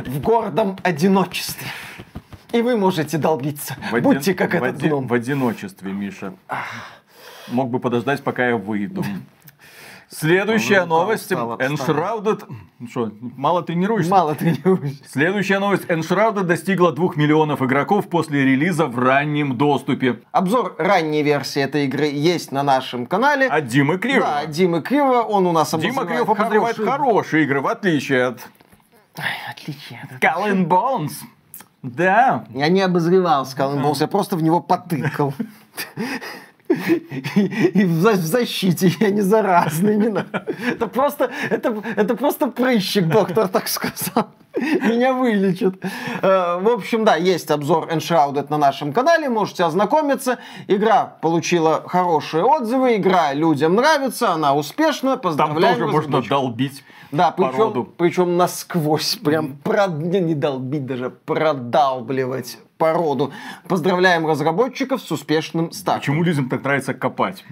в 0.07 0.21
гордом 0.21 0.77
одиночестве. 0.83 1.69
И 2.53 2.63
вы 2.63 2.77
можете 2.77 3.17
долбиться. 3.17 3.77
В 3.93 3.95
один- 3.95 4.11
Будьте 4.11 4.35
как 4.35 4.51
в 4.55 4.55
этот 4.65 4.81
оди- 4.81 4.89
гном. 4.89 5.07
В 5.07 5.13
одиночестве, 5.15 5.93
Миша. 5.93 6.35
Мог 7.51 7.71
бы 7.71 7.79
подождать, 7.81 8.23
пока 8.23 8.49
я 8.49 8.57
выйду. 8.57 9.05
Следующая 10.09 10.87
новость. 10.87 11.31
Enshrouded... 11.31 12.43
Что, 12.91 13.13
мало 13.21 13.63
тренируешься? 13.63 14.11
Мало 14.11 14.35
тренируюсь. 14.35 15.01
Следующая 15.07 15.61
новость. 15.61 15.85
Enshrouded 15.85 16.43
достигла 16.43 16.91
2 16.91 17.11
миллионов 17.15 17.63
игроков 17.63 18.09
после 18.09 18.45
релиза 18.45 18.87
в 18.87 18.99
раннем 18.99 19.57
доступе. 19.57 20.21
Обзор 20.33 20.75
ранней 20.79 21.23
версии 21.23 21.63
этой 21.63 21.85
игры 21.85 22.07
есть 22.07 22.51
на 22.51 22.65
нашем 22.65 23.07
канале. 23.07 23.47
От 23.47 23.67
Димы 23.69 23.99
Криво. 23.99 24.27
Да, 24.27 24.47
Димы 24.47 24.83
Криво, 24.83 25.21
он 25.23 25.47
у 25.47 25.53
нас 25.53 25.71
Дима 25.71 26.03
обозревает 26.03 26.09
Криво 26.09 26.33
обозревает 26.33 26.77
хорошие- 26.77 26.91
хорошие 26.99 27.45
игры, 27.45 27.61
в 27.61 27.67
отличие 27.69 28.25
от 28.25 28.41
Отличие. 29.49 30.01
от- 30.03 30.21
Skull 30.21 30.53
and 30.53 30.67
Bones. 30.67 31.13
Да. 31.83 32.47
Я 32.51 32.69
не 32.69 32.81
обозревал 32.81 33.45
Skull 33.45 33.77
and 33.77 33.83
Bones, 33.85 33.99
я 34.01 34.09
просто 34.09 34.35
в 34.37 34.43
него 34.43 34.61
потыкал. 34.61 35.35
И, 37.75 37.85
в, 37.85 38.01
за- 38.01 38.13
в 38.13 38.25
защите 38.25 38.93
я 39.01 39.11
не 39.11 39.21
заразный, 39.23 39.97
не 39.97 40.09
надо. 40.09 40.47
Это 40.69 40.87
просто, 40.87 41.31
это, 41.51 41.83
это 41.97 42.15
просто 42.17 42.47
прыщик, 42.47 43.07
доктор 43.09 43.49
так 43.49 43.69
сказал. 43.69 44.29
Меня 44.57 45.13
вылечат. 45.13 45.77
Э, 46.23 46.59
В 46.61 46.69
общем, 46.69 47.05
да, 47.05 47.17
есть 47.17 47.51
обзор 47.51 47.89
Enshrouded 47.89 48.47
на 48.51 48.59
нашем 48.59 48.93
канале, 48.93 49.29
можете 49.29 49.65
ознакомиться. 49.65 50.39
Игра 50.69 51.05
получила 51.21 51.83
хорошие 51.87 52.45
отзывы, 52.45 52.97
игра 52.97 53.33
людям 53.33 53.75
нравится, 53.75 54.33
она 54.33 54.55
успешна, 54.55 55.13
Там 55.13 55.21
поздравляем 55.21 55.79
тоже 55.79 55.93
можно 55.93 56.23
долбить 56.23 56.85
Да, 57.13 57.31
причем, 57.31 57.89
причем 57.97 58.37
насквозь, 58.37 59.17
прям 59.17 59.57
прод... 59.57 59.99
не, 59.99 60.21
не 60.21 60.35
долбить, 60.35 60.85
даже 60.85 61.11
продалбливать 61.11 62.59
породу. 62.81 63.33
Поздравляем 63.69 64.27
разработчиков 64.27 65.01
с 65.01 65.13
успешным 65.13 65.71
стартом. 65.71 66.01
Почему 66.01 66.25
людям 66.25 66.49
так 66.49 66.65
нравится 66.65 66.95
копать? 66.95 67.45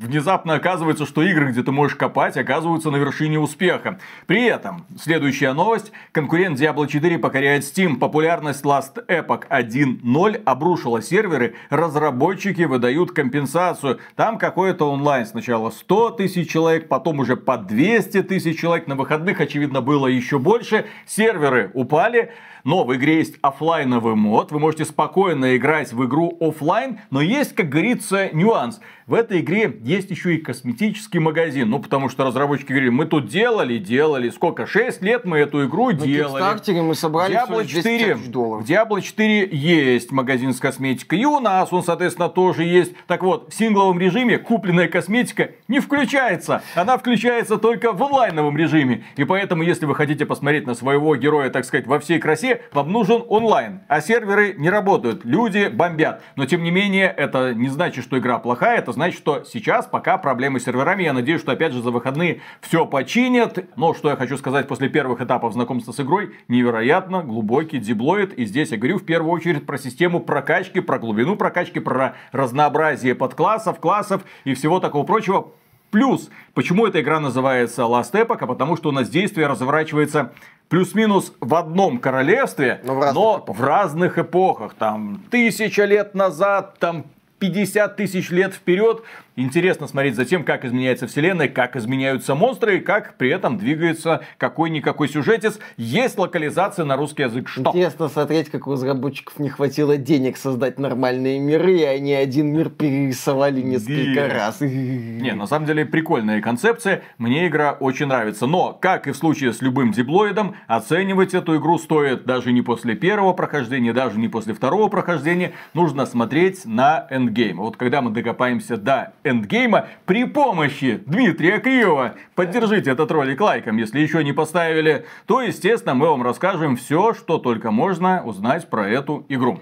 Внезапно 0.00 0.54
оказывается, 0.54 1.06
что 1.06 1.22
игры, 1.22 1.52
где 1.52 1.62
ты 1.62 1.70
можешь 1.70 1.96
копать, 1.96 2.36
оказываются 2.36 2.90
на 2.90 2.96
вершине 2.96 3.38
успеха. 3.38 4.00
При 4.26 4.44
этом, 4.44 4.86
следующая 5.00 5.52
новость. 5.52 5.92
Конкурент 6.10 6.58
Diablo 6.58 6.88
4 6.88 7.18
покоряет 7.18 7.62
Steam. 7.62 7.96
Популярность 7.98 8.64
Last 8.64 9.06
Epoch 9.06 9.46
1.0 9.48 10.42
обрушила 10.44 11.00
серверы. 11.00 11.54
Разработчики 11.70 12.62
выдают 12.62 13.12
компенсацию. 13.12 14.00
Там 14.16 14.38
какой-то 14.38 14.90
онлайн. 14.90 15.26
Сначала 15.26 15.70
100 15.70 16.10
тысяч 16.10 16.50
человек, 16.50 16.88
потом 16.88 17.20
уже 17.20 17.36
по 17.36 17.56
200 17.56 18.24
тысяч 18.24 18.58
человек. 18.58 18.88
На 18.88 18.96
выходных, 18.96 19.40
очевидно, 19.40 19.80
было 19.80 20.08
еще 20.08 20.40
больше. 20.40 20.86
Серверы 21.06 21.70
упали. 21.72 22.32
Но 22.64 22.84
в 22.84 22.94
игре 22.96 23.18
есть 23.18 23.36
оффлайновый 23.42 24.14
мод, 24.14 24.50
вы 24.50 24.58
можете 24.58 24.86
спокойно 24.86 25.54
играть 25.56 25.92
в 25.92 26.02
игру 26.06 26.36
оффлайн, 26.40 26.98
но 27.10 27.20
есть, 27.20 27.54
как 27.54 27.68
говорится, 27.68 28.30
нюанс. 28.32 28.80
В 29.06 29.12
этой 29.12 29.40
игре 29.40 29.78
есть 29.82 30.10
еще 30.10 30.34
и 30.34 30.38
косметический 30.38 31.20
магазин, 31.20 31.68
ну 31.68 31.78
потому 31.78 32.08
что 32.08 32.24
разработчики 32.24 32.68
говорили, 32.68 32.88
мы 32.88 33.04
тут 33.04 33.28
делали, 33.28 33.76
делали, 33.76 34.30
сколько, 34.30 34.64
6 34.64 35.02
лет 35.02 35.26
мы 35.26 35.38
эту 35.40 35.66
игру 35.66 35.90
На 35.90 35.98
делали. 35.98 36.42
Кикстартере 36.42 36.80
мы 36.80 36.94
собрали 36.94 37.36
Diablo 37.36 37.62
лишь 37.62 37.72
200 37.72 37.82
4, 37.82 38.14
тысяч 38.14 38.26
в 38.26 38.30
долларов. 38.30 38.66
Diablo 38.66 39.00
4 39.02 39.48
есть 39.52 40.10
магазин 40.10 40.54
с 40.54 40.58
косметикой, 40.58 41.18
и 41.18 41.26
у 41.26 41.40
нас 41.40 41.70
он, 41.70 41.82
соответственно, 41.82 42.30
тоже 42.30 42.64
есть. 42.64 42.94
Так 43.06 43.22
вот, 43.22 43.52
в 43.52 43.54
сингловом 43.54 44.00
режиме 44.00 44.38
купленная 44.38 44.88
косметика 44.88 45.50
не 45.68 45.80
включается. 45.80 46.62
Она 46.74 46.96
включается 46.96 47.58
только 47.58 47.92
в 47.92 48.02
онлайновом 48.02 48.56
режиме. 48.56 49.04
И 49.16 49.24
поэтому, 49.24 49.64
если 49.64 49.84
вы 49.84 49.94
хотите 49.94 50.24
посмотреть 50.24 50.66
на 50.66 50.72
своего 50.74 51.14
героя, 51.16 51.50
так 51.50 51.66
сказать, 51.66 51.86
во 51.86 51.98
всей 51.98 52.18
красе, 52.18 52.53
вам 52.72 52.92
нужен 52.92 53.22
онлайн. 53.28 53.80
А 53.88 54.00
серверы 54.00 54.54
не 54.56 54.70
работают, 54.70 55.24
люди 55.24 55.68
бомбят. 55.68 56.22
Но, 56.36 56.46
тем 56.46 56.62
не 56.62 56.70
менее, 56.70 57.06
это 57.06 57.54
не 57.54 57.68
значит, 57.68 58.04
что 58.04 58.18
игра 58.18 58.38
плохая, 58.38 58.78
это 58.78 58.92
значит, 58.92 59.18
что 59.18 59.44
сейчас 59.44 59.86
пока 59.86 60.18
проблемы 60.18 60.60
с 60.60 60.64
серверами. 60.64 61.02
Я 61.02 61.12
надеюсь, 61.12 61.40
что, 61.40 61.52
опять 61.52 61.72
же, 61.72 61.82
за 61.82 61.90
выходные 61.90 62.40
все 62.60 62.86
починят. 62.86 63.58
Но, 63.76 63.94
что 63.94 64.10
я 64.10 64.16
хочу 64.16 64.36
сказать 64.36 64.68
после 64.68 64.88
первых 64.88 65.20
этапов 65.20 65.52
знакомства 65.52 65.92
с 65.92 66.00
игрой, 66.00 66.34
невероятно 66.48 67.22
глубокий 67.22 67.78
диблоид. 67.78 68.34
И 68.34 68.44
здесь 68.44 68.70
я 68.70 68.78
говорю 68.78 68.98
в 68.98 69.04
первую 69.04 69.32
очередь 69.32 69.66
про 69.66 69.78
систему 69.78 70.20
прокачки, 70.20 70.80
про 70.80 70.98
глубину 70.98 71.36
прокачки, 71.36 71.80
про 71.80 72.16
разнообразие 72.32 73.14
подклассов, 73.14 73.80
классов 73.80 74.24
и 74.44 74.54
всего 74.54 74.80
такого 74.80 75.04
прочего. 75.04 75.52
Плюс, 75.94 76.28
почему 76.54 76.88
эта 76.88 77.00
игра 77.00 77.20
называется 77.20 77.82
Last 77.82 78.10
Epoch? 78.14 78.38
А 78.40 78.46
потому 78.48 78.76
что 78.76 78.88
у 78.88 78.92
нас 78.92 79.08
действие 79.08 79.46
разворачивается 79.46 80.32
плюс-минус 80.68 81.32
в 81.38 81.54
одном 81.54 81.98
королевстве, 81.98 82.80
Но 82.82 82.94
в 82.96 82.98
разных 83.00 83.14
но 83.14 83.36
эпохах. 83.38 83.56
в 83.56 83.64
разных 83.64 84.18
эпохах. 84.18 84.74
Там 84.74 85.22
тысяча 85.30 85.84
лет 85.84 86.16
назад, 86.16 86.78
там 86.80 87.04
50 87.38 87.94
тысяч 87.94 88.30
лет 88.30 88.54
вперед. 88.54 89.04
Интересно 89.36 89.88
смотреть 89.88 90.14
за 90.14 90.24
тем, 90.24 90.44
как 90.44 90.64
изменяется 90.64 91.08
вселенная, 91.08 91.48
как 91.48 91.74
изменяются 91.74 92.36
монстры, 92.36 92.76
и 92.76 92.80
как 92.80 93.16
при 93.16 93.30
этом 93.30 93.58
двигается 93.58 94.20
какой-никакой 94.38 95.08
сюжетец. 95.08 95.58
Есть 95.76 96.18
локализация 96.18 96.84
на 96.84 96.96
русский 96.96 97.22
язык. 97.24 97.48
Что? 97.48 97.70
Интересно 97.70 98.08
смотреть, 98.08 98.48
как 98.48 98.68
у 98.68 98.72
разработчиков 98.72 99.40
не 99.40 99.48
хватило 99.48 99.96
денег 99.96 100.36
создать 100.36 100.78
нормальные 100.78 101.40
миры, 101.40 101.78
и 101.78 101.82
они 101.82 102.14
один 102.14 102.52
мир 102.52 102.68
перерисовали 102.70 103.60
несколько 103.60 104.28
Да. 104.28 104.34
раз. 104.34 104.60
Не, 104.60 105.32
на 105.34 105.46
самом 105.48 105.66
деле 105.66 105.84
прикольная 105.84 106.40
концепция, 106.40 107.02
мне 107.18 107.48
игра 107.48 107.72
очень 107.72 108.06
нравится. 108.06 108.46
Но, 108.46 108.72
как 108.72 109.08
и 109.08 109.10
в 109.10 109.16
случае 109.16 109.52
с 109.52 109.60
любым 109.60 109.90
диблоидом, 109.90 110.54
оценивать 110.68 111.34
эту 111.34 111.56
игру 111.58 111.78
стоит 111.78 112.24
даже 112.24 112.52
не 112.52 112.62
после 112.62 112.94
первого 112.94 113.32
прохождения, 113.32 113.92
даже 113.92 114.16
не 114.20 114.28
после 114.28 114.54
второго 114.54 114.88
прохождения. 114.88 115.54
Нужно 115.72 116.06
смотреть 116.06 116.64
на 116.66 117.08
эндгейм. 117.10 117.56
Вот 117.56 117.76
когда 117.76 118.00
мы 118.00 118.12
докопаемся 118.12 118.76
до 118.76 119.12
эндгейма 119.24 119.88
при 120.06 120.24
помощи 120.24 121.02
Дмитрия 121.06 121.58
Кривова, 121.58 122.14
поддержите 122.34 122.90
этот 122.90 123.10
ролик 123.10 123.40
лайком, 123.40 123.76
если 123.78 123.98
еще 123.98 124.22
не 124.22 124.32
поставили, 124.32 125.06
то, 125.26 125.40
естественно, 125.40 125.94
мы 125.94 126.08
вам 126.08 126.22
расскажем 126.22 126.76
все, 126.76 127.14
что 127.14 127.38
только 127.38 127.70
можно 127.70 128.22
узнать 128.22 128.68
про 128.70 128.88
эту 128.88 129.24
игру. 129.28 129.60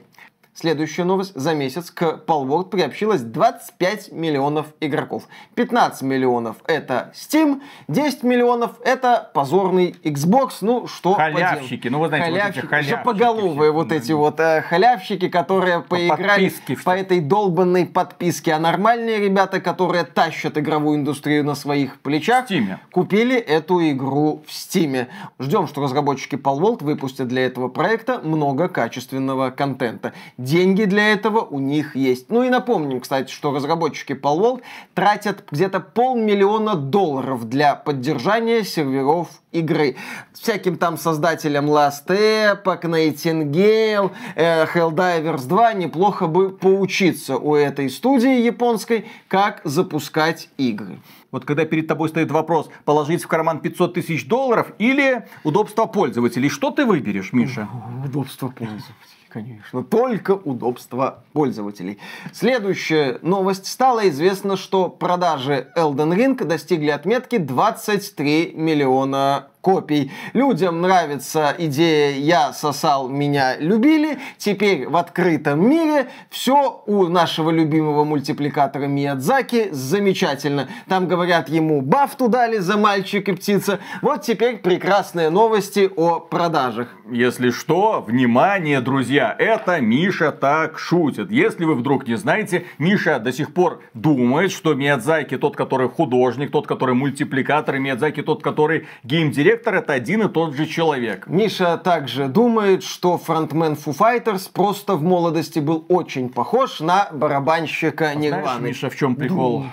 Следующая 0.54 1.04
новость. 1.04 1.32
За 1.34 1.54
месяц 1.54 1.90
к 1.90 2.20
Palworld 2.26 2.68
приобщилось 2.68 3.22
25 3.22 4.12
миллионов 4.12 4.66
игроков. 4.80 5.26
15 5.54 6.02
миллионов 6.02 6.56
это 6.66 7.10
Steam, 7.14 7.62
10 7.88 8.22
миллионов 8.22 8.72
это 8.84 9.30
позорный 9.32 9.96
Xbox. 10.04 10.58
Ну, 10.60 10.86
что 10.86 11.14
Халявщики, 11.14 11.88
поделать. 11.88 11.90
ну, 11.90 12.00
вы 12.00 12.08
знаете, 12.08 12.30
вот 12.30 12.36
эти 12.36 12.42
халявщики, 12.42 12.66
халявщики 12.66 13.54
все. 13.54 13.72
вот 13.72 13.92
эти 13.92 14.12
вот 14.12 14.40
э, 14.40 14.60
халявщики, 14.60 15.28
которые 15.30 15.80
поиграли 15.80 16.50
подписке 16.50 16.84
по 16.84 16.90
этой 16.90 17.20
долбанной 17.20 17.86
подписке. 17.86 18.52
А 18.52 18.58
нормальные 18.58 19.20
ребята, 19.20 19.58
которые 19.58 20.04
тащат 20.04 20.58
игровую 20.58 20.98
индустрию 20.98 21.44
на 21.44 21.54
своих 21.54 21.98
плечах, 22.02 22.50
Steam. 22.50 22.76
купили 22.90 23.36
эту 23.36 23.80
игру 23.90 24.42
в 24.46 24.50
Steam. 24.50 25.06
Ждем, 25.38 25.66
что 25.66 25.80
разработчики 25.80 26.34
Palworld 26.34 26.84
выпустят 26.84 27.28
для 27.28 27.46
этого 27.46 27.68
проекта 27.68 28.20
много 28.22 28.68
качественного 28.68 29.48
контента. 29.48 30.12
Деньги 30.42 30.86
для 30.86 31.12
этого 31.12 31.38
у 31.38 31.60
них 31.60 31.94
есть. 31.94 32.28
Ну 32.28 32.42
и 32.42 32.50
напомним, 32.50 33.00
кстати, 33.00 33.30
что 33.30 33.54
разработчики 33.54 34.12
Palworld 34.12 34.62
тратят 34.92 35.44
где-то 35.48 35.78
полмиллиона 35.78 36.74
долларов 36.74 37.48
для 37.48 37.76
поддержания 37.76 38.64
серверов 38.64 39.28
игры. 39.52 39.94
Всяким 40.32 40.78
там 40.78 40.98
создателям 40.98 41.66
Last 41.66 42.08
Epoch, 42.08 42.82
Nightingale, 42.82 44.10
э, 44.34 44.66
Helldivers 44.66 45.46
2 45.46 45.74
неплохо 45.74 46.26
бы 46.26 46.50
поучиться 46.50 47.36
у 47.36 47.54
этой 47.54 47.88
студии 47.88 48.40
японской, 48.40 49.06
как 49.28 49.60
запускать 49.62 50.48
игры. 50.56 50.98
Вот 51.30 51.44
когда 51.44 51.64
перед 51.64 51.86
тобой 51.86 52.08
стоит 52.08 52.32
вопрос, 52.32 52.68
положить 52.84 53.22
в 53.22 53.28
карман 53.28 53.60
500 53.60 53.94
тысяч 53.94 54.26
долларов 54.26 54.72
или 54.78 55.24
удобство 55.44 55.86
пользователей, 55.86 56.48
что 56.48 56.70
ты 56.70 56.84
выберешь, 56.84 57.32
Миша? 57.32 57.68
Удобство 58.04 58.48
пользователей, 58.48 59.11
конечно. 59.32 59.82
Только 59.82 60.32
удобство 60.32 61.24
пользователей. 61.32 61.98
Следующая 62.32 63.18
новость. 63.22 63.66
Стало 63.66 64.08
известно, 64.10 64.56
что 64.56 64.88
продажи 64.88 65.68
Elden 65.76 66.14
Ring 66.14 66.44
достигли 66.44 66.90
отметки 66.90 67.38
23 67.38 68.52
миллиона 68.54 69.48
копий. 69.62 70.10
Людям 70.34 70.82
нравится 70.82 71.54
идея 71.56 72.18
«я 72.18 72.52
сосал, 72.52 73.08
меня 73.08 73.56
любили». 73.56 74.18
Теперь 74.36 74.86
в 74.88 74.96
открытом 74.96 75.66
мире 75.66 76.08
все 76.28 76.82
у 76.86 77.06
нашего 77.06 77.50
любимого 77.50 78.04
мультипликатора 78.04 78.86
Миядзаки 78.86 79.68
замечательно. 79.70 80.68
Там 80.88 81.08
говорят 81.08 81.48
ему 81.48 81.80
бафту 81.80 82.28
дали 82.28 82.58
за 82.58 82.76
мальчик 82.76 83.28
и 83.28 83.32
птица. 83.32 83.78
Вот 84.02 84.22
теперь 84.22 84.58
прекрасные 84.58 85.30
новости 85.30 85.88
о 85.96 86.18
продажах. 86.18 86.88
Если 87.10 87.50
что, 87.50 88.04
внимание, 88.06 88.80
друзья, 88.80 89.34
это 89.38 89.80
Миша 89.80 90.32
так 90.32 90.78
шутит. 90.78 91.30
Если 91.30 91.64
вы 91.64 91.74
вдруг 91.76 92.08
не 92.08 92.16
знаете, 92.16 92.66
Миша 92.78 93.20
до 93.20 93.32
сих 93.32 93.54
пор 93.54 93.80
думает, 93.94 94.50
что 94.50 94.74
Миядзаки 94.74 95.36
тот, 95.36 95.56
который 95.56 95.88
художник, 95.88 96.50
тот, 96.50 96.66
который 96.66 96.96
мультипликатор, 96.96 97.76
и 97.76 97.78
Миядзаки 97.78 98.22
тот, 98.22 98.42
который 98.42 98.88
геймдиректор, 99.04 99.51
это 99.52 99.92
один 99.92 100.22
и 100.22 100.28
тот 100.28 100.54
же 100.54 100.66
человек. 100.66 101.26
Миша 101.26 101.76
также 101.76 102.28
думает, 102.28 102.82
что 102.82 103.18
фронтмен 103.18 103.74
Foo 103.74 103.96
Fighters 103.96 104.50
просто 104.52 104.96
в 104.96 105.02
молодости 105.02 105.58
был 105.58 105.84
очень 105.88 106.28
похож 106.28 106.80
на 106.80 107.08
барабанщика 107.12 108.12
Знаешь, 108.12 108.20
Нирваны. 108.20 108.68
Миша, 108.68 108.90
в 108.90 108.96
чем 108.96 109.16
прикол? 109.16 109.66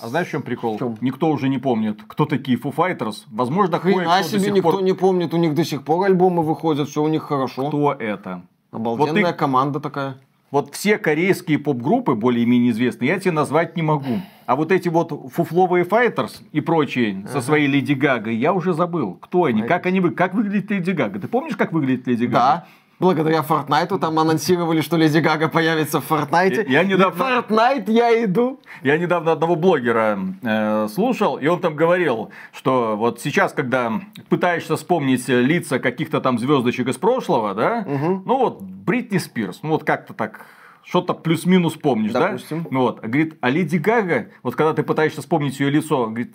А 0.00 0.08
знаешь, 0.08 0.28
в 0.28 0.30
чем 0.30 0.42
прикол? 0.42 0.76
В 0.76 0.78
чем? 0.78 0.98
Никто 1.00 1.28
уже 1.28 1.48
не 1.48 1.58
помнит, 1.58 2.00
кто 2.06 2.26
такие 2.26 2.58
Foo 2.58 2.74
Fighters. 2.74 3.24
Возможно, 3.30 3.78
кое-кто 3.78 4.04
до 4.04 4.22
себе, 4.22 4.50
никто 4.50 4.72
пор... 4.72 4.82
не 4.82 4.92
помнит, 4.92 5.32
у 5.34 5.38
них 5.38 5.54
до 5.54 5.64
сих 5.64 5.82
пор 5.84 6.06
альбомы 6.06 6.42
выходят, 6.42 6.88
все 6.88 7.02
у 7.02 7.08
них 7.08 7.22
хорошо. 7.22 7.68
Кто 7.68 7.92
это? 7.92 8.42
Обалденная 8.70 9.22
Вот 9.22 9.30
ты- 9.30 9.38
команда 9.38 9.80
такая. 9.80 10.16
Вот 10.50 10.72
все 10.74 10.98
корейские 10.98 11.58
поп-группы, 11.58 12.14
более-менее 12.14 12.70
известные, 12.70 13.08
я 13.08 13.18
тебе 13.18 13.32
назвать 13.32 13.76
не 13.76 13.82
могу. 13.82 14.20
А 14.46 14.56
вот 14.56 14.72
эти 14.72 14.88
вот 14.88 15.10
фуфловые 15.32 15.84
файтерс 15.84 16.42
и 16.52 16.60
прочие 16.60 17.26
со 17.28 17.40
своей 17.40 17.66
Леди 17.66 17.94
Гагой, 17.94 18.36
я 18.36 18.52
уже 18.52 18.72
забыл. 18.74 19.14
Кто 19.20 19.44
они, 19.44 19.62
как 19.62 19.86
они 19.86 20.00
вы, 20.00 20.10
как 20.10 20.34
выглядит 20.34 20.70
Леди 20.70 20.90
Гага? 20.90 21.18
Ты 21.20 21.28
помнишь, 21.28 21.56
как 21.56 21.72
выглядит 21.72 22.06
Леди 22.06 22.24
Гага? 22.26 22.34
Да. 22.64 22.66
Благодаря 23.00 23.42
Фортнайту 23.42 23.98
там 23.98 24.18
анонсировали, 24.20 24.80
что 24.80 24.96
Леди 24.96 25.18
Гага 25.18 25.48
появится 25.48 26.00
в 26.00 26.04
Фортнайте. 26.04 26.64
Я- 26.68 26.82
я 26.82 26.84
недавно- 26.84 27.16
Фортнайт 27.24 27.88
я 27.88 28.24
иду. 28.24 28.60
Я 28.82 28.96
недавно 28.98 29.32
одного 29.32 29.56
блогера 29.56 30.16
э, 30.42 30.88
слушал, 30.88 31.36
и 31.36 31.46
он 31.48 31.60
там 31.60 31.74
говорил, 31.74 32.30
что 32.52 32.96
вот 32.96 33.20
сейчас, 33.20 33.52
когда 33.52 34.00
пытаешься 34.28 34.76
вспомнить 34.76 35.26
лица 35.28 35.80
каких-то 35.80 36.20
там 36.20 36.38
звездочек 36.38 36.86
из 36.88 36.96
прошлого, 36.96 37.52
да, 37.54 37.84
ну 37.86 38.38
вот 38.38 38.62
Бритни 38.62 39.18
Спирс, 39.18 39.58
ну 39.62 39.70
вот 39.70 39.82
как-то 39.84 40.14
так 40.14 40.46
что-то 40.84 41.14
плюс-минус 41.14 41.74
помнишь, 41.74 42.12
Допустим. 42.12 42.62
да? 42.62 42.68
Ну 42.70 42.80
Вот. 42.80 43.00
Говорит, 43.00 43.36
а 43.40 43.50
Леди 43.50 43.76
Гага, 43.76 44.28
вот 44.42 44.54
когда 44.54 44.72
ты 44.74 44.82
пытаешься 44.82 45.20
вспомнить 45.20 45.58
ее 45.58 45.70
лицо, 45.70 46.06
говорит, 46.06 46.34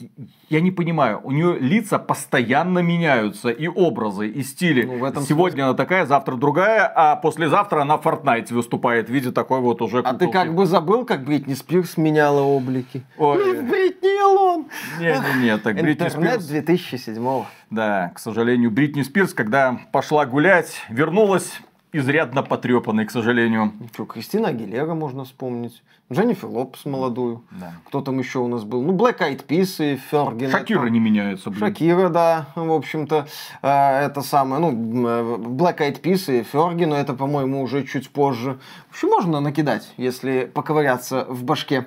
я 0.49 0.61
не 0.61 0.71
понимаю, 0.71 1.21
у 1.23 1.31
нее 1.31 1.57
лица 1.59 1.99
постоянно 1.99 2.79
меняются, 2.79 3.49
и 3.49 3.67
образы, 3.67 4.27
и 4.27 4.41
стили. 4.43 4.83
Ну, 4.83 4.97
в 4.99 5.03
этом 5.03 5.23
Сегодня 5.23 5.63
она 5.63 5.73
такая, 5.75 6.05
завтра 6.05 6.35
другая, 6.35 6.91
а 6.93 7.15
послезавтра 7.15 7.81
она 7.81 7.97
в 7.97 8.05
Fortnite 8.05 8.53
выступает 8.53 9.07
в 9.07 9.13
виде 9.13 9.31
такой 9.31 9.59
вот 9.59 9.81
уже 9.81 9.99
А 9.99 10.13
ты 10.13 10.25
куколки. 10.25 10.33
как 10.33 10.55
бы 10.55 10.65
забыл, 10.65 11.05
как 11.05 11.23
Бритни 11.23 11.53
Спирс 11.53 11.97
меняла 11.97 12.41
облики? 12.41 13.03
Ой. 13.17 13.37
Мисс 13.37 13.61
Бритни 13.69 14.09
Элон. 14.09 14.65
Не-не-не, 14.99 15.57
так 15.57 15.75
Бритни 15.75 16.05
Интернет 16.05 16.41
Спирс... 16.41 16.45
2007 16.45 17.43
Да, 17.69 18.11
к 18.15 18.19
сожалению, 18.19 18.71
Бритни 18.71 19.03
Спирс, 19.03 19.33
когда 19.33 19.79
пошла 19.91 20.25
гулять, 20.25 20.81
вернулась 20.89 21.59
изрядно 21.91 22.43
потрепанной, 22.43 23.05
к 23.05 23.11
сожалению. 23.11 23.73
Что, 23.93 24.05
Кристина 24.05 24.49
Агилера 24.49 24.93
можно 24.93 25.23
вспомнить. 25.23 25.81
Дженнифер 26.11 26.49
Лопес 26.49 26.85
молодую. 26.85 27.43
Да. 27.51 27.73
Кто 27.85 28.01
там 28.01 28.17
еще 28.17 28.39
у 28.39 28.47
нас 28.47 28.63
был? 28.63 28.81
Ну, 28.81 28.93
Black 28.93 29.19
Eyed 29.19 29.45
Peas 29.45 29.93
и 29.93 29.95
Фергин. 29.95 30.49
Шакира 30.49 30.87
не 30.87 30.99
меняется, 30.99 31.51
блин. 31.51 31.59
Шакира, 31.59 32.09
да, 32.09 32.47
в 32.55 32.71
общем-то, 32.71 33.27
э, 33.61 33.67
это 33.67 34.21
самое, 34.21 34.59
ну, 34.59 34.71
э, 34.71 35.37
Black 35.37 35.77
Eyed 35.77 36.01
Peas 36.01 36.39
и 36.39 36.43
Ферги, 36.43 36.85
но 36.85 36.95
это, 36.95 37.13
по-моему, 37.13 37.61
уже 37.61 37.83
чуть 37.83 38.09
позже. 38.09 38.59
В 38.89 38.93
общем, 38.93 39.09
можно 39.09 39.39
накидать, 39.39 39.93
если 39.97 40.49
поковыряться 40.51 41.25
в 41.29 41.43
башке. 41.43 41.85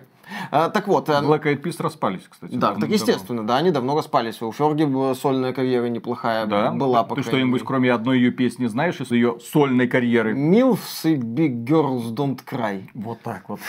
Э, 0.51 0.71
Так 0.73 0.89
вот, 0.89 1.09
э, 1.09 1.13
Black 1.13 1.45
Eyed 1.45 1.63
Peas 1.63 1.83
распались, 1.83 2.23
кстати. 2.29 2.55
да, 2.55 2.75
так 2.75 2.89
естественно, 2.89 3.47
да, 3.47 3.57
они 3.57 3.71
давно 3.71 3.97
распались. 3.97 4.41
У 4.43 4.53
Ферги 4.53 5.15
сольная 5.15 5.53
карьера 5.53 5.87
неплохая 5.87 6.47
Да? 6.47 6.71
была. 6.73 7.05
Ты 7.05 7.23
что-нибудь, 7.23 7.63
кроме 7.65 7.93
одной 7.93 8.19
ее 8.19 8.31
песни, 8.31 8.67
знаешь 8.67 9.01
из 9.01 9.11
ее 9.11 9.39
сольной 9.41 9.87
карьеры? 9.89 10.35
Milfs 10.35 11.05
и 11.05 11.17
Big 11.17 11.65
Girls 11.65 12.13
Don't 12.15 12.41
Cry. 12.45 12.83
Вот 12.95 13.21
так 13.23 13.49
вот. 13.49 13.61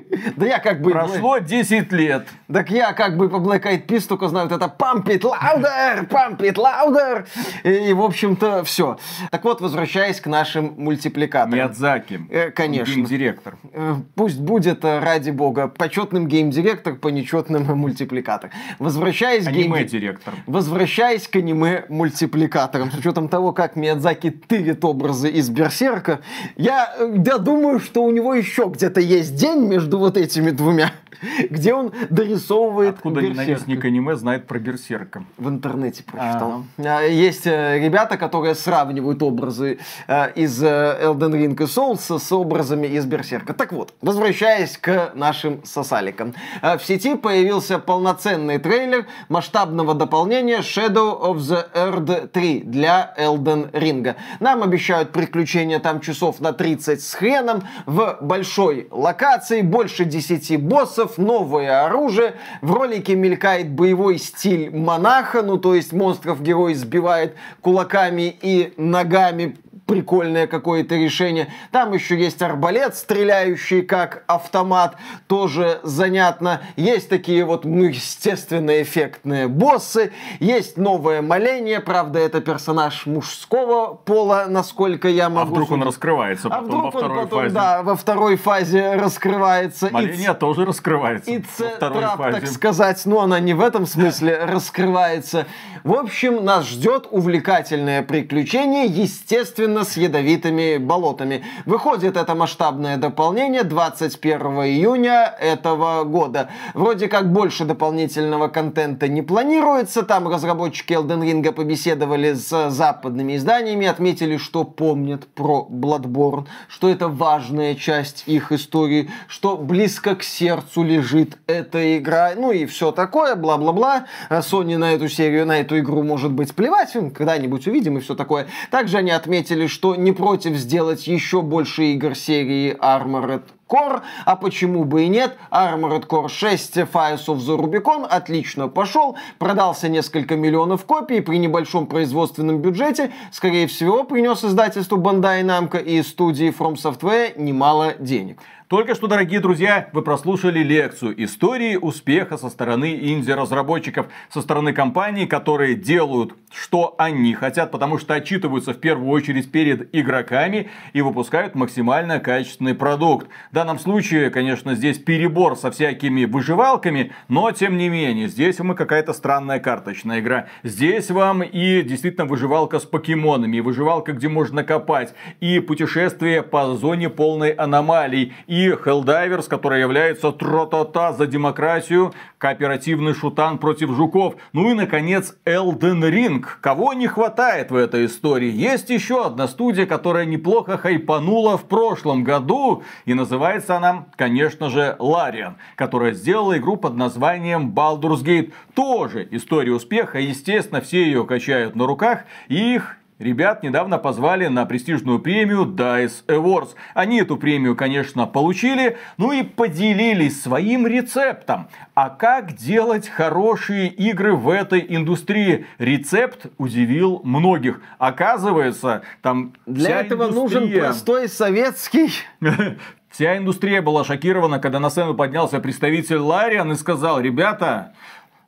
Да 0.36 0.46
я 0.46 0.58
как 0.58 0.80
бы... 0.80 0.90
Прошло 0.92 1.38
10 1.38 1.92
лет. 1.92 2.26
Так 2.52 2.70
я 2.70 2.92
как 2.92 3.16
бы 3.16 3.28
по 3.28 3.36
Black 3.36 3.64
Eyed 3.64 3.86
Peas 3.86 4.06
только 4.06 4.28
знаю 4.28 4.48
вот 4.48 4.56
это 4.56 4.72
Pump 4.78 5.04
it 5.06 5.22
louder, 5.22 6.08
pump 6.08 6.38
it 6.38 6.54
louder. 6.54 7.26
И, 7.64 7.92
в 7.92 8.02
общем-то, 8.02 8.64
все. 8.64 8.98
Так 9.30 9.44
вот, 9.44 9.60
возвращаясь 9.60 10.20
к 10.20 10.26
нашим 10.26 10.74
мультипликаторам. 10.76 11.54
Миядзаки. 11.54 12.20
Э, 12.30 12.50
конечно. 12.50 13.04
директор. 13.04 13.56
Э, 13.72 13.96
Пусть 14.14 14.40
будет, 14.40 14.84
э, 14.84 14.98
ради 14.98 15.30
бога, 15.30 15.68
почетным 15.68 16.28
гейм-директор 16.28 16.94
по 16.94 17.08
нечетным 17.08 17.64
мультипликатор. 17.78 18.50
Возвращаясь 18.78 19.46
Аниме-директор. 19.46 20.34
Возвращаясь 20.46 21.28
к 21.28 21.36
аниме-мультипликаторам, 21.36 22.90
с 22.90 22.94
учетом 22.96 23.28
того, 23.28 23.52
как 23.52 23.76
Миядзаки 23.76 24.30
тырит 24.30 24.84
образы 24.84 25.30
из 25.30 25.48
Берсерка, 25.48 26.20
я, 26.56 26.94
я 26.98 27.38
думаю, 27.38 27.80
что 27.80 28.02
у 28.02 28.10
него 28.10 28.34
еще 28.34 28.70
где-то 28.72 29.00
есть 29.00 29.34
день 29.34 29.66
между 29.66 29.81
вот 29.98 30.16
этими 30.16 30.50
двумя, 30.50 30.92
где 31.50 31.74
он 31.74 31.92
дорисовывает 32.10 32.96
Откуда 32.96 33.20
Берсерка. 33.20 33.42
ненавистник 33.42 33.84
аниме 33.84 34.16
знает 34.16 34.46
про 34.46 34.58
Берсерка? 34.58 35.24
В 35.36 35.48
интернете 35.48 36.02
прочитал. 36.04 36.64
А, 36.78 37.02
Есть 37.02 37.46
э, 37.46 37.78
ребята, 37.78 38.16
которые 38.16 38.54
сравнивают 38.54 39.22
образы 39.22 39.78
э, 40.06 40.32
из 40.34 40.62
э, 40.62 40.66
Elden 41.02 41.32
Ring 41.32 41.54
и 41.54 41.66
Souls 41.66 42.18
с 42.18 42.32
образами 42.32 42.86
из 42.86 43.04
Берсерка. 43.06 43.54
Так 43.54 43.72
вот, 43.72 43.94
возвращаясь 44.00 44.78
к 44.78 45.12
нашим 45.14 45.64
сосаликам. 45.64 46.34
В 46.62 46.80
сети 46.84 47.14
появился 47.16 47.78
полноценный 47.78 48.58
трейлер 48.58 49.06
масштабного 49.28 49.94
дополнения 49.94 50.58
Shadow 50.58 51.20
of 51.20 51.36
the 51.36 51.66
Earth 51.74 52.28
3 52.28 52.60
для 52.60 53.14
Elden 53.18 53.70
Ring. 53.72 54.14
Нам 54.40 54.62
обещают 54.62 55.12
приключения 55.12 55.78
там 55.78 56.00
часов 56.00 56.40
на 56.40 56.52
30 56.52 57.02
с 57.02 57.14
хреном 57.14 57.62
в 57.86 58.18
большой 58.20 58.88
локации, 58.90 59.62
больше 59.62 60.04
10 60.04 60.60
боссов, 60.60 61.01
новое 61.18 61.84
оружие. 61.84 62.34
В 62.60 62.72
ролике 62.72 63.14
мелькает 63.14 63.70
боевой 63.70 64.18
стиль 64.18 64.70
монаха, 64.74 65.42
ну 65.42 65.58
то 65.58 65.74
есть 65.74 65.92
монстров 65.92 66.42
герой 66.42 66.74
сбивает 66.74 67.34
кулаками 67.60 68.36
и 68.40 68.72
ногами 68.76 69.56
прикольное 69.92 70.46
какое-то 70.46 70.94
решение. 70.96 71.48
Там 71.70 71.92
еще 71.92 72.18
есть 72.18 72.40
арбалет, 72.40 72.96
стреляющий 72.96 73.82
как 73.82 74.24
автомат, 74.26 74.96
тоже 75.26 75.80
занятно. 75.82 76.62
Есть 76.76 77.10
такие 77.10 77.44
вот, 77.44 77.66
ну, 77.66 77.84
естественно, 77.84 78.80
эффектные 78.80 79.48
боссы. 79.48 80.12
Есть 80.40 80.78
новое 80.78 81.20
моление, 81.20 81.80
правда, 81.80 82.20
это 82.20 82.40
персонаж 82.40 83.04
мужского 83.04 83.92
пола, 83.94 84.46
насколько 84.48 85.08
я 85.08 85.26
А 85.26 85.28
могу 85.28 85.50
вдруг 85.52 85.70
он 85.72 85.80
судить. 85.80 85.86
раскрывается 85.88 86.48
А 86.48 86.50
потом 86.50 86.64
вдруг 86.66 86.82
во 86.82 86.86
он 86.86 86.90
второй 86.92 87.22
потом, 87.24 87.40
фазе? 87.42 87.54
да, 87.54 87.82
во 87.82 87.96
второй 87.96 88.36
фазе 88.36 88.94
раскрывается. 88.94 89.88
И 89.88 89.92
Моления 89.92 90.32
тоже 90.32 90.64
раскрывается 90.64 91.30
и 91.30 91.38
во 91.58 91.68
второй 91.68 92.00
трап, 92.00 92.18
так 92.32 92.46
сказать, 92.48 93.02
но 93.04 93.20
она 93.20 93.40
не 93.40 93.52
в 93.52 93.60
этом 93.60 93.86
смысле 93.86 94.46
раскрывается. 94.46 95.46
В 95.84 95.94
общем, 95.94 96.44
нас 96.44 96.66
ждет 96.68 97.08
увлекательное 97.10 98.02
приключение, 98.02 98.86
естественно, 98.86 99.81
с 99.84 99.96
ядовитыми 99.96 100.78
болотами. 100.78 101.44
Выходит 101.66 102.16
это 102.16 102.34
масштабное 102.34 102.96
дополнение 102.96 103.62
21 103.62 104.40
июня 104.64 105.34
этого 105.40 106.04
года. 106.04 106.50
Вроде 106.74 107.08
как 107.08 107.32
больше 107.32 107.64
дополнительного 107.64 108.48
контента 108.48 109.08
не 109.08 109.22
планируется. 109.22 110.02
Там 110.02 110.28
разработчики 110.28 110.92
Elden 110.92 111.22
Ring 111.22 111.52
побеседовали 111.52 112.34
с 112.34 112.70
западными 112.70 113.36
изданиями, 113.36 113.86
отметили, 113.86 114.36
что 114.36 114.64
помнят 114.64 115.26
про 115.26 115.66
Bloodborne, 115.70 116.46
что 116.68 116.88
это 116.88 117.08
важная 117.08 117.74
часть 117.74 118.24
их 118.26 118.52
истории, 118.52 119.10
что 119.28 119.56
близко 119.56 120.16
к 120.16 120.22
сердцу 120.22 120.82
лежит 120.82 121.38
эта 121.46 121.98
игра, 121.98 122.32
ну 122.36 122.52
и 122.52 122.66
все 122.66 122.92
такое, 122.92 123.34
бла-бла-бла. 123.34 124.06
Sony 124.30 124.76
на 124.76 124.92
эту 124.92 125.08
серию, 125.08 125.46
на 125.46 125.60
эту 125.60 125.78
игру 125.78 126.02
может 126.02 126.32
быть 126.32 126.54
плевать, 126.54 126.92
когда-нибудь 126.92 127.66
увидим 127.66 127.98
и 127.98 128.00
все 128.00 128.14
такое. 128.14 128.46
Также 128.70 128.98
они 128.98 129.10
отметили, 129.10 129.61
что 129.66 129.94
не 129.96 130.12
против 130.12 130.56
сделать 130.56 131.06
еще 131.06 131.42
больше 131.42 131.92
игр 131.92 132.14
серии 132.14 132.74
Armored 132.74 133.42
Core, 133.72 134.02
а 134.26 134.36
почему 134.36 134.84
бы 134.84 135.04
и 135.04 135.08
нет, 135.08 135.38
Armored 135.50 136.06
Core 136.06 136.28
6 136.28 136.76
Fires 136.76 137.26
of 137.28 137.38
the 137.38 137.56
Rubicon 137.58 138.06
отлично 138.06 138.68
пошел, 138.68 139.16
продался 139.38 139.88
несколько 139.88 140.36
миллионов 140.36 140.84
копий 140.84 141.20
при 141.22 141.38
небольшом 141.38 141.86
производственном 141.86 142.58
бюджете, 142.58 143.12
скорее 143.30 143.66
всего, 143.66 144.04
принес 144.04 144.44
издательству 144.44 144.98
Bandai 144.98 145.42
Namco 145.42 145.82
и 145.82 146.02
студии 146.02 146.54
From 146.56 146.74
Software 146.74 147.40
немало 147.40 147.94
денег. 147.98 148.38
Только 148.72 148.94
что, 148.94 149.06
дорогие 149.06 149.38
друзья, 149.40 149.90
вы 149.92 150.00
прослушали 150.00 150.60
лекцию 150.60 151.22
истории 151.22 151.76
успеха 151.76 152.38
со 152.38 152.48
стороны 152.48 152.98
инди-разработчиков, 153.02 154.06
со 154.30 154.40
стороны 154.40 154.72
компаний, 154.72 155.26
которые 155.26 155.74
делают, 155.74 156.32
что 156.50 156.94
они 156.96 157.34
хотят, 157.34 157.70
потому 157.70 157.98
что 157.98 158.14
отчитываются 158.14 158.72
в 158.72 158.78
первую 158.78 159.10
очередь 159.10 159.52
перед 159.52 159.94
игроками 159.94 160.70
и 160.94 161.02
выпускают 161.02 161.54
максимально 161.54 162.18
качественный 162.18 162.74
продукт. 162.74 163.28
В 163.50 163.54
данном 163.62 163.78
случае, 163.78 164.30
конечно, 164.30 164.74
здесь 164.74 164.98
перебор 164.98 165.56
со 165.56 165.70
всякими 165.70 166.24
выживалками, 166.24 167.12
но 167.28 167.52
тем 167.52 167.76
не 167.76 167.88
менее, 167.88 168.26
здесь 168.26 168.58
мы 168.58 168.74
какая-то 168.74 169.12
странная 169.12 169.60
карточная 169.60 170.18
игра. 170.18 170.48
Здесь 170.64 171.12
вам 171.12 171.44
и 171.44 171.82
действительно 171.82 172.26
выживалка 172.26 172.80
с 172.80 172.84
покемонами, 172.84 173.58
и 173.58 173.60
выживалка, 173.60 174.14
где 174.14 174.28
можно 174.28 174.64
копать, 174.64 175.14
и 175.38 175.60
путешествие 175.60 176.42
по 176.42 176.74
зоне 176.74 177.08
полной 177.08 177.50
аномалий, 177.50 178.32
и 178.48 178.70
Helldivers, 178.70 179.48
который 179.48 179.80
является 179.80 180.32
тро-та-та 180.32 181.12
за 181.12 181.28
демократию, 181.28 182.12
кооперативный 182.38 183.14
шутан 183.14 183.58
против 183.58 183.92
жуков. 183.92 184.34
Ну 184.52 184.72
и, 184.72 184.74
наконец, 184.74 185.36
Elden 185.44 186.00
Ring. 186.10 186.44
Кого 186.60 186.94
не 186.94 187.06
хватает 187.06 187.70
в 187.70 187.76
этой 187.76 188.06
истории? 188.06 188.50
Есть 188.50 188.90
еще 188.90 189.24
одна 189.24 189.46
студия, 189.46 189.86
которая 189.86 190.24
неплохо 190.24 190.78
хайпанула 190.78 191.56
в 191.56 191.66
прошлом 191.66 192.24
году, 192.24 192.82
и 193.04 193.14
называется 193.14 193.51
Называется 193.52 193.76
она, 193.76 194.06
конечно 194.16 194.70
же, 194.70 194.96
Larian, 194.98 195.56
которая 195.76 196.12
сделала 196.12 196.56
игру 196.56 196.78
под 196.78 196.96
названием 196.96 197.70
Baldur's 197.70 198.24
Gate. 198.24 198.50
Тоже 198.72 199.28
история 199.30 199.72
успеха, 199.72 200.18
естественно, 200.18 200.80
все 200.80 201.04
ее 201.04 201.26
качают 201.26 201.76
на 201.76 201.86
руках, 201.86 202.24
их 202.48 202.96
Ребят 203.18 203.62
недавно 203.62 203.98
позвали 203.98 204.48
на 204.48 204.66
престижную 204.66 205.20
премию 205.20 205.64
DICE 205.64 206.24
Awards. 206.26 206.70
Они 206.92 207.20
эту 207.20 207.36
премию, 207.36 207.76
конечно, 207.76 208.26
получили, 208.26 208.96
ну 209.16 209.30
и 209.30 209.44
поделились 209.44 210.42
своим 210.42 210.88
рецептом. 210.88 211.68
А 211.94 212.10
как 212.10 212.54
делать 212.54 213.08
хорошие 213.08 213.86
игры 213.86 214.34
в 214.34 214.48
этой 214.48 214.84
индустрии? 214.88 215.66
Рецепт 215.78 216.46
удивил 216.58 217.20
многих. 217.22 217.80
Оказывается, 217.98 219.02
там 219.20 219.52
Для 219.66 220.00
этого 220.00 220.26
нужен 220.26 220.72
простой 220.72 221.28
советский 221.28 222.10
Вся 223.12 223.36
индустрия 223.36 223.82
была 223.82 224.04
шокирована, 224.04 224.58
когда 224.58 224.80
на 224.80 224.88
сцену 224.88 225.12
поднялся 225.14 225.60
представитель 225.60 226.16
Лариан 226.16 226.72
и 226.72 226.76
сказал, 226.76 227.20
ребята, 227.20 227.92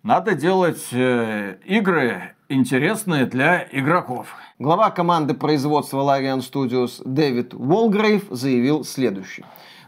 надо 0.03 0.35
делать 0.35 0.87
э, 0.91 1.59
игры 1.67 2.33
интересные 2.49 3.27
для 3.27 3.69
игроков. 3.71 4.29
Глава 4.59 4.91
команды 4.91 5.35
производства 5.35 5.99
Larian 6.01 6.39
Studios 6.39 7.03
Дэвид 7.05 7.53
Уолгрейв 7.53 8.25
заявил 8.31 8.85
следующее. 8.85 9.45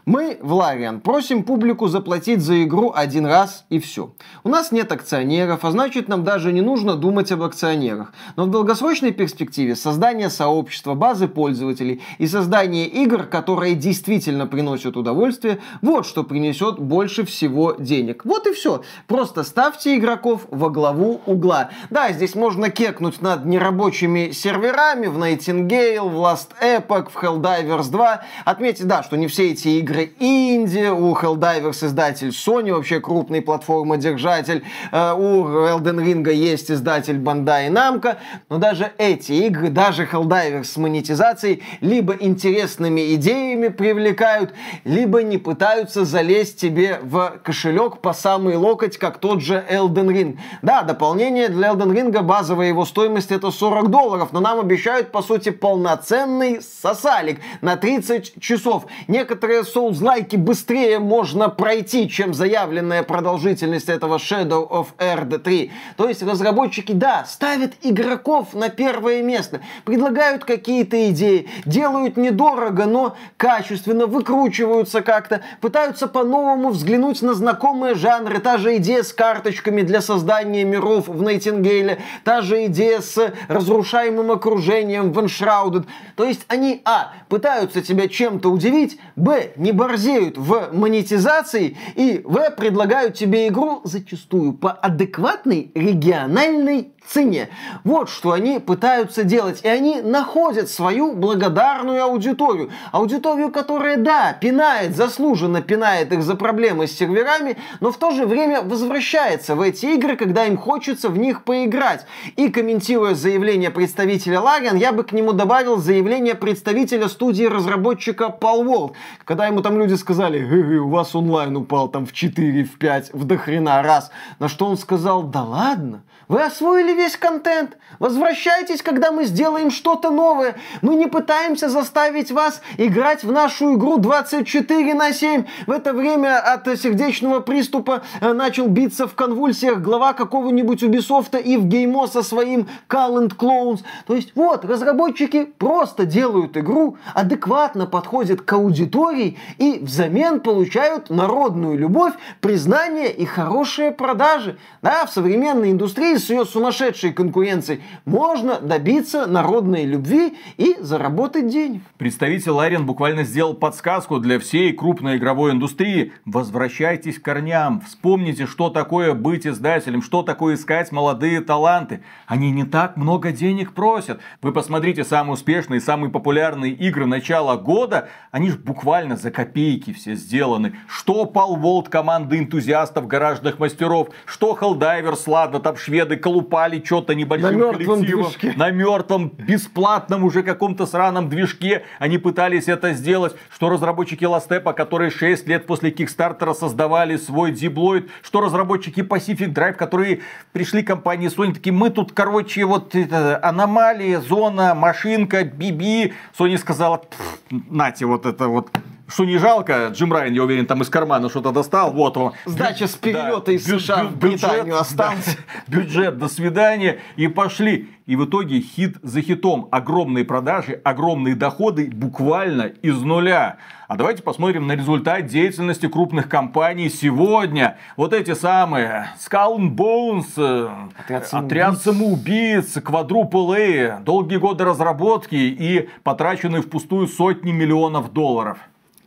Мы 0.07 0.37
в 0.41 0.53
Лариан 0.53 1.01
просим 1.01 1.43
публику 1.43 1.89
заплатить 1.89 2.39
за 2.39 2.63
игру 2.63 2.93
один 2.95 3.25
раз 3.25 3.65
и 3.67 3.77
все. 3.77 4.13
У 4.45 4.47
нас 4.47 4.71
нет 4.71 4.89
акционеров, 4.93 5.65
а 5.65 5.71
значит 5.71 6.07
нам 6.07 6.23
даже 6.23 6.53
не 6.53 6.61
нужно 6.61 6.95
думать 6.95 7.29
об 7.33 7.43
акционерах. 7.43 8.13
Но 8.37 8.45
в 8.45 8.49
долгосрочной 8.49 9.11
перспективе 9.11 9.75
создание 9.75 10.29
сообщества, 10.29 10.93
базы 10.93 11.27
пользователей 11.27 12.01
и 12.19 12.27
создание 12.27 12.87
игр, 12.87 13.23
которые 13.23 13.75
действительно 13.75 14.47
приносят 14.47 14.95
удовольствие, 14.95 15.59
вот 15.81 16.05
что 16.05 16.23
принесет 16.23 16.79
больше 16.79 17.25
всего 17.25 17.75
денег. 17.77 18.23
Вот 18.23 18.47
и 18.47 18.53
все. 18.53 18.83
Просто 19.07 19.43
ставьте 19.43 19.97
игроков 19.97 20.47
во 20.49 20.69
главу 20.69 21.19
угла. 21.25 21.71
Да, 21.89 22.13
здесь 22.13 22.33
можно 22.33 22.69
кекнуть 22.69 23.21
над 23.21 23.43
нерабочими 23.43 24.31
серверами 24.31 25.07
в 25.07 25.17
Nightingale, 25.17 26.07
в 26.07 26.15
Last 26.15 26.51
Epoch, 26.61 27.09
в 27.11 27.21
Helldivers 27.21 27.91
2. 27.91 28.21
Отметьте, 28.45 28.85
да, 28.85 29.03
что 29.03 29.17
не 29.17 29.27
все 29.27 29.51
эти 29.51 29.67
игры 29.67 29.96
игры 29.97 30.11
инди, 30.19 30.89
у 30.89 31.13
Helldivers 31.13 31.85
издатель 31.85 32.29
Sony, 32.29 32.73
вообще 32.73 32.99
крупный 32.99 33.41
платформодержатель, 33.41 34.63
э, 34.91 35.13
у 35.13 35.45
Elden 35.45 36.03
Ring 36.03 36.31
есть 36.31 36.69
издатель 36.71 37.17
Bandai 37.17 37.69
Namco, 37.69 38.17
но 38.49 38.57
даже 38.57 38.91
эти 38.97 39.31
игры, 39.31 39.69
даже 39.69 40.03
Helldivers 40.03 40.65
с 40.65 40.77
монетизацией, 40.77 41.63
либо 41.81 42.15
интересными 42.19 43.15
идеями 43.15 43.69
привлекают, 43.69 44.53
либо 44.83 45.23
не 45.23 45.37
пытаются 45.37 46.05
залезть 46.05 46.59
тебе 46.59 46.99
в 47.01 47.39
кошелек 47.43 47.99
по 47.99 48.13
самый 48.13 48.55
локоть, 48.55 48.97
как 48.97 49.17
тот 49.17 49.41
же 49.41 49.63
Elden 49.69 50.07
Ring. 50.07 50.37
Да, 50.61 50.83
дополнение 50.83 51.49
для 51.49 51.69
Elden 51.69 51.93
Ring, 51.93 52.21
базовая 52.21 52.67
его 52.67 52.85
стоимость 52.85 53.31
это 53.31 53.51
40 53.51 53.89
долларов, 53.89 54.29
но 54.31 54.39
нам 54.39 54.59
обещают, 54.59 55.11
по 55.11 55.21
сути, 55.21 55.49
полноценный 55.49 56.61
сосалик 56.61 57.39
на 57.61 57.75
30 57.75 58.39
часов. 58.39 58.85
Некоторые 59.07 59.63
соус 59.63 59.86
соузлайки 59.87 60.35
быстрее 60.35 60.99
можно 60.99 61.47
пройти, 61.47 62.09
чем 62.09 62.33
заявленная 62.33 63.03
продолжительность 63.03 63.87
этого 63.87 64.17
Shadow 64.17 64.69
of 64.69 64.87
Earth 64.97 65.37
3. 65.39 65.71
То 65.95 66.09
есть 66.09 66.21
разработчики, 66.23 66.91
да, 66.91 67.23
ставят 67.25 67.73
игроков 67.83 68.53
на 68.53 68.67
первое 68.67 69.21
место, 69.23 69.61
предлагают 69.85 70.43
какие-то 70.43 71.09
идеи, 71.09 71.47
делают 71.65 72.17
недорого, 72.17 72.85
но 72.85 73.15
качественно, 73.37 74.07
выкручиваются 74.07 75.01
как-то, 75.01 75.41
пытаются 75.61 76.07
по-новому 76.07 76.69
взглянуть 76.69 77.21
на 77.21 77.33
знакомые 77.33 77.95
жанры. 77.95 78.39
Та 78.39 78.57
же 78.57 78.75
идея 78.77 79.03
с 79.03 79.13
карточками 79.13 79.83
для 79.83 80.01
создания 80.01 80.65
миров 80.65 81.07
в 81.07 81.21
Найтингейле, 81.21 81.99
та 82.25 82.41
же 82.41 82.65
идея 82.65 82.99
с 82.99 83.33
разрушаемым 83.47 84.31
окружением 84.31 85.13
в 85.13 85.19
Enshrouded. 85.19 85.85
То 86.17 86.25
есть 86.25 86.41
они, 86.49 86.81
а, 86.83 87.13
пытаются 87.29 87.81
тебя 87.81 88.09
чем-то 88.09 88.51
удивить, 88.51 88.99
б, 89.15 89.51
не 89.55 89.66
борзеют 89.71 90.37
в 90.37 90.69
монетизации 90.73 91.77
и 91.95 92.21
в 92.23 92.37
предлагают 92.55 93.15
тебе 93.15 93.47
игру 93.47 93.81
зачастую 93.83 94.53
по 94.53 94.71
адекватной 94.71 95.71
региональной 95.73 96.93
цене. 97.07 97.49
Вот 97.83 98.09
что 98.09 98.31
они 98.31 98.59
пытаются 98.59 99.23
делать. 99.23 99.61
И 99.63 99.67
они 99.67 100.01
находят 100.01 100.69
свою 100.69 101.13
благодарную 101.13 102.03
аудиторию. 102.03 102.69
Аудиторию, 102.91 103.51
которая, 103.51 103.97
да, 103.97 104.33
пинает, 104.33 104.95
заслуженно 104.95 105.61
пинает 105.61 106.11
их 106.11 106.23
за 106.23 106.35
проблемы 106.35 106.87
с 106.87 106.97
серверами, 106.97 107.57
но 107.79 107.91
в 107.91 107.97
то 107.97 108.11
же 108.11 108.25
время 108.25 108.61
возвращается 108.61 109.55
в 109.55 109.61
эти 109.61 109.85
игры, 109.87 110.15
когда 110.15 110.45
им 110.45 110.57
хочется 110.57 111.09
в 111.09 111.17
них 111.17 111.43
поиграть. 111.43 112.05
И 112.35 112.49
комментируя 112.49 113.15
заявление 113.15 113.71
представителя 113.71 114.37
Larian, 114.37 114.77
я 114.77 114.91
бы 114.91 115.03
к 115.03 115.11
нему 115.11 115.33
добавил 115.33 115.77
заявление 115.77 116.35
представителя 116.35 117.07
студии 117.07 117.45
разработчика 117.45 118.35
Palworld, 118.39 118.93
когда 119.23 119.47
ему 119.47 119.61
там 119.61 119.77
люди 119.77 119.93
сказали, 119.95 120.43
у 120.77 120.89
вас 120.89 121.15
онлайн 121.15 121.55
упал 121.55 121.87
там 121.87 122.05
в 122.05 122.13
4, 122.13 122.63
в 122.63 122.77
5, 122.77 123.13
в 123.13 123.25
дохрена 123.25 123.81
раз. 123.81 124.11
На 124.39 124.49
что 124.49 124.65
он 124.65 124.77
сказал, 124.77 125.23
да 125.23 125.43
ладно, 125.43 126.03
вы 126.27 126.43
освоили 126.43 126.93
весь 126.93 127.15
контент. 127.15 127.77
Возвращайтесь, 127.99 128.81
когда 128.81 129.11
мы 129.11 129.23
сделаем 129.23 129.71
что-то 129.71 130.09
новое. 130.09 130.55
Мы 130.81 130.95
не 130.95 131.05
пытаемся 131.05 131.69
заставить 131.69 132.31
вас 132.31 132.61
играть 132.77 133.23
в 133.23 133.31
нашу 133.31 133.75
игру 133.75 133.97
24 133.97 134.93
на 134.93 135.13
7. 135.13 135.45
В 135.67 135.71
это 135.71 135.93
время 135.93 136.39
от 136.39 136.67
сердечного 136.79 137.39
приступа 137.39 138.03
э, 138.19 138.33
начал 138.33 138.67
биться 138.67 139.07
в 139.07 139.15
конвульсиях 139.15 139.79
глава 139.79 140.11
какого-нибудь 140.11 140.83
Ubisoft 140.83 141.41
и 141.41 141.55
в 141.55 141.65
геймо 141.65 142.07
со 142.07 142.21
своим 142.23 142.67
Call 142.89 143.21
and 143.21 143.37
Clones. 143.37 143.79
То 144.05 144.13
есть 144.13 144.33
вот, 144.35 144.65
разработчики 144.65 145.45
просто 145.45 146.05
делают 146.05 146.57
игру, 146.57 146.97
адекватно 147.13 147.85
подходят 147.85 148.41
к 148.41 148.51
аудитории 148.51 149.37
и 149.59 149.79
взамен 149.81 150.41
получают 150.41 151.09
народную 151.09 151.77
любовь, 151.77 152.13
признание 152.41 153.13
и 153.13 153.25
хорошие 153.25 153.91
продажи. 153.91 154.57
Да, 154.81 155.05
в 155.05 155.11
современной 155.11 155.71
индустрии 155.71 156.16
с 156.17 156.29
ее 156.29 156.45
сумасшедшей 156.45 157.13
конкуренцией 157.13 157.81
можно 158.05 158.59
добиться 158.59 159.25
народной 159.25 159.85
любви 159.85 160.37
и 160.57 160.75
заработать 160.79 161.47
денег. 161.47 161.81
Представитель 161.97 162.51
Ларин 162.51 162.85
буквально 162.85 163.23
сделал 163.23 163.53
подсказку 163.53 164.19
для 164.19 164.39
всей 164.39 164.73
крупной 164.73 165.17
игровой 165.17 165.51
индустрии. 165.51 166.13
Возвращайтесь 166.25 167.19
к 167.19 167.23
корням, 167.23 167.81
вспомните, 167.81 168.45
что 168.45 168.69
такое 168.69 169.13
быть 169.13 169.45
издателем, 169.45 170.01
что 170.01 170.23
такое 170.23 170.55
искать 170.55 170.91
молодые 170.91 171.41
таланты. 171.41 172.01
Они 172.25 172.51
не 172.51 172.63
так 172.63 172.97
много 172.97 173.31
денег 173.31 173.73
просят. 173.73 174.19
Вы 174.41 174.51
посмотрите 174.53 175.03
самые 175.03 175.33
успешные, 175.33 175.81
самые 175.81 176.09
популярные 176.09 176.71
игры 176.71 177.05
начала 177.05 177.57
года, 177.57 178.09
они 178.31 178.49
же 178.49 178.57
буквально 178.57 179.17
за 179.17 179.31
копейки 179.31 179.93
все 179.93 180.15
сделаны. 180.15 180.75
Что 180.87 181.25
Пал 181.25 181.55
Волт 181.55 181.89
команды 181.89 182.39
энтузиастов 182.39 183.07
гаражных 183.07 183.59
мастеров, 183.59 184.09
что 184.25 184.57
Helldivers, 184.59 185.23
ладно, 185.27 185.59
там 185.59 185.75
шведы 185.77 186.06
шведы 186.07 186.17
колупали 186.17 186.81
что-то 186.83 187.13
небольшим 187.13 187.59
на 187.59 187.73
коллективом. 187.73 188.01
Движке. 188.01 188.53
На 188.55 188.71
мертвом, 188.71 189.29
бесплатном 189.29 190.23
уже 190.23 190.43
каком-то 190.43 190.85
сраном 190.85 191.29
движке. 191.29 191.83
Они 191.99 192.17
пытались 192.17 192.67
это 192.67 192.93
сделать. 192.93 193.35
Что 193.53 193.69
разработчики 193.69 194.25
Ластепа, 194.25 194.73
которые 194.73 195.11
6 195.11 195.47
лет 195.47 195.65
после 195.65 195.91
Кикстартера 195.91 196.53
создавали 196.53 197.17
свой 197.17 197.51
диблоид. 197.51 198.09
Что 198.21 198.41
разработчики 198.41 199.01
Pacific 199.01 199.53
Drive, 199.53 199.73
которые 199.73 200.21
пришли 200.53 200.83
к 200.83 200.87
компании 200.87 201.29
Sony, 201.29 201.53
такие, 201.53 201.73
мы 201.73 201.89
тут, 201.89 202.11
короче, 202.13 202.65
вот 202.65 202.95
это, 202.95 203.39
аномалия, 203.43 204.21
зона, 204.21 204.73
машинка, 204.73 205.43
биби. 205.43 206.13
Sony 206.37 206.57
сказала, 206.57 207.01
нате, 207.49 208.05
вот 208.05 208.25
это 208.25 208.47
вот 208.47 208.69
что 209.07 209.25
не 209.25 209.37
жалко, 209.37 209.89
Джим 209.91 210.11
Райан, 210.11 210.33
я 210.33 210.43
уверен, 210.43 210.65
там 210.65 210.81
из 210.81 210.89
кармана 210.89 211.29
что-то 211.29 211.51
достал, 211.51 211.91
вот 211.93 212.17
он. 212.17 212.33
Сдача 212.45 212.87
с 212.87 212.95
перелета 212.95 213.47
да, 213.47 213.51
из 213.53 213.65
США 213.65 214.03
бю- 214.03 214.07
в 214.07 214.17
Британию 214.17 214.79
остался. 214.79 215.37
Да, 215.67 215.77
бюджет, 215.77 216.17
до 216.17 216.27
свидания, 216.27 216.99
и 217.15 217.27
пошли. 217.27 217.89
И 218.05 218.15
в 218.15 218.25
итоге 218.25 218.61
хит 218.61 218.97
за 219.03 219.21
хитом. 219.21 219.67
Огромные 219.71 220.23
продажи, 220.23 220.79
огромные 220.83 221.35
доходы 221.35 221.89
буквально 221.91 222.63
из 222.81 223.01
нуля. 223.01 223.57
А 223.89 223.97
давайте 223.97 224.23
посмотрим 224.23 224.65
на 224.67 224.73
результат 224.73 225.27
деятельности 225.27 225.87
крупных 225.87 226.29
компаний 226.29 226.89
сегодня. 226.89 227.77
Вот 227.97 228.13
эти 228.13 228.33
самые 228.33 229.09
Skull 229.19 229.57
and 229.57 229.75
Bones, 229.75 230.25
э, 230.37 230.69
Отряд 231.03 231.27
самоубийц, 231.27 231.51
Отряд 231.51 231.81
самоубийц 231.81 232.77
Quadruple 232.77 233.55
A, 233.57 233.99
долгие 233.99 234.37
годы 234.37 234.63
разработки 234.63 235.35
и 235.35 235.89
потраченные 236.03 236.61
впустую 236.61 237.07
сотни 237.07 237.51
миллионов 237.51 238.13
долларов. 238.13 238.57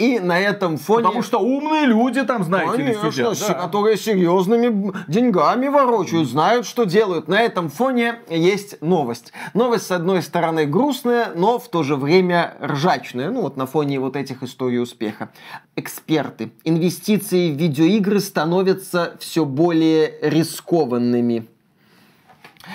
И 0.01 0.19
на 0.19 0.41
этом 0.41 0.79
фоне... 0.79 1.05
Потому 1.05 1.23
что 1.23 1.41
умные 1.41 1.85
люди 1.85 2.23
там, 2.23 2.43
знаете 2.43 2.79
ли, 2.79 2.95
Конечно, 2.95 3.13
сидят. 3.13 3.37
с- 3.37 3.47
да. 3.47 3.53
которые 3.53 3.99
серьезными 3.99 4.95
деньгами 5.09 5.69
ворочают, 5.69 6.27
знают, 6.27 6.67
что 6.67 6.85
делают. 6.85 7.29
На 7.29 7.43
этом 7.43 7.69
фоне 7.69 8.15
есть 8.31 8.81
новость. 8.81 9.35
Новость, 9.53 9.87
с 9.89 9.91
одной 9.91 10.23
стороны, 10.23 10.65
грустная, 10.65 11.33
но 11.35 11.59
в 11.59 11.69
то 11.69 11.83
же 11.83 11.97
время 11.97 12.55
ржачная. 12.63 13.31
Ну 13.31 13.43
вот 13.43 13.59
на 13.59 13.67
фоне 13.67 14.01
вот 14.01 14.17
этих 14.17 14.43
историй 14.43 14.81
успеха. 14.81 15.29
Эксперты. 15.77 16.51
Инвестиции 16.65 17.53
в 17.53 17.57
видеоигры 17.59 18.21
становятся 18.21 19.17
все 19.21 19.45
более 19.45 20.15
рискованными. 20.23 21.47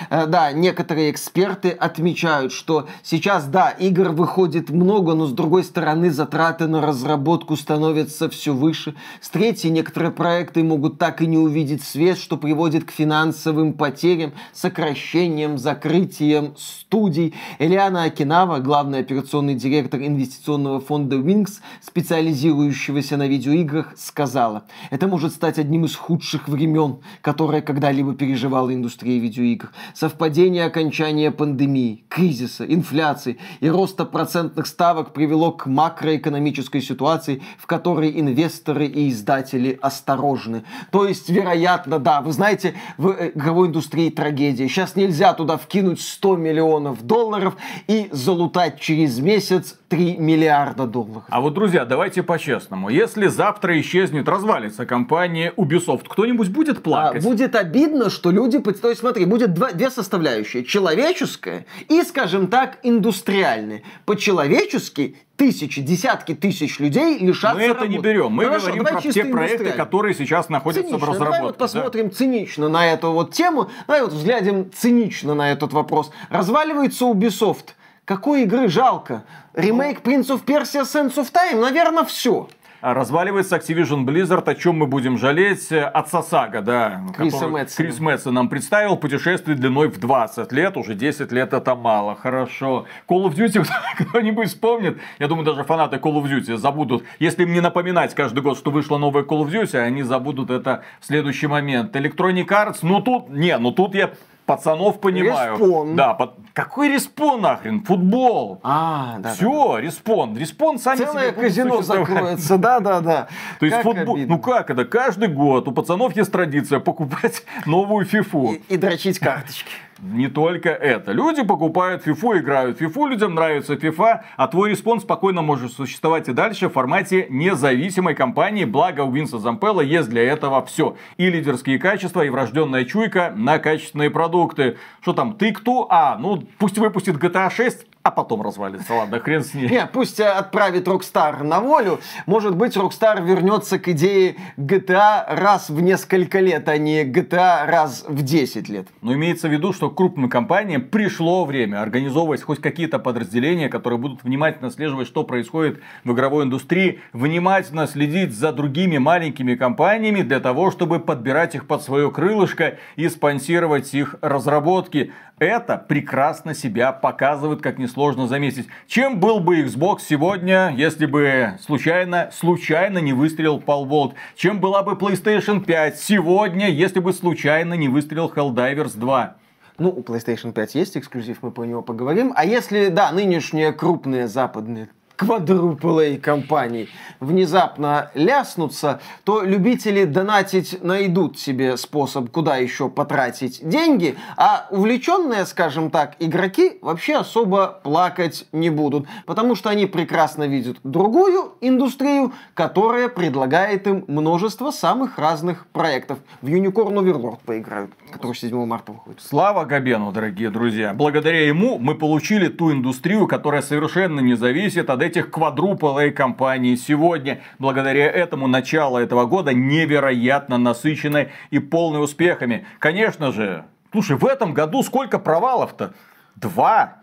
Э, 0.10 0.26
Да, 0.28 0.52
некоторые 0.52 1.12
эксперты 1.12 1.70
отмечают, 1.70 2.52
что 2.52 2.88
сейчас, 3.04 3.46
да, 3.46 3.70
игр 3.70 4.10
выходит 4.10 4.70
много, 4.70 5.14
но 5.14 5.28
с 5.28 5.32
другой 5.32 5.64
стороны 5.64 6.12
затраты 6.12 6.68
на 6.68 6.82
разработку 6.82 7.56
становятся 7.56 8.30
все 8.30 8.54
выше. 8.54 8.96
С 9.22 9.30
третьей, 9.30 9.72
некоторые 9.72 10.12
проекты 10.12 10.64
могут 10.64 10.98
так 10.98 11.22
и 11.22 11.28
не 11.28 11.38
увидеть 11.38 11.84
свет, 11.84 12.18
что 12.18 12.38
приводит 12.38 12.86
к 12.86 12.92
финансовым 12.92 13.74
потерям, 13.74 14.34
сокращениям, 14.54 15.58
закрытиям 15.58 16.56
студий. 16.58 17.34
Элиана 17.60 18.04
Акинава, 18.04 18.60
главный 18.60 19.00
операционный 19.00 19.56
директор 19.56 20.00
инвестиционного 20.02 20.80
фонда 20.80 21.18
Wings, 21.18 21.60
специализирующегося 21.82 23.18
на 23.18 23.28
видеоиграх, 23.28 23.94
сказала, 23.98 24.64
это 24.92 25.08
может 25.08 25.34
стать 25.34 25.60
одним 25.60 25.86
из 25.86 25.96
худших 25.96 26.48
времен, 26.48 26.98
которое 27.22 27.62
когда-либо 27.62 28.14
переживала 28.14 28.74
индустрия 28.74 29.20
видеоигр. 29.20 29.72
Совпадение 29.94 30.66
окончания 30.66 31.32
пандемии, 31.32 32.04
кризиса, 32.10 32.66
инфляции 32.66 33.38
и 33.60 33.70
роста 33.70 34.06
процентных 34.06 34.68
ставок 34.68 35.14
привело 35.14 35.52
к 35.52 35.66
макроэкономической 35.66 36.82
ситуации, 36.82 37.42
в 37.58 37.66
которой 37.68 38.20
инвесторы 38.20 38.86
и 38.88 39.10
издатели 39.10 39.78
осторожны. 39.82 40.64
То 40.92 41.08
есть, 41.08 41.30
вероятно, 41.30 42.00
да, 42.00 42.22
вы 42.22 42.32
знаете, 42.32 42.74
в 42.98 43.12
игровой 43.36 43.68
индустрии 43.68 44.10
трагедия. 44.10 44.68
Сейчас 44.68 44.96
нельзя 44.96 45.34
туда 45.34 45.58
вкинуть 45.58 46.02
100 46.02 46.36
миллионов 46.38 47.04
долларов 47.04 47.56
и 47.88 48.08
залутать 48.12 48.80
через 48.80 49.20
месяц 49.20 49.78
3 49.90 50.18
миллиарда 50.18 50.86
долларов. 50.88 51.24
А 51.30 51.42
вот, 51.42 51.54
друзья, 51.54 51.86
давайте 51.86 52.24
по-честному. 52.24 52.90
Если 52.90 53.28
завтра 53.28 53.80
исчезнет, 53.80 54.28
развалится 54.28 54.86
компания 54.86 55.54
Ubisoft, 55.58 56.06
кто-нибудь 56.08 56.50
будет 56.50 56.78
А, 56.80 56.82
плакать? 56.82 57.24
будет 57.24 57.56
обидно, 57.56 58.10
что 58.10 58.32
люди... 58.32 58.60
То 58.60 58.90
есть, 58.90 59.02
смотри, 59.02 59.26
будет 59.26 59.54
два, 59.54 59.72
две 59.76 59.90
составляющие. 59.92 60.64
Человеческая 60.64 61.66
и, 61.88 62.02
скажем 62.04 62.48
так, 62.48 62.80
индустриальная. 62.84 63.84
По-человечески 64.06 65.16
тысячи, 65.38 65.82
десятки 65.82 66.34
тысяч 66.34 66.80
людей 66.80 67.18
лишатся 67.20 67.58
Мы 67.58 67.64
это 67.64 67.88
не 67.88 67.96
работы. 67.98 68.10
берем. 68.10 68.32
Мы 68.32 68.46
Хорошо, 68.46 68.66
говорим 68.68 68.84
давай 68.84 69.02
про 69.02 69.12
те 69.12 69.26
проекты, 69.26 69.72
которые 69.72 70.16
сейчас 70.16 70.50
находятся 70.50 70.90
Цинично. 70.90 70.98
в 70.98 71.02
Давай 71.02 71.16
разработке. 71.20 71.44
вот 71.44 71.58
да. 71.58 71.60
посмотрим 71.60 72.12
цинично 72.12 72.70
на 72.70 72.88
эту 72.88 73.12
вот 73.12 73.34
тему. 73.34 73.70
Давай 73.88 74.02
вот 74.02 74.14
взглянем 74.14 74.72
цинично 74.72 75.36
на 75.36 75.52
этот 75.52 75.74
вопрос. 75.74 76.12
Разваливается 76.30 77.06
Ubisoft. 77.06 77.70
Какой 78.06 78.44
игры 78.44 78.68
жалко? 78.68 79.24
Ремейк 79.54 80.02
Prince 80.02 80.28
of 80.28 80.46
Persia 80.46 80.84
Sense 80.84 81.16
of 81.16 81.32
Time? 81.32 81.60
Наверное, 81.60 82.04
все. 82.04 82.48
А 82.86 82.94
Разваливается 82.94 83.56
Activision 83.56 84.06
Blizzard, 84.06 84.48
о 84.48 84.54
чем 84.54 84.78
мы 84.78 84.86
будем 84.86 85.18
жалеть? 85.18 85.72
Э, 85.72 85.86
Отца 85.86 86.22
Сага, 86.22 86.62
да. 86.62 87.02
Криса 87.18 87.48
Мэтсона. 87.48 87.88
Крис 87.88 88.00
Мэтсон 88.00 88.36
нам 88.36 88.48
представил 88.48 88.96
путешествие 88.96 89.58
длиной 89.58 89.88
в 89.88 89.98
20 89.98 90.52
лет. 90.52 90.78
Уже 90.78 90.94
10 90.94 91.32
лет 91.32 91.54
это 91.54 91.74
мало. 91.74 92.14
Хорошо. 92.14 92.86
Call 93.10 93.26
of 93.26 93.34
Duty 93.34 93.66
кто-нибудь 93.98 94.50
вспомнит? 94.50 95.00
Я 95.18 95.28
думаю, 95.28 95.46
даже 95.46 95.64
фанаты 95.64 95.96
Call 95.96 96.22
of 96.22 96.26
Duty 96.30 96.58
забудут. 96.58 97.04
Если 97.18 97.42
им 97.42 97.54
не 97.54 97.60
напоминать 97.60 98.14
каждый 98.14 98.44
год, 98.44 98.56
что 98.56 98.70
вышло 98.70 99.00
новое 99.00 99.24
Call 99.24 99.44
of 99.44 99.52
Duty, 99.52 99.80
они 99.80 100.04
забудут 100.04 100.52
это 100.52 100.84
в 101.00 101.08
следующий 101.08 101.48
момент. 101.48 101.96
Electronic 101.96 102.46
Arts, 102.46 102.78
ну 102.84 103.02
тут, 103.02 103.30
не, 103.30 103.58
ну 103.58 103.72
тут 103.72 103.96
я 103.96 104.12
пацанов 104.46 105.00
понимаю. 105.00 105.54
Respawn. 105.54 105.96
Да, 105.96 106.14
под- 106.14 106.36
какой 106.54 106.90
Respawn 106.90 107.42
нахрен? 107.42 107.84
Футбол. 107.84 108.60
А, 108.64 109.18
да. 109.20 109.34
Все, 109.34 109.80
Respawn. 109.80 110.38
Respawn 110.38 110.80
сами 110.80 110.98
Целое 111.00 111.32
себе 111.32 111.42
казино 111.42 111.82
закроется, 111.82 112.58
да-да-да. 112.60 113.28
То 113.60 113.66
есть 113.66 113.78
футбол, 113.82 114.18
ну 114.18 114.40
как 114.40 114.70
это, 114.70 114.86
каждый 114.86 115.28
год 115.30 115.68
у 115.68 115.72
пацанов 115.72 116.16
есть 116.16 116.32
традиция 116.32 116.80
покупать 116.80 117.44
новую 117.66 118.06
фифу. 118.06 118.54
И, 118.70 118.74
и 118.76 118.78
дрочить 118.78 119.20
карточки. 119.20 119.72
Не 120.00 120.28
только 120.28 120.70
это. 120.70 121.14
Люди 121.14 121.42
покупают 121.42 122.04
фифу, 122.04 122.38
играют 122.38 122.80
фифу, 122.80 123.06
людям 123.06 123.34
нравится 123.34 123.78
фифа, 123.78 124.26
а 124.36 124.48
твой 124.48 124.72
Respawn 124.72 125.00
спокойно 125.00 125.42
может 125.42 125.72
существовать 125.72 126.28
и 126.28 126.34
дальше 126.34 126.68
в 126.68 126.74
формате 126.74 127.28
независимой 127.30 128.14
компании. 128.14 128.66
Благо 128.66 129.02
у 129.02 129.12
Винса 129.12 129.40
Зампелла 129.40 129.80
есть 129.80 130.10
для 130.10 130.24
этого 130.24 130.66
все. 130.66 130.98
И 131.16 131.30
лидерские 131.30 131.80
качества, 131.80 132.26
и 132.26 132.30
врожденная 132.30 132.84
чуйка 132.84 133.34
на 133.38 133.58
качественные 133.58 134.10
продукты. 134.10 134.78
Что 135.02 135.14
там, 135.14 135.34
ты 135.34 135.54
кто? 135.54 135.88
А, 135.90 136.18
ну 136.18 136.44
пусть 136.58 136.78
выпустит 136.78 137.16
GTA 137.16 137.50
6, 137.50 137.88
а 138.06 138.12
потом 138.12 138.44
развалится. 138.44 138.94
Ладно, 138.94 139.20
хрен 139.20 139.44
с 139.44 139.56
ней. 139.56 139.68
Не, 139.68 139.88
пусть 139.88 140.20
э, 140.20 140.28
отправит 140.28 140.88
Rockstar 140.88 141.42
на 141.42 141.60
волю. 141.60 142.00
Может 142.28 142.56
быть, 142.56 142.78
Rockstar 142.78 143.26
вернется 143.26 143.80
к 143.80 143.88
идее 143.88 144.36
GTA 144.58 145.24
раз 145.28 145.72
в 145.72 145.82
несколько 145.82 146.40
лет, 146.40 146.70
а 146.70 146.78
не 146.78 147.04
GTA 147.04 147.66
раз 147.66 148.06
в 148.08 148.22
10 148.22 148.70
лет. 148.70 148.88
Но 149.02 149.16
имеется 149.16 149.48
в 149.48 149.52
виду, 149.52 149.74
что 149.74 149.90
крупным 149.90 150.30
компаниям 150.30 150.84
пришло 150.84 151.46
время 151.46 151.82
организовывать 151.82 152.44
хоть 152.44 152.62
какие-то 152.62 153.00
подразделения, 153.00 153.70
которые 153.70 153.98
будут 153.98 154.24
внимательно 154.24 154.68
отслеживать, 154.68 155.08
что 155.08 155.24
происходит 155.24 155.82
в 156.04 156.14
игровой 156.14 156.44
индустрии, 156.44 157.00
внимательно 157.12 157.88
следить 157.88 158.38
за 158.38 158.54
другими 158.54 159.00
маленькими 159.00 159.56
компаниями 159.56 160.22
для 160.22 160.40
того, 160.40 160.70
чтобы 160.70 161.00
подбирать 161.00 161.56
их 161.56 161.66
под 161.66 161.82
свое 161.82 162.12
крылышко 162.12 162.78
и 162.98 163.10
спонсировать 163.10 163.96
их 163.96 164.14
разработки. 164.22 165.12
Это 165.38 165.78
прекрасно 165.78 166.54
себя 166.56 166.94
показывает, 166.94 167.62
как 167.62 167.78
несложно 167.78 168.26
заметить. 168.26 168.70
Чем 168.88 169.20
был 169.20 169.42
бы 169.42 169.60
Xbox 169.64 170.00
сегодня, 170.08 170.74
если 170.74 171.06
бы 171.06 171.58
случайно, 171.60 172.30
случайно 172.32 173.00
не 173.00 173.12
выстрелил 173.12 173.60
Пал 173.60 173.84
Волт? 173.84 174.16
Чем 174.38 174.62
была 174.62 174.82
бы 174.82 174.94
PlayStation 174.94 175.62
5 175.62 176.00
сегодня, 176.00 176.70
если 176.70 177.02
бы 177.02 177.12
случайно 177.12 177.74
не 177.74 177.90
выстрелил 177.90 178.32
Helldivers 178.34 178.98
2? 178.98 179.36
Ну, 179.78 179.90
у 179.90 180.04
PlayStation 180.04 180.54
5 180.54 180.76
есть 180.76 180.96
эксклюзив, 180.96 181.40
мы 181.42 181.52
про 181.52 181.66
него 181.66 181.82
поговорим. 181.82 182.32
А 182.34 182.46
если, 182.46 182.88
да, 182.88 183.12
нынешние 183.12 183.74
крупные 183.74 184.30
западные 184.30 184.88
квадруплей 185.16 186.18
компаний 186.18 186.90
внезапно 187.20 188.12
ляснутся, 188.14 189.00
то 189.24 189.42
любители 189.42 190.06
донатить 190.06 190.84
найдут 190.84 191.40
себе 191.40 191.78
способ, 191.78 192.30
куда 192.30 192.58
еще 192.58 192.90
потратить 192.90 193.68
деньги, 193.68 194.16
а 194.38 194.68
увлеченные, 194.70 195.46
скажем 195.46 195.90
так, 195.90 196.16
игроки 196.20 196.78
вообще 196.82 197.16
особо 197.16 197.80
плакать 197.84 198.46
не 198.52 198.70
будут, 198.70 199.08
потому 199.26 199.56
что 199.56 199.70
они 199.70 199.86
прекрасно 199.86 200.48
видят 200.48 200.78
другую 200.84 201.54
индустрию, 201.62 202.34
которая 202.54 203.10
предлагает 203.10 203.88
им 203.88 204.06
множество 204.08 204.72
самых 204.72 205.18
разных 205.18 205.68
проектов. 205.68 206.20
В 206.42 206.48
Unicorn 206.48 206.94
Overlord 206.94 207.40
поиграют, 207.46 207.92
который 208.12 208.36
7 208.36 208.66
марта 208.66 208.92
выходит. 208.92 209.22
Слава 209.22 209.66
Габену, 209.66 210.12
дорогие 210.12 210.50
друзья. 210.50 210.94
Благодаря 210.94 211.46
ему 211.46 211.78
мы 211.80 211.96
получили 211.96 212.48
ту 212.48 212.72
индустрию, 212.72 213.28
которая 213.28 213.62
совершенно 213.62 214.20
не 214.20 214.36
зависит 214.36 214.90
от 214.90 215.05
этих 215.06 215.32
квадруплей 215.32 216.12
компаний 216.12 216.76
сегодня. 216.76 217.42
Благодаря 217.60 218.06
этому 218.10 218.48
начало 218.48 218.98
этого 219.00 219.26
года 219.26 219.54
невероятно 219.54 220.58
насыщенное 220.58 221.32
и 221.52 221.60
полное 221.60 222.00
успехами. 222.02 222.66
Конечно 222.80 223.32
же, 223.32 223.66
слушай, 223.92 224.18
в 224.18 224.26
этом 224.26 224.54
году 224.54 224.84
сколько 224.84 225.20
провалов-то? 225.20 225.94
Два, 226.36 226.98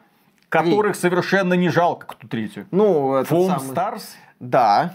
которых 0.49 0.97
совершенно 0.97 1.55
не 1.55 1.69
жалко. 1.71 2.07
Кто 2.07 2.29
третий? 2.29 2.65
Ну, 2.71 3.15
этот 3.15 3.33
Foam 3.33 3.49
самый- 3.59 3.75
Stars? 3.75 4.03
Да. 4.41 4.95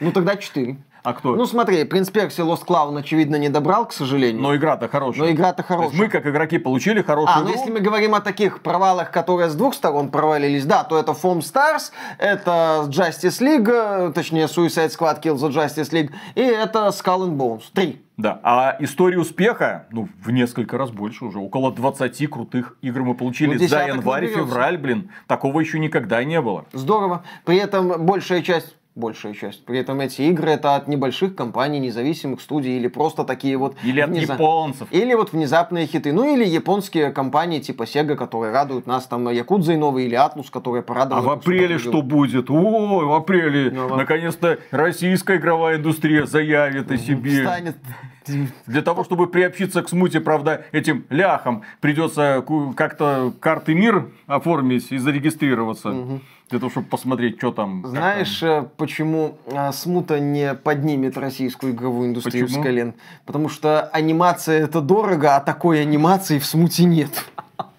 Ну 0.00 0.12
тогда 0.12 0.36
4. 0.36 0.76
А 1.08 1.14
кто? 1.14 1.34
Ну 1.34 1.46
смотри, 1.46 1.84
Принц 1.84 2.10
Перси 2.10 2.42
Lost 2.42 2.66
Clown, 2.66 2.98
очевидно, 2.98 3.36
не 3.36 3.48
добрал, 3.48 3.86
к 3.86 3.94
сожалению. 3.94 4.42
Но 4.42 4.54
игра-то 4.54 4.88
хорошая. 4.88 5.24
Но 5.24 5.30
игра-то 5.32 5.62
То 5.62 5.62
есть 5.62 5.68
хорошая. 5.68 5.98
мы, 6.00 6.08
как 6.08 6.26
игроки, 6.26 6.58
получили 6.58 7.00
хорошую 7.00 7.34
А, 7.34 7.40
ну 7.40 7.46
игру. 7.46 7.58
если 7.58 7.70
мы 7.70 7.80
говорим 7.80 8.14
о 8.14 8.20
таких 8.20 8.60
провалах, 8.60 9.10
которые 9.10 9.48
с 9.48 9.54
двух 9.54 9.72
сторон 9.72 10.10
провалились, 10.10 10.66
да, 10.66 10.84
то 10.84 10.98
это 10.98 11.12
Foam 11.12 11.38
Stars, 11.38 11.92
это 12.18 12.84
Justice 12.88 13.40
League, 13.40 13.70
э, 13.70 14.12
точнее 14.12 14.44
Suicide 14.44 14.90
Squad 14.90 15.22
Kill 15.22 15.36
the 15.36 15.48
Justice 15.50 15.90
League, 15.92 16.10
и 16.34 16.42
это 16.42 16.88
Skull 16.88 17.26
and 17.30 17.36
Bones. 17.38 17.62
Три. 17.72 18.02
Да, 18.18 18.40
а 18.42 18.76
история 18.80 19.16
успеха, 19.18 19.86
ну, 19.92 20.08
в 20.20 20.32
несколько 20.32 20.76
раз 20.76 20.90
больше 20.90 21.24
уже. 21.24 21.38
Около 21.38 21.70
20 21.70 22.26
крутых 22.26 22.76
игр 22.82 23.02
мы 23.04 23.14
получили 23.14 23.52
Ну, 23.52 23.54
за 23.54 23.60
десяток 23.60 23.88
январь 23.94 24.24
и 24.24 24.26
наберется. 24.26 24.48
февраль, 24.50 24.76
блин. 24.76 25.10
Такого 25.28 25.60
еще 25.60 25.78
никогда 25.78 26.24
не 26.24 26.40
было. 26.40 26.64
Здорово. 26.72 27.22
При 27.44 27.58
этом 27.58 28.04
большая 28.04 28.42
часть 28.42 28.74
большая 28.98 29.32
часть. 29.34 29.64
При 29.64 29.78
этом 29.78 30.00
эти 30.00 30.22
игры 30.22 30.50
это 30.50 30.74
от 30.74 30.88
небольших 30.88 31.34
компаний, 31.34 31.78
независимых 31.78 32.40
студий 32.40 32.76
или 32.76 32.88
просто 32.88 33.24
такие 33.24 33.56
вот... 33.56 33.76
Или 33.84 34.00
от 34.00 34.10
внеза- 34.10 34.32
японцев. 34.34 34.88
Или 34.90 35.14
вот 35.14 35.32
внезапные 35.32 35.86
хиты. 35.86 36.12
Ну 36.12 36.34
или 36.34 36.44
японские 36.44 37.10
компании 37.12 37.60
типа 37.60 37.84
Sega, 37.84 38.16
которые 38.16 38.52
радуют 38.52 38.86
нас, 38.86 39.06
там 39.06 39.28
Якудза 39.30 39.76
новый 39.76 40.06
или 40.06 40.14
Атлус, 40.14 40.50
которые 40.50 40.80
А 40.80 40.82
порадовали. 40.82 41.24
в 41.24 41.30
апреле 41.30 41.78
что 41.78 42.02
будет? 42.02 42.50
Ой, 42.50 43.04
в 43.06 43.12
апреле 43.12 43.70
Ну, 43.70 43.82
ладно. 43.82 43.96
наконец-то 43.98 44.58
российская 44.70 45.36
игровая 45.36 45.76
индустрия 45.76 46.26
заявит 46.26 46.90
о 46.90 46.96
себе. 46.98 47.44
Станет... 47.44 47.76
Для 48.66 48.82
того, 48.82 49.04
чтобы 49.04 49.26
приобщиться 49.26 49.82
к 49.82 49.88
смуте, 49.88 50.20
правда, 50.20 50.66
этим 50.72 51.06
ляхам 51.08 51.62
придется 51.80 52.44
как-то 52.76 53.32
карты 53.40 53.74
мир 53.74 54.10
оформить 54.26 54.92
и 54.92 54.98
зарегистрироваться. 54.98 55.94
Для 56.50 56.58
того, 56.58 56.70
чтобы 56.70 56.86
посмотреть, 56.86 57.36
что 57.36 57.52
там. 57.52 57.84
Знаешь, 57.86 58.42
э, 58.42 58.66
почему 58.78 59.36
э, 59.46 59.70
смута 59.72 60.18
не 60.18 60.54
поднимет 60.54 61.18
российскую 61.18 61.72
игровую 61.74 62.08
индустрию 62.08 62.46
Почему? 62.46 62.62
с 62.62 62.64
колен? 62.64 62.94
Потому 63.26 63.48
что 63.50 63.82
анимация 63.82 64.64
это 64.64 64.80
дорого, 64.80 65.36
а 65.36 65.40
такой 65.40 65.82
анимации 65.82 66.38
в 66.38 66.46
смуте 66.46 66.84
нет. 66.84 67.10
там. 67.56 67.70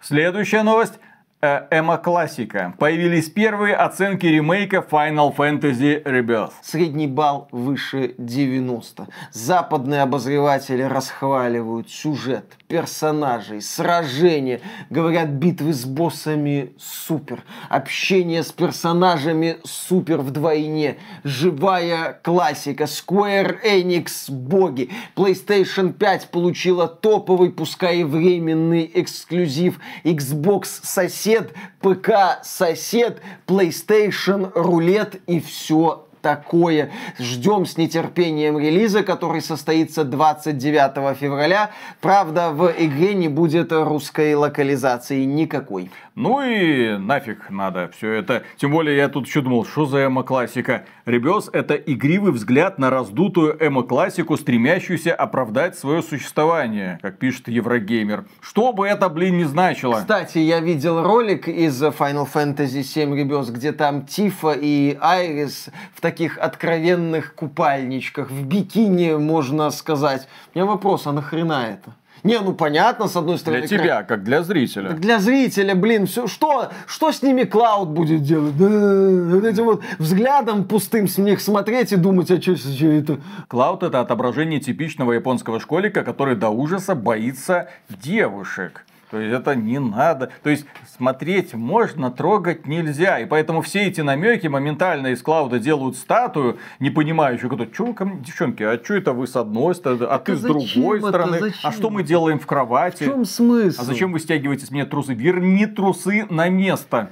Следующая 0.00 0.62
новость. 0.62 0.94
Э, 1.42 1.66
Эма 1.70 1.98
Классика. 1.98 2.72
Появились 2.78 3.28
первые 3.28 3.74
оценки 3.74 4.24
ремейка 4.24 4.78
Final 4.78 5.36
Fantasy 5.36 6.02
Rebirth. 6.02 6.52
Средний 6.62 7.06
балл 7.06 7.48
выше 7.52 8.14
90. 8.16 9.06
Западные 9.32 10.00
обозреватели 10.00 10.80
расхваливают 10.80 11.90
сюжет, 11.90 12.56
персонажей, 12.68 13.60
сражения. 13.60 14.62
Говорят, 14.88 15.28
битвы 15.28 15.74
с 15.74 15.84
боссами 15.84 16.72
супер. 16.78 17.42
Общение 17.68 18.42
с 18.42 18.50
персонажами 18.50 19.58
супер 19.62 20.22
вдвойне. 20.22 20.96
Живая 21.22 22.18
классика. 22.22 22.84
Square 22.84 23.58
Enix 23.62 24.30
боги. 24.30 24.88
PlayStation 25.14 25.92
5 25.92 26.30
получила 26.30 26.88
топовый, 26.88 27.50
пускай 27.50 27.98
и 27.98 28.04
временный 28.04 28.90
эксклюзив. 28.94 29.78
Xbox 30.02 30.64
сосед, 30.82 31.35
ПК 31.80 32.42
сосед, 32.42 33.20
PlayStation 33.46 34.50
рулет 34.54 35.20
и 35.26 35.40
все 35.40 36.06
такое. 36.26 36.90
Ждем 37.20 37.66
с 37.66 37.76
нетерпением 37.76 38.58
релиза, 38.58 39.04
который 39.04 39.40
состоится 39.40 40.02
29 40.02 41.16
февраля. 41.16 41.70
Правда, 42.00 42.50
в 42.50 42.72
игре 42.76 43.14
не 43.14 43.28
будет 43.28 43.70
русской 43.70 44.34
локализации 44.34 45.22
никакой. 45.24 45.90
Ну 46.16 46.40
и 46.40 46.96
нафиг 46.96 47.50
надо 47.50 47.90
все 47.94 48.10
это. 48.10 48.42
Тем 48.56 48.70
более 48.70 48.96
я 48.96 49.10
тут 49.10 49.26
еще 49.26 49.42
думал, 49.42 49.66
что 49.66 49.84
за 49.84 50.06
эмо-классика. 50.06 50.86
Ребес 51.04 51.50
это 51.52 51.74
игривый 51.74 52.32
взгляд 52.32 52.78
на 52.78 52.88
раздутую 52.88 53.54
эмо-классику, 53.60 54.38
стремящуюся 54.38 55.14
оправдать 55.14 55.78
свое 55.78 56.02
существование, 56.02 56.98
как 57.02 57.18
пишет 57.18 57.48
Еврогеймер. 57.48 58.24
Что 58.40 58.72
бы 58.72 58.86
это, 58.86 59.10
блин, 59.10 59.36
не 59.36 59.44
значило. 59.44 59.98
Кстати, 59.98 60.38
я 60.38 60.60
видел 60.60 61.02
ролик 61.02 61.48
из 61.48 61.82
Final 61.82 62.26
Fantasy 62.32 62.80
VII 62.80 63.12
Rebirth, 63.12 63.52
где 63.52 63.72
там 63.72 64.06
Тифа 64.06 64.52
и 64.58 64.96
Айрис 64.98 65.68
в 65.94 66.00
таких 66.00 66.38
откровенных 66.38 67.34
купальничках, 67.34 68.30
в 68.30 68.46
бикини, 68.46 69.12
можно 69.16 69.68
сказать. 69.68 70.26
У 70.54 70.58
меня 70.58 70.66
вопрос, 70.66 71.06
а 71.06 71.12
нахрена 71.12 71.66
это? 71.72 71.94
Не, 72.26 72.40
ну 72.40 72.52
понятно, 72.52 73.08
с 73.08 73.16
одной 73.16 73.38
стороны. 73.38 73.66
Для 73.66 73.78
тебя, 73.78 74.02
как 74.02 74.24
для 74.24 74.42
зрителя. 74.42 74.90
Так 74.90 75.00
для 75.00 75.18
зрителя, 75.20 75.74
блин, 75.74 76.06
все, 76.06 76.26
что, 76.26 76.70
что 76.86 77.12
с 77.12 77.22
ними 77.22 77.44
Клауд 77.44 77.88
будет 77.90 78.22
делать? 78.22 78.56
Да, 78.56 78.66
вот 78.66 79.44
этим 79.44 79.64
вот 79.64 79.82
взглядом 79.98 80.64
пустым 80.64 81.08
с 81.08 81.18
них 81.18 81.40
смотреть 81.40 81.92
и 81.92 81.96
думать, 81.96 82.30
а 82.30 82.40
что 82.40 82.86
это? 82.86 83.18
Клауд 83.48 83.82
это 83.82 84.00
отображение 84.00 84.60
типичного 84.60 85.12
японского 85.12 85.60
школьника, 85.60 86.02
который 86.02 86.34
до 86.34 86.50
ужаса 86.50 86.94
боится 86.94 87.68
девушек. 87.88 88.84
То 89.10 89.20
есть 89.20 89.34
это 89.34 89.54
не 89.54 89.78
надо. 89.78 90.30
То 90.42 90.50
есть 90.50 90.66
смотреть 90.96 91.54
можно, 91.54 92.10
трогать 92.10 92.66
нельзя. 92.66 93.20
И 93.20 93.26
поэтому 93.26 93.62
все 93.62 93.84
эти 93.84 94.00
намеки 94.00 94.48
моментально 94.48 95.08
из 95.08 95.22
Клауда 95.22 95.58
делают 95.58 95.96
статую, 95.96 96.58
не 96.80 96.90
понимающую, 96.90 97.48
кто, 97.50 97.66
чё 97.66 97.86
вы 97.86 97.94
ко 97.94 98.04
мне, 98.04 98.20
девчонки, 98.20 98.62
а 98.62 98.82
что 98.82 98.94
это 98.94 99.12
вы 99.12 99.26
с 99.26 99.36
одной 99.36 99.74
стороны, 99.74 100.04
а 100.04 100.18
ты 100.18 100.32
а 100.32 100.36
с 100.36 100.40
другой 100.40 100.98
это? 100.98 101.08
стороны, 101.08 101.38
Зачем? 101.38 101.60
а 101.62 101.72
что 101.72 101.90
мы 101.90 102.02
делаем 102.02 102.38
в 102.40 102.46
кровати? 102.46 103.04
В 103.04 103.06
чем 103.06 103.24
смысл? 103.24 103.80
А 103.80 103.84
зачем 103.84 104.12
вы 104.12 104.18
стягиваете 104.18 104.66
с 104.66 104.70
меня 104.70 104.86
трусы? 104.86 105.14
Верни 105.14 105.66
трусы 105.66 106.26
на 106.28 106.48
место. 106.48 107.10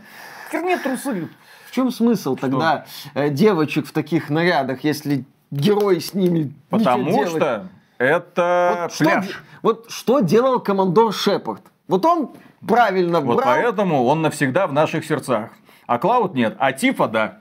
Верни 0.52 0.76
трусы. 0.76 1.28
В 1.66 1.70
чем 1.70 1.90
смысл 1.90 2.36
тогда 2.36 2.86
э, 3.14 3.30
девочек 3.30 3.86
в 3.86 3.92
таких 3.92 4.30
нарядах, 4.30 4.84
если 4.84 5.24
герой 5.50 6.00
с 6.00 6.14
ними 6.14 6.52
Потому 6.70 7.26
что 7.26 7.68
это 7.98 8.88
вот 8.88 8.98
пляж. 8.98 9.42
вот 9.62 9.86
что 9.90 10.20
делал 10.20 10.60
командор 10.60 11.12
Шепард? 11.12 11.62
Вот 11.88 12.04
он 12.06 12.30
правильно 12.66 13.20
Вот 13.20 13.36
брал, 13.36 13.54
поэтому 13.54 14.04
он 14.04 14.22
навсегда 14.22 14.66
в 14.66 14.72
наших 14.72 15.04
сердцах. 15.04 15.50
А 15.86 15.98
Клауд 15.98 16.34
нет, 16.34 16.56
а 16.58 16.72
Тифа 16.72 17.08
да. 17.08 17.38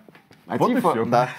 а 0.48 0.58
вот 0.58 0.70
и 0.72 0.76
Тифа, 0.76 0.92
всё. 0.92 1.06
да. 1.06 1.30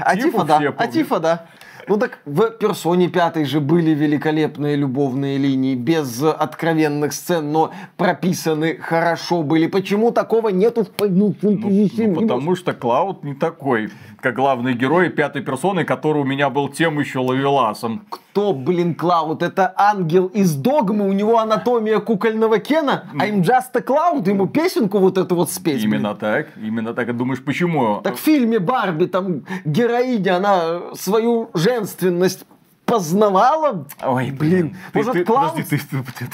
А 0.00 0.14
Тифу 0.14 0.30
Тифа, 0.30 0.44
да. 0.44 0.58
все 0.58 0.74
А. 0.76 0.86
Тифа, 0.86 1.20
да. 1.20 1.46
Ну 1.88 1.96
так 1.96 2.20
в 2.24 2.50
персоне 2.50 3.08
пятой 3.08 3.44
же 3.44 3.60
были 3.60 3.90
великолепные 3.90 4.76
любовные 4.76 5.36
линии, 5.36 5.74
без 5.74 6.22
откровенных 6.22 7.12
сцен, 7.12 7.50
но 7.50 7.72
прописаны 7.96 8.76
хорошо 8.76 9.42
были. 9.42 9.66
Почему 9.66 10.12
такого 10.12 10.50
нету 10.50 10.84
в 10.84 10.90
Ну, 11.00 11.34
ну, 11.42 12.20
потому 12.20 12.54
что 12.54 12.72
Клауд 12.72 13.24
не 13.24 13.34
такой, 13.34 13.90
как 14.22 14.36
главный 14.36 14.74
герой 14.74 15.10
пятой 15.10 15.42
персоны, 15.42 15.84
который 15.84 16.22
у 16.22 16.24
меня 16.24 16.48
был 16.48 16.68
тем 16.68 17.00
еще 17.00 17.18
ловеласом. 17.18 18.06
Кто, 18.08 18.54
блин, 18.54 18.94
Клауд? 18.94 19.42
Это 19.42 19.74
ангел 19.76 20.28
из 20.28 20.54
догмы, 20.54 21.08
у 21.08 21.12
него 21.12 21.38
анатомия 21.38 21.98
кукольного 21.98 22.58
Кена, 22.58 23.10
а 23.18 23.26
им 23.26 23.40
just 23.40 23.74
a 23.74 23.80
Cloud, 23.80 24.28
ему 24.28 24.46
песенку 24.46 24.98
вот 24.98 25.18
эту 25.18 25.34
вот 25.34 25.50
спеть. 25.50 25.82
блин. 25.82 25.94
Именно 25.94 26.14
так, 26.14 26.46
именно 26.56 26.94
так. 26.94 27.08
И 27.08 27.12
думаешь, 27.12 27.44
почему? 27.44 28.00
Так 28.04 28.14
в 28.14 28.20
фильме 28.20 28.60
Барби 28.60 29.06
там 29.06 29.42
героиня, 29.64 30.36
она 30.36 30.94
свою 30.94 31.50
женственность 31.54 32.46
познавала. 32.92 33.86
Ой, 34.02 34.30
блин. 34.30 34.76
Ты, 34.92 34.98
Может, 34.98 35.12
ты- 35.14 35.24
Клауд? 35.24 35.52
подожди, 35.52 35.76
ты, 35.76 35.82
ты- 36.02 36.26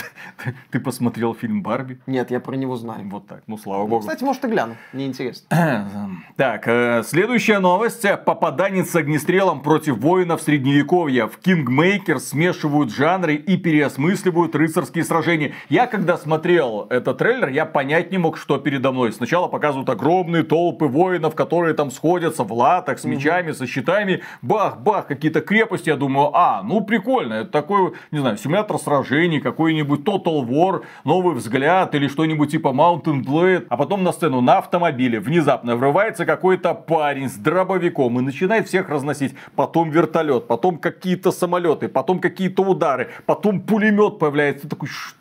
ты- 0.45 0.55
ты- 0.71 0.81
посмотрел 0.81 1.35
фильм 1.35 1.63
Барби? 1.63 1.99
Нет, 2.07 2.31
я 2.33 2.41
про 2.41 2.57
него 2.57 2.77
знаю. 2.77 3.09
Вот 3.09 3.27
так, 3.29 3.43
ну 3.47 3.57
слава 3.59 3.87
богу. 3.87 4.01
Кстати, 4.01 4.25
может 4.25 4.45
и 4.45 4.49
гляну, 4.49 4.75
мне 4.93 5.07
интересно. 5.07 5.47
Так, 6.37 6.67
э, 6.69 7.03
следующая 7.05 7.59
новость. 7.59 8.05
Попаданец 8.25 8.91
с 8.91 8.97
огнестрелом 8.97 9.61
против 9.63 9.99
воинов 9.99 10.41
средневековья. 10.43 11.27
В 11.27 11.39
Kingmaker 11.39 12.19
смешивают 12.19 12.93
жанры 12.93 13.35
и 13.35 13.57
переосмысливают 13.57 14.55
рыцарские 14.55 15.05
сражения. 15.05 15.53
Я, 15.69 15.87
когда 15.87 16.17
смотрел 16.17 16.87
этот 16.91 17.19
трейлер, 17.19 17.49
я 17.49 17.67
понять 17.67 18.11
не 18.13 18.19
мог, 18.19 18.37
что 18.37 18.59
передо 18.59 18.93
мной. 18.93 19.13
Сначала 19.13 19.49
показывают 19.49 19.89
огромные 19.91 20.43
толпы 20.43 20.87
воинов, 20.87 21.35
которые 21.35 21.75
там 21.75 21.91
сходятся 21.91 22.45
в 22.45 22.53
латах, 22.53 22.99
с 22.99 23.05
мечами, 23.05 23.53
со 23.53 23.67
щитами. 23.67 24.23
Бах-бах, 24.43 25.07
какие-то 25.07 25.41
крепости. 25.41 25.89
Я 25.89 25.97
думаю, 25.97 26.31
а, 26.35 26.48
ну 26.65 26.81
прикольно. 26.81 27.35
Это 27.35 27.51
такой, 27.51 27.93
не 28.11 28.19
знаю, 28.19 28.37
симулятор 28.37 28.79
сражений, 28.79 29.41
какой-нибудь 29.41 30.01
Total 30.01 30.47
War, 30.47 30.85
новый 31.05 31.35
взгляд 31.35 31.95
или 31.95 32.09
что-нибудь 32.09 32.51
типа 32.51 32.69
Mountain 32.69 33.25
Blade. 33.25 33.67
А 33.69 33.77
потом 33.77 34.03
на 34.03 34.13
сцену 34.13 34.41
на 34.41 34.59
автомобиле 34.59 35.21
внезапно 35.21 35.77
врывается 35.77 36.27
какой-то 36.27 36.75
парень 36.75 37.29
с 37.29 37.35
дробовиком 37.35 38.19
и 38.19 38.23
начинает 38.23 38.69
всех 38.69 38.89
разносить. 38.89 39.35
Потом 39.55 39.91
вертолет, 39.91 40.47
потом 40.47 40.79
какие-то 40.79 41.33
самолеты, 41.33 41.89
потом 41.89 42.21
какие-то 42.21 42.63
удары, 42.63 43.11
потом 43.27 43.61
пулемет 43.61 44.19
появляется. 44.19 44.63
Ты 44.63 44.69
такой, 44.69 44.89
что 44.89 45.18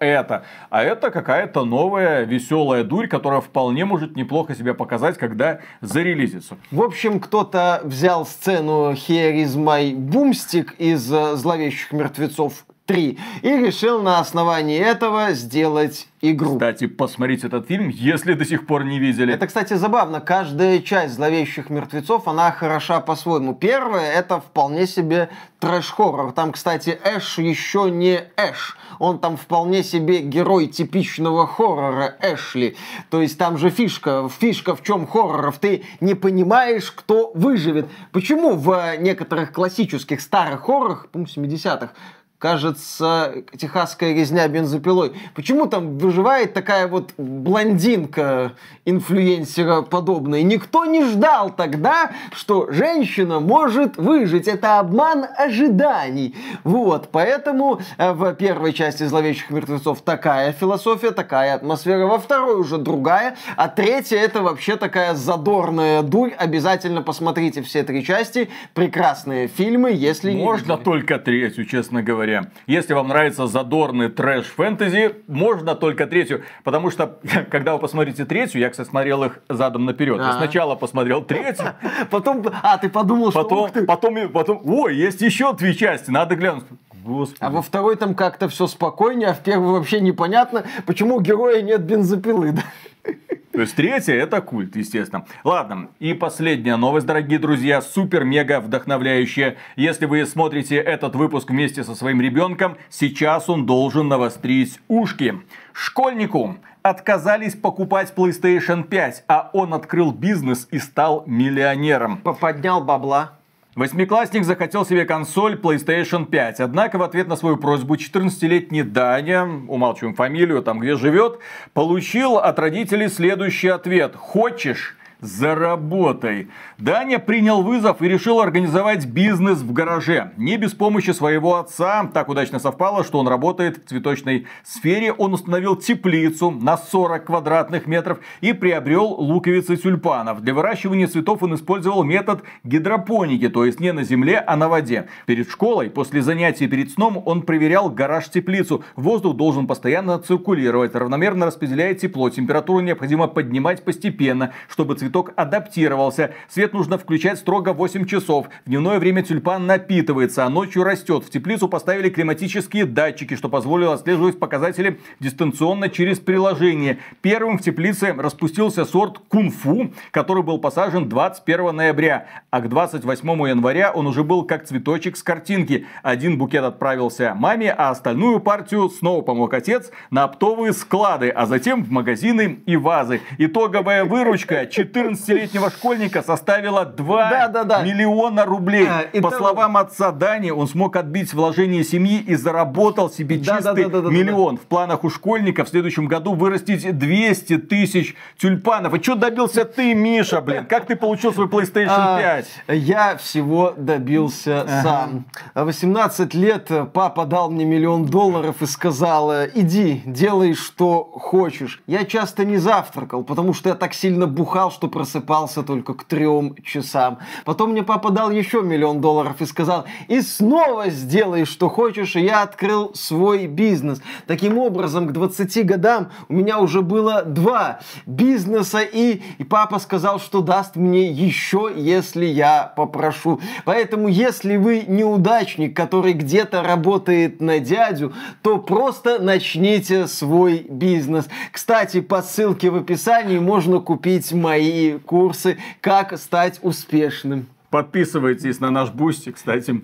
это? 0.00 0.44
А 0.70 0.82
это 0.82 1.10
какая-то 1.10 1.64
новая 1.64 2.24
веселая 2.24 2.84
дурь, 2.84 3.08
которая 3.08 3.40
вполне 3.40 3.84
может 3.84 4.16
неплохо 4.16 4.54
себя 4.54 4.74
показать, 4.74 5.18
когда 5.18 5.60
зарелизится. 5.80 6.56
В 6.70 6.82
общем, 6.82 7.20
кто-то 7.20 7.80
взял 7.84 8.26
сцену 8.26 8.92
Here 8.92 9.42
is 9.42 9.56
my 9.56 9.92
boomstick 9.94 10.76
из 10.78 11.12
э, 11.12 11.36
«Зловещих 11.36 11.92
мертвецов 11.92 12.64
3» 12.86 13.18
и 13.42 13.48
решил 13.48 14.02
на 14.02 14.20
основании 14.20 14.78
этого 14.78 15.32
сделать 15.32 16.08
игру. 16.20 16.54
Кстати, 16.54 16.86
посмотрите 16.86 17.46
этот 17.46 17.66
фильм, 17.66 17.88
если 17.88 18.34
до 18.34 18.44
сих 18.44 18.66
пор 18.66 18.84
не 18.84 18.98
видели. 18.98 19.34
Это, 19.34 19.46
кстати, 19.46 19.74
забавно. 19.74 20.20
Каждая 20.20 20.80
часть 20.80 21.14
«Зловещих 21.14 21.70
мертвецов», 21.70 22.26
она 22.28 22.50
хороша 22.52 23.00
по-своему. 23.00 23.54
Первая— 23.54 24.12
это 24.14 24.40
вполне 24.40 24.86
себе 24.86 25.28
трэш-хоррор. 25.60 26.32
Там, 26.32 26.52
кстати, 26.52 26.98
Эш 27.04 27.38
еще 27.38 27.90
не 27.90 28.24
Эш. 28.36 28.76
Он 28.98 29.18
там 29.18 29.36
вполне 29.36 29.82
себе 29.82 30.20
герой 30.20 30.66
типичного 30.66 31.46
хоррора 31.46 32.16
Эшли. 32.22 32.76
То 33.10 33.20
есть 33.20 33.38
там 33.38 33.58
же 33.58 33.70
фишка. 33.70 34.28
Фишка 34.40 34.74
в 34.74 34.82
чем 34.82 35.06
хорроров? 35.06 35.58
Ты 35.58 35.84
не 36.00 36.14
понимаешь, 36.14 36.90
кто 36.90 37.30
выживет. 37.34 37.88
Почему 38.12 38.56
в 38.56 38.96
некоторых 38.98 39.52
классических 39.52 40.20
старых 40.20 40.62
хоррорах, 40.62 41.08
по-моему, 41.08 41.46
70-х, 41.46 41.90
кажется, 42.38 43.44
техасская 43.56 44.14
резня 44.14 44.46
бензопилой. 44.48 45.12
Почему 45.34 45.66
там 45.66 45.96
выживает 45.98 46.52
такая 46.52 46.86
вот 46.86 47.12
блондинка 47.16 48.52
инфлюенсера 48.84 49.82
подобная? 49.82 50.42
Никто 50.42 50.84
не 50.84 51.04
ждал 51.04 51.50
тогда, 51.50 52.10
что 52.32 52.70
женщина 52.70 53.40
может 53.40 53.96
выжить. 53.96 54.48
Это 54.48 54.78
обман 54.78 55.26
ожиданий. 55.36 56.34
Вот, 56.62 57.08
поэтому 57.10 57.80
э, 57.96 58.12
в 58.12 58.34
первой 58.34 58.72
части 58.72 59.04
«Зловещих 59.04 59.50
мертвецов» 59.50 60.02
такая 60.02 60.52
философия, 60.52 61.12
такая 61.12 61.54
атмосфера, 61.54 62.06
во 62.06 62.18
второй 62.18 62.60
уже 62.60 62.76
другая, 62.78 63.36
а 63.56 63.68
третья 63.68 64.18
это 64.18 64.42
вообще 64.42 64.76
такая 64.76 65.14
задорная 65.14 66.02
дурь. 66.02 66.32
Обязательно 66.36 67.00
посмотрите 67.02 67.62
все 67.62 67.82
три 67.82 68.04
части. 68.04 68.50
Прекрасные 68.74 69.48
фильмы, 69.48 69.92
если 69.92 70.32
не 70.32 70.42
Можно 70.42 70.72
видели. 70.72 70.84
только 70.84 71.18
третью, 71.18 71.64
честно 71.64 72.02
говоря. 72.02 72.25
Если 72.66 72.92
вам 72.94 73.08
нравится 73.08 73.46
задорный 73.46 74.08
трэш-фэнтези, 74.08 75.16
можно 75.26 75.74
только 75.74 76.06
третью. 76.06 76.42
Потому 76.64 76.90
что, 76.90 77.18
когда 77.50 77.74
вы 77.74 77.78
посмотрите 77.78 78.24
третью, 78.24 78.60
я, 78.60 78.70
кстати, 78.70 78.88
смотрел 78.88 79.24
их 79.24 79.40
задом 79.48 79.84
наперед. 79.84 80.18
Я 80.18 80.30
А. 80.30 80.32
сначала 80.34 80.74
посмотрел 80.74 81.22
третью, 81.22 81.74
Потом, 82.10 82.44
а, 82.62 82.78
ты 82.78 82.88
подумал, 82.88 83.30
что 83.30 83.42
потом, 83.42 83.70
ты. 83.70 83.84
потом, 83.84 84.28
потом, 84.30 84.60
ой, 84.64 84.96
есть 84.96 85.20
еще 85.20 85.52
две 85.54 85.74
части, 85.74 86.10
надо 86.10 86.36
глянуть. 86.36 86.64
Господи. 87.04 87.38
А 87.40 87.50
во 87.50 87.62
второй 87.62 87.94
там 87.96 88.14
как-то 88.14 88.48
все 88.48 88.66
спокойнее, 88.66 89.28
а 89.28 89.34
в 89.34 89.40
первой 89.40 89.72
вообще 89.78 90.00
непонятно, 90.00 90.64
почему 90.86 91.16
у 91.16 91.20
героя 91.20 91.62
нет 91.62 91.82
бензопилы. 91.82 92.52
да. 92.52 92.62
То 93.56 93.62
есть 93.62 93.74
третья 93.74 94.12
это 94.12 94.42
культ, 94.42 94.76
естественно. 94.76 95.24
Ладно, 95.42 95.88
и 95.98 96.12
последняя 96.12 96.76
новость, 96.76 97.06
дорогие 97.06 97.38
друзья, 97.38 97.80
супер-мега 97.80 98.60
вдохновляющая. 98.60 99.56
Если 99.76 100.04
вы 100.04 100.26
смотрите 100.26 100.76
этот 100.76 101.16
выпуск 101.16 101.48
вместе 101.48 101.82
со 101.82 101.94
своим 101.94 102.20
ребенком, 102.20 102.76
сейчас 102.90 103.48
он 103.48 103.64
должен 103.64 104.08
навострить 104.08 104.78
ушки. 104.88 105.40
Школьнику 105.72 106.58
отказались 106.82 107.54
покупать 107.54 108.12
PlayStation 108.14 108.84
5, 108.84 109.24
а 109.26 109.48
он 109.54 109.72
открыл 109.72 110.12
бизнес 110.12 110.68
и 110.70 110.78
стал 110.78 111.24
миллионером. 111.26 112.18
Поднял 112.18 112.84
бабла. 112.84 113.35
Восьмиклассник 113.76 114.44
захотел 114.44 114.86
себе 114.86 115.04
консоль 115.04 115.54
PlayStation 115.54 116.24
5. 116.24 116.60
Однако 116.60 116.96
в 116.96 117.02
ответ 117.02 117.28
на 117.28 117.36
свою 117.36 117.58
просьбу 117.58 117.96
14-летний 117.96 118.82
Даня, 118.82 119.44
умалчиваем 119.68 120.14
фамилию, 120.14 120.62
там 120.62 120.80
где 120.80 120.96
живет, 120.96 121.40
получил 121.74 122.38
от 122.38 122.58
родителей 122.58 123.08
следующий 123.08 123.68
ответ. 123.68 124.16
Хочешь? 124.16 124.96
Заработай. 125.20 126.48
Даня 126.76 127.18
принял 127.18 127.62
вызов 127.62 128.02
и 128.02 128.08
решил 128.08 128.38
организовать 128.38 129.06
бизнес 129.06 129.60
в 129.60 129.72
гараже. 129.72 130.32
Не 130.36 130.58
без 130.58 130.74
помощи 130.74 131.12
своего 131.12 131.56
отца. 131.56 132.10
Так 132.12 132.28
удачно 132.28 132.58
совпало, 132.58 133.02
что 133.02 133.18
он 133.18 133.26
работает 133.26 133.78
в 133.78 133.88
цветочной 133.88 134.46
сфере. 134.62 135.12
Он 135.12 135.32
установил 135.32 135.74
теплицу 135.76 136.50
на 136.50 136.76
40 136.76 137.24
квадратных 137.24 137.86
метров 137.86 138.18
и 138.42 138.52
приобрел 138.52 139.06
луковицы 139.06 139.76
тюльпанов. 139.76 140.42
Для 140.42 140.52
выращивания 140.52 141.06
цветов 141.06 141.42
он 141.42 141.54
использовал 141.54 142.04
метод 142.04 142.42
гидропоники, 142.62 143.48
то 143.48 143.64
есть 143.64 143.80
не 143.80 143.92
на 143.92 144.04
земле, 144.04 144.38
а 144.38 144.54
на 144.56 144.68
воде. 144.68 145.06
Перед 145.24 145.48
школой, 145.48 145.88
после 145.88 146.20
занятий 146.20 146.66
перед 146.66 146.90
сном, 146.90 147.22
он 147.24 147.40
проверял 147.40 147.88
гараж-теплицу. 147.88 148.84
Воздух 148.96 149.34
должен 149.36 149.66
постоянно 149.66 150.18
циркулировать, 150.18 150.94
равномерно 150.94 151.46
распределяя 151.46 151.94
тепло. 151.94 152.28
Температуру 152.28 152.80
необходимо 152.80 153.28
поднимать 153.28 153.82
постепенно, 153.82 154.52
чтобы 154.68 154.94
цветок 155.06 155.32
адаптировался. 155.36 156.32
Свет 156.48 156.72
нужно 156.72 156.98
включать 156.98 157.38
строго 157.38 157.72
в 157.72 157.76
8 157.76 158.06
часов. 158.06 158.48
В 158.64 158.68
дневное 158.68 158.98
время 158.98 159.22
тюльпан 159.22 159.64
напитывается, 159.64 160.44
а 160.44 160.48
ночью 160.48 160.82
растет. 160.82 161.24
В 161.24 161.30
теплицу 161.30 161.68
поставили 161.68 162.10
климатические 162.10 162.86
датчики, 162.86 163.36
что 163.36 163.48
позволило 163.48 163.94
отслеживать 163.94 164.40
показатели 164.40 164.98
дистанционно 165.20 165.88
через 165.88 166.18
приложение. 166.18 166.98
Первым 167.20 167.58
в 167.58 167.62
теплице 167.62 168.14
распустился 168.18 168.84
сорт 168.84 169.18
кунфу, 169.28 169.92
который 170.10 170.42
был 170.42 170.58
посажен 170.58 171.08
21 171.08 171.76
ноября. 171.76 172.26
А 172.50 172.60
к 172.60 172.68
28 172.68 173.28
января 173.48 173.92
он 173.92 174.08
уже 174.08 174.24
был 174.24 174.44
как 174.44 174.66
цветочек 174.66 175.16
с 175.16 175.22
картинки. 175.22 175.86
Один 176.02 176.36
букет 176.36 176.64
отправился 176.64 177.34
маме, 177.36 177.70
а 177.70 177.90
остальную 177.90 178.40
партию 178.40 178.88
снова 178.90 179.22
помог 179.22 179.54
отец 179.54 179.92
на 180.10 180.24
оптовые 180.24 180.72
склады, 180.72 181.28
а 181.28 181.46
затем 181.46 181.84
в 181.84 181.90
магазины 181.92 182.58
и 182.66 182.76
вазы. 182.76 183.20
Итоговая 183.38 184.04
выручка 184.04 184.66
14-летнего 184.96 185.70
школьника 185.70 186.22
составила 186.22 186.84
2 186.84 187.30
Да-да-да. 187.30 187.82
миллиона 187.82 188.44
рублей. 188.44 188.86
А, 188.88 189.02
По 189.12 189.18
итого- 189.18 189.36
словам 189.36 189.76
отца 189.76 190.12
Дани, 190.12 190.50
он 190.50 190.66
смог 190.68 190.96
отбить 190.96 191.32
вложение 191.34 191.84
семьи 191.84 192.18
и 192.18 192.34
заработал 192.34 193.10
себе 193.10 193.38
чистый 193.38 193.62
Да-да-да-да-да-да. 193.62 194.10
миллион. 194.14 194.56
В 194.56 194.62
планах 194.62 195.04
у 195.04 195.10
школьника 195.10 195.64
в 195.64 195.68
следующем 195.68 196.06
году 196.06 196.34
вырастить 196.34 196.96
200 196.98 197.58
тысяч 197.58 198.14
тюльпанов. 198.38 198.94
И 198.94 199.02
что 199.02 199.14
добился 199.14 199.64
ты, 199.64 199.94
Миша, 199.94 200.40
блин? 200.40 200.66
Как 200.66 200.86
ты 200.86 200.96
получил 200.96 201.32
свой 201.32 201.46
PlayStation 201.46 201.86
А, 201.88 202.18
5? 202.18 202.46
Я 202.68 203.16
всего 203.16 203.74
добился 203.76 204.66
сам. 204.82 205.26
В 205.54 205.64
18 205.64 206.34
лет 206.34 206.70
папа 206.92 207.24
дал 207.26 207.50
мне 207.50 207.64
миллион 207.64 208.06
долларов 208.06 208.62
и 208.62 208.66
сказал, 208.66 209.32
иди, 209.54 210.02
делай, 210.04 210.54
что 210.54 211.04
хочешь. 211.04 211.82
Я 211.86 212.04
часто 212.04 212.44
не 212.44 212.56
завтракал, 212.56 213.24
потому 213.24 213.52
что 213.54 213.68
я 213.68 213.74
так 213.74 213.94
сильно 213.94 214.26
бухал, 214.26 214.70
что 214.70 214.85
просыпался 214.88 215.62
только 215.62 215.94
к 215.94 216.04
трем 216.04 216.54
часам. 216.64 217.18
Потом 217.44 217.72
мне 217.72 217.82
папа 217.82 218.10
дал 218.10 218.30
еще 218.30 218.62
миллион 218.62 219.00
долларов 219.00 219.40
и 219.40 219.46
сказал, 219.46 219.84
и 220.08 220.20
снова 220.20 220.90
сделай, 220.90 221.44
что 221.44 221.68
хочешь, 221.68 222.16
и 222.16 222.20
я 222.20 222.42
открыл 222.42 222.92
свой 222.94 223.46
бизнес. 223.46 224.00
Таким 224.26 224.58
образом, 224.58 225.08
к 225.08 225.12
20 225.12 225.66
годам 225.66 226.10
у 226.28 226.34
меня 226.34 226.58
уже 226.58 226.82
было 226.82 227.22
два 227.22 227.80
бизнеса, 228.06 228.80
и, 228.80 229.22
и 229.38 229.44
папа 229.44 229.78
сказал, 229.78 230.18
что 230.20 230.40
даст 230.40 230.76
мне 230.76 231.10
еще, 231.10 231.72
если 231.74 232.24
я 232.26 232.72
попрошу. 232.76 233.40
Поэтому, 233.64 234.08
если 234.08 234.56
вы 234.56 234.84
неудачник, 234.86 235.76
который 235.76 236.12
где-то 236.12 236.62
работает 236.62 237.40
на 237.40 237.58
дядю, 237.58 238.12
то 238.42 238.58
просто 238.58 239.18
начните 239.18 240.06
свой 240.06 240.66
бизнес. 240.68 241.26
Кстати, 241.52 242.00
по 242.00 242.22
ссылке 242.22 242.70
в 242.70 242.76
описании 242.76 243.38
можно 243.38 243.80
купить 243.80 244.32
мои 244.32 244.75
курсы 245.04 245.58
«Как 245.80 246.16
стать 246.18 246.58
успешным». 246.62 247.46
Подписывайтесь 247.70 248.60
на 248.60 248.70
наш 248.70 248.90
Boosty, 248.90 249.32
кстати. 249.32 249.82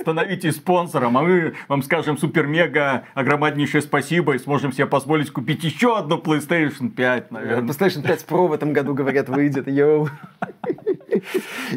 Становитесь 0.00 0.56
спонсором, 0.56 1.16
а 1.18 1.22
мы 1.22 1.54
вам 1.68 1.82
скажем 1.82 2.18
супер-мега 2.18 3.04
огромнейшее 3.14 3.82
спасибо 3.82 4.34
и 4.34 4.38
сможем 4.38 4.72
себе 4.72 4.86
позволить 4.86 5.30
купить 5.30 5.62
еще 5.62 5.96
одну 5.98 6.18
PlayStation 6.18 6.88
5, 6.88 7.30
наверное. 7.30 7.68
PlayStation 7.68 8.02
5 8.02 8.26
Pro 8.28 8.48
в 8.48 8.52
этом 8.52 8.72
году, 8.72 8.94
говорят, 8.94 9.28
выйдет. 9.28 9.68
Йоу. 9.68 10.08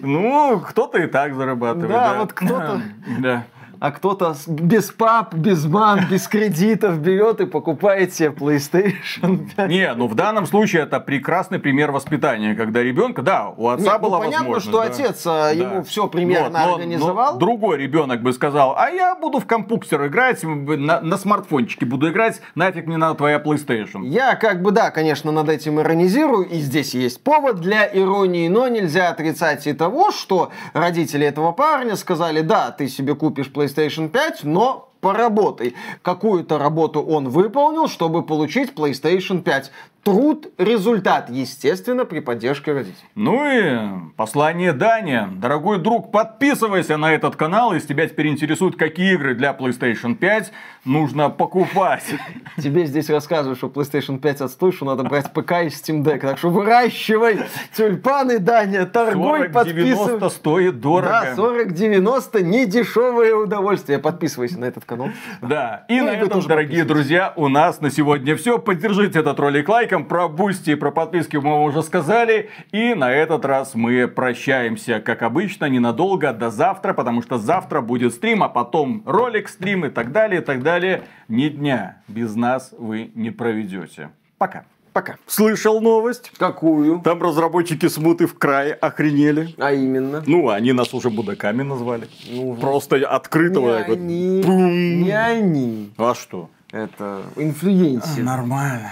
Ну, 0.01 0.59
кто-то 0.59 0.97
и 0.99 1.07
так 1.07 1.35
зарабатывает. 1.35 1.89
Да, 1.89 2.15
вот 2.19 2.33
кто-то. 2.33 2.81
Да. 3.19 3.45
А 3.85 3.91
кто-то 3.91 4.35
без 4.47 4.85
пап, 4.89 5.35
без 5.35 5.63
мам, 5.65 6.07
без 6.09 6.27
кредитов 6.27 6.97
берет 6.97 7.39
и 7.39 7.45
покупает 7.45 8.15
себе 8.15 8.29
PlayStation 8.29 9.47
5. 9.55 9.69
Не, 9.69 9.93
ну 9.93 10.07
в 10.07 10.15
данном 10.15 10.47
случае 10.47 10.81
это 10.81 10.99
прекрасный 10.99 11.59
пример 11.59 11.91
воспитания, 11.91 12.55
когда 12.55 12.81
ребенка, 12.81 13.21
да, 13.21 13.53
у 13.55 13.67
отца 13.69 13.83
Нет, 13.83 14.01
ну, 14.01 14.07
была 14.07 14.19
понятно, 14.21 14.49
возможность. 14.49 14.67
что 14.67 14.77
да. 14.79 14.83
отец, 14.85 15.23
а, 15.27 15.51
ему 15.51 15.83
всё 15.83 16.07
примерно 16.07 16.61
Вот, 16.61 16.67
но- 16.67 16.73
организовал. 16.73 17.33
но 17.33 17.39
другой 17.39 17.77
ребенок 17.77 18.23
бы 18.23 18.33
сказал, 18.33 18.73
а 18.75 18.89
я 18.89 19.13
буду 19.13 19.37
в 19.39 19.45
компьютер 19.45 20.07
играть, 20.07 20.41
на, 20.43 21.01
на 21.01 21.17
смартфончике 21.17 21.85
буду 21.85 22.09
играть, 22.09 22.41
нафиг 22.55 22.87
мне 22.87 22.97
надо 22.97 23.13
твоя 23.13 23.37
PlayStation. 23.37 24.03
Я 24.07 24.33
как 24.33 24.63
бы, 24.63 24.71
да, 24.71 24.89
конечно, 24.89 25.31
над 25.31 25.47
этим 25.47 25.79
иронизирую, 25.79 26.47
и 26.47 26.57
здесь 26.57 26.95
есть 26.95 27.23
повод 27.23 27.57
для 27.57 27.85
иронии, 27.85 28.47
но 28.47 28.67
нельзя 28.67 29.09
отрицать 29.09 29.67
и 29.67 29.73
того, 29.73 30.09
что 30.09 30.49
родители 30.73 31.27
этого 31.27 31.51
парня 31.51 31.95
сказали, 31.95 32.41
да, 32.41 32.71
ты 32.71 32.87
себе 32.87 33.13
купишь 33.13 33.51
PlayStation 33.53 33.74
5, 34.09 34.43
но 34.43 34.89
поработай. 35.01 35.75
Какую-то 36.01 36.57
работу 36.57 37.01
он 37.01 37.29
выполнил, 37.29 37.87
чтобы 37.87 38.23
получить 38.23 38.71
PlayStation 38.73 39.41
5. 39.43 39.71
Труд, 40.05 40.53
результат, 40.59 41.31
естественно, 41.31 42.05
при 42.05 42.19
поддержке 42.19 42.73
родителей. 42.73 43.09
Ну 43.15 43.43
и 43.43 44.11
послание 44.15 44.71
Дани. 44.71 45.27
Дорогой 45.37 45.79
друг, 45.79 46.11
подписывайся 46.11 46.97
на 46.97 47.11
этот 47.11 47.35
канал, 47.35 47.73
если 47.73 47.87
тебя 47.87 48.07
теперь 48.07 48.27
интересуют, 48.27 48.75
какие 48.75 49.15
игры 49.15 49.33
для 49.33 49.51
PlayStation 49.51 50.13
5 50.13 50.51
нужно 50.85 51.31
покупать. 51.31 52.03
Тебе 52.57 52.85
здесь 52.85 53.09
рассказывают, 53.09 53.57
что 53.57 53.65
PlayStation 53.65 54.19
5 54.19 54.41
отстой, 54.41 54.73
что 54.73 54.85
надо 54.85 55.01
брать 55.03 55.33
ПК 55.33 55.63
и 55.63 55.69
Steam 55.69 56.03
Deck. 56.03 56.19
Так 56.19 56.37
что 56.37 56.49
выращивай 56.49 57.39
тюльпаны, 57.75 58.37
Даня, 58.37 58.85
торгуй, 58.85 59.47
40-90 59.47 59.51
подписывай. 59.51 60.29
стоит 60.29 60.79
дорого. 60.81 61.33
Да, 61.35 61.35
40-90 61.35 62.43
не 62.43 62.67
дешевое 62.67 63.33
удовольствие. 63.33 63.97
Подписывайся 63.97 64.59
на 64.59 64.65
этот 64.65 64.85
канал. 64.85 65.09
Да, 65.41 65.85
и 65.89 65.99
Ну, 65.99 66.05
на 66.05 66.11
этом, 66.11 66.41
дорогие 66.41 66.83
друзья, 66.83 67.33
у 67.35 67.47
нас 67.47 67.81
на 67.81 67.89
сегодня 67.89 68.35
все. 68.35 68.59
Поддержите 68.59 69.17
этот 69.17 69.39
ролик 69.39 69.67
лайком, 69.67 69.94
лайкам, 69.95 70.05
про 70.05 70.27
Boosty 70.27 70.71
и 70.71 70.75
про 70.75 70.91
подписки 70.91 71.37
мы 71.37 71.51
вам 71.51 71.63
уже 71.63 71.81
сказали. 71.83 72.49
И 72.71 72.93
на 72.93 73.11
этот 73.11 73.45
раз 73.45 73.75
мы 73.75 74.07
прощаемся, 74.07 74.99
как 74.99 75.21
обычно, 75.21 75.69
ненадолго, 75.69 76.33
до 76.33 76.49
завтра, 76.49 76.93
потому 76.93 77.21
что 77.21 77.37
завтра 77.37 77.81
будет 77.81 78.13
стрим, 78.13 78.43
а 78.43 78.49
потом 78.49 79.03
ролик, 79.05 79.49
стрим 79.49 79.85
и 79.85 79.89
так 79.89 80.11
далее, 80.11 80.41
и 80.41 80.43
так 80.43 80.63
далее. 80.63 81.03
Ни 81.27 81.49
дня 81.49 81.97
без 82.07 82.35
нас 82.35 82.73
вы 82.77 83.11
не 83.15 83.31
проведете. 83.31 84.09
Пока. 84.37 84.65
Пока. 84.93 85.15
Слышал 85.27 85.81
новость? 85.81 86.31
Какую? 86.37 87.01
Там 87.01 87.21
разработчики 87.21 87.89
смуты 87.89 88.27
в 88.27 88.37
крае 88.37 88.73
охренели. 88.73 89.53
А 89.57 89.73
именно? 89.73 90.23
Ну, 90.25 90.47
они 90.49 90.71
нас 90.71 90.93
уже 90.93 91.09
мудаками 91.09 91.63
назвали. 91.63 92.07
Ну, 92.31 92.55
Просто 92.55 92.95
открыто 92.95 93.59
не 93.59 93.65
вот 93.65 93.89
они, 93.89 94.41
Пум. 94.45 95.03
не 95.03 95.11
они. 95.11 95.91
А 95.97 96.13
что? 96.15 96.49
Это 96.71 97.23
инфлюенсер. 97.35 98.23
Нормально. 98.23 98.89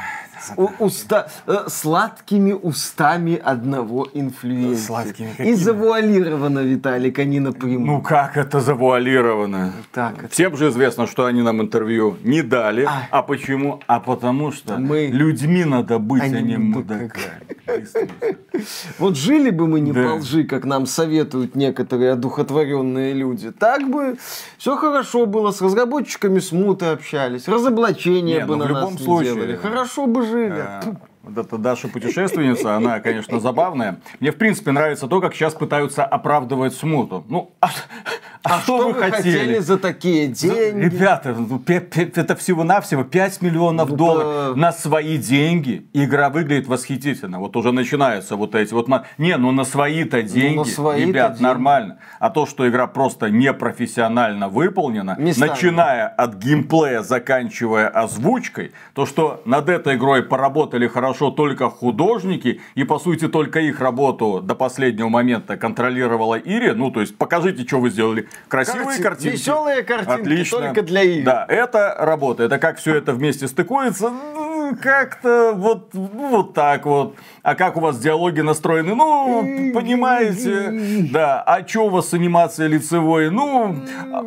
Уста, 0.79 1.27
э, 1.47 1.65
сладкими 1.67 2.53
устами 2.53 3.35
одного 3.35 4.07
инфлюенсера. 4.13 4.85
Сладкими 4.85 5.27
И 5.27 5.35
какими? 5.37 5.53
завуалировано, 5.55 6.59
Виталик, 6.59 7.17
не 7.19 7.39
напрямую. 7.39 7.85
Ну 7.85 8.01
как 8.01 8.37
это 8.37 8.59
завуалировано? 8.59 9.73
так, 9.91 10.17
это- 10.23 10.27
Всем 10.33 10.57
же 10.57 10.69
известно, 10.69 11.07
что 11.07 11.25
они 11.25 11.41
нам 11.41 11.61
интервью 11.61 12.17
не 12.23 12.41
дали. 12.41 12.83
А. 12.85 13.07
А, 13.11 13.21
почему? 13.23 13.79
А 13.87 13.99
потому 13.99 14.51
что 14.51 14.77
Мы- 14.77 15.07
людьми 15.07 15.63
надо 15.65 15.99
быть, 15.99 16.21
А 16.21 16.25
а, 16.25 16.29
не 16.29 16.41
не 16.41 16.57
мудаками. 16.57 17.09
Вот 18.99 19.17
жили 19.17 19.49
бы 19.49 19.67
мы 19.67 19.79
не 19.79 19.91
Да. 19.91 20.03
по 20.03 20.13
лжи, 20.15 20.43
как 20.43 20.65
нам 20.65 20.85
советуют 20.85 21.55
некоторые 21.55 22.11
одухотворенные 22.11 23.13
люди, 23.13 23.51
так 23.51 23.89
бы 23.89 24.17
все 24.57 24.75
хорошо 24.75 25.25
было, 25.25 25.51
с 25.51 25.61
разработчиками 25.61 26.39
смуты 26.39 26.85
общались, 26.87 27.47
разоблачения 27.47 28.39
Не, 28.39 28.45
бы 28.45 28.55
ну, 28.55 28.63
на 28.63 28.65
в 28.65 28.71
нас 28.71 28.81
любом 28.81 28.93
не 28.95 29.03
случае, 29.03 29.33
делали, 29.35 29.55
хорошо 29.55 30.05
бы 30.07 30.25
жили. 30.25 30.32
А, 30.33 30.81
Вот 31.23 31.37
эта 31.37 31.57
Даша 31.57 31.87
путешественница, 31.87 32.75
она, 32.75 32.99
конечно, 32.99 33.39
забавная. 33.39 33.99
Мне, 34.19 34.31
в 34.31 34.37
принципе, 34.37 34.71
нравится 34.71 35.07
то, 35.07 35.21
как 35.21 35.33
сейчас 35.33 35.53
пытаются 35.53 36.03
оправдывать 36.03 36.73
смуту. 36.73 37.23
Ну, 37.29 37.53
а, 38.43 38.57
а 38.57 38.61
что 38.61 38.89
вы 38.89 38.93
хотели 38.93 39.59
за 39.59 39.77
такие 39.77 40.27
деньги? 40.27 40.83
Ребята, 40.83 41.33
ну, 41.33 41.61
это 41.65 42.35
всего-навсего 42.35 43.03
5 43.03 43.41
миллионов 43.41 43.89
Ну, 43.89 43.95
долларов 43.95 44.57
на 44.57 44.73
свои 44.73 45.17
деньги. 45.17 45.87
Игра 45.93 46.29
выглядит 46.29 46.67
восхитительно. 46.67 47.39
Вот 47.39 47.55
уже 47.55 47.71
начинаются 47.71 48.35
вот 48.35 48.53
эти 48.55 48.73
вот... 48.73 48.89
Не, 49.17 49.37
ну 49.37 49.51
на 49.51 49.63
свои-то 49.63 50.23
деньги, 50.23 50.67
свои-то 50.69 51.07
ребят, 51.07 51.31
деньги. 51.33 51.43
нормально. 51.43 51.99
А 52.19 52.29
то, 52.29 52.45
что 52.45 52.67
игра 52.67 52.87
просто 52.87 53.29
непрофессионально 53.29 54.49
выполнена, 54.49 55.15
Местами. 55.17 55.49
начиная 55.49 56.07
от 56.07 56.35
геймплея, 56.35 57.01
заканчивая 57.01 57.87
озвучкой, 57.87 58.71
то, 58.93 59.05
что 59.05 59.41
над 59.45 59.69
этой 59.69 59.95
игрой 59.95 60.21
поработали 60.21 60.87
хорошо 60.87 61.31
только 61.31 61.69
художники, 61.69 62.59
и 62.75 62.83
по 62.83 62.99
сути 62.99 63.29
только 63.29 63.61
их 63.61 63.79
работу 63.79 64.41
до 64.41 64.53
последнего 64.53 65.07
момента 65.07 65.55
контролировала 65.55 66.35
Ири, 66.35 66.71
ну 66.73 66.91
то 66.91 66.99
есть 66.99 67.17
покажите, 67.17 67.65
что 67.65 67.79
вы 67.79 67.89
сделали. 67.89 68.27
Красивые 68.47 68.85
Карти- 68.85 69.01
картинки. 69.01 69.35
веселые 69.35 69.83
картинки, 69.83 70.21
Отлично. 70.21 70.57
только 70.59 70.81
для 70.83 71.03
Ири. 71.03 71.23
Да, 71.23 71.45
это 71.47 71.95
работает. 71.99 72.51
А 72.51 72.59
как 72.59 72.77
все 72.77 72.95
это 72.95 73.13
вместе 73.13 73.47
стыкуется, 73.47 74.09
ну, 74.09 74.75
как-то 74.81 75.53
вот, 75.55 75.93
ну, 75.93 76.29
вот 76.29 76.53
так 76.53 76.85
вот. 76.85 77.15
А 77.41 77.55
как 77.55 77.77
у 77.77 77.79
вас 77.79 77.97
диалоги 77.99 78.41
настроены? 78.41 78.95
Ну, 78.95 79.71
понимаете, 79.73 81.07
да. 81.11 81.41
А 81.41 81.67
что 81.67 81.87
у 81.87 81.89
вас 81.89 82.09
с 82.09 82.13
анимацией 82.13 82.69
лицевой? 82.69 83.29
Ну, 83.29 83.75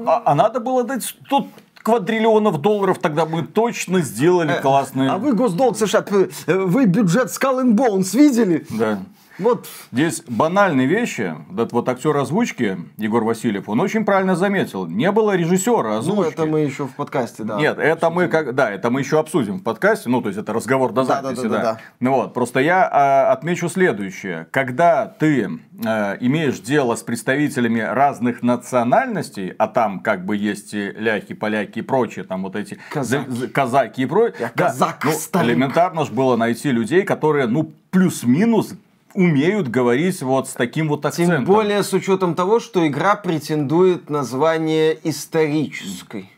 а, 0.07 0.23
а 0.24 0.35
надо 0.35 0.61
было 0.61 0.85
дать 0.85 1.05
100 1.05 1.49
квадриллионов 1.83 2.61
долларов, 2.61 2.99
тогда 2.99 3.27
мы 3.27 3.43
точно 3.45 4.01
сделали 4.01 4.59
классные. 4.61 5.09
А 5.09 5.19
вы 5.19 5.35
госдолг 5.35 5.77
США, 5.78 6.05
э, 6.11 6.55
вы 6.59 6.87
бюджет 6.87 7.28
Skull 7.28 7.62
and 7.62 7.74
Bones 7.77 8.16
видели? 8.16 8.66
Да. 8.70 8.99
Вот 9.38 9.68
Здесь 9.92 10.22
банальные 10.28 10.86
вещи. 10.86 11.34
Этот 11.52 11.72
вот 11.72 11.88
актер 11.88 12.16
озвучки, 12.16 12.78
Егор 12.96 13.22
Васильев, 13.24 13.68
он 13.68 13.80
очень 13.80 14.04
правильно 14.04 14.34
заметил. 14.36 14.86
Не 14.86 15.12
было 15.12 15.36
режиссера 15.36 15.98
озвучки. 15.98 16.20
Ну, 16.20 16.28
это 16.30 16.46
мы 16.46 16.60
еще 16.60 16.86
в 16.86 16.94
подкасте, 16.94 17.44
да. 17.44 17.56
Нет, 17.56 17.78
это 17.78 18.10
мы 18.10 18.28
как, 18.28 18.54
да, 18.54 18.70
это 18.70 18.90
мы 18.90 19.00
еще 19.00 19.18
обсудим 19.18 19.58
в 19.58 19.62
подкасте, 19.62 20.08
ну 20.08 20.22
то 20.22 20.28
есть 20.28 20.38
это 20.38 20.52
разговор 20.52 20.92
до 20.92 21.04
Да, 21.04 21.20
да, 21.20 21.28
записи, 21.28 21.42
да, 21.48 21.48
да, 21.48 21.62
да. 21.62 21.80
Ну 22.00 22.12
вот, 22.12 22.34
просто 22.34 22.60
я 22.60 22.88
а, 22.90 23.32
отмечу 23.32 23.68
следующее: 23.68 24.46
когда 24.50 25.06
ты 25.06 25.50
а, 25.84 26.16
имеешь 26.20 26.58
дело 26.60 26.94
с 26.94 27.02
представителями 27.02 27.80
разных 27.80 28.42
национальностей, 28.42 29.50
а 29.58 29.68
там 29.68 30.00
как 30.00 30.24
бы 30.24 30.36
есть 30.36 30.74
и 30.74 30.92
ляхи, 30.92 31.34
поляки 31.34 31.80
и 31.80 31.82
прочие, 31.82 32.24
там 32.24 32.42
вот 32.42 32.56
эти 32.56 32.78
Казаки. 32.90 33.30
за- 33.30 33.36
за- 33.36 33.48
казаки 33.48 34.02
и 34.02 34.06
прочее, 34.06 34.36
Я 34.40 34.48
казак, 34.48 35.04
ну, 35.04 35.42
элементарно 35.42 36.04
же 36.04 36.12
было 36.12 36.36
найти 36.36 36.70
людей, 36.70 37.02
которые, 37.02 37.46
ну 37.46 37.72
плюс-минус 37.90 38.74
умеют 39.16 39.68
говорить 39.68 40.22
вот 40.22 40.48
с 40.48 40.52
таким 40.52 40.88
вот 40.88 41.05
акцентом. 41.05 41.38
Тем 41.38 41.44
более 41.47 41.82
с 41.82 41.93
учетом 41.93 42.34
того, 42.34 42.60
что 42.60 42.86
игра 42.86 43.16
претендует 43.16 44.10
на 44.10 44.22
звание 44.22 44.97
исторической, 45.02 46.30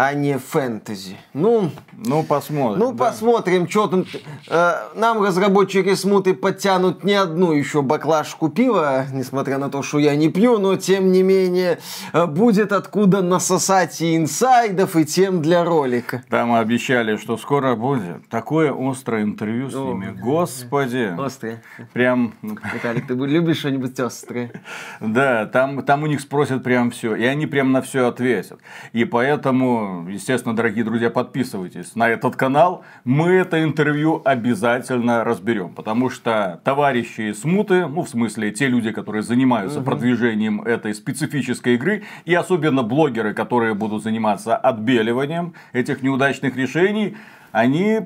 а 0.00 0.14
не 0.14 0.38
фэнтези. 0.38 1.16
Ну, 1.34 1.72
Ну 1.92 2.22
посмотрим. 2.22 2.78
ну 2.78 2.92
да. 2.92 3.06
посмотрим, 3.06 3.68
что 3.68 3.88
там. 3.88 4.04
Э, 4.48 4.74
нам 4.94 5.20
разработчики 5.24 5.92
смуты 5.96 6.34
подтянут 6.34 7.02
не 7.02 7.14
одну 7.14 7.50
еще 7.50 7.82
баклажку 7.82 8.48
пива, 8.48 9.06
несмотря 9.12 9.58
на 9.58 9.70
то, 9.70 9.82
что 9.82 9.98
я 9.98 10.14
не 10.14 10.28
пью, 10.28 10.58
но 10.58 10.76
тем 10.76 11.10
не 11.10 11.24
менее 11.24 11.80
э, 12.12 12.26
будет 12.26 12.70
откуда 12.70 13.22
насосать 13.22 14.00
и 14.00 14.16
инсайдов, 14.16 14.94
и 14.94 15.04
тем 15.04 15.42
для 15.42 15.64
ролика. 15.64 16.22
Там 16.30 16.54
обещали, 16.54 17.16
что 17.16 17.36
скоро 17.36 17.74
будет 17.74 18.28
такое 18.28 18.72
острое 18.72 19.24
интервью 19.24 19.68
с 19.68 19.74
О, 19.74 19.84
ними. 19.84 20.16
Господи. 20.16 21.12
Острые. 21.18 21.60
Прям, 21.92 22.34
Виталик, 22.42 23.08
ты 23.08 23.14
любишь 23.14 23.58
что-нибудь 23.58 23.98
острое? 23.98 24.52
да, 25.00 25.46
там, 25.46 25.82
там 25.82 26.04
у 26.04 26.06
них 26.06 26.20
спросят 26.20 26.62
прям 26.62 26.92
все. 26.92 27.16
И 27.16 27.24
они 27.24 27.46
прям 27.46 27.72
на 27.72 27.82
все 27.82 28.06
ответят. 28.06 28.60
И 28.92 29.04
поэтому, 29.04 29.87
естественно, 30.08 30.54
дорогие 30.54 30.84
друзья, 30.84 31.10
подписывайтесь 31.10 31.94
на 31.94 32.08
этот 32.08 32.36
канал. 32.36 32.84
Мы 33.04 33.30
это 33.30 33.62
интервью 33.62 34.22
обязательно 34.24 35.24
разберем. 35.24 35.74
Потому 35.74 36.10
что 36.10 36.60
товарищи 36.64 37.32
Смуты, 37.32 37.86
ну, 37.86 38.02
в 38.02 38.08
смысле, 38.08 38.50
те 38.50 38.66
люди, 38.68 38.92
которые 38.92 39.22
занимаются 39.22 39.80
продвижением 39.80 40.62
этой 40.62 40.94
специфической 40.94 41.74
игры, 41.74 42.04
и 42.24 42.34
особенно 42.34 42.82
блогеры, 42.82 43.34
которые 43.34 43.74
будут 43.74 44.02
заниматься 44.02 44.56
отбеливанием 44.56 45.54
этих 45.72 46.02
неудачных 46.02 46.56
решений, 46.56 47.16
они 47.52 48.00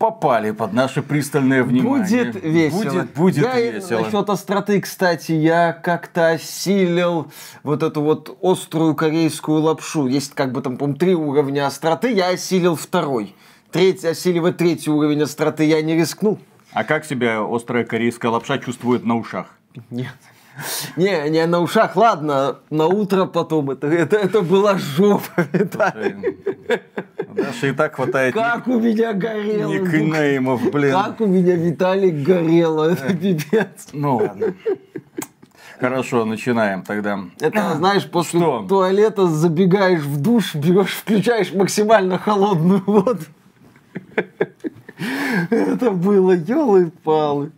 попали 0.00 0.50
под 0.52 0.72
наше 0.72 1.02
пристальное 1.02 1.62
внимание. 1.62 2.24
Будет 2.24 2.42
весело. 2.42 2.82
Будет, 2.82 3.12
будет 3.12 3.44
я 3.44 3.60
весело. 3.70 4.00
Насчет 4.00 4.30
остроты, 4.30 4.80
кстати, 4.80 5.32
я 5.32 5.74
как-то 5.74 6.30
осилил 6.30 7.30
вот 7.62 7.82
эту 7.82 8.00
вот 8.00 8.38
острую 8.40 8.94
корейскую 8.94 9.60
лапшу. 9.60 10.06
Есть 10.06 10.32
как 10.32 10.52
бы 10.52 10.62
там, 10.62 10.78
по 10.78 10.90
три 10.94 11.14
уровня 11.14 11.66
остроты, 11.66 12.12
я 12.12 12.30
осилил 12.30 12.76
второй. 12.76 13.36
Третий, 13.70 14.08
осиливать 14.08 14.56
третий 14.56 14.90
уровень 14.90 15.22
остроты 15.22 15.64
я 15.64 15.82
не 15.82 15.94
рискнул. 15.94 16.38
А 16.72 16.82
как 16.84 17.04
себя 17.04 17.46
острая 17.46 17.84
корейская 17.84 18.28
лапша 18.28 18.58
чувствует 18.58 19.04
на 19.04 19.18
ушах? 19.18 19.54
Нет. 19.90 20.14
Не, 20.96 21.30
не 21.30 21.46
на 21.46 21.60
ушах, 21.60 21.96
ладно, 21.96 22.58
на 22.70 22.86
утро 22.86 23.24
потом. 23.26 23.70
Это, 23.70 23.86
это, 23.86 24.16
это 24.16 24.42
была 24.42 24.76
жопа. 24.78 25.46
Виталий. 25.52 26.14
Даша 27.34 27.68
и 27.68 27.72
так 27.72 27.94
хватает 27.94 28.34
Как 28.34 28.66
у 28.66 28.78
меня 28.80 29.12
горело. 29.12 29.72
ник- 29.72 29.82
никнеймов, 29.92 30.70
блин. 30.70 30.92
Как 30.92 31.20
у 31.20 31.26
меня 31.26 31.54
Виталик 31.56 32.22
горело. 32.26 32.90
Это 32.92 33.16
пипец. 33.16 33.88
Ну 33.92 34.16
ладно. 34.16 34.54
Хорошо, 35.78 36.26
начинаем 36.26 36.82
тогда. 36.82 37.20
Это, 37.40 37.74
знаешь, 37.76 38.06
после 38.10 38.40
Что? 38.40 38.66
туалета 38.68 39.26
забегаешь 39.28 40.02
в 40.02 40.20
душ, 40.20 40.54
берешь, 40.54 40.92
включаешь 40.94 41.54
максимально 41.54 42.18
холодную 42.18 42.82
воду. 42.84 43.20
Это 45.50 45.90
было 45.90 46.32
елы-палы. 46.32 47.52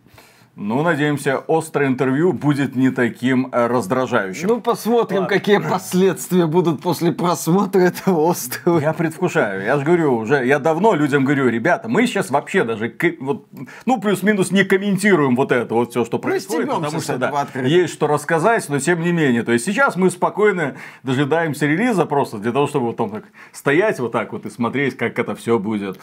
Ну, 0.55 0.83
надеемся, 0.83 1.43
острое 1.47 1.87
интервью 1.87 2.31
будет 2.31 2.75
не 2.75 2.91
таким 2.91 3.49
э, 3.51 3.65
раздражающим. 3.65 4.47
Ну, 4.47 4.61
посмотрим, 4.61 5.25
какие 5.25 5.57
последствия 5.57 6.45
будут 6.45 6.79
после 6.79 7.11
просмотра 7.11 7.79
этого 7.79 8.19
острова. 8.19 8.79
Я 8.79 8.93
предвкушаю. 8.93 9.63
Я 9.63 9.77
же 9.79 9.83
говорю, 9.83 10.15
уже 10.15 10.45
я 10.45 10.59
давно 10.59 10.93
людям 10.93 11.25
говорю, 11.25 11.49
ребята, 11.49 11.89
мы 11.89 12.05
сейчас 12.05 12.29
вообще 12.29 12.63
даже, 12.65 12.95
вот, 13.19 13.47
ну, 13.87 13.99
плюс-минус 13.99 14.51
не 14.51 14.63
комментируем 14.63 15.35
вот 15.35 15.51
это 15.51 15.73
вот 15.73 15.89
все, 15.89 16.05
что 16.05 16.19
происходит, 16.19 16.69
стебемся 16.69 16.85
потому 16.85 17.01
что 17.01 17.17
да, 17.17 17.61
есть 17.63 17.91
что 17.91 18.05
рассказать, 18.05 18.69
но 18.69 18.77
тем 18.77 19.01
не 19.01 19.11
менее. 19.11 19.41
То 19.41 19.53
есть 19.53 19.65
сейчас 19.65 19.95
мы 19.95 20.11
спокойно 20.11 20.75
дожидаемся 21.01 21.65
релиза 21.65 22.05
просто 22.05 22.37
для 22.37 22.51
того, 22.51 22.67
чтобы 22.67 22.87
вот 22.87 22.97
там 22.97 23.09
так 23.09 23.23
стоять 23.53 23.99
вот 23.99 24.11
так 24.11 24.31
вот 24.33 24.45
и 24.45 24.51
смотреть, 24.51 24.97
как 24.97 25.17
это 25.17 25.33
все 25.33 25.57
будет. 25.57 25.99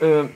Э, 0.00 0.26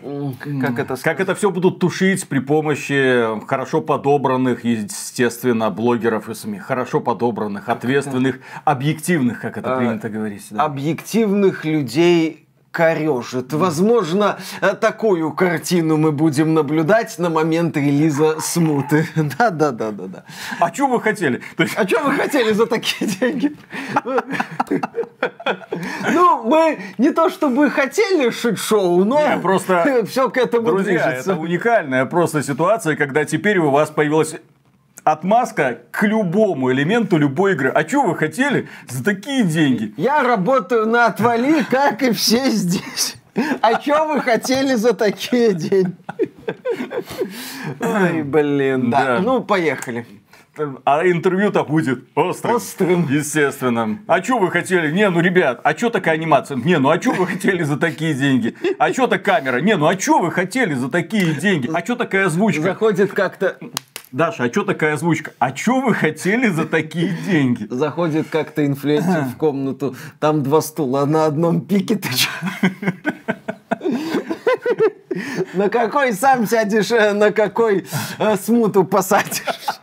Как 0.61 0.79
это 0.79 0.97
Как 1.03 1.21
это 1.21 1.35
все 1.35 1.51
будут 1.51 1.79
тушить 1.79 2.29
при 2.29 2.39
помощи 2.41 3.25
хорошо 3.47 3.81
подобранных, 3.81 4.65
естественно, 4.65 5.71
блогеров 5.71 6.29
и 6.29 6.35
СМИ. 6.35 6.59
Хорошо 6.59 7.01
подобранных, 7.01 7.69
ответственных, 7.69 8.41
объективных, 8.65 9.41
как 9.41 9.57
это 9.57 9.75
А, 9.75 9.79
принято 9.79 10.09
говорить. 10.11 10.47
да. 10.51 10.65
объективных 10.65 11.65
людей 11.65 12.44
корежит. 12.75 13.53
Возможно, 13.53 14.37
э, 14.61 14.75
такую 14.75 15.33
картину 15.33 15.97
мы 15.97 16.11
будем 16.11 16.55
наблюдать 16.55 17.21
на 17.21 17.31
момент 17.31 17.77
релиза 17.77 18.41
смуты. 18.41 19.07
Да-да-да-да-да. 19.15 20.25
А 20.59 20.75
что 20.75 20.89
вы 20.89 21.01
хотели? 21.01 21.41
А 21.77 21.87
что 21.87 22.03
вы 22.03 22.15
хотели 22.15 22.53
за 22.53 22.67
такие 22.67 23.09
деньги? 23.09 23.57
Ну, 26.13 26.43
мы 26.43 26.81
не 26.99 27.13
то 27.13 27.31
чтобы 27.31 27.71
хотели 27.71 28.31
шит-шоу, 28.31 29.05
но 29.05 29.21
Не, 29.21 29.39
просто, 29.39 30.05
все 30.11 30.29
к 30.29 30.37
этому 30.37 30.67
Друзья, 30.67 31.07
движется. 31.07 31.33
это 31.33 31.41
уникальная 31.41 32.07
просто 32.07 32.43
ситуация, 32.43 32.97
когда 32.97 33.25
теперь 33.25 33.59
у 33.59 33.71
вас 33.71 33.91
появилась 33.91 34.35
отмазка 35.05 35.79
к 35.91 36.03
любому 36.07 36.73
элементу 36.73 37.17
любой 37.17 37.53
игры. 37.53 37.69
А 37.69 37.87
что 37.87 38.03
вы 38.03 38.17
хотели 38.17 38.69
за 38.89 39.05
такие 39.05 39.45
деньги? 39.45 39.95
Я 39.97 40.23
работаю 40.23 40.87
на 40.87 41.07
отвали, 41.07 41.63
как 41.71 42.03
и 42.03 42.13
все 42.13 42.51
здесь. 42.51 43.17
А 43.61 43.81
что 43.81 44.07
вы 44.07 44.21
хотели 44.21 44.75
за 44.75 44.95
такие 44.95 45.53
деньги? 45.55 45.95
Ой, 47.81 48.23
блин, 48.23 48.91
да. 48.91 49.05
Да. 49.05 49.21
Ну, 49.21 49.43
поехали. 49.43 50.07
А 50.85 51.05
интервью-то 51.05 51.65
будет 51.65 52.05
острым. 52.15 52.55
Острым. 52.55 53.09
Естественно. 53.11 53.99
А 54.07 54.23
что 54.23 54.39
вы 54.39 54.53
хотели? 54.53 54.93
Не, 54.93 55.11
ну, 55.11 55.21
ребят, 55.21 55.61
а 55.65 55.77
что 55.77 55.91
такая 55.91 56.15
анимация? 56.15 56.57
Не, 56.57 56.79
ну, 56.79 56.91
а 56.91 57.01
что 57.01 57.11
вы 57.11 57.27
хотели 57.27 57.65
за 57.65 57.77
такие 57.77 58.15
деньги? 58.15 58.55
А 58.79 58.93
что 58.93 59.09
то 59.09 59.19
камера? 59.19 59.59
Не, 59.59 59.77
ну, 59.77 59.87
а 59.89 59.99
что 59.99 60.21
вы 60.21 60.31
хотели 60.31 60.75
за 60.75 60.89
такие 60.89 61.35
деньги? 61.35 61.69
А 61.75 61.81
что 61.81 61.97
такая 61.97 62.27
озвучка? 62.27 62.63
Заходит 62.63 63.13
как-то 63.13 63.59
Наша, 64.17 64.45
а 64.45 64.49
что 64.49 64.63
такая 64.63 64.95
озвучка? 64.95 65.33
А 65.41 65.53
что 65.57 65.81
вы 65.81 65.93
хотели 65.93 66.47
за 66.47 66.67
такие 66.67 67.17
деньги? 67.27 67.67
Заходит 67.69 68.29
как-то 68.31 68.65
инфлюенсер 68.65 69.25
в 69.25 69.37
комнату, 69.37 69.97
там 70.21 70.45
два 70.45 70.61
стула 70.61 71.05
на 71.05 71.27
одном 71.27 71.61
пике, 71.61 71.97
ты? 71.97 72.09
На 75.55 75.69
какой 75.69 76.13
сам 76.13 76.47
сядешь, 76.47 76.93
э, 76.93 77.13
на 77.13 77.33
какой 77.33 77.87
э, 78.19 78.37
смуту 78.37 78.85
посадишь? 78.85 79.81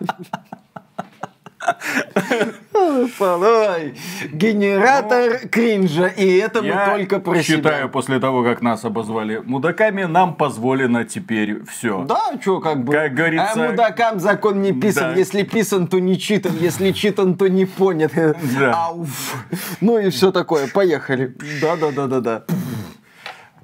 Генератор 4.32 5.48
кринжа, 5.50 6.08
и 6.08 6.38
это 6.38 6.62
мы 6.62 6.74
только 6.86 7.20
про 7.20 7.42
считаю, 7.42 7.90
после 7.90 8.20
того, 8.20 8.44
как 8.44 8.62
нас 8.62 8.84
обозвали 8.86 9.38
мудаками, 9.44 10.04
нам 10.04 10.36
позволено 10.36 11.04
теперь 11.06 11.64
все. 11.66 12.04
Да, 12.04 12.22
что 12.42 12.60
как 12.60 12.84
бы. 12.84 12.94
Как 12.94 13.14
говорится- 13.14 13.66
А 13.66 13.70
мудакам 13.70 14.20
закон 14.20 14.62
не 14.62 14.74
писан. 14.74 15.16
Если 15.16 15.44
писан, 15.44 15.88
то 15.88 16.00
не 16.00 16.18
читан. 16.20 16.54
Если 16.60 16.92
читан, 16.92 17.36
то 17.36 17.48
не 17.48 17.66
понят. 17.66 18.12
Да. 18.16 18.74
Ауф. 18.88 19.36
Ну 19.82 19.98
и 19.98 20.10
все 20.10 20.32
такое. 20.32 20.68
Поехали. 20.68 21.36
Да-да-да-да-да. 21.62 22.44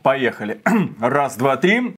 Поехали. 0.03 0.61
Раз, 1.01 1.35
два, 1.37 1.57
три. 1.57 1.95